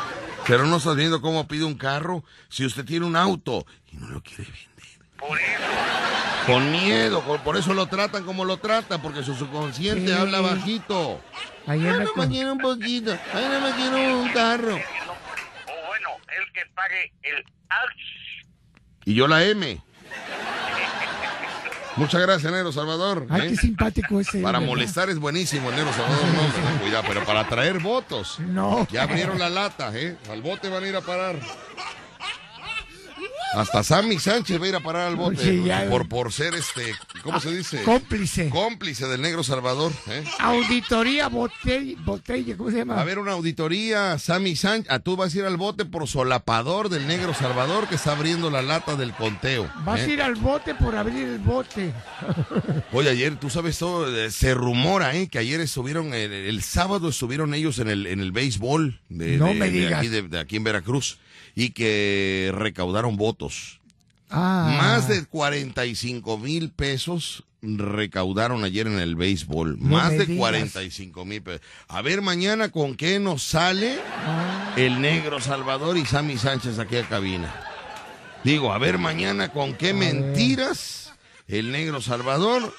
Pero 0.47 0.65
no 0.65 0.79
estás 0.79 0.97
viendo 0.97 1.21
cómo 1.21 1.47
pide 1.47 1.65
un 1.65 1.77
carro 1.77 2.25
si 2.49 2.65
usted 2.65 2.87
tiene 2.87 3.05
un 3.05 3.17
auto 3.17 3.67
no 3.99 4.09
lo 4.09 4.23
quiere 4.23 4.45
vender. 4.45 4.69
Por 5.19 5.37
eso, 5.39 5.63
Con 6.47 6.71
miedo, 6.71 7.23
con- 7.25 7.41
por 7.41 7.57
eso 7.57 7.75
lo 7.75 7.87
tratan 7.87 8.25
como 8.25 8.45
lo 8.45 8.59
tratan, 8.59 9.03
porque 9.03 9.23
su 9.25 9.35
subconsciente 9.35 10.07
Sí. 10.07 10.13
habla 10.13 10.41
bajito. 10.41 11.21
Ahí 11.67 11.81
Ay, 11.83 11.89
anda 11.89 12.05
no 12.05 12.15
me 12.15 12.29
quiero 12.29 12.53
un 12.53 12.59
poquito, 12.59 13.19
ay, 13.35 13.47
no 13.53 13.61
me 13.61 13.71
quiero 13.73 14.19
un 14.21 14.29
carro. 14.31 14.75
o 14.77 15.87
bueno, 15.89 16.09
el 16.39 16.53
que 16.53 16.63
pague 16.75 17.13
el. 17.23 17.45
Y 19.05 19.15
yo 19.15 19.27
la 19.27 19.43
M. 19.45 19.83
Muchas 21.97 22.21
gracias, 22.23 22.53
Nero 22.53 22.71
Salvador. 22.71 23.27
Ay, 23.29 23.41
¿eh? 23.41 23.49
qué 23.51 23.57
simpático 23.57 24.21
ese. 24.21 24.41
Para 24.41 24.59
¿verdad? 24.61 24.73
molestar 24.73 25.11
es 25.11 25.19
buenísimo, 25.19 25.71
Nero 25.73 25.91
Salvador. 25.93 26.27
No, 26.33 26.41
hombre, 26.43 26.61
cuidado, 26.81 27.05
pero 27.09 27.25
para 27.25 27.49
traer 27.49 27.81
votos. 27.81 28.39
No. 28.39 28.87
Ya 28.93 29.03
abrieron 29.03 29.37
la 29.39 29.51
lata, 29.51 29.91
¿eh? 29.95 30.17
Al 30.31 30.41
bote 30.43 30.69
van 30.69 30.85
a 30.85 30.87
ir 30.87 30.95
a 30.95 31.01
parar. 31.01 31.37
Hasta 33.55 33.83
Sammy 33.83 34.19
Sánchez 34.19 34.61
va 34.61 34.67
a 34.67 34.69
ir 34.69 34.75
a 34.77 34.81
parar 34.81 35.07
al 35.07 35.17
bote. 35.17 35.43
Sí, 35.43 35.63
ya. 35.65 35.89
por, 35.89 36.09
por 36.09 36.33
ser 36.33 36.55
este, 36.55 36.95
¿cómo 37.23 37.41
se 37.41 37.57
dice? 37.57 37.83
Cómplice. 37.83 38.51
Cómplice 38.51 39.07
del 39.07 39.23
negro 39.23 39.43
Salvador. 39.43 39.91
¿eh? 40.09 40.23
Auditoría 40.39 41.29
botella, 41.29 41.97
botella, 42.05 42.57
¿cómo 42.57 42.71
se 42.71 42.77
llama? 42.79 42.97
A 42.97 43.01
haber 43.01 43.19
una 43.19 43.33
auditoría, 43.33 44.19
Sammy 44.19 44.55
Sánchez. 44.55 44.91
Ah, 44.93 44.99
tú 44.99 45.17
vas 45.17 45.35
a 45.35 45.39
ir 45.39 45.45
al 45.45 45.57
bote 45.57 45.85
por 45.87 46.07
solapador 46.07 46.89
del 46.91 47.07
negro 47.07 47.33
Salvador 47.35 47.89
que 47.89 47.95
está 47.95 48.13
abriendo 48.13 48.51
la 48.51 48.61
lata 48.63 48.97
del 48.97 49.13
conteo. 49.15 49.71
Vas 49.85 50.01
¿eh? 50.01 50.05
a 50.05 50.09
ir 50.09 50.23
al 50.23 50.35
bote 50.35 50.75
por 50.75 50.95
abrir 50.95 51.27
el 51.27 51.39
bote. 51.39 51.93
Oye, 52.93 53.11
ayer, 53.11 53.37
tú 53.37 53.49
sabes 53.51 53.79
todo, 53.79 54.15
eh, 54.15 54.31
se 54.31 54.53
rumora, 54.55 55.15
¿eh? 55.17 55.29
Que 55.29 55.39
ayer 55.39 55.61
estuvieron, 55.61 56.13
el, 56.13 56.33
el 56.33 56.63
sábado 56.63 57.09
estuvieron 57.09 57.55
ellos 57.55 57.79
en 57.79 57.89
el, 57.89 58.07
en 58.07 58.21
el 58.21 58.33
béisbol 58.33 59.01
de, 59.09 59.37
No 59.39 59.47
de- 59.47 59.55
me 59.55 59.71
de 59.71 59.95
aquí, 59.95 60.09
de, 60.09 60.23
de 60.23 60.39
aquí 60.39 60.57
en 60.57 60.65
Veracruz 60.65 61.19
y 61.59 61.71
que 61.71 62.53
recaudaron 62.55 63.17
votos. 63.17 63.81
Ah. 64.31 64.77
Más 64.81 65.09
de 65.09 65.25
45 65.27 66.39
mil 66.39 66.71
pesos 66.71 67.43
recaudaron 67.63 68.63
ayer 68.63 68.87
en 68.87 69.01
el 69.01 69.17
béisbol. 69.17 69.77
No 69.81 69.89
Más 69.97 70.11
de 70.13 70.27
digas. 70.27 70.37
45 70.39 71.25
mil 71.25 71.43
pesos. 71.43 71.61
A 71.89 72.01
ver 72.01 72.23
mañana 72.23 72.69
con 72.71 72.95
qué 72.95 73.19
nos 73.19 73.43
sale 73.43 73.99
Ah. 74.25 74.73
el 74.77 75.01
negro 75.01 75.41
Salvador 75.41 75.99
y 75.99 76.07
Sammy 76.07 76.39
Sánchez 76.39 76.79
aquí 76.79 76.95
a 76.97 77.09
cabina. 77.09 77.53
Digo, 78.45 78.73
a 78.73 78.79
ver 78.79 78.99
mañana 78.99 79.49
con 79.51 79.75
qué 79.75 79.93
mentiras 79.93 81.13
el 81.49 81.73
negro 81.73 82.01
Salvador 82.01 82.73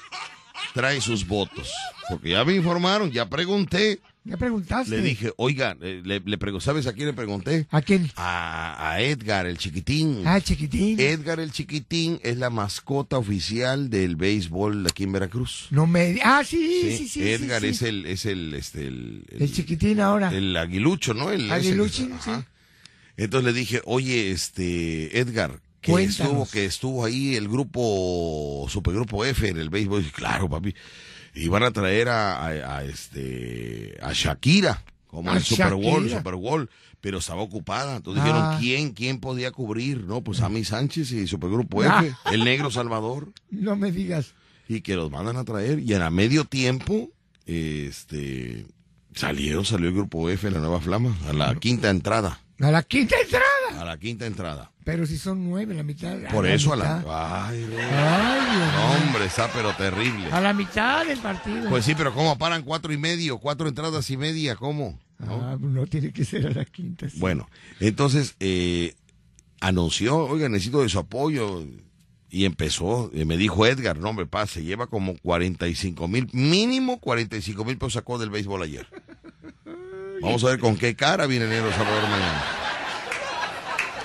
trae 0.72 1.02
sus 1.02 1.26
votos. 1.26 1.70
Porque 2.08 2.30
ya 2.30 2.44
me 2.46 2.54
informaron, 2.54 3.10
ya 3.10 3.28
pregunté 3.28 4.00
¿Qué 4.28 4.36
preguntaste? 4.36 4.90
Le 4.90 5.00
dije, 5.02 5.32
oiga, 5.36 5.76
eh, 5.80 6.02
le, 6.04 6.20
le 6.20 6.60
¿sabes 6.60 6.86
a 6.86 6.92
quién 6.92 7.06
le 7.06 7.14
pregunté? 7.14 7.66
¿A 7.70 7.80
quién? 7.80 8.10
A, 8.16 8.90
a 8.90 9.00
Edgar, 9.00 9.46
el 9.46 9.56
chiquitín. 9.56 10.22
Ah, 10.26 10.40
chiquitín. 10.40 11.00
Edgar, 11.00 11.40
el 11.40 11.52
chiquitín, 11.52 12.20
es 12.22 12.36
la 12.36 12.50
mascota 12.50 13.16
oficial 13.16 13.88
del 13.88 14.16
béisbol 14.16 14.86
aquí 14.86 15.04
en 15.04 15.12
Veracruz. 15.12 15.68
No 15.70 15.86
me... 15.86 16.18
Ah, 16.22 16.42
sí, 16.44 16.58
sí, 16.82 16.96
sí. 16.98 17.08
sí, 17.08 17.28
Edgar 17.30 17.62
sí. 17.62 17.68
es 17.68 17.82
el, 17.82 18.04
es 18.06 18.26
el, 18.26 18.52
este, 18.54 18.86
el, 18.88 19.24
El 19.30 19.52
chiquitín 19.52 20.00
ahora. 20.00 20.28
el 20.34 20.54
aguilucho, 20.54 21.14
¿no? 21.14 21.30
El, 21.30 21.46
ese- 21.46 21.52
Aguiluchín, 21.54 22.12
ajá. 22.12 22.46
Entonces 23.16 23.52
le 23.54 23.58
dije, 23.58 23.80
oye, 23.86 24.30
este, 24.32 25.18
Edgar, 25.18 25.60
que 25.80 25.92
Cuéntanos. 25.92 26.20
estuvo, 26.26 26.50
que 26.50 26.64
estuvo 26.66 27.04
ahí 27.06 27.36
el 27.36 27.48
grupo, 27.48 28.66
supergrupo 28.68 29.24
F 29.24 29.48
en 29.48 29.56
el 29.56 29.70
béisbol. 29.70 30.04
Claro, 30.12 30.48
papi. 30.48 30.74
Y 31.34 31.48
van 31.48 31.62
a 31.62 31.70
traer 31.70 32.08
a, 32.08 32.36
a- 32.44 32.76
a, 32.78 32.84
este, 32.84 33.96
a 34.02 34.12
Shakira, 34.12 34.82
como 35.06 35.32
el 35.32 35.42
Super 35.42 35.74
Bowl. 35.74 36.08
Super 36.10 36.34
Bowl, 36.34 36.70
pero 37.00 37.18
estaba 37.18 37.40
ocupada. 37.42 37.96
Entonces 37.96 38.22
Ah. 38.22 38.26
dijeron, 38.26 38.58
¿quién, 38.58 38.92
quién 38.92 39.20
podía 39.20 39.50
cubrir? 39.52 40.04
No, 40.04 40.22
pues 40.22 40.40
Ami 40.40 40.64
Sánchez 40.64 41.12
y 41.12 41.26
Supergrupo 41.26 41.82
Ah. 41.82 42.02
F, 42.04 42.14
el 42.32 42.44
negro 42.44 42.70
Salvador 42.70 43.32
No 43.50 43.76
me 43.76 43.90
digas. 43.92 44.34
y 44.68 44.80
que 44.82 44.96
los 44.96 45.10
mandan 45.10 45.36
a 45.36 45.44
traer 45.44 45.78
y 45.80 45.94
a 45.94 46.10
medio 46.10 46.44
tiempo 46.44 47.10
este 47.46 48.66
salieron 49.14 49.64
salió 49.64 49.88
el 49.88 49.94
grupo 49.94 50.28
F 50.30 50.50
la 50.50 50.60
nueva 50.60 50.80
flama 50.80 51.16
a 51.28 51.32
la 51.32 51.54
quinta 51.56 51.90
entrada 51.90 52.40
A 52.60 52.70
la 52.70 52.82
quinta 52.82 53.16
entrada. 53.20 53.44
A 53.80 53.84
la 53.84 53.98
quinta 53.98 54.26
entrada 54.26 54.70
Pero 54.84 55.06
si 55.06 55.16
son 55.18 55.48
nueve, 55.48 55.74
la 55.74 55.82
mitad. 55.82 56.16
por 56.32 56.44
la 56.46 56.54
eso 56.54 56.72
a 56.72 56.76
mitad. 56.76 57.04
la 57.04 57.48
ay, 57.48 57.66
no. 57.70 57.76
Ay, 57.78 58.56
Dios 58.56 58.72
No, 58.74 58.92
hombre 59.08 59.24
está 59.24 59.50
pero 59.52 59.72
terrible 59.74 60.26
A 60.32 60.40
la 60.40 60.52
mitad 60.52 61.06
del 61.06 61.18
partido. 61.18 61.68
pues 61.70 61.84
sí 61.84 61.94
pero 61.96 62.12
cómo 62.14 62.36
paran 62.38 62.62
cuatro 62.62 62.92
y 62.92 62.98
medio 62.98 63.38
cuatro 63.38 63.68
entradas 63.68 64.08
y 64.10 64.16
media 64.16 64.56
cómo 64.56 64.98
Ah, 65.22 65.56
no 65.60 65.86
tiene 65.86 66.12
que 66.12 66.24
ser 66.24 66.46
a 66.46 66.50
la 66.50 66.64
quinta. 66.64 67.08
sí. 67.08 67.18
bueno 67.18 67.48
entonces 67.78 68.34
eh, 68.40 68.94
anunció 69.60 70.16
oiga 70.18 70.48
necesito 70.48 70.82
de 70.82 70.88
su 70.88 70.98
apoyo 70.98 71.64
y 72.32 72.44
empezó, 72.44 73.10
eh, 73.12 73.24
me 73.24 73.36
dijo 73.36 73.66
Edgar, 73.66 73.98
no 73.98 74.08
hombre, 74.10 74.24
paz, 74.24 74.50
se 74.50 74.62
lleva 74.62 74.86
como 74.86 75.16
45 75.18 76.06
mil, 76.06 76.28
mínimo 76.32 77.00
45 77.00 77.64
mil 77.64 77.76
pesos 77.76 77.94
sacó 77.94 78.18
del 78.20 78.30
béisbol 78.30 78.62
ayer. 78.62 78.86
Vamos 80.22 80.44
a 80.44 80.48
ver 80.50 80.60
con 80.60 80.76
qué 80.76 80.94
cara 80.94 81.26
viene 81.26 81.46
el 81.46 81.50
negro 81.50 81.72
Salvador 81.72 82.02
mañana. 82.08 82.44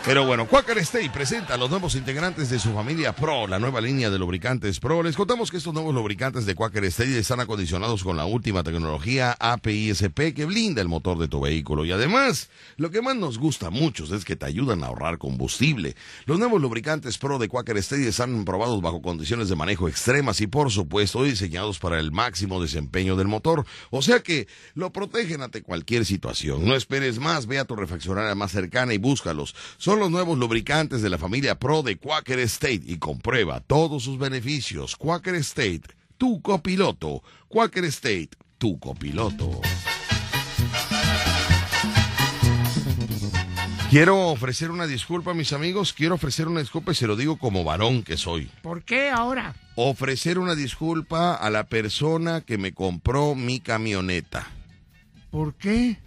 Pero 0.05 0.23
bueno, 0.23 0.47
Quaker 0.47 0.77
State 0.77 1.09
presenta 1.09 1.55
a 1.55 1.57
los 1.57 1.71
nuevos 1.71 1.95
integrantes 1.95 2.51
de 2.51 2.59
su 2.59 2.71
familia 2.73 3.15
Pro, 3.15 3.47
la 3.47 3.57
nueva 3.57 3.81
línea 3.81 4.11
de 4.11 4.19
lubricantes 4.19 4.79
Pro. 4.79 5.01
Les 5.01 5.15
contamos 5.15 5.49
que 5.49 5.57
estos 5.57 5.73
nuevos 5.73 5.95
lubricantes 5.95 6.45
de 6.45 6.53
Quaker 6.53 6.85
State 6.85 7.17
están 7.17 7.39
acondicionados 7.39 8.03
con 8.03 8.15
la 8.15 8.25
última 8.25 8.61
tecnología 8.61 9.35
API-SP 9.39 10.35
que 10.35 10.45
blinda 10.45 10.83
el 10.83 10.89
motor 10.89 11.17
de 11.17 11.27
tu 11.27 11.41
vehículo. 11.41 11.85
Y 11.85 11.91
además, 11.91 12.51
lo 12.77 12.91
que 12.91 13.01
más 13.01 13.15
nos 13.15 13.39
gusta 13.39 13.67
a 13.67 13.71
muchos 13.71 14.11
es 14.11 14.25
que 14.25 14.35
te 14.35 14.45
ayudan 14.45 14.83
a 14.83 14.87
ahorrar 14.87 15.17
combustible. 15.17 15.95
Los 16.27 16.37
nuevos 16.37 16.61
lubricantes 16.61 17.17
Pro 17.17 17.39
de 17.39 17.49
Quaker 17.49 17.77
State 17.77 18.07
están 18.07 18.45
probados 18.45 18.79
bajo 18.83 19.01
condiciones 19.01 19.49
de 19.49 19.55
manejo 19.55 19.89
extremas 19.89 20.39
y 20.39 20.45
por 20.45 20.69
supuesto 20.69 21.23
diseñados 21.23 21.79
para 21.79 21.99
el 21.99 22.11
máximo 22.11 22.61
desempeño 22.61 23.15
del 23.15 23.27
motor. 23.27 23.65
O 23.89 24.03
sea 24.03 24.19
que 24.19 24.47
lo 24.75 24.91
protegen 24.91 25.41
ante 25.41 25.63
cualquier 25.63 26.05
situación. 26.05 26.63
No 26.63 26.75
esperes 26.75 27.17
más, 27.17 27.47
ve 27.47 27.57
a 27.57 27.65
tu 27.65 27.75
refaccionaria 27.75 28.35
más 28.35 28.51
cercana 28.51 28.93
y 28.93 28.99
búscalos. 28.99 29.55
Los 29.99 30.11
nuevos 30.11 30.37
lubricantes 30.37 31.01
de 31.01 31.09
la 31.09 31.17
familia 31.17 31.59
Pro 31.59 31.83
de 31.83 31.97
Quaker 31.97 32.39
State 32.39 32.83
y 32.85 32.97
comprueba 32.97 33.59
todos 33.59 34.03
sus 34.03 34.17
beneficios. 34.17 34.95
Quaker 34.95 35.35
State, 35.35 35.83
tu 36.17 36.41
copiloto. 36.41 37.23
Quaker 37.47 37.85
State, 37.85 38.31
tu 38.57 38.79
copiloto. 38.79 39.61
Quiero 43.89 44.29
ofrecer 44.29 44.71
una 44.71 44.87
disculpa, 44.87 45.33
mis 45.33 45.53
amigos. 45.53 45.93
Quiero 45.93 46.15
ofrecer 46.15 46.47
una 46.47 46.59
disculpa 46.59 46.91
y 46.91 46.95
se 46.95 47.07
lo 47.07 47.15
digo 47.15 47.37
como 47.37 47.63
varón 47.63 48.03
que 48.03 48.17
soy. 48.17 48.49
¿Por 48.61 48.83
qué 48.83 49.09
ahora? 49.09 49.55
Ofrecer 49.75 50.39
una 50.39 50.55
disculpa 50.55 51.35
a 51.35 51.49
la 51.49 51.65
persona 51.65 52.41
que 52.41 52.57
me 52.57 52.73
compró 52.73 53.35
mi 53.35 53.59
camioneta. 53.59 54.47
¿Por 55.31 55.53
qué? 55.53 55.97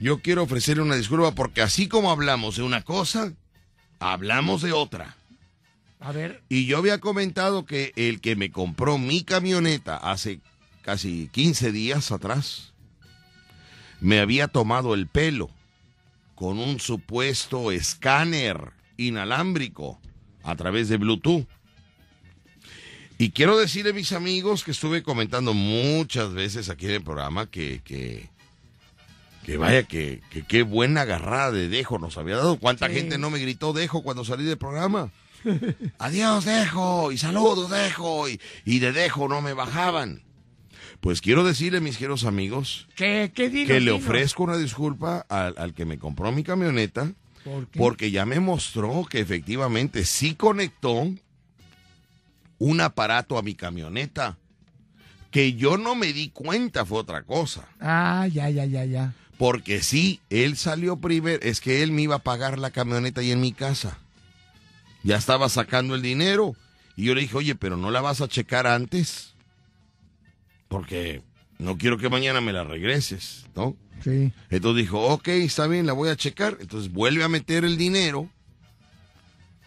Yo 0.00 0.20
quiero 0.20 0.44
ofrecerle 0.44 0.82
una 0.82 0.96
disculpa 0.96 1.34
porque 1.34 1.62
así 1.62 1.88
como 1.88 2.10
hablamos 2.10 2.56
de 2.56 2.62
una 2.62 2.82
cosa, 2.82 3.32
hablamos 3.98 4.62
de 4.62 4.72
otra. 4.72 5.16
A 6.00 6.12
ver, 6.12 6.44
Y 6.48 6.66
yo 6.66 6.78
había 6.78 6.98
comentado 6.98 7.64
que 7.66 7.92
el 7.96 8.20
que 8.20 8.36
me 8.36 8.52
compró 8.52 8.98
mi 8.98 9.24
camioneta 9.24 9.96
hace 9.96 10.40
casi 10.82 11.28
15 11.32 11.72
días 11.72 12.12
atrás, 12.12 12.72
me 14.00 14.20
había 14.20 14.46
tomado 14.46 14.94
el 14.94 15.08
pelo 15.08 15.50
con 16.36 16.60
un 16.60 16.78
supuesto 16.78 17.72
escáner 17.72 18.72
inalámbrico 18.96 20.00
a 20.44 20.54
través 20.54 20.88
de 20.88 20.98
Bluetooth. 20.98 21.48
Y 23.18 23.30
quiero 23.30 23.58
decirle 23.58 23.90
a 23.90 23.94
mis 23.94 24.12
amigos 24.12 24.62
que 24.62 24.70
estuve 24.70 25.02
comentando 25.02 25.52
muchas 25.52 26.32
veces 26.32 26.68
aquí 26.68 26.86
en 26.86 26.92
el 26.92 27.02
programa 27.02 27.50
que, 27.50 27.82
que, 27.82 28.30
que 29.48 29.56
vaya, 29.56 29.82
que, 29.84 30.20
que 30.30 30.42
qué 30.42 30.62
buena 30.62 31.00
agarrada 31.02 31.52
de 31.52 31.68
Dejo 31.70 31.98
nos 31.98 32.18
había 32.18 32.36
dado. 32.36 32.58
¿Cuánta 32.58 32.88
Sí. 32.88 32.94
gente 32.94 33.16
no 33.16 33.30
me 33.30 33.38
gritó 33.38 33.72
Dejo 33.72 34.02
cuando 34.02 34.24
salí 34.24 34.44
del 34.44 34.58
programa? 34.58 35.10
Adiós, 35.98 36.44
Dejo, 36.44 37.12
y 37.12 37.16
saludos, 37.18 37.70
Dejo, 37.70 38.28
y, 38.28 38.38
y 38.66 38.78
de 38.80 38.92
Dejo 38.92 39.26
no 39.26 39.40
me 39.40 39.54
bajaban. 39.54 40.22
Pues 41.00 41.20
quiero 41.22 41.44
decirle, 41.44 41.80
mis 41.80 41.96
queridos 41.96 42.24
amigos, 42.24 42.88
¿qué, 42.94 43.30
que 43.34 43.80
le 43.80 43.90
ofrezco 43.90 44.42
una 44.42 44.56
disculpa 44.58 45.24
al, 45.30 45.54
al 45.56 45.72
que 45.72 45.86
me 45.86 45.98
compró 45.98 46.30
mi 46.32 46.42
camioneta, 46.42 47.12
¿Por 47.44 47.68
porque 47.68 48.10
ya 48.10 48.26
me 48.26 48.40
mostró 48.40 49.06
que 49.08 49.20
efectivamente 49.20 50.04
sí 50.04 50.34
conectó 50.34 51.08
un 52.58 52.80
aparato 52.80 53.38
a 53.38 53.42
mi 53.42 53.54
camioneta. 53.54 54.36
Que 55.30 55.52
yo 55.54 55.76
no 55.76 55.94
me 55.94 56.12
di 56.12 56.30
cuenta 56.30 56.84
fue 56.86 56.98
otra 56.98 57.22
cosa. 57.22 57.68
Ah, 57.80 58.26
ya, 58.32 58.48
ya, 58.50 58.64
ya, 58.64 58.84
ya. 58.86 59.12
Porque 59.38 59.82
sí, 59.82 60.20
él 60.30 60.56
salió 60.56 60.96
primero, 60.96 61.40
es 61.42 61.60
que 61.60 61.82
él 61.82 61.92
me 61.92 62.02
iba 62.02 62.16
a 62.16 62.22
pagar 62.24 62.58
la 62.58 62.70
camioneta 62.70 63.20
ahí 63.20 63.30
en 63.30 63.40
mi 63.40 63.52
casa. 63.52 63.98
Ya 65.04 65.16
estaba 65.16 65.48
sacando 65.48 65.94
el 65.94 66.02
dinero. 66.02 66.56
Y 66.96 67.04
yo 67.04 67.14
le 67.14 67.20
dije, 67.20 67.36
oye, 67.36 67.54
pero 67.54 67.76
no 67.76 67.92
la 67.92 68.00
vas 68.00 68.20
a 68.20 68.28
checar 68.28 68.66
antes. 68.66 69.34
Porque 70.66 71.22
no 71.58 71.78
quiero 71.78 71.98
que 71.98 72.08
mañana 72.08 72.40
me 72.40 72.52
la 72.52 72.64
regreses, 72.64 73.46
¿no? 73.54 73.76
Sí. 74.02 74.32
Entonces 74.50 74.82
dijo, 74.82 75.00
ok, 75.00 75.28
está 75.28 75.68
bien, 75.68 75.86
la 75.86 75.92
voy 75.92 76.08
a 76.08 76.16
checar. 76.16 76.58
Entonces 76.60 76.92
vuelve 76.92 77.22
a 77.22 77.28
meter 77.28 77.64
el 77.64 77.76
dinero, 77.78 78.28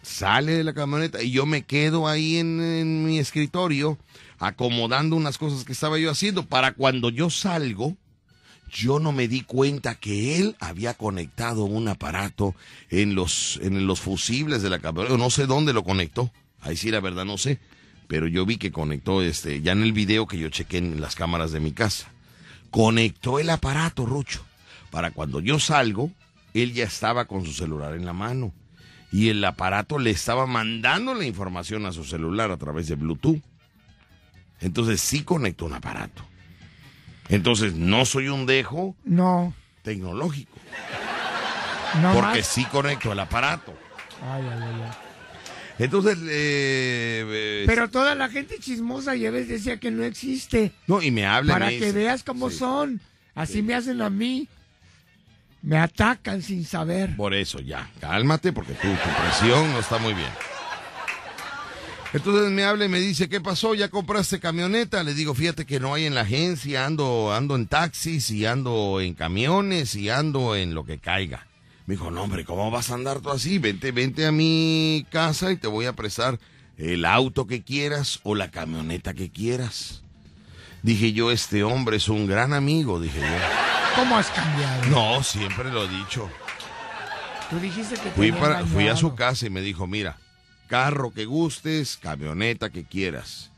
sale 0.02 0.52
de 0.52 0.64
la 0.64 0.74
camioneta 0.74 1.22
y 1.22 1.30
yo 1.30 1.46
me 1.46 1.62
quedo 1.62 2.08
ahí 2.08 2.36
en, 2.36 2.60
en 2.60 3.04
mi 3.04 3.18
escritorio 3.18 3.98
acomodando 4.38 5.16
unas 5.16 5.38
cosas 5.38 5.64
que 5.64 5.72
estaba 5.72 5.98
yo 5.98 6.10
haciendo 6.10 6.44
para 6.46 6.72
cuando 6.72 7.10
yo 7.10 7.30
salgo, 7.30 7.96
yo 8.72 8.98
no 8.98 9.12
me 9.12 9.28
di 9.28 9.42
cuenta 9.42 9.94
que 9.96 10.38
él 10.38 10.56
había 10.58 10.94
conectado 10.94 11.64
un 11.64 11.88
aparato 11.88 12.56
en 12.88 13.14
los, 13.14 13.60
en 13.62 13.86
los 13.86 14.00
fusibles 14.00 14.62
de 14.62 14.70
la 14.70 14.78
camioneta. 14.78 15.16
No 15.18 15.28
sé 15.28 15.46
dónde 15.46 15.74
lo 15.74 15.84
conectó. 15.84 16.32
Ahí 16.60 16.76
sí, 16.76 16.90
la 16.90 17.00
verdad, 17.00 17.26
no 17.26 17.36
sé. 17.36 17.60
Pero 18.08 18.26
yo 18.26 18.46
vi 18.46 18.56
que 18.56 18.72
conectó 18.72 19.22
este, 19.22 19.60
ya 19.60 19.72
en 19.72 19.82
el 19.82 19.92
video 19.92 20.26
que 20.26 20.38
yo 20.38 20.48
chequé 20.48 20.78
en 20.78 21.00
las 21.02 21.14
cámaras 21.14 21.52
de 21.52 21.60
mi 21.60 21.72
casa. 21.72 22.10
Conectó 22.70 23.38
el 23.38 23.50
aparato, 23.50 24.06
Rucho. 24.06 24.42
Para 24.90 25.10
cuando 25.10 25.40
yo 25.40 25.60
salgo, 25.60 26.10
él 26.54 26.72
ya 26.72 26.84
estaba 26.84 27.26
con 27.26 27.44
su 27.44 27.52
celular 27.52 27.94
en 27.94 28.06
la 28.06 28.14
mano. 28.14 28.54
Y 29.12 29.28
el 29.28 29.44
aparato 29.44 29.98
le 29.98 30.10
estaba 30.10 30.46
mandando 30.46 31.12
la 31.12 31.26
información 31.26 31.84
a 31.84 31.92
su 31.92 32.04
celular 32.04 32.50
a 32.50 32.56
través 32.56 32.88
de 32.88 32.94
Bluetooth. 32.94 33.42
Entonces 34.60 35.02
sí 35.02 35.24
conectó 35.24 35.66
un 35.66 35.74
aparato. 35.74 36.24
Entonces 37.28 37.74
no 37.74 38.04
soy 38.04 38.28
un 38.28 38.46
dejo 38.46 38.94
No, 39.04 39.54
tecnológico. 39.82 40.56
no 42.00 42.12
porque 42.14 42.38
más. 42.38 42.46
sí 42.46 42.64
conecto 42.66 43.12
el 43.12 43.20
aparato. 43.20 43.74
Ay, 44.22 44.42
ay, 44.50 44.58
ay, 44.62 44.82
ay. 44.84 44.90
Entonces, 45.78 46.18
eh, 46.22 47.24
eh, 47.26 47.64
Pero 47.66 47.88
toda 47.88 48.14
la 48.14 48.28
gente 48.28 48.58
chismosa 48.58 49.14
ya 49.16 49.30
ves 49.30 49.48
decía 49.48 49.78
que 49.78 49.90
no 49.90 50.04
existe. 50.04 50.72
no, 50.86 51.02
y 51.02 51.10
me 51.10 51.26
hablan. 51.26 51.58
Para 51.58 51.70
que 51.70 51.92
veas 51.92 52.22
cómo 52.22 52.50
sí, 52.50 52.58
son. 52.58 53.00
Así 53.34 53.62
me 53.62 53.74
hacen 53.74 54.00
a 54.02 54.10
mí. 54.10 54.48
Me 55.62 55.78
atacan 55.78 56.42
sin 56.42 56.64
saber. 56.64 57.16
Por 57.16 57.34
eso, 57.34 57.60
ya, 57.60 57.88
cálmate, 58.00 58.52
porque 58.52 58.72
tu, 58.74 58.88
tu 58.88 59.22
presión 59.22 59.72
no 59.72 59.78
está 59.78 59.98
muy 59.98 60.12
bien. 60.12 60.28
Entonces 62.12 62.50
me 62.50 62.64
habla 62.64 62.84
y 62.84 62.88
me 62.88 63.00
dice, 63.00 63.28
¿qué 63.28 63.40
pasó? 63.40 63.74
¿Ya 63.74 63.88
compraste 63.88 64.38
camioneta? 64.38 65.02
Le 65.02 65.14
digo, 65.14 65.34
fíjate 65.34 65.64
que 65.64 65.80
no 65.80 65.94
hay 65.94 66.04
en 66.04 66.14
la 66.14 66.22
agencia, 66.22 66.84
ando, 66.84 67.32
ando 67.32 67.56
en 67.56 67.66
taxis 67.66 68.30
y 68.30 68.44
ando 68.44 69.00
en 69.00 69.14
camiones 69.14 69.94
y 69.94 70.10
ando 70.10 70.54
en 70.54 70.74
lo 70.74 70.84
que 70.84 70.98
caiga. 70.98 71.46
Me 71.86 71.94
dijo, 71.94 72.10
no 72.10 72.22
hombre, 72.22 72.44
¿cómo 72.44 72.70
vas 72.70 72.90
a 72.90 72.94
andar 72.94 73.20
tú 73.20 73.30
así? 73.30 73.58
Vente, 73.58 73.92
vente 73.92 74.26
a 74.26 74.32
mi 74.32 75.06
casa 75.10 75.52
y 75.52 75.56
te 75.56 75.68
voy 75.68 75.86
a 75.86 75.94
prestar 75.94 76.38
el 76.76 77.04
auto 77.06 77.46
que 77.46 77.62
quieras 77.62 78.20
o 78.24 78.34
la 78.34 78.50
camioneta 78.50 79.14
que 79.14 79.30
quieras. 79.30 80.02
Dije 80.82 81.12
yo, 81.12 81.30
este 81.30 81.64
hombre 81.64 81.96
es 81.96 82.08
un 82.08 82.26
gran 82.26 82.52
amigo, 82.52 83.00
dije 83.00 83.20
yo. 83.20 83.96
¿Cómo 83.96 84.18
has 84.18 84.28
cambiado? 84.30 84.84
No, 84.86 85.22
siempre 85.22 85.70
lo 85.70 85.84
he 85.84 85.88
dicho. 85.88 86.28
Tú 87.48 87.58
dijiste 87.58 87.94
que 87.94 88.02
te 88.02 88.10
Fui, 88.10 88.32
para, 88.32 88.66
fui 88.66 88.88
a 88.88 88.96
su 88.96 89.14
casa 89.14 89.46
y 89.46 89.50
me 89.50 89.60
dijo, 89.60 89.86
mira, 89.86 90.18
carro 90.68 91.12
que 91.12 91.24
gustes, 91.24 91.98
camioneta 92.00 92.70
que 92.70 92.84
quieras. 92.84 93.50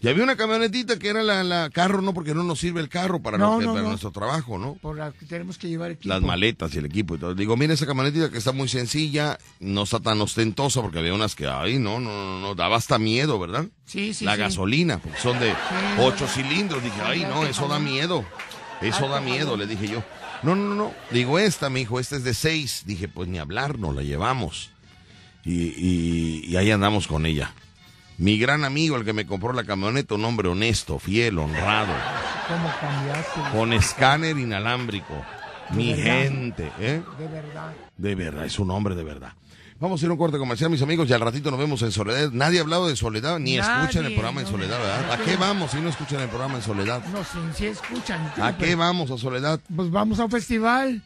Y 0.00 0.06
había 0.06 0.22
una 0.22 0.36
camionetita 0.36 0.96
que 0.96 1.08
era 1.08 1.24
la, 1.24 1.42
la 1.42 1.70
carro, 1.70 2.02
no 2.02 2.14
porque 2.14 2.32
no 2.32 2.44
nos 2.44 2.60
sirve 2.60 2.80
el 2.80 2.88
carro 2.88 3.20
para, 3.20 3.36
No, 3.36 3.60
no, 3.60 3.74
nuestro 3.82 4.12
trabajo, 4.12 4.56
¿no? 4.56 4.74
Por 4.74 4.96
la 4.96 5.10
que 5.10 5.26
tenemos 5.26 5.58
que 5.58 5.68
llevar 5.68 5.90
equipo. 5.90 6.08
Las 6.08 6.22
maletas 6.22 6.72
y 6.74 6.78
el 6.78 6.84
equipo 6.84 7.16
y 7.16 7.18
todo. 7.18 7.34
Digo, 7.34 7.56
mira 7.56 7.74
esa 7.74 7.84
camionetita 7.84 8.30
que 8.30 8.38
está 8.38 8.52
muy 8.52 8.68
sencilla, 8.68 9.38
no 9.58 9.82
está 9.82 9.98
tan 9.98 10.20
ostentosa 10.20 10.82
porque 10.82 11.00
había 11.00 11.14
unas 11.14 11.34
que, 11.34 11.48
ay, 11.48 11.80
no, 11.80 11.98
no, 11.98 12.10
no, 12.12 12.38
no, 12.38 12.54
daba 12.54 12.76
hasta 12.76 13.00
miedo, 13.00 13.40
¿verdad? 13.40 13.66
Sí, 13.86 14.14
sí, 14.14 14.24
La 14.24 14.34
sí. 14.34 14.38
gasolina, 14.38 14.98
porque 14.98 15.18
son 15.18 15.40
de 15.40 15.52
ocho 15.98 16.28
cilindros. 16.28 16.80
Dije, 16.80 17.00
ay, 17.02 17.22
no, 17.22 17.44
eso 17.44 17.66
da 17.66 17.80
miedo. 17.80 18.24
Eso 18.80 19.08
da 19.08 19.20
miedo, 19.20 19.56
le 19.56 19.66
dije 19.66 19.88
yo. 19.88 20.04
No, 20.44 20.54
no, 20.54 20.76
no. 20.76 20.94
Digo, 21.10 21.40
esta, 21.40 21.68
mi 21.70 21.80
hijo, 21.80 21.98
esta 21.98 22.14
es 22.14 22.22
de 22.22 22.34
seis. 22.34 22.84
Dije, 22.86 23.08
pues 23.08 23.28
ni 23.28 23.38
hablar, 23.40 23.80
no 23.80 23.92
la 23.92 24.02
llevamos. 24.02 24.70
Y, 25.48 25.72
y, 25.78 26.44
y 26.46 26.56
ahí 26.56 26.70
andamos 26.70 27.06
con 27.06 27.24
ella. 27.24 27.52
Mi 28.18 28.38
gran 28.38 28.64
amigo, 28.64 28.96
el 28.96 29.04
que 29.04 29.14
me 29.14 29.24
compró 29.26 29.52
la 29.54 29.64
camioneta, 29.64 30.14
un 30.14 30.24
hombre 30.26 30.48
honesto, 30.48 30.98
fiel, 30.98 31.38
honrado, 31.38 31.92
¿Cómo 32.48 32.70
cambiaste? 32.80 33.56
con 33.56 33.72
escáner 33.72 34.36
inalámbrico. 34.36 35.14
Mi 35.70 35.94
verdad. 35.94 36.04
gente, 36.04 36.72
¿eh? 36.80 37.02
De 37.18 37.28
verdad. 37.28 37.72
De 37.96 38.14
verdad, 38.14 38.44
es 38.44 38.58
un 38.58 38.70
hombre 38.70 38.94
de 38.94 39.04
verdad. 39.04 39.32
Vamos 39.80 40.02
a 40.02 40.04
ir 40.04 40.10
a 40.10 40.12
un 40.12 40.18
corte 40.18 40.36
comercial, 40.38 40.68
mis 40.70 40.82
amigos, 40.82 41.08
y 41.08 41.12
al 41.12 41.20
ratito 41.20 41.50
nos 41.50 41.60
vemos 41.60 41.80
en 41.82 41.92
Soledad. 41.92 42.30
Nadie 42.32 42.58
ha 42.58 42.62
hablado 42.62 42.88
de 42.88 42.96
Soledad, 42.96 43.38
ni 43.38 43.56
Nadie, 43.56 43.82
escuchan 43.84 44.04
el 44.06 44.12
programa 44.14 44.40
en. 44.40 44.46
Soledad, 44.48 44.78
¿verdad? 44.78 45.12
¿A 45.12 45.18
qué 45.18 45.36
vamos 45.36 45.70
si 45.70 45.76
no 45.80 45.88
escuchan 45.88 46.20
el 46.20 46.28
programa 46.28 46.56
en 46.56 46.62
Soledad? 46.62 47.02
No 47.12 47.22
sé, 47.22 47.38
si 47.56 47.66
escuchan. 47.66 48.32
¿A 48.42 48.56
qué 48.58 48.74
vamos 48.74 49.10
a 49.12 49.16
Soledad? 49.18 49.60
Pues 49.74 49.90
vamos 49.90 50.18
a 50.18 50.24
un 50.24 50.30
festival. 50.30 51.00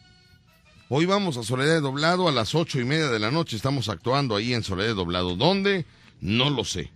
Hoy 0.94 1.06
vamos 1.06 1.38
a 1.38 1.42
Soledad 1.42 1.72
de 1.72 1.80
Doblado 1.80 2.28
a 2.28 2.32
las 2.32 2.54
ocho 2.54 2.78
y 2.78 2.84
media 2.84 3.08
de 3.08 3.18
la 3.18 3.30
noche. 3.30 3.56
Estamos 3.56 3.88
actuando 3.88 4.36
ahí 4.36 4.52
en 4.52 4.62
Soledad 4.62 4.88
de 4.88 4.94
Doblado. 4.94 5.36
¿Dónde? 5.36 5.86
No 6.20 6.50
lo 6.50 6.64
sé. 6.64 6.90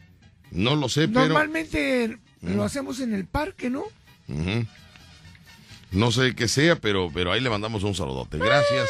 No 0.51 0.77
lo 0.77 0.91
sé, 0.91 1.09
pero... 1.09 1.29
Normalmente 1.29 2.19
lo 2.43 2.63
hacemos 2.63 3.01
en 3.01 3.15
el 3.15 3.25
parque, 3.25 3.71
¿no? 3.71 3.85
No 5.93 6.13
sé 6.13 6.35
qué 6.35 6.47
sea, 6.47 6.77
pero, 6.77 7.11
pero 7.11 7.33
ahí 7.33 7.41
le 7.41 7.49
mandamos 7.49 7.85
un 7.85 7.95
saludote. 7.95 8.37
Gracias. 8.37 8.87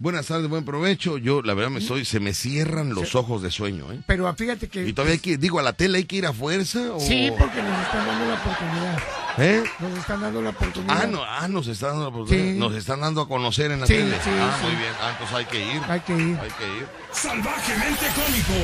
Buenas 0.00 0.26
tardes, 0.26 0.48
buen 0.48 0.64
provecho. 0.64 1.18
Yo, 1.18 1.42
la 1.42 1.54
verdad, 1.54 1.70
me 1.72 1.80
estoy, 1.80 2.04
se 2.04 2.20
me 2.20 2.32
cierran 2.32 2.94
los 2.94 3.16
ojos 3.16 3.42
de 3.42 3.50
sueño, 3.50 3.92
¿eh? 3.92 3.98
Pero 4.06 4.32
fíjate 4.32 4.68
que... 4.68 4.86
Y 4.86 4.92
todavía 4.92 5.14
hay 5.14 5.18
que, 5.18 5.36
digo, 5.38 5.58
a 5.58 5.62
la 5.62 5.72
tele 5.72 5.98
hay 5.98 6.04
que 6.04 6.14
ir 6.16 6.26
a 6.26 6.32
fuerza 6.32 6.92
o... 6.92 7.00
Sí, 7.00 7.32
porque 7.36 7.60
nos 7.60 7.82
están 7.82 8.06
dando 8.06 8.26
la 8.26 8.34
oportunidad. 8.34 9.02
¿Eh? 9.38 9.64
Nos 9.80 9.98
están 9.98 10.20
dando 10.20 10.42
la 10.42 10.50
oportunidad. 10.50 11.02
Ah, 11.02 11.06
no, 11.08 11.24
ah, 11.24 11.48
nos 11.48 11.66
están 11.66 11.90
dando 11.90 12.02
la 12.04 12.08
oportunidad. 12.10 12.44
Sí. 12.52 12.58
Nos 12.60 12.74
están 12.76 13.00
dando 13.00 13.22
a 13.22 13.28
conocer 13.28 13.72
en 13.72 13.80
la 13.80 13.86
Sí, 13.88 13.94
tele. 13.94 14.16
sí, 14.22 14.30
ah, 14.38 14.56
sí. 14.60 14.66
muy 14.66 14.76
bien. 14.76 14.92
Ah, 15.02 15.10
entonces 15.10 15.36
hay 15.36 15.44
que 15.46 15.64
ir. 15.64 15.82
Hay 15.88 16.00
que 16.00 16.12
ir. 16.12 16.38
Hay 16.38 16.50
que 16.50 16.66
ir. 16.78 16.86
Salvajemente 17.12 18.06
cómico. 18.14 18.54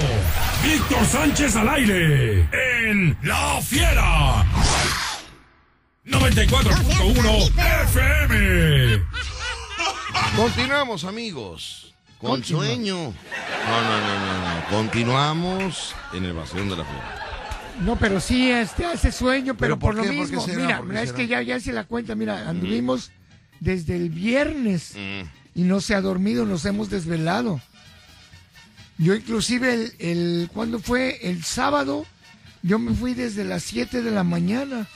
Víctor 0.63 1.05
Sánchez 1.07 1.57
al 1.57 1.69
aire. 1.69 2.49
En 2.89 3.19
La 3.25 3.61
Fiera. 3.61 4.45
94.1 6.07 7.51
FM. 7.87 9.03
Continuamos, 10.37 11.05
amigos. 11.05 11.95
Con 12.19 12.43
sueño. 12.43 12.97
No, 12.97 13.83
no, 13.83 14.01
no, 14.01 14.19
no, 14.19 14.61
no. 14.61 14.67
Continuamos 14.71 15.95
en 16.13 16.25
el 16.25 16.33
vacío 16.33 16.63
de 16.65 16.77
la 16.77 16.85
fiera. 16.85 17.21
No, 17.81 17.97
pero 17.97 18.21
sí, 18.21 18.51
este, 18.51 18.85
hace 18.87 19.11
sueño, 19.13 19.55
pero, 19.57 19.79
¿Pero 19.79 19.79
por 19.79 19.95
lo 19.95 20.03
¿Por 20.05 20.11
qué 20.13 20.17
mismo. 20.19 20.41
será? 20.45 20.59
Mira, 20.59 20.77
¿Por 20.79 20.87
qué 20.87 20.89
mira, 20.91 21.03
es 21.03 21.09
será? 21.11 21.17
que 21.19 21.27
ya, 21.27 21.43
ya 21.43 21.61
se 21.61 21.73
la 21.73 21.85
cuenta, 21.85 22.15
mira, 22.15 22.49
anduvimos 22.49 23.11
desde 23.61 23.97
el 23.97 24.11
viernes 24.11 24.95
Mm. 24.95 25.59
y 25.61 25.63
no 25.63 25.81
se 25.81 25.95
ha 25.95 26.01
dormido, 26.01 26.45
nos 26.47 26.65
hemos 26.65 26.89
desvelado. 26.89 27.61
Yo 28.97 29.15
inclusive 29.15 29.75
el, 29.75 29.93
el 29.99 30.51
cuando 30.53 30.79
fue 30.79 31.19
el 31.29 31.43
sábado, 31.45 32.07
yo 32.63 32.79
me 32.79 32.95
fui 32.95 33.13
desde 33.15 33.45
las 33.45 33.65
7 33.65 34.03
de 34.03 34.11
la 34.13 34.23
mañana 34.23 34.87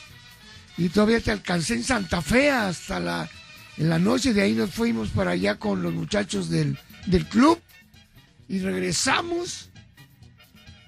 y 0.77 0.89
todavía 0.89 1.21
te 1.21 1.33
alcancé 1.33 1.75
en 1.75 1.83
Santa 1.85 2.23
Fe 2.23 2.51
hasta 2.51 3.01
la 3.01 3.29
en 3.79 3.89
la 3.89 3.99
noche, 3.99 4.33
de 4.35 4.43
ahí 4.43 4.53
nos 4.55 4.71
fuimos 4.71 5.09
para 5.11 5.33
allá 5.33 5.55
con 5.57 5.83
los 5.83 5.93
muchachos 5.95 6.51
del, 6.51 6.79
del 7.07 7.25
club 7.27 7.59
y 8.49 8.59
regresamos 8.61 9.71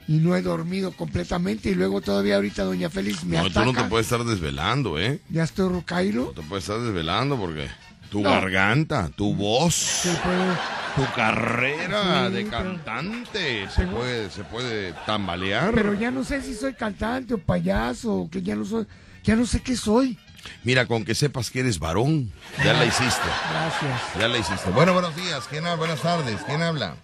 y 0.09 0.15
no 0.15 0.35
he 0.35 0.43
dormido 0.43 0.91
completamente 0.93 1.71
y 1.71 1.75
luego 1.75 2.01
todavía 2.01 2.37
ahorita 2.37 2.65
doña 2.65 2.91
Félix 2.91 3.25
me 3.25 3.37
No, 3.37 3.45
tú 3.45 3.51
ataca. 3.51 3.65
no 3.67 3.73
te 3.75 3.85
puedes 3.85 4.07
estar 4.11 4.25
desvelando, 4.27 4.99
¿eh? 4.99 5.21
Ya 5.31 5.45
estoy 5.45 5.69
rocairo. 5.73 6.33
No 6.35 6.43
te 6.43 6.49
puedes 6.49 6.65
estar 6.65 6.81
desvelando 6.81 7.37
porque 7.39 7.69
tu 8.11 8.23
No. 8.23 8.31
garganta, 8.31 9.09
tu 9.15 9.35
voz, 9.35 9.75
Se 9.75 10.13
puede- 10.15 10.57
tu 10.97 11.15
carrera 11.15 12.27
Sí, 12.27 12.33
de 12.35 12.45
pero- 12.45 12.51
cantante 12.51 13.69
se 13.71 13.87
puede, 13.87 14.31
se 14.31 14.43
puede 14.43 14.93
tambalear. 15.07 15.73
Pero 15.75 15.95
ya 15.95 16.11
no 16.11 16.25
sé 16.25 16.43
si 16.43 16.55
soy 16.55 16.75
cantante 16.75 17.35
o 17.35 17.39
payaso 17.39 18.13
o 18.13 18.29
que 18.31 18.43
ya 18.43 18.57
no 18.57 18.65
soy, 18.65 18.87
ya 19.23 19.37
no 19.37 19.47
sé 19.47 19.61
qué 19.63 19.77
soy. 19.77 20.19
Mira, 20.65 20.87
con 20.87 21.05
que 21.05 21.15
sepas 21.15 21.51
que 21.51 21.61
eres 21.61 21.79
varón, 21.79 22.33
ya 22.65 22.73
la 22.73 22.85
hiciste. 22.85 23.29
Gracias. 23.51 24.01
Ya 24.19 24.29
la 24.29 24.39
hiciste. 24.39 24.71
Bueno, 24.71 24.93
buenos 24.93 25.15
días. 25.17 25.47
¿Quién 25.49 25.65
habla? 25.67 25.77
Buenas 25.77 26.03
tardes. 26.03 26.41
¿Quién 26.47 26.63
habla? 26.63 26.97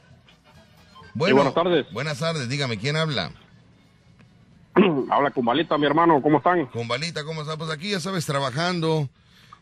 buenas 1.14 1.54
tardes. 1.54 1.86
Buenas 1.92 2.18
tardes. 2.18 2.48
Dígame, 2.48 2.78
¿quién 2.78 2.96
habla? 2.96 3.30
Habla 5.10 5.30
con 5.30 5.44
Balita, 5.44 5.78
mi 5.78 5.86
hermano, 5.86 6.20
¿cómo 6.20 6.36
están? 6.38 6.66
Con 6.66 6.86
Balita, 6.86 7.24
¿cómo 7.24 7.40
estás? 7.40 7.56
Pues 7.56 7.70
aquí 7.70 7.90
ya 7.92 8.00
sabes, 8.00 8.26
trabajando, 8.26 9.08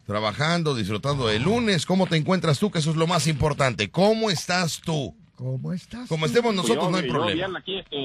trabajando, 0.07 0.75
disfrutando 0.75 1.29
del 1.29 1.45
lunes. 1.45 1.87
¿Cómo 1.87 2.07
te 2.09 2.17
encuentras 2.17 2.59
tú? 2.59 2.71
Que 2.73 2.81
eso 2.81 2.91
es 2.91 2.97
lo 2.97 3.07
más 3.07 3.29
importante. 3.29 3.91
¿Cómo 3.91 4.29
estás 4.31 4.81
tú? 4.81 5.15
¿Cómo 5.37 5.73
estás? 5.73 6.09
Como 6.09 6.27
estemos 6.27 6.53
nosotros, 6.55 6.89
Pues 6.91 6.91
yo- 6.91 6.91
no 6.91 6.97
hay 6.97 7.07
yo 7.07 7.13
problema. 7.13 7.35
bien 7.47 7.57
aquí, 7.57 7.79
este, 7.79 7.97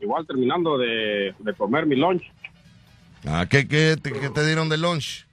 igual 0.00 0.26
terminando 0.28 0.78
de, 0.78 1.34
de 1.40 1.54
comer 1.54 1.86
mi 1.86 1.96
lunch. 1.96 2.22
Ah, 3.26 3.46
¿qué, 3.48 3.66
qué 3.68 3.96
te, 4.00 4.12
qué 4.12 4.30
te 4.30 4.46
dieron 4.46 4.68
de 4.68 4.78
lunch? 4.78 5.26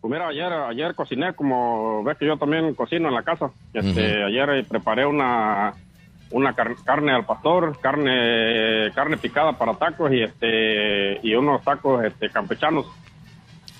Pues 0.00 0.10
mira, 0.12 0.28
ayer, 0.28 0.50
ayer 0.52 0.94
cociné, 0.94 1.34
como 1.34 2.02
ves 2.04 2.16
que 2.16 2.26
yo 2.26 2.36
también 2.38 2.74
cocino 2.74 3.08
en 3.08 3.14
la 3.14 3.22
casa. 3.22 3.50
Este, 3.74 4.24
Ayer 4.24 4.48
eh, 4.50 4.64
preparé 4.64 5.04
una, 5.04 5.74
una 6.30 6.54
car- 6.54 6.74
carne 6.84 7.12
al 7.12 7.26
pastor, 7.26 7.78
carne, 7.80 8.90
carne 8.94 9.18
picada 9.18 9.58
para 9.58 9.74
tacos 9.74 10.10
y 10.12 10.22
este 10.22 11.20
y 11.22 11.34
unos 11.34 11.62
tacos 11.62 12.02
este, 12.04 12.30
campechanos. 12.30 12.86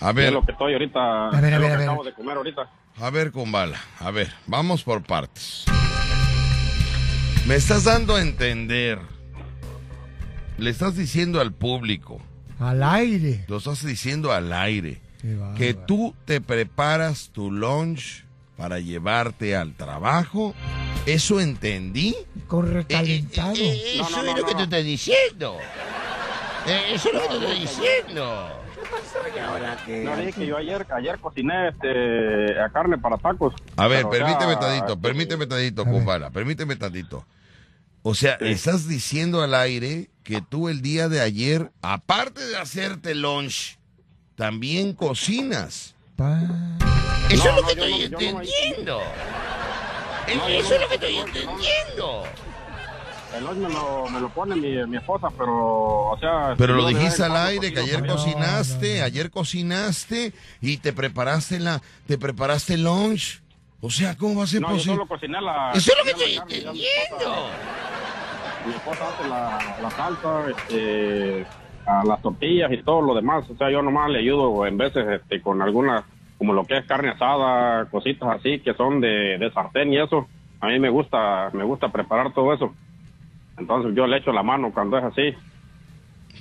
A 0.00 0.10
Es 0.10 0.14
ver, 0.14 0.32
lo 0.32 0.42
que 0.42 0.52
estoy 0.52 0.74
ahorita, 0.74 1.28
A 1.28 1.40
ver, 1.40 1.54
a 1.54 1.56
es 1.56 1.60
lo 1.62 1.68
ver, 1.68 1.68
que 1.68 1.74
a 1.74 1.78
ver. 1.78 1.88
acabo 1.88 2.04
de 2.04 2.12
comer 2.12 2.36
ahorita. 2.36 2.68
a 3.00 3.10
ver, 3.10 3.32
con 3.32 3.50
bala. 3.50 3.78
A 3.98 4.10
ver, 4.10 4.30
vamos 4.46 4.82
por 4.82 5.02
partes. 5.02 5.64
Me 7.46 7.54
estás 7.54 7.84
dando 7.84 8.16
a 8.16 8.20
entender. 8.20 8.98
Le 10.58 10.68
estás 10.68 10.96
diciendo 10.96 11.40
al 11.40 11.54
público. 11.54 12.20
Al 12.60 12.82
aire. 12.82 13.44
Lo 13.48 13.56
estás 13.56 13.84
diciendo 13.84 14.32
al 14.32 14.52
aire. 14.52 15.00
Qué 15.20 15.38
que 15.56 15.74
tú 15.74 16.14
te 16.24 16.40
preparas 16.40 17.30
tu 17.32 17.50
lunch 17.50 18.24
para 18.56 18.78
llevarte 18.78 19.56
al 19.56 19.74
trabajo. 19.74 20.54
¿Eso 21.06 21.40
entendí? 21.40 22.14
Con 22.46 22.72
recalentado. 22.72 23.52
Eso 23.54 24.04
es 24.04 24.36
lo 24.36 24.44
que 24.44 24.54
te 24.54 24.62
estoy 24.62 24.82
diciendo. 24.82 25.58
Eh, 26.66 26.82
eso 26.92 27.08
es 27.08 27.14
lo 27.14 27.20
que 27.22 27.28
te 27.28 27.34
estoy 27.36 27.60
diciendo. 27.60 28.60
No, 30.04 30.16
dije 30.16 30.32
que 30.32 30.46
yo 30.46 30.56
ayer, 30.56 30.86
ayer 30.90 31.18
cociné 31.18 31.68
este, 31.68 32.60
a 32.60 32.68
carne 32.68 32.98
para 32.98 33.16
tacos. 33.16 33.54
A 33.76 33.86
ver, 33.86 34.06
Pero, 34.10 34.24
permíteme 34.26 34.56
tantito, 34.56 34.92
este, 34.92 34.96
permíteme 34.96 35.46
tantito, 35.46 35.84
compadre, 35.84 36.30
permíteme 36.30 36.76
tantito. 36.76 37.24
O 38.02 38.14
sea, 38.14 38.34
estás 38.40 38.88
diciendo 38.88 39.42
al 39.42 39.54
aire 39.54 40.08
que 40.22 40.40
tú 40.40 40.68
el 40.68 40.80
día 40.80 41.08
de 41.08 41.20
ayer, 41.20 41.70
aparte 41.82 42.44
de 42.46 42.56
hacerte 42.56 43.14
lunch, 43.14 43.78
también 44.36 44.94
cocinas. 44.94 45.94
Eso 47.28 47.44
No, 47.44 47.50
es 47.50 47.56
lo 47.56 47.66
que 47.66 47.72
estoy 47.72 47.90
no- 47.90 48.18
entendiendo. 48.30 49.00
Eso 50.26 50.38
no- 50.38 50.48
es 50.48 50.70
lo 50.80 50.88
que 50.88 50.94
estoy 50.94 51.16
entendiendo. 51.16 52.22
El 53.36 53.44
lunch 53.44 53.56
me 53.58 53.68
lo, 53.68 54.06
me 54.08 54.20
lo 54.20 54.28
pone 54.34 54.56
mi, 54.56 54.86
mi 54.86 54.96
esposa, 54.96 55.28
pero, 55.38 55.52
o 56.10 56.18
sea... 56.18 56.54
Pero 56.58 56.74
lo 56.74 56.88
dijiste 56.88 57.22
al 57.22 57.36
aire 57.36 57.72
que 57.72 57.78
ayer 57.80 57.96
también. 57.96 58.16
cocinaste, 58.16 59.02
ayer 59.02 59.30
cocinaste 59.30 60.32
y 60.60 60.78
te 60.78 60.92
preparaste 60.92 61.60
la, 61.60 61.80
te 62.08 62.18
preparaste 62.18 62.76
lunch. 62.76 63.40
O 63.82 63.90
sea, 63.90 64.16
¿cómo 64.16 64.38
va 64.38 64.44
a 64.44 64.46
ser 64.46 64.60
No, 64.60 64.68
yo 64.68 64.74
posible? 64.74 64.94
solo 64.96 65.06
cociné 65.08 65.40
la... 65.40 65.70
Eso 65.74 65.92
es 65.92 65.98
lo 65.98 66.04
que 66.04 66.10
estoy 66.10 66.36
carne, 66.36 66.56
entendiendo. 66.56 67.16
esposa- 67.16 68.66
Mi 68.66 68.72
esposa 68.74 69.08
hace 69.08 69.28
la, 69.28 69.58
la 69.82 69.90
salsa, 69.90 70.50
este, 70.50 71.46
a 71.86 72.04
las 72.04 72.20
tortillas 72.20 72.70
y 72.72 72.82
todo 72.82 73.00
lo 73.00 73.14
demás. 73.14 73.48
O 73.48 73.56
sea, 73.56 73.70
yo 73.70 73.80
nomás 73.82 74.10
le 74.10 74.18
ayudo 74.18 74.66
en 74.66 74.76
veces 74.76 75.06
este, 75.08 75.40
con 75.40 75.62
alguna, 75.62 76.04
como 76.36 76.52
lo 76.52 76.64
que 76.66 76.76
es 76.76 76.84
carne 76.86 77.08
asada, 77.10 77.86
cositas 77.86 78.28
así 78.38 78.58
que 78.60 78.74
son 78.74 79.00
de, 79.00 79.38
de 79.38 79.50
sartén 79.52 79.92
y 79.94 79.98
eso. 79.98 80.28
A 80.60 80.66
mí 80.66 80.78
me 80.78 80.90
gusta, 80.90 81.48
me 81.54 81.64
gusta 81.64 81.88
preparar 81.90 82.34
todo 82.34 82.52
eso. 82.52 82.74
Entonces 83.56 83.94
yo 83.94 84.06
le 84.06 84.18
echo 84.18 84.30
la 84.32 84.42
mano 84.42 84.72
cuando 84.74 84.98
es 84.98 85.04
así. 85.04 85.34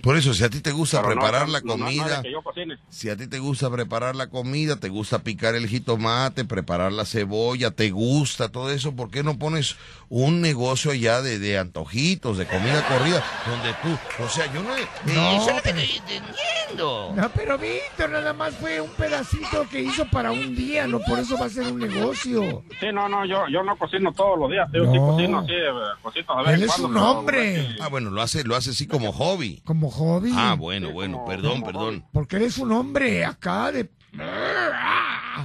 Por 0.02 0.16
eso, 0.18 0.34
si 0.34 0.44
a 0.44 0.50
ti 0.50 0.62
te 0.62 0.72
gusta 0.72 1.02
Pero 1.02 1.16
no, 1.16 1.22
preparar 1.22 1.50
la 1.50 1.60
no, 1.62 1.76
no, 1.76 1.78
no 1.78 1.90
es 1.90 1.96
de 1.96 2.00
comida, 2.02 2.22
que 2.22 2.32
yo 2.32 2.42
cocine. 2.42 2.78
si 2.90 3.10
a 3.10 3.18
ti 3.18 3.28
te 3.28 3.40
gusta 3.40 3.70
preparar 3.70 4.16
la 4.16 4.28
comida, 4.28 4.78
te 4.78 4.90
gusta 4.90 5.20
picar 5.20 5.56
el 5.56 5.68
jitomate, 5.68 6.46
preparar 6.46 6.92
la 6.92 7.06
cebolla, 7.06 7.72
te 7.72 7.90
gusta 7.92 8.50
todo 8.50 8.72
eso, 8.72 8.96
¿por 8.96 9.10
qué 9.12 9.24
no 9.24 9.38
pones 9.38 9.76
un 10.10 10.42
negocio 10.42 10.92
allá 10.92 11.22
de, 11.22 11.38
de 11.40 11.58
antojitos, 11.60 12.38
de 12.38 12.46
comida 12.48 12.86
corrida, 12.88 13.24
donde 13.48 13.74
tú, 13.84 14.24
o 14.24 14.30
sea, 14.30 14.52
yo 14.54 14.64
no... 14.64 14.70
No, 15.14 15.32
eso 15.44 15.60
pero- 15.64 15.78
estoy 15.80 15.98
entendiendo. 15.98 17.14
No, 17.16 17.30
pero 17.36 17.58
Víctor, 17.58 18.10
nada 18.12 18.32
más 18.34 18.54
fue 18.56 18.80
un 18.80 18.90
pedacito 18.92 19.68
que 19.70 19.82
hizo 19.82 20.06
para 20.10 20.32
un 20.32 20.56
día, 20.56 20.88
no 20.88 21.00
por 21.00 21.20
eso 21.20 21.38
va 21.38 21.48
a 21.48 21.50
ser 21.50 21.72
un 21.72 21.80
negocio. 21.80 22.64
Sí, 22.80 22.88
no, 22.94 23.10
no, 23.10 23.26
yo, 23.26 23.48
yo 23.52 23.64
no 23.64 23.76
cocino 23.78 24.14
todos 24.14 24.38
los 24.40 24.52
días. 24.52 24.68
Yo 24.74 24.84
sí 24.92 24.98
No. 25.00 25.08
cocino 25.08 25.40
así, 25.40 25.52
eh, 25.52 25.70
cositas 26.02 26.38
a 26.38 26.42
ver 26.44 26.56
Él 26.56 26.64
es 26.64 26.78
un 26.80 26.96
hombre. 26.96 27.76
Ah, 27.82 27.88
bueno, 27.88 28.12
lo 28.12 28.22
hace, 28.22 28.44
lo 28.44 28.56
hace 28.56 28.70
así 28.72 28.86
como 28.88 29.12
hobby. 29.12 29.62
Como 29.66 29.79
hobby. 29.88 30.32
Ah, 30.34 30.56
bueno, 30.58 30.92
bueno, 30.92 31.24
perdón, 31.26 31.62
perdón. 31.64 32.06
Porque 32.12 32.38
eres 32.38 32.58
un 32.58 32.72
hombre 32.72 33.24
acá 33.24 33.72
de... 33.72 33.90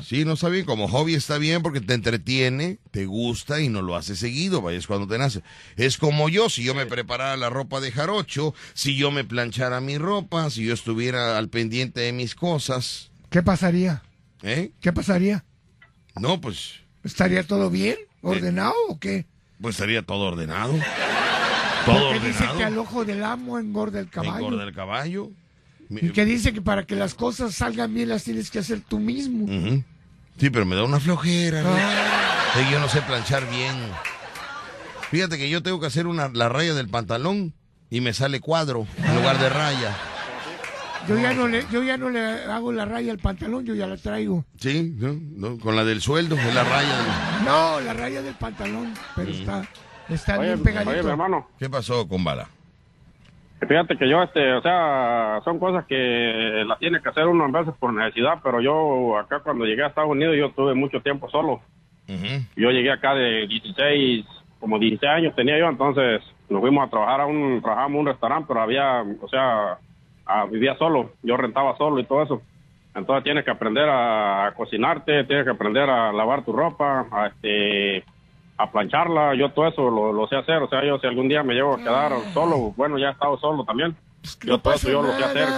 Sí, 0.03 0.25
no 0.25 0.33
está 0.33 0.49
bien, 0.49 0.65
como 0.65 0.89
hobby 0.89 1.15
está 1.15 1.39
bien 1.39 1.63
porque 1.63 1.81
te 1.81 1.95
entretiene, 1.95 2.79
te 2.91 3.07
gusta 3.07 3.61
y 3.61 3.69
no 3.69 3.83
lo 3.83 3.95
hace 3.95 4.17
seguido, 4.17 4.61
vaya, 4.61 4.79
es 4.79 4.87
cuando 4.87 5.07
te 5.07 5.19
nace. 5.19 5.43
Es 5.77 5.99
como 5.99 6.29
yo, 6.29 6.49
si 6.49 6.65
yo 6.65 6.75
me 6.75 6.87
preparara 6.87 7.37
la 7.37 7.51
ropa 7.51 7.81
de 7.81 7.93
jarocho, 7.93 8.55
si 8.73 8.97
yo 8.97 9.11
me 9.11 9.25
planchara 9.25 9.81
mi 9.81 9.99
ropa, 9.99 10.51
si 10.51 10.65
yo 10.65 10.75
estuviera 10.75 11.39
al 11.39 11.49
pendiente 11.49 12.01
de 12.01 12.13
mis 12.13 12.35
cosas, 12.35 13.11
¿Qué 13.31 13.43
pasaría? 13.43 14.03
¿eh? 14.43 14.73
¿Qué 14.81 14.93
pasaría? 14.93 15.45
No, 16.15 16.41
pues, 16.41 16.75
¿Estaría 17.03 17.45
todo 17.45 17.69
bien? 17.69 17.97
¿Ordenado 18.23 18.75
o 18.89 18.99
qué? 18.99 19.27
pues 19.61 19.75
estaría 19.77 20.03
todo 20.03 20.27
ordenado. 20.27 20.75
Todo 21.85 22.11
Porque 22.13 22.27
dice 22.29 22.45
que 22.57 22.65
al 22.65 22.79
ojo 22.79 23.05
del 23.05 23.23
amo 23.25 23.59
engorda 23.59 24.01
el 24.01 24.09
caballo. 24.09 24.47
Engorda 24.47 24.65
el 24.65 24.75
caballo. 24.75 25.31
Y 25.91 26.11
que 26.11 26.25
dice 26.25 26.53
que 26.53 26.63
para 26.63 26.85
que 26.87 26.97
las 26.97 27.15
cosas 27.15 27.55
salgan 27.55 27.93
bien 27.95 28.09
las 28.09 28.25
tienes 28.25 28.51
que 28.51 28.59
hacer 28.59 28.81
tú 28.81 28.99
mismo. 28.99 29.47
Sí, 30.39 30.51
pero 30.51 30.65
me 30.67 30.75
da 30.77 30.85
una 30.85 30.99
flojera. 31.01 31.63
¿no? 31.63 31.69
Ah. 31.71 32.41
Sí, 32.55 32.61
yo 32.73 32.81
no 32.81 32.89
sé 32.89 33.03
planchar 33.03 33.49
bien. 33.51 33.75
Fíjate 35.11 35.39
que 35.39 35.49
yo 35.49 35.63
tengo 35.63 35.79
que 35.81 35.87
hacer 35.87 36.07
una, 36.07 36.29
la 36.29 36.49
raya 36.49 36.75
del 36.75 36.89
pantalón 36.89 37.53
y 37.91 38.01
me 38.01 38.13
sale 38.15 38.41
cuadro 38.41 38.87
en 39.05 39.15
lugar 39.17 39.39
de 39.39 39.49
raya. 39.49 39.95
Yo 41.07 41.19
ya 41.19 41.35
no 41.35 41.47
le, 41.47 41.67
yo 41.71 41.83
ya 41.83 41.99
no 41.99 42.09
le 42.09 42.21
hago 42.45 42.73
la 42.73 42.87
raya 42.87 43.13
al 43.13 43.19
pantalón, 43.19 43.67
yo 43.67 43.75
ya 43.75 43.87
la 43.87 43.99
traigo. 43.99 44.45
Sí, 44.59 44.95
¿no? 44.97 45.15
¿no? 45.37 45.59
con 45.59 45.77
la 45.77 45.85
del 45.85 46.01
sueldo, 46.01 46.35
es 46.37 46.55
la 46.55 46.65
raya. 46.65 46.97
del- 46.97 47.45
No, 47.45 47.81
la 47.81 47.93
raya 47.93 48.23
del 48.23 48.35
pantalón, 48.35 48.95
pero 49.15 49.29
Mm. 49.31 49.35
está, 49.35 49.69
está 50.09 50.39
Oye, 50.39 50.49
bien 50.49 50.63
pegadito. 50.63 50.91
oye, 50.91 51.03
mi 51.03 51.11
hermano. 51.11 51.49
¿Qué 51.59 51.69
pasó 51.69 52.07
con 52.09 52.25
Bala? 52.25 52.49
Fíjate 53.67 53.97
que 53.97 54.09
yo, 54.09 54.23
este, 54.23 54.53
o 54.53 54.63
sea, 54.63 55.41
son 55.45 55.59
cosas 55.59 55.87
que 55.87 56.65
las 56.67 56.79
tiene 56.79 57.01
que 57.01 57.09
hacer 57.09 57.27
uno 57.27 57.45
a 57.45 57.49
veces 57.49 57.75
por 57.79 57.93
necesidad, 57.93 58.41
pero 58.43 58.61
yo 58.61 59.17
acá 59.19 59.41
cuando 59.41 59.65
llegué 59.65 59.83
a 59.83 59.89
Estados 59.89 60.11
Unidos 60.11 60.37
yo 60.37 60.51
tuve 60.51 60.75
mucho 60.75 61.01
tiempo 61.01 61.31
solo. 61.31 61.61
Yo 62.57 62.71
llegué 62.71 62.93
acá 62.93 63.15
de 63.15 63.47
16, 63.47 64.27
como 64.61 64.79
16 64.79 65.11
años 65.11 65.35
tenía 65.35 65.59
yo, 65.59 65.69
entonces 65.69 66.21
nos 66.51 66.61
fuimos 66.61 66.87
a 66.87 66.91
trabajar 66.91 67.23
a 67.23 67.27
un, 67.27 67.63
trabajamos 67.63 67.93
en 67.93 68.01
un 68.01 68.07
restaurante, 68.07 68.45
pero 68.49 68.61
había, 68.61 69.03
o 69.03 69.29
sea, 69.29 69.79
ah, 70.27 70.47
vivía 70.51 70.77
solo, 70.77 71.13
yo 71.23 71.37
rentaba 71.37 71.77
solo 71.79 71.99
y 71.99 72.05
todo 72.05 72.23
eso. 72.23 72.43
Entonces 72.95 73.25
tienes 73.25 73.45
que 73.45 73.51
aprender 73.51 73.89
a, 73.89 74.53
cocinarte, 74.57 75.25
tienes 75.25 75.45
que 75.45 75.51
aprender 75.51 75.89
a 75.89 76.13
lavar 76.13 76.45
tu 76.45 76.53
ropa, 76.53 77.07
a, 77.11 77.29
este, 77.29 78.05
a 78.57 78.71
plancharla, 78.71 79.35
yo 79.35 79.51
todo 79.51 79.67
eso 79.69 79.91
lo, 79.91 80.13
lo 80.13 80.29
sé 80.29 80.37
hacer, 80.37 80.63
o 80.63 80.69
sea, 80.69 80.85
yo 80.85 80.99
si 80.99 81.07
algún 81.07 81.29
día 81.29 81.43
me 81.43 81.55
llevo 81.55 81.75
a 81.75 81.79
quedar 81.79 82.13
solo, 82.33 82.73
bueno, 82.77 82.99
ya 82.99 83.09
he 83.09 83.13
estado 83.13 83.37
solo 83.39 83.65
también, 83.65 83.97
yo 84.45 84.59
todo 84.59 84.75
eso 84.75 84.91
yo 84.91 85.03
lo 85.03 85.13
sé 85.17 85.25
hacer. 85.25 85.49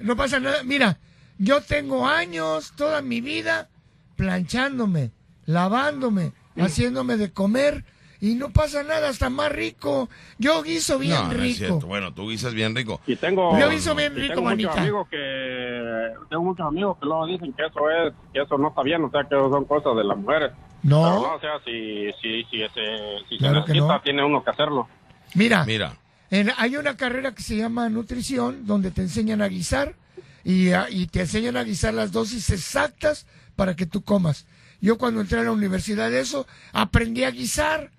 no 0.00 0.16
pasa 0.16 0.38
nada. 0.40 0.62
Mira, 0.64 0.98
yo 1.38 1.62
tengo 1.62 2.06
años, 2.06 2.72
toda 2.76 3.02
mi 3.02 3.20
vida, 3.20 3.68
planchándome, 4.16 5.10
lavándome, 5.46 6.32
haciéndome 6.56 7.16
de 7.16 7.32
comer 7.32 7.84
y 8.20 8.36
no 8.36 8.50
pasa 8.50 8.82
nada, 8.82 9.08
hasta 9.08 9.30
más 9.30 9.50
rico. 9.52 10.08
Yo 10.38 10.62
guiso 10.62 10.98
bien 10.98 11.14
no, 11.14 11.24
no 11.24 11.32
es 11.32 11.40
rico. 11.40 11.56
cierto. 11.56 11.86
Bueno, 11.86 12.14
tú 12.14 12.28
guisas 12.30 12.54
bien 12.54 12.74
rico. 12.74 13.00
Y 13.06 13.16
tengo, 13.16 13.58
Yo 13.58 13.72
hizo 13.72 13.94
bien 13.94 14.12
y 14.16 14.20
rico, 14.20 14.34
tengo 14.36 14.50
muchos 14.50 14.76
amigos 14.76 15.08
que 15.08 16.12
tengo 16.30 16.42
muchos 16.42 16.66
amigos 16.66 16.96
que 16.98 17.06
luego 17.06 17.26
dicen 17.26 17.52
que 17.52 17.66
eso 17.66 17.90
es 17.90 18.14
que 18.32 18.40
eso 18.40 18.58
no 18.58 18.68
está 18.68 18.82
bien, 18.82 19.04
o 19.04 19.10
sea, 19.10 19.24
que 19.24 19.34
eso 19.34 19.50
son 19.50 19.64
cosas 19.64 19.96
de 19.96 20.04
las 20.04 20.16
mujeres. 20.16 20.52
No. 20.84 21.02
Pero 21.02 21.14
no, 21.22 21.34
o 21.34 21.40
sea, 21.40 21.58
si 21.64 22.12
si 22.22 22.44
si 22.50 22.62
ese, 22.62 22.80
si 23.28 23.38
Claro 23.38 23.60
se 23.62 23.66
que 23.66 23.72
necesita, 23.72 23.94
no. 23.96 24.00
tiene 24.02 24.24
uno 24.24 24.44
que 24.44 24.50
hacerlo. 24.50 24.88
Mira, 25.34 25.64
Mira, 25.64 25.96
en- 26.30 26.52
hay 26.56 26.76
una 26.76 26.96
carrera 26.96 27.34
que 27.34 27.42
se 27.42 27.56
llama 27.56 27.88
nutrición, 27.88 28.66
donde 28.66 28.90
te 28.92 29.00
enseñan 29.02 29.42
a 29.42 29.48
guisar 29.48 29.96
y, 30.44 30.70
a- 30.70 30.88
y 30.90 31.06
te 31.06 31.22
enseñan 31.22 31.56
a 31.56 31.64
guisar 31.64 31.94
las 31.94 32.12
dosis 32.12 32.50
exactas 32.50 33.26
para 33.56 33.74
que 33.74 33.86
tú 33.86 34.02
comas. 34.04 34.46
Yo 34.80 34.98
cuando 34.98 35.22
entré 35.22 35.40
a 35.40 35.44
la 35.44 35.52
universidad 35.52 36.10
de 36.10 36.20
eso, 36.20 36.46
aprendí 36.72 37.24
a 37.24 37.30
guisar, 37.30 37.90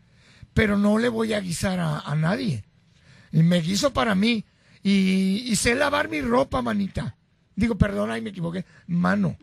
pero 0.53 0.77
no 0.77 0.99
le 0.99 1.09
voy 1.09 1.33
a 1.33 1.39
guisar 1.41 1.79
a, 1.79 1.99
a 1.99 2.15
nadie. 2.15 2.63
Y 3.31 3.41
me 3.43 3.59
guiso 3.61 3.91
para 3.91 4.13
mí. 4.15 4.45
Y, 4.83 5.43
y 5.47 5.55
sé 5.55 5.73
lavar 5.73 6.07
mi 6.09 6.21
ropa, 6.21 6.61
manita. 6.61 7.15
Digo, 7.55 7.75
perdón, 7.75 8.11
ahí 8.11 8.21
me 8.21 8.29
equivoqué. 8.29 8.63
Mano. 8.85 9.35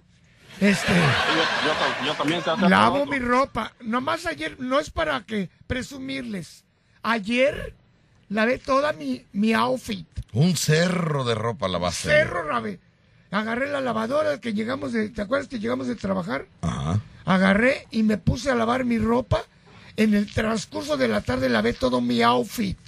Este. 0.60 0.92
Yo, 0.92 1.02
yo 1.64 2.06
yo 2.06 2.14
también 2.14 2.70
Lavo 2.70 3.06
mi 3.06 3.18
ropa. 3.18 3.72
Nomás 3.80 4.26
ayer, 4.26 4.56
no 4.60 4.78
es 4.78 4.90
para 4.90 5.24
que 5.24 5.50
presumirles. 5.66 6.64
Ayer 7.02 7.74
lavé 8.28 8.58
toda 8.58 8.92
mi, 8.92 9.26
mi 9.32 9.52
outfit. 9.54 10.06
un 10.32 10.56
cerro 10.56 11.24
de 11.24 11.34
ropa 11.34 11.68
lavaste. 11.68 12.08
Cerro 12.08 12.48
lavé. 12.48 12.80
Agarré 13.30 13.70
la 13.70 13.80
lavadora 13.80 14.40
que 14.40 14.52
llegamos 14.52 14.92
de. 14.92 15.08
¿Te 15.08 15.22
acuerdas 15.22 15.48
que 15.48 15.58
llegamos 15.58 15.86
de 15.86 15.96
trabajar? 15.96 16.46
Ajá. 16.60 17.00
Agarré 17.24 17.86
y 17.90 18.02
me 18.02 18.18
puse 18.18 18.50
a 18.50 18.54
lavar 18.54 18.84
mi 18.84 18.98
ropa. 18.98 19.42
En 19.96 20.14
el 20.14 20.32
transcurso 20.32 20.96
de 20.96 21.08
la 21.08 21.20
tarde 21.20 21.48
lavé 21.48 21.72
todo 21.72 22.00
mi 22.00 22.22
outfit. 22.22 22.78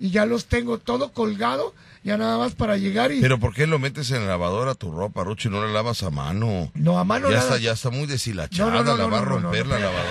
Y 0.00 0.10
ya 0.10 0.26
los 0.26 0.46
tengo 0.46 0.78
todo 0.78 1.12
colgado. 1.12 1.74
Ya 2.08 2.16
nada 2.16 2.38
más 2.38 2.54
para 2.54 2.78
llegar 2.78 3.12
y. 3.12 3.20
Pero 3.20 3.38
¿por 3.38 3.52
qué 3.52 3.66
lo 3.66 3.78
metes 3.78 4.10
en 4.12 4.22
la 4.22 4.28
lavadora 4.30 4.74
tu 4.74 4.90
ropa, 4.90 5.24
Rucho, 5.24 5.48
y 5.48 5.52
no 5.52 5.60
la 5.60 5.70
lavas 5.70 6.02
a 6.02 6.08
mano? 6.08 6.70
No, 6.74 6.98
a 6.98 7.04
mano 7.04 7.28
Ya 7.28 7.36
nada. 7.36 7.48
está, 7.48 7.58
ya 7.58 7.72
está 7.72 7.90
muy 7.90 8.06
deshilachada, 8.06 8.70
No, 8.70 8.76
no, 8.78 8.84
no, 8.84 8.96
la 8.96 9.04
no, 9.04 9.10
va 9.10 9.18
a 9.18 9.24
romper 9.26 9.66
no, 9.66 9.72
la 9.74 9.78
lavadora. 9.80 10.06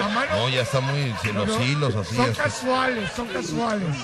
A 0.04 0.08
mano. 0.08 0.30
No, 0.36 0.48
ya 0.48 0.62
está 0.62 0.80
muy, 0.80 1.12
los 1.34 1.46
no. 1.48 1.62
hilos 1.64 1.94
así. 1.96 2.16
Son 2.16 2.30
está. 2.30 2.44
casuales, 2.44 3.12
son 3.12 3.26
casuales. 3.28 3.96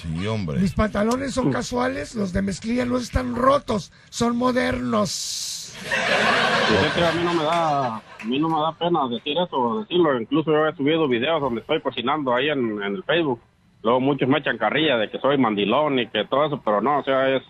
Sí, 0.00 0.26
hombre. 0.26 0.58
Mis 0.60 0.72
pantalones 0.72 1.34
son 1.34 1.52
casuales, 1.52 2.14
los 2.14 2.32
de 2.32 2.40
mezclilla 2.40 2.86
no 2.86 2.96
están 2.96 3.36
rotos, 3.36 3.92
son 4.08 4.36
modernos. 4.36 5.74
Y 5.74 6.84
sé 6.84 6.90
que 6.94 7.04
a 7.04 7.12
mí 7.12 7.22
no 7.22 7.34
me 7.34 7.44
da 7.44 7.96
a 7.96 8.24
mí 8.24 8.38
no 8.38 8.48
me 8.48 8.60
da 8.60 8.72
pena 8.78 9.00
decir 9.08 9.36
eso, 9.36 9.80
decirlo. 9.80 10.18
Incluso 10.20 10.50
yo 10.52 10.66
he 10.66 10.74
subido 10.76 11.06
videos 11.06 11.40
donde 11.40 11.60
estoy 11.60 11.80
cocinando 11.82 12.34
ahí 12.34 12.48
en, 12.48 12.82
en 12.82 12.94
el 12.96 13.04
Facebook. 13.04 13.40
Luego 13.82 14.00
muchos 14.00 14.28
me 14.28 14.38
echan 14.38 14.58
carrilla 14.58 14.96
de 14.96 15.10
que 15.10 15.18
soy 15.18 15.38
mandilón 15.38 15.98
y 15.98 16.06
que 16.06 16.24
todo 16.24 16.46
eso, 16.46 16.62
pero 16.64 16.80
no, 16.80 16.98
o 17.00 17.04
sea, 17.04 17.28
es, 17.34 17.42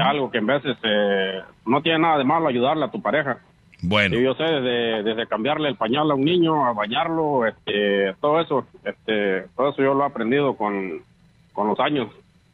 algo 0.00 0.30
que 0.30 0.38
en 0.38 0.46
veces 0.46 0.76
eh, 0.82 1.40
no 1.66 1.80
tiene 1.80 2.00
nada 2.00 2.18
de 2.18 2.24
malo 2.24 2.48
ayudarle 2.48 2.84
a 2.84 2.90
tu 2.90 3.00
pareja. 3.00 3.38
Bueno. 3.82 4.16
Y 4.16 4.22
yo 4.22 4.34
sé 4.34 4.44
desde, 4.44 5.02
desde 5.02 5.26
cambiarle 5.26 5.68
el 5.68 5.76
pañal 5.76 6.10
a 6.10 6.14
un 6.14 6.24
niño, 6.24 6.66
a 6.66 6.72
bañarlo, 6.72 7.46
este, 7.46 8.14
todo 8.20 8.40
eso, 8.40 8.66
este, 8.84 9.48
todo 9.56 9.70
eso 9.70 9.82
yo 9.82 9.94
lo 9.94 10.04
he 10.04 10.06
aprendido 10.06 10.54
con, 10.56 11.02
con 11.52 11.68
los 11.68 11.80
años. 11.80 12.08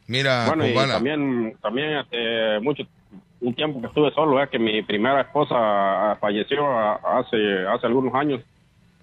Mira, 0.07 0.45
bueno, 0.47 0.65
y 0.65 0.73
también, 0.73 1.55
también 1.61 1.97
este, 1.97 2.59
mucho, 2.61 2.83
un 3.41 3.53
tiempo 3.53 3.79
que 3.79 3.87
estuve 3.87 4.11
solo, 4.11 4.41
es 4.41 4.49
que 4.49 4.59
mi 4.59 4.81
primera 4.81 5.21
esposa 5.21 6.17
falleció 6.19 6.65
hace, 7.07 7.67
hace 7.67 7.85
algunos 7.85 8.13
años. 8.15 8.41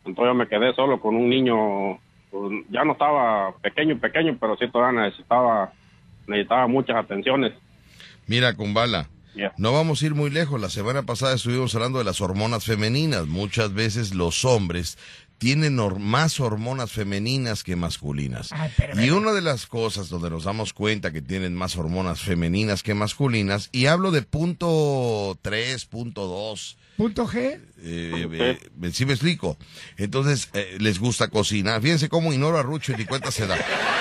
Entonces 0.04 0.32
yo 0.32 0.34
me 0.34 0.48
quedé 0.48 0.74
solo 0.74 1.00
con 1.00 1.14
un 1.14 1.28
niño, 1.28 1.98
pues, 2.40 2.64
ya 2.70 2.84
no 2.84 2.92
estaba 2.92 3.56
pequeño, 3.58 3.98
pequeño, 3.98 4.36
pero 4.40 4.56
sí 4.56 4.68
todavía 4.70 5.02
necesitaba, 5.02 5.72
necesitaba 6.26 6.66
muchas 6.66 6.96
atenciones. 6.96 7.52
Mira, 8.26 8.54
Kumbala. 8.54 9.08
Ya. 9.34 9.52
No 9.58 9.72
vamos 9.72 10.02
a 10.02 10.06
ir 10.06 10.14
muy 10.14 10.30
lejos. 10.30 10.58
La 10.60 10.70
semana 10.70 11.02
pasada 11.02 11.34
estuvimos 11.34 11.74
hablando 11.74 11.98
de 11.98 12.04
las 12.04 12.22
hormonas 12.22 12.64
femeninas. 12.64 13.26
Muchas 13.26 13.74
veces 13.74 14.14
los 14.14 14.46
hombres 14.46 14.96
tienen 15.38 15.76
más 16.00 16.40
hormonas 16.40 16.92
femeninas 16.92 17.62
que 17.62 17.76
masculinas. 17.76 18.50
y 18.94 19.10
una 19.10 19.32
de 19.32 19.42
las 19.42 19.66
cosas 19.66 20.08
donde 20.08 20.30
nos 20.30 20.44
damos 20.44 20.72
cuenta 20.72 21.12
que 21.12 21.22
tienen 21.22 21.54
más 21.54 21.76
hormonas 21.76 22.20
femeninas 22.20 22.82
que 22.82 22.94
masculinas, 22.94 23.68
y 23.72 23.86
hablo 23.86 24.10
de 24.10 24.22
punto 24.22 25.38
3, 25.42 25.84
punto 25.86 26.26
2, 26.26 26.78
Punto 26.96 27.26
G. 27.26 27.36
eh, 27.36 27.60
eh, 27.78 28.58
eh, 28.82 28.90
¿sí 28.90 29.04
me 29.04 29.12
explico? 29.12 29.58
Entonces, 29.98 30.48
eh, 30.54 30.78
les 30.80 30.98
gusta 30.98 31.28
cocinar. 31.28 31.82
Fíjense 31.82 32.08
cómo 32.08 32.32
ignoro 32.32 32.58
a 32.58 32.62
Rucho 32.62 32.92
y 32.92 32.96
ni 32.96 33.04
cuenta 33.04 33.30
se 33.30 33.46
da. 33.46 33.54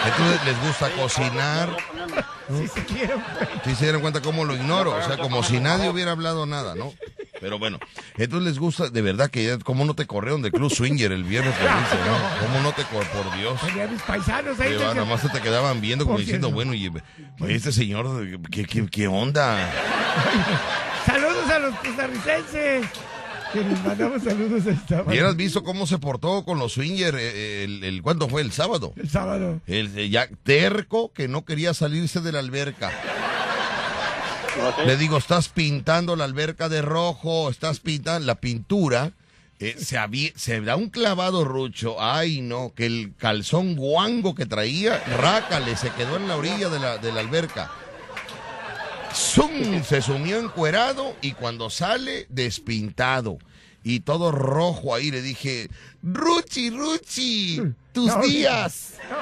Entonces, 0.05 0.45
les 0.45 0.61
gusta 0.65 0.89
cocinar. 0.91 1.75
Si 2.47 2.53
pues. 2.53 2.71
¿Sí 3.65 3.75
se 3.75 3.83
dieron 3.83 4.01
cuenta 4.01 4.21
cómo 4.21 4.45
lo 4.45 4.55
ignoro? 4.55 4.95
O 4.95 5.03
sea, 5.03 5.17
como 5.17 5.43
si 5.43 5.59
nadie 5.59 5.89
hubiera 5.89 6.11
hablado 6.11 6.45
nada, 6.45 6.73
¿no? 6.75 6.93
Pero 7.45 7.59
bueno, 7.59 7.77
entonces 8.17 8.43
les 8.43 8.57
gusta, 8.57 8.89
de 8.89 9.03
verdad 9.03 9.29
que 9.29 9.45
ya, 9.45 9.59
¿cómo 9.59 9.85
no 9.85 9.93
te 9.93 10.07
corrieron 10.07 10.41
de 10.41 10.49
Club 10.49 10.73
Swinger 10.73 11.11
el 11.11 11.23
viernes? 11.23 11.53
que 11.53 11.61
dice, 11.61 11.95
¿no? 12.03 12.47
¿Cómo 12.47 12.59
no 12.63 12.71
te 12.71 12.81
corrieron? 12.85 13.23
Por 13.23 13.37
Dios. 13.37 13.91
Mis 13.91 14.01
paisanos 14.01 14.59
ahí. 14.59 14.75
Nada 14.79 15.05
más 15.05 15.21
se 15.21 15.29
te 15.29 15.39
quedaban 15.41 15.79
viendo 15.79 16.05
como 16.05 16.17
diciendo, 16.17 16.49
bueno, 16.49 16.73
y 16.73 16.91
oye, 17.39 17.53
este 17.53 17.71
señor, 17.71 18.39
¿qué, 18.49 18.65
qué, 18.65 18.87
qué 18.87 19.07
onda? 19.07 19.71
Saludos 21.05 21.47
a 21.51 21.59
los 21.59 21.75
costarricenses. 21.75 22.87
Que 23.53 23.63
les 23.63 23.85
mandamos 23.85 24.23
saludos 24.23 24.65
a 24.65 24.71
esta 24.71 25.03
¿Hubieras 25.03 25.35
visto 25.35 25.63
cómo 25.63 25.85
se 25.85 25.99
portó 25.99 26.43
con 26.43 26.57
los 26.57 26.73
Swinger 26.73 27.13
eh, 27.15 27.63
el, 27.63 27.83
el, 27.83 28.01
¿cuándo 28.01 28.27
fue? 28.27 28.41
¿El 28.41 28.51
sábado? 28.51 28.91
El 28.95 29.07
sábado. 29.07 29.61
El 29.67 29.95
eh, 29.99 30.09
ya 30.09 30.27
terco 30.41 31.13
que 31.13 31.27
no 31.27 31.45
quería 31.45 31.75
salirse 31.75 32.21
de 32.21 32.31
la 32.31 32.39
alberca. 32.39 32.91
Le 34.85 34.97
digo, 34.97 35.17
estás 35.17 35.49
pintando 35.49 36.15
la 36.15 36.23
alberca 36.23 36.69
de 36.69 36.81
rojo, 36.81 37.49
estás 37.49 37.79
pintando 37.79 38.25
la 38.25 38.35
pintura. 38.35 39.11
eh, 39.59 39.75
se, 39.79 39.97
se 40.35 40.61
da 40.61 40.75
un 40.75 40.89
clavado 40.89 41.43
rucho. 41.45 42.01
Ay, 42.01 42.41
no, 42.41 42.73
que 42.75 42.85
el 42.85 43.13
calzón 43.17 43.75
guango 43.75 44.35
que 44.35 44.45
traía, 44.45 45.01
rácale, 45.17 45.75
se 45.77 45.89
quedó 45.91 46.17
en 46.17 46.27
la 46.27 46.35
orilla 46.37 46.69
de 46.69 46.79
la, 46.79 46.97
de 46.97 47.11
la 47.11 47.21
alberca. 47.21 47.71
¡Zum! 49.13 49.83
Se 49.83 50.01
sumió 50.01 50.37
encuerado 50.39 51.15
y 51.21 51.31
cuando 51.33 51.69
sale, 51.69 52.25
despintado. 52.29 53.37
Y 53.83 54.01
todo 54.01 54.31
rojo 54.31 54.93
ahí 54.95 55.11
le 55.11 55.21
dije, 55.21 55.69
Ruchi, 56.03 56.69
Ruchi, 56.71 57.61
tus 57.93 58.07
No, 58.07 58.21
días. 58.21 58.93
No. 59.09 59.15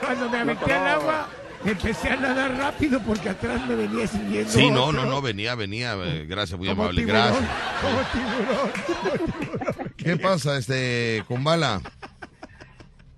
Cuando 0.00 0.28
me 0.30 0.38
aventé 0.38 0.72
al 0.72 0.86
agua, 0.86 1.28
empecé 1.64 2.08
a 2.10 2.16
nadar 2.16 2.56
rápido 2.56 3.00
porque 3.00 3.28
atrás 3.30 3.66
me 3.66 3.74
venía 3.74 4.06
siguiendo. 4.06 4.50
Sí, 4.50 4.70
no, 4.70 4.86
otro. 4.86 5.04
no, 5.04 5.10
no, 5.10 5.22
venía, 5.22 5.54
venía. 5.54 5.94
eh, 5.96 6.26
Gracias, 6.28 6.58
muy 6.58 6.68
Como 6.68 6.82
amable, 6.82 7.02
tiburón, 7.02 7.22
gracias. 7.22 7.50
Como 7.82 7.98
tiburón, 8.12 8.70
como 8.86 9.68
tiburón. 9.68 9.92
¿Qué 9.96 10.16
pasa, 10.16 10.56
este, 10.58 11.24
Kumbala? 11.28 11.80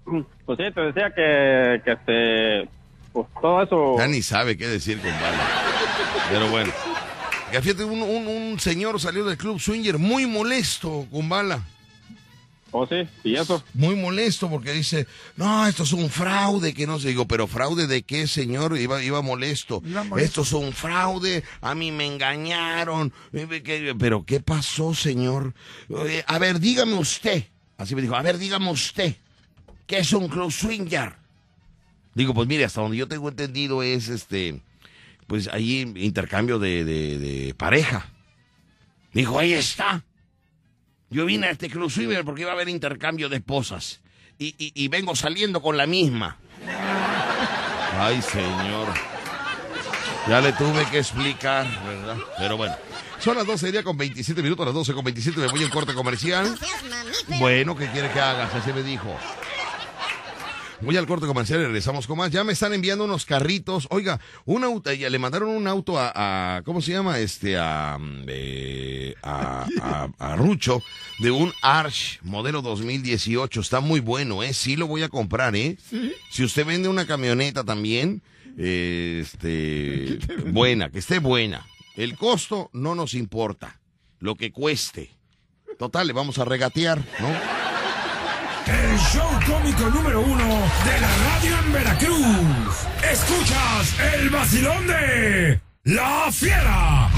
Pues 0.04 0.58
sí, 0.58 0.64
te 0.74 0.80
decía 0.80 1.12
que, 1.14 1.80
que 1.84 1.92
este, 1.92 2.68
pues 3.12 3.26
todo 3.40 3.62
eso. 3.62 3.94
Ya 3.98 4.06
ni 4.08 4.22
sabe 4.22 4.56
qué 4.56 4.66
decir 4.66 4.98
Kumbala. 5.00 5.44
Pero 6.30 6.48
bueno. 6.50 6.72
Fíjate, 7.52 7.84
un, 7.84 8.02
un- 8.02 8.26
un 8.28 8.60
señor 8.60 9.00
salió 9.00 9.24
del 9.24 9.36
club 9.36 9.58
Swinger 9.60 9.98
muy 9.98 10.26
molesto, 10.26 11.06
Kumbala. 11.10 11.60
Oh, 12.72 12.86
sí, 12.86 13.06
y 13.24 13.34
eso. 13.34 13.62
Muy 13.74 13.97
molesto 13.97 14.48
porque 14.48 14.72
dice, 14.72 15.06
no, 15.36 15.66
esto 15.66 15.82
es 15.82 15.92
un 15.92 16.09
fraude, 16.09 16.72
que 16.72 16.86
no 16.86 16.98
sé. 17.01 17.09
Digo, 17.09 17.26
pero 17.26 17.47
fraude 17.48 17.86
de 17.88 18.02
qué, 18.02 18.26
señor? 18.28 18.78
Iba, 18.78 19.02
iba 19.02 19.20
molesto. 19.22 19.82
Esto 20.24 20.42
es 20.42 20.52
un 20.52 20.72
fraude, 20.72 21.42
a 21.60 21.74
mí 21.74 21.90
me 21.90 22.06
engañaron. 22.06 23.12
Eh, 23.32 23.62
¿qué- 23.64 23.94
Pero 23.98 24.24
¿qué 24.24 24.38
pasó, 24.40 24.94
señor? 24.94 25.52
Eh, 26.06 26.22
A 26.26 26.38
ver, 26.38 26.60
dígame 26.60 26.94
usted. 26.94 27.44
Así 27.76 27.94
me 27.97 28.02
dijo, 28.02 28.14
a 28.14 28.22
ver, 28.22 28.38
dígame 28.38 28.70
usted. 28.70 29.16
¿Qué 29.86 29.98
es 29.98 30.12
un 30.12 30.28
club 30.28 30.52
swinger? 30.52 31.14
Digo, 32.14 32.34
pues 32.34 32.47
mire, 32.47 32.64
hasta 32.64 32.80
donde 32.82 32.97
yo 32.97 33.09
tengo 33.09 33.28
entendido 33.28 33.82
es 33.82 34.09
este, 34.09 34.60
pues 35.26 35.48
ahí 35.48 35.80
intercambio 35.97 36.59
de, 36.60 36.84
de- 36.84 37.18
de 37.18 37.55
pareja. 37.55 38.09
Dijo, 39.12 39.38
ahí 39.38 39.55
está. 39.55 40.05
Yo 41.11 41.24
vine 41.27 41.49
a 41.49 41.51
este 41.51 41.69
swinger 41.89 42.24
porque 42.24 42.43
iba 42.43 42.51
a 42.51 42.55
haber 42.55 42.69
intercambio 42.69 43.28
de 43.28 43.37
esposas. 43.37 44.01
Y, 44.39 44.55
y- 44.59 44.73
y 44.74 44.89
vengo 44.89 45.15
saliendo 45.15 45.61
con 45.61 45.77
la 45.77 45.87
misma. 45.87 46.39
Ay, 47.99 48.23
señor. 48.23 48.89
Ya 50.28 50.41
le 50.41 50.53
tuve 50.53 50.85
que 50.91 50.99
explicar, 50.99 51.66
¿verdad? 51.85 52.16
Pero 52.39 52.57
bueno. 52.57 52.74
Son 53.19 53.37
las 53.37 53.45
12 53.47 53.66
del 53.66 53.73
día 53.73 53.82
con 53.82 53.99
27 53.99 54.43
minutos, 54.43 54.65
las 54.65 54.74
12 54.74 54.95
con 54.95 55.05
27 55.05 55.39
me 55.41 55.47
voy 55.49 55.62
en 55.62 55.69
corte 55.69 55.93
comercial. 55.93 56.57
Bueno, 57.39 57.77
¿qué 57.77 57.87
quiere 57.89 58.11
que 58.11 58.19
hagas? 58.20 58.55
Así 58.55 58.73
me 58.73 58.82
dijo. 58.82 59.15
Voy 60.82 60.97
al 60.97 61.07
corte 61.07 61.27
comercial 61.27 61.61
y 61.61 61.65
regresamos 61.65 62.07
con 62.07 62.16
más. 62.16 62.31
Ya 62.31 62.43
me 62.43 62.55
están 62.55 62.73
enviando 62.73 63.05
unos 63.05 63.27
carritos. 63.27 63.86
Oiga, 63.90 64.19
un 64.47 64.65
auto, 64.65 64.90
ya 64.93 65.11
le 65.11 65.19
mandaron 65.19 65.51
un 65.51 65.66
auto 65.69 65.98
a, 65.98 66.11
a- 66.57 66.62
¿cómo 66.62 66.81
se 66.81 66.93
llama? 66.93 67.19
Este, 67.19 67.59
a, 67.59 67.98
mm, 68.01 68.24
eh, 68.28 69.15
a, 69.23 69.66
a- 69.82 70.09
a 70.19 70.36
Rucho 70.36 70.82
de 71.19 71.31
un 71.31 71.52
Arch 71.61 72.19
modelo 72.23 72.62
2018. 72.62 73.61
Está 73.61 73.81
muy 73.81 74.01
bueno, 74.01 74.43
¿eh? 74.43 74.55
Sí 74.55 74.74
lo 74.77 74.86
voy 74.86 75.02
a 75.02 75.11
comprar, 75.11 75.55
¿eh? 75.55 75.77
Si 76.31 76.43
usted 76.44 76.65
vende 76.65 76.89
una 76.89 77.07
camioneta 77.07 77.62
también, 77.62 78.23
eh, 78.57 79.20
este, 79.23 80.19
buena, 80.47 80.90
que 80.90 81.01
esté 81.01 81.19
buena. 81.19 81.66
El 81.94 82.16
costo 82.16 82.70
no 82.73 82.94
nos 82.94 83.12
importa. 83.12 83.78
Lo 84.19 84.35
que 84.35 84.51
cueste. 84.51 85.11
Total, 85.78 86.07
le 86.07 86.15
vamos 86.15 86.39
a 86.39 86.44
regatear, 86.47 86.98
¿no? 87.20 87.60
El 88.70 88.98
show 88.98 89.28
cómico 89.47 89.88
número 89.90 90.20
uno 90.20 90.44
de 90.84 91.01
la 91.01 91.10
radio 91.26 91.59
en 91.64 91.72
Veracruz. 91.72 92.76
Escuchas 93.10 93.94
el 94.14 94.30
vacilón 94.30 94.86
de 94.86 95.60
La 95.84 96.28
Fiera. 96.32 97.09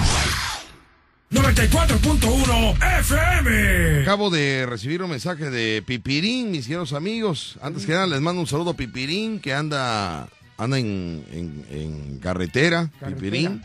94.1 1.30 2.76
FM. 3.00 4.02
Acabo 4.02 4.30
de 4.30 4.66
recibir 4.66 5.02
un 5.02 5.10
mensaje 5.10 5.50
de 5.50 5.82
Pipirín, 5.86 6.50
mis 6.50 6.66
queridos 6.66 6.92
amigos. 6.92 7.58
Antes 7.62 7.86
que 7.86 7.92
nada, 7.92 8.06
les 8.06 8.20
mando 8.20 8.40
un 8.40 8.46
saludo 8.46 8.70
a 8.70 8.74
Pipirín, 8.76 9.40
que 9.40 9.54
anda, 9.54 10.28
anda 10.58 10.78
en, 10.78 11.24
en- 11.32 11.66
en 11.70 12.18
carretera, 12.18 12.90
Carretera. 13.00 13.16
Pipirín. 13.20 13.62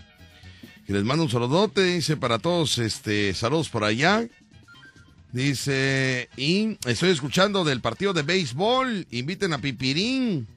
Y 0.87 0.93
les 0.93 1.03
mando 1.03 1.23
un 1.25 1.29
saludote, 1.29 1.83
dice 1.83 2.15
para 2.15 2.39
todos, 2.39 2.77
este, 2.77 3.33
saludos 3.33 3.67
por 3.69 3.83
allá. 3.83 4.23
Dice, 5.41 6.29
y 6.35 6.79
estoy 6.87 7.11
escuchando 7.11 7.63
del 7.63 7.79
partido 7.79 8.11
de 8.11 8.23
béisbol, 8.23 9.05
inviten 9.11 9.53
a 9.53 9.59
Pipirín. 9.59 10.47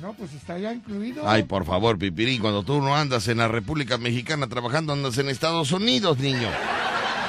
No, 0.00 0.14
pues 0.14 0.32
está 0.32 0.56
ya 0.58 0.72
incluido. 0.72 1.28
Ay, 1.28 1.42
por 1.42 1.66
favor, 1.66 1.98
Pipirín, 1.98 2.40
cuando 2.40 2.62
tú 2.62 2.80
no 2.80 2.96
andas 2.96 3.28
en 3.28 3.36
la 3.36 3.48
República 3.48 3.98
Mexicana 3.98 4.46
trabajando, 4.46 4.94
andas 4.94 5.18
en 5.18 5.28
Estados 5.28 5.72
Unidos, 5.72 6.18
niño. 6.20 6.48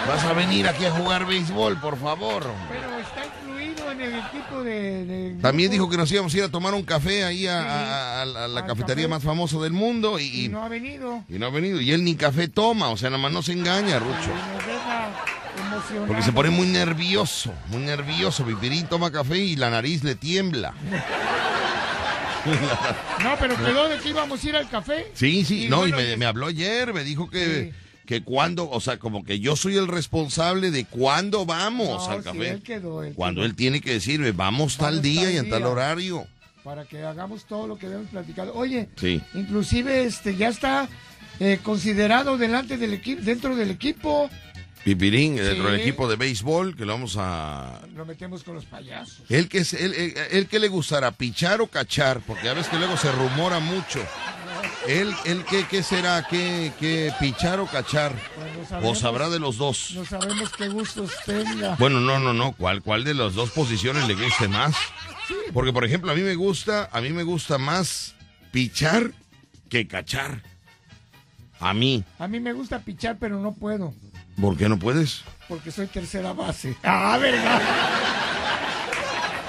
Vas 0.08 0.24
a 0.24 0.32
venir 0.32 0.66
aquí 0.70 0.86
a 0.86 0.92
jugar 0.92 1.26
béisbol, 1.28 1.82
por 1.82 2.00
favor. 2.00 2.46
Pero 2.70 3.00
está 3.00 3.26
incluido 3.26 3.92
en 3.92 4.02
el 4.02 4.14
equipo 4.18 4.64
de. 4.64 5.06
de- 5.06 5.38
También 5.42 5.70
dijo 5.70 5.90
que 5.90 5.98
nos 5.98 6.10
íbamos 6.14 6.34
a 6.34 6.38
ir 6.38 6.44
a 6.46 6.50
tomar 6.50 6.74
un 6.74 6.84
café 6.84 7.26
ahí 7.26 7.46
a, 7.46 7.62
a- 7.62 8.22
a 8.22 8.26
la, 8.26 8.46
a 8.46 8.48
la 8.48 8.62
Al 8.62 8.68
cafetería 8.68 9.04
café. 9.04 9.16
más 9.16 9.24
famosa 9.24 9.58
del 9.60 9.74
mundo 9.74 10.18
y, 10.18 10.46
Y 10.46 10.48
no 10.48 10.64
ha 10.64 10.70
venido. 10.70 11.26
y 11.28 11.34
no 11.38 11.48
ha 11.48 11.50
venido. 11.50 11.82
Y 11.82 11.92
él 11.92 12.06
ni 12.06 12.16
café 12.16 12.48
toma, 12.48 12.88
o 12.88 12.96
sea, 12.96 13.10
nada 13.10 13.22
más 13.22 13.34
no 13.34 13.42
se 13.44 13.52
engaña, 13.52 14.00
Rucho. 14.00 14.32
Y 14.32 15.41
Porque 16.08 16.22
se 16.24 16.32
pone 16.32 16.50
muy 16.50 16.68
nervioso, 16.68 17.54
muy 17.68 17.82
nervioso. 17.84 18.46
Pipirín 18.46 18.88
toma 18.88 19.12
café 19.12 19.38
y 19.38 19.56
la 19.56 19.70
nariz 19.70 20.04
le 20.04 20.16
tiembla. 20.16 20.74
No, 23.24 23.36
pero 23.40 23.56
quedó 23.56 23.88
de 23.88 24.00
que 24.00 24.10
íbamos 24.10 24.44
a 24.44 24.50
ir 24.50 24.56
al 24.56 24.68
café. 24.68 25.12
Sí, 25.14 25.46
sí, 25.46 25.66
Y 25.66 25.70
no, 25.70 25.86
y 25.88 25.92
me, 25.92 26.18
me 26.18 26.26
habló 26.26 26.48
ayer, 26.48 26.92
me 26.92 27.04
dijo 27.04 27.30
que, 27.30 27.72
que 28.08 28.24
cuando, 28.24 28.68
o 28.68 28.82
sea, 28.82 28.98
como 28.98 29.24
que 29.24 29.40
yo 29.40 29.56
soy 29.56 29.78
el 29.78 29.88
responsable 29.88 30.72
de 30.72 30.86
cuándo 30.86 31.46
vamos 31.46 32.08
No, 32.08 32.12
al 32.14 32.20
sí, 32.20 32.24
café. 32.24 32.50
él 32.50 32.64
quedó, 32.64 33.04
él 33.04 33.14
cuando 33.14 33.42
quedó. 33.42 33.46
él 33.46 33.56
tiene 33.56 33.80
que 33.80 33.94
decirme, 33.94 34.32
vamos 34.32 34.78
tal 34.78 35.04
día 35.04 35.22
tal 35.26 35.34
y 35.34 35.38
en 35.38 35.50
tal 35.52 35.64
horario. 35.66 36.26
Para 36.64 36.86
que 36.86 37.04
hagamos 37.04 37.46
todo 37.46 37.68
lo 37.68 37.78
que 37.78 37.86
habíamos 37.86 38.08
platicado. 38.10 38.54
Oye, 38.56 38.90
Sí. 38.96 39.22
inclusive 39.36 40.04
este 40.06 40.36
ya 40.36 40.48
está 40.50 40.90
eh, 41.40 41.60
considerado 41.62 42.38
delante 42.40 42.78
del 42.78 42.94
equipo, 42.94 43.22
dentro 43.22 43.56
del 43.56 43.70
equipo. 43.70 44.32
Pipirín, 44.84 45.36
dentro 45.36 45.70
del 45.72 45.80
equipo 45.80 46.08
de 46.10 46.16
béisbol, 46.16 46.76
que 46.76 46.86
lo 46.86 46.94
vamos 46.94 47.16
a... 47.20 47.82
Lo 47.96 48.04
metemos 48.06 48.44
con 48.44 48.56
los 48.56 48.66
payasos. 48.66 49.22
Él 49.30 49.48
que, 49.48 49.60
es, 49.60 49.74
él, 49.74 49.94
él- 49.94 50.14
él 50.32 50.48
que 50.48 50.58
le 50.60 50.70
gustará, 50.70 51.12
pichar 51.12 51.62
o 51.62 51.68
cachar, 51.68 52.22
porque 52.26 52.50
a 52.50 52.54
veces 52.54 52.72
que 52.72 52.78
luego 52.80 52.98
se 52.98 53.12
rumora 53.12 53.60
mucho. 53.60 54.00
Él, 54.88 55.14
él 55.26 55.46
¿qué, 55.48 55.66
qué 55.70 55.84
será? 55.84 56.26
¿Qué, 56.28 56.72
qué 56.80 57.14
pichar 57.20 57.60
o 57.60 57.68
cachar? 57.68 58.14
Pues 58.70 58.84
O 58.84 58.96
sabrá 58.96 59.30
de 59.30 59.38
los 59.40 59.58
dos. 59.58 59.92
No 59.94 60.04
sabemos 60.06 60.50
qué 60.58 60.68
gustos 60.70 61.12
tenga. 61.28 61.76
Bueno, 61.76 62.00
no, 62.00 62.20
no, 62.20 62.34
no. 62.34 62.54
¿Cuál, 62.54 62.82
cuál 62.82 63.04
de 63.04 63.14
las 63.14 63.36
dos 63.36 63.52
posiciones 63.52 64.08
le 64.08 64.16
guste 64.16 64.48
más? 64.48 64.76
Porque, 65.54 65.72
por 65.72 65.86
ejemplo, 65.86 66.12
a 66.12 66.16
mí 66.16 66.22
me 66.22 66.34
gusta, 66.34 66.90
a 66.92 67.02
mí 67.02 67.12
me 67.12 67.22
gusta 67.24 67.60
más 67.60 68.16
pichar 68.52 69.12
que 69.70 69.88
cachar. 69.88 70.42
A 71.60 71.76
mí. 71.76 72.04
A 72.18 72.28
mí 72.28 72.40
me 72.40 72.54
gusta 72.54 72.80
pichar, 72.80 73.18
pero 73.20 73.40
no 73.40 73.54
puedo. 73.54 73.94
¿Por 74.42 74.58
qué 74.58 74.68
no 74.68 74.80
puedes? 74.80 75.22
Porque 75.48 75.72
soy 75.72 75.88
tercera 75.88 76.34
base. 76.34 76.76
Ah, 76.84 77.18
¿verdad? 77.20 77.62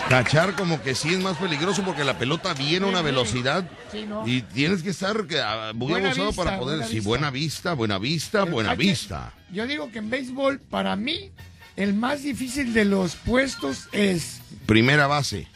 Cachar 0.08 0.54
como 0.56 0.82
que 0.82 0.94
sí 0.94 1.14
es 1.14 1.20
más 1.20 1.38
peligroso 1.38 1.82
porque 1.84 2.04
la 2.04 2.18
pelota 2.18 2.52
viene 2.52 2.84
a 2.84 2.88
una 2.90 3.00
velocidad 3.02 3.64
sí, 3.90 4.04
¿no? 4.06 4.26
y 4.28 4.42
tienes 4.42 4.82
que 4.82 4.90
estar 4.90 5.16
ah, 5.42 5.72
muy 5.74 5.88
Buena 5.92 6.08
abusado 6.08 6.28
vista, 6.28 6.44
para 6.44 6.58
poder... 6.58 6.76
buena 6.78 6.88
sí, 6.88 6.94
vista. 6.96 7.08
buena 7.08 7.30
vista, 7.30 7.72
buena 7.74 7.98
vista, 7.98 8.44
buena 8.44 8.74
vista. 8.74 9.32
Yo 9.50 9.66
digo 9.66 9.90
que 9.90 10.00
en 10.00 10.10
béisbol, 10.10 10.60
para 10.60 10.96
mí, 10.96 11.30
el 11.76 11.94
más 11.94 12.22
difícil 12.24 12.74
de 12.74 12.84
los 12.84 13.14
puestos 13.14 13.88
es 13.92 14.40
Primera 14.66 15.06
base. 15.06 15.46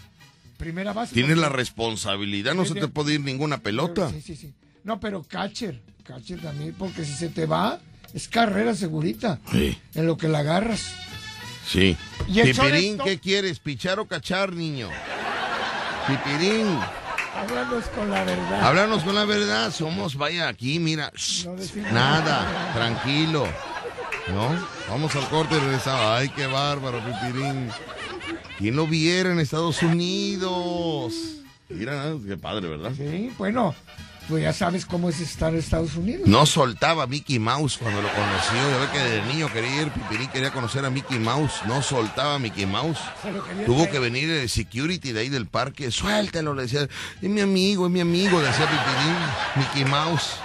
primera 0.57 0.95
base. 0.95 1.13
Tienes 1.13 1.37
la 1.37 1.51
responsabilidad, 1.51 2.55
no 2.55 2.65
se 2.65 2.75
te 2.75 2.89
puede 2.89 3.15
ir 3.15 3.21
ninguna 3.21 3.59
pelota. 3.59 4.11
Sí, 4.11 4.23
sí, 4.23 4.37
sí. 4.37 4.55
No, 4.85 5.01
pero 5.01 5.23
catcher. 5.23 5.83
Catcher 6.05 6.41
también, 6.41 6.75
porque 6.79 7.05
si 7.05 7.13
se 7.13 7.29
te 7.29 7.45
va, 7.45 7.81
Es 8.17 8.29
carrera 8.29 8.75
segurita. 8.75 9.39
Sí. 9.53 9.79
En 9.95 10.07
lo 10.07 10.17
que 10.17 10.27
la 10.27 10.39
agarras. 10.39 10.91
Sí. 11.69 11.95
¿Y 12.27 12.41
el 12.41 12.53
Pipirín? 12.53 12.97
¿qué 12.97 13.19
quieres? 13.19 13.59
¿Pichar 13.59 14.01
o 14.01 14.07
cachar, 14.09 14.55
niño? 14.55 14.89
Pipirín, 16.07 16.67
Háblanos 17.37 17.85
con 17.89 18.11
la 18.11 18.25
verdad. 18.25 18.63
háblanos 18.63 19.03
con 19.05 19.15
la 19.15 19.27
verdad. 19.27 19.71
Somos, 19.71 20.17
vaya, 20.17 20.49
aquí, 20.49 20.79
mira. 20.79 21.13
shh, 21.15 21.45
No 21.45 21.57
decimos 21.57 21.93
nada, 21.93 22.73
tranquilo. 22.73 23.47
¿No? 24.29 24.49
Vamos 24.89 25.15
al 25.15 25.29
corte 25.29 25.55
y 25.55 25.59
regresamos. 25.59 26.01
Ay, 26.07 26.31
qué 26.31 26.47
bárbaro, 26.47 27.03
Pipirín. 27.05 27.69
¿Quién 28.57 28.77
lo 28.77 28.87
viera 28.87 29.31
en 29.31 29.41
Estados 29.41 29.83
Unidos? 29.83 31.13
Mira, 31.69 32.15
qué 32.27 32.39
padre, 32.39 32.69
¿verdad? 32.69 32.93
Sí, 32.97 33.31
bueno, 33.37 33.75
pues 34.29 34.43
ya 34.43 34.53
sabes 34.53 34.87
cómo 34.87 35.09
es 35.09 35.21
estar 35.21 35.53
en 35.53 35.61
Estados 35.61 35.97
Unidos. 35.97 36.27
No 36.27 36.47
soltaba 36.47 37.05
a 37.05 37.07
Mickey 37.07 37.39
Mouse 37.39 37.79
cuando 37.79 38.03
lo 38.03 38.09
conoció. 38.09 38.71
Ya 38.71 38.79
ve 38.79 38.87
que 38.93 38.99
de 38.99 39.23
niño 39.33 39.53
quería 39.53 39.83
ir, 39.83 39.91
Pipirín 39.91 40.29
quería 40.29 40.51
conocer 40.51 40.85
a 40.85 40.91
Mickey 40.91 41.19
Mouse. 41.19 41.61
No 41.67 41.83
soltaba 41.83 42.35
a 42.35 42.39
Mickey 42.39 42.67
Mouse. 42.67 42.99
Tuvo 43.65 43.89
que 43.89 43.99
venir 43.99 44.29
el 44.31 44.49
security 44.49 45.13
de 45.13 45.21
ahí 45.21 45.29
del 45.29 45.47
parque. 45.47 45.91
Suéltalo, 45.91 46.55
le 46.55 46.63
decía. 46.63 46.83
Es 46.83 47.31
mi 47.31 47.41
amigo, 47.41 47.87
es 47.87 47.93
mi 47.93 48.01
amigo, 48.01 48.41
le 48.41 48.47
decía 48.47 48.67
Pipirín. 48.67 49.17
Mickey 49.57 49.85
Mouse. 49.85 50.37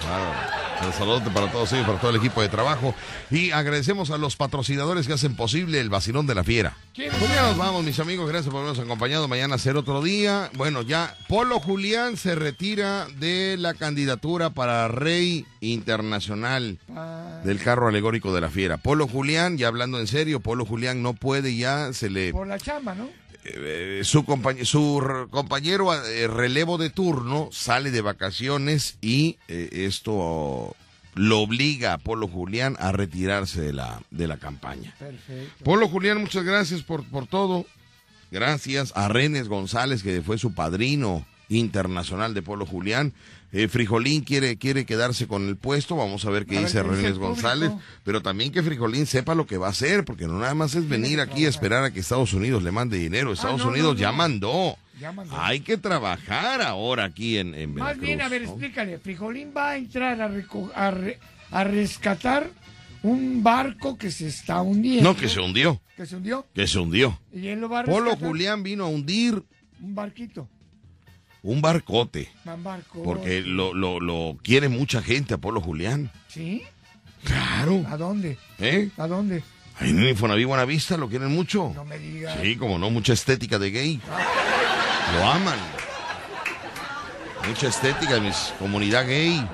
Claro. 0.00 0.53
Un 0.82 0.92
saludo 0.92 1.22
para 1.32 1.50
todos 1.50 1.72
ellos, 1.72 1.86
para 1.86 1.98
todo 1.98 2.10
el 2.10 2.16
equipo 2.16 2.42
de 2.42 2.48
trabajo. 2.48 2.94
Y 3.30 3.50
agradecemos 3.52 4.10
a 4.10 4.18
los 4.18 4.36
patrocinadores 4.36 5.06
que 5.06 5.12
hacen 5.12 5.36
posible 5.36 5.80
el 5.80 5.88
vacilón 5.88 6.26
de 6.26 6.34
la 6.34 6.44
fiera. 6.44 6.76
Pues 6.94 7.34
ya 7.34 7.42
nos 7.42 7.56
vamos, 7.56 7.84
mis 7.84 7.98
amigos. 8.00 8.28
Gracias 8.28 8.52
por 8.52 8.62
habernos 8.62 8.84
acompañado. 8.84 9.28
Mañana 9.28 9.58
será 9.58 9.80
otro 9.80 10.02
día. 10.02 10.50
Bueno, 10.54 10.82
ya 10.82 11.16
Polo 11.28 11.60
Julián 11.60 12.16
se 12.16 12.34
retira 12.34 13.06
de 13.18 13.56
la 13.58 13.74
candidatura 13.74 14.50
para 14.50 14.88
Rey 14.88 15.46
Internacional 15.60 16.78
del 17.44 17.60
carro 17.60 17.88
alegórico 17.88 18.34
de 18.34 18.40
la 18.40 18.50
fiera. 18.50 18.76
Polo 18.76 19.08
Julián, 19.08 19.58
ya 19.58 19.68
hablando 19.68 19.98
en 19.98 20.06
serio, 20.06 20.40
Polo 20.40 20.64
Julián 20.66 21.02
no 21.02 21.14
puede 21.14 21.56
ya, 21.56 21.92
se 21.92 22.10
le 22.10 22.32
Por 22.32 22.46
la 22.46 22.58
chamba, 22.58 22.94
¿no? 22.94 23.08
Eh, 23.44 24.00
su, 24.04 24.22
compañ- 24.24 24.64
su 24.64 25.26
compañero 25.30 25.92
eh, 25.94 26.26
relevo 26.28 26.78
de 26.78 26.90
turno 26.90 27.48
sale 27.52 27.90
de 27.90 28.00
vacaciones 28.00 28.96
y 29.00 29.38
eh, 29.48 29.68
esto 29.72 30.74
lo 31.14 31.40
obliga 31.40 31.92
a 31.92 31.98
Polo 31.98 32.26
Julián 32.26 32.76
a 32.80 32.90
retirarse 32.92 33.60
de 33.60 33.72
la, 33.72 34.00
de 34.10 34.26
la 34.26 34.36
campaña. 34.38 34.94
Perfecto. 34.98 35.64
Polo 35.64 35.88
Julián, 35.88 36.20
muchas 36.20 36.44
gracias 36.44 36.82
por, 36.82 37.04
por 37.04 37.26
todo. 37.26 37.66
Gracias 38.30 38.92
a 38.96 39.06
Renes 39.08 39.48
González, 39.48 40.02
que 40.02 40.20
fue 40.22 40.38
su 40.38 40.54
padrino 40.54 41.24
internacional 41.48 42.34
de 42.34 42.42
Polo 42.42 42.66
Julián. 42.66 43.12
Eh, 43.56 43.68
Frijolín 43.68 44.22
quiere, 44.24 44.56
quiere 44.58 44.84
quedarse 44.84 45.28
con 45.28 45.48
el 45.48 45.56
puesto. 45.56 45.94
Vamos 45.96 46.24
a 46.24 46.30
ver 46.30 46.44
qué 46.44 46.58
A 46.58 46.62
dice 46.62 46.82
público. 46.82 47.18
González. 47.20 47.70
Pero 48.02 48.20
también 48.20 48.50
que 48.50 48.62
Frijolín 48.64 49.06
sepa 49.06 49.34
lo 49.36 49.46
que 49.46 49.58
va 49.58 49.68
a 49.68 49.70
hacer, 49.70 50.04
porque 50.04 50.26
no 50.26 50.38
nada 50.40 50.54
más 50.54 50.74
es 50.74 50.88
venir 50.88 51.20
aquí 51.20 51.46
a 51.46 51.48
esperar 51.48 51.84
a 51.84 51.92
que 51.92 52.00
Estados 52.00 52.32
Unidos 52.34 52.64
le 52.64 52.72
mande 52.72 52.98
dinero. 52.98 53.32
Estados 53.32 53.60
Ah, 53.60 53.64
no, 53.64 53.70
Unidos 53.70 53.94
no, 53.94 54.00
ya 54.00 54.10
no. 54.10 54.16
mandó. 54.18 54.76
Ya 55.00 55.12
mandó. 55.12 55.36
Hay 55.40 55.60
que 55.60 55.76
trabajar 55.76 56.62
ahora 56.62 57.04
aquí 57.04 57.38
en, 57.38 57.54
en 57.54 57.74
Más 57.74 57.98
bien, 57.98 58.20
a 58.22 58.28
ver, 58.28 58.42
explícale. 58.42 58.98
Frijolín 58.98 59.52
va 59.56 59.70
a 59.70 59.76
entrar 59.76 60.20
a, 60.20 60.26
a, 60.74 60.90
re- 60.90 61.18
a 61.52 61.64
rescatar 61.64 62.50
un 63.04 63.42
barco 63.44 63.96
que 63.98 64.10
se 64.10 64.26
está 64.26 64.62
hundiendo. 64.62 65.08
No, 65.12 65.16
que 65.16 65.28
se 65.28 65.38
hundió. 65.40 65.80
Que 65.96 66.06
se 66.06 66.16
hundió. 66.16 66.44
Que 66.54 66.66
se 66.66 66.78
hundió. 66.78 67.20
Y 67.32 67.48
él 67.48 67.60
lo 67.60 67.68
va 67.68 67.80
a 67.80 67.84
Polo. 67.84 68.16
Julián 68.16 68.62
vino 68.64 68.84
a 68.84 68.88
hundir 68.88 69.44
Un 69.80 69.94
barquito. 69.94 70.48
Un 71.44 71.60
barcote. 71.60 72.32
Porque 73.04 73.42
lo, 73.42 73.74
lo, 73.74 74.00
lo 74.00 74.36
quiere 74.42 74.68
mucha 74.68 75.02
gente 75.02 75.34
a 75.34 75.38
Polo 75.38 75.60
Julián. 75.60 76.10
¿Sí? 76.28 76.64
Claro. 77.22 77.84
¿A 77.88 77.96
dónde? 77.96 78.38
¿Eh? 78.58 78.88
¿A 78.96 79.06
dónde? 79.06 79.44
Ahí 79.78 79.90
en 79.90 79.98
el 80.00 80.08
Infonavit 80.10 80.46
Buenavista 80.46 80.96
lo 80.96 81.08
quieren 81.08 81.28
mucho. 81.32 81.72
No 81.74 81.84
me 81.84 81.98
digas. 81.98 82.38
Sí, 82.42 82.56
como 82.56 82.78
no, 82.78 82.90
mucha 82.90 83.12
estética 83.12 83.58
de 83.58 83.70
gay. 83.70 84.00
Lo 85.16 85.24
aman. 85.26 85.58
Mucha 87.46 87.68
estética 87.68 88.14
de 88.14 88.20
mi 88.22 88.30
comunidad 88.58 89.06
gay. 89.06 89.46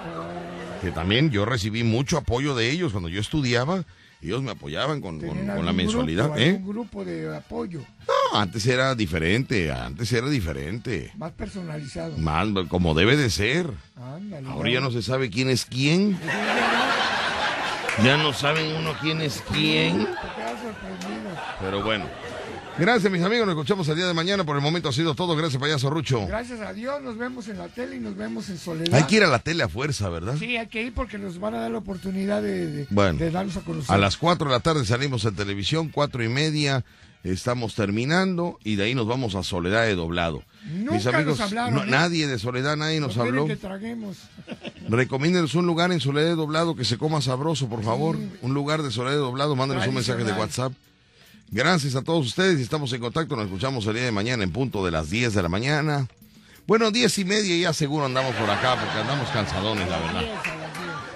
Que 0.81 0.93
también 0.93 1.31
yo 1.31 1.45
recibí 1.45 1.83
mucho 1.83 2.19
apoyo 2.19 2.55
de 2.55 2.71
ellos 2.71 2.93
cuando 2.93 3.09
yo 3.09 3.21
estudiaba. 3.21 3.85
Ellos 4.23 4.43
me 4.43 4.51
apoyaban 4.51 5.01
con, 5.01 5.19
con- 5.19 5.31
¿Tienen 5.31 5.57
con 5.57 5.65
la 5.65 5.73
mensualidad. 5.73 6.27
Grupo, 6.27 6.39
¿eh? 6.41 6.61
grupo 6.63 7.05
de 7.05 7.37
apoyo 7.37 7.81
No, 8.07 8.39
antes 8.39 8.67
era 8.67 8.95
diferente, 8.95 9.73
antes 9.73 10.13
era 10.13 10.29
diferente. 10.29 11.11
más 11.17 11.33
personalizado. 11.33 12.19
Más, 12.19 12.47
como 12.69 12.95
debe 12.95 13.17
de 13.17 13.31
ser. 13.31 13.71
Ándale. 13.97 14.47
Ahora 14.49 14.71
ya 14.71 14.81
no 14.81 14.91
se 14.91 15.01
sabe 15.03 15.31
quién 15.31 15.49
es 15.49 15.65
quién. 15.65 16.19
Ya 18.05 18.17
no 18.17 18.33
saben 18.33 18.75
uno 18.77 18.93
quién 19.01 19.21
es 19.21 19.43
quién. 19.53 20.07
Pero 21.61 21.83
bueno. 21.83 22.07
Gracias, 22.81 23.13
mis 23.13 23.23
amigos. 23.23 23.47
Nos 23.47 23.55
escuchamos 23.57 23.87
el 23.89 23.97
día 23.97 24.07
de 24.07 24.15
mañana. 24.15 24.45
Por 24.45 24.57
el 24.57 24.63
momento 24.63 24.89
ha 24.89 24.93
sido 24.93 25.15
todo. 25.15 25.37
Gracias, 25.37 25.61
payaso 25.61 25.91
Rucho. 25.91 26.27
Gracias 26.27 26.61
a 26.61 26.73
Dios 26.73 27.03
nos 27.03 27.19
vemos 27.19 27.47
en 27.49 27.59
la 27.59 27.69
tele 27.69 27.97
y 27.97 28.01
nos 28.01 28.17
vemos 28.17 28.49
en 28.49 28.59
soledad. 28.59 28.95
Hay 28.95 29.05
que 29.05 29.17
ir 29.17 29.25
a 29.25 29.27
la 29.29 29.39
tele 29.39 29.63
a 29.63 29.69
fuerza, 29.69 30.09
¿verdad? 30.09 30.37
Sí, 30.39 30.57
hay 30.57 30.67
que 30.69 30.83
ir 30.83 30.95
porque 30.95 31.19
nos 31.19 31.39
van 31.39 31.55
a 31.55 31.61
dar 31.61 31.71
la 31.71 31.79
oportunidad 31.79 32.41
de, 32.43 32.67
de, 32.67 32.87
Bueno. 32.91 33.19
de 33.19 33.31
darnos 33.31 33.57
a 33.57 33.61
conocer. 33.61 33.95
A 33.95 33.99
las 33.99 34.17
4 34.17 34.49
de 34.49 34.53
la 34.55 34.61
tarde 34.61 34.85
salimos 34.87 35.25
en 35.27 35.35
televisión, 35.37 35.89
cuatro 35.91 36.25
y 36.25 36.29
media. 36.29 36.85
Estamos 37.23 37.75
terminando 37.75 38.59
y 38.65 38.77
de 38.77 38.85
ahí 38.85 38.95
nos 38.95 39.07
vamos 39.07 39.35
a 39.35 39.43
Soledad 39.43 39.85
de 39.85 39.95
Doblado. 39.95 40.43
Nunca 40.65 40.93
Mis 40.95 41.07
amigos, 41.07 41.39
nos 41.39 41.49
hablaron, 41.49 41.75
no, 41.75 41.83
¿eh? 41.85 41.87
nadie 41.87 42.27
de 42.27 42.39
Soledad, 42.39 42.79
nadie 42.79 42.99
nos 42.99 43.15
No 43.15 43.25
quieren 43.25 43.41
habló. 43.41 43.55
que 43.55 43.61
traguemos. 43.61 44.17
Recomiéndenos 44.89 45.55
un 45.55 45.67
lugar 45.67 45.93
en 45.93 46.01
Soledad 46.01 46.29
de 46.29 46.35
Doblado 46.35 46.75
que 46.77 46.87
se 46.87 46.97
coma 46.97 47.21
sabroso, 47.21 47.69
por 47.69 47.83
favor. 47.85 48.17
Un 48.41 48.55
lugar 48.55 48.83
de 48.83 48.91
Soledad 48.91 49.17
de 49.17 49.21
Doblado, 49.21 49.55
mándenos 49.55 49.87
un 49.87 49.95
mensaje 49.97 50.25
de. 50.25 50.33
WhatsApp. 50.33 50.73
Gracias 51.53 51.97
a 51.97 52.03
todos 52.03 52.27
ustedes 52.27 52.61
estamos 52.61 52.93
en 52.93 53.01
contacto. 53.01 53.35
Nos 53.35 53.47
escuchamos 53.47 53.85
el 53.87 53.95
día 53.95 54.05
de 54.05 54.13
mañana 54.13 54.45
en 54.45 54.53
punto 54.53 54.85
de 54.85 54.93
las 54.93 55.11
10 55.11 55.35
de 55.35 55.43
la 55.43 55.49
mañana. 55.49 56.07
Bueno, 56.67 56.93
10 56.93 57.19
y 57.19 57.25
media 57.25 57.57
ya 57.57 57.73
seguro 57.73 58.07
andamos 58.07 58.37
por 58.37 58.49
acá 58.49 58.77
porque 58.77 58.99
andamos 59.01 59.29
cansadones, 59.31 59.89
la 59.89 59.99
verdad. 59.99 60.23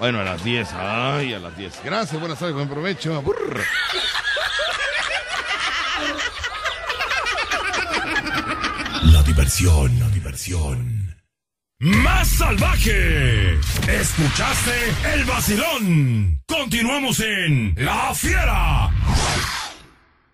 Bueno, 0.00 0.20
a 0.20 0.24
las 0.24 0.42
10. 0.42 0.68
Ay, 0.72 1.34
a 1.34 1.38
las 1.38 1.56
10. 1.56 1.72
Gracias, 1.84 2.18
buenas 2.18 2.38
tardes, 2.40 2.54
buen 2.54 2.68
provecho. 2.68 3.22
La 9.04 9.22
diversión, 9.22 10.00
la 10.00 10.08
diversión. 10.08 11.14
Más 11.78 12.28
salvaje. 12.28 13.52
Escuchaste 13.86 14.94
el 15.14 15.24
vacilón. 15.26 16.42
Continuamos 16.48 17.20
en 17.20 17.74
La 17.78 18.12
Fiera. 18.14 18.90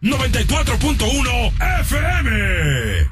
94.1 0.03 1.53
FM. 1.85 3.07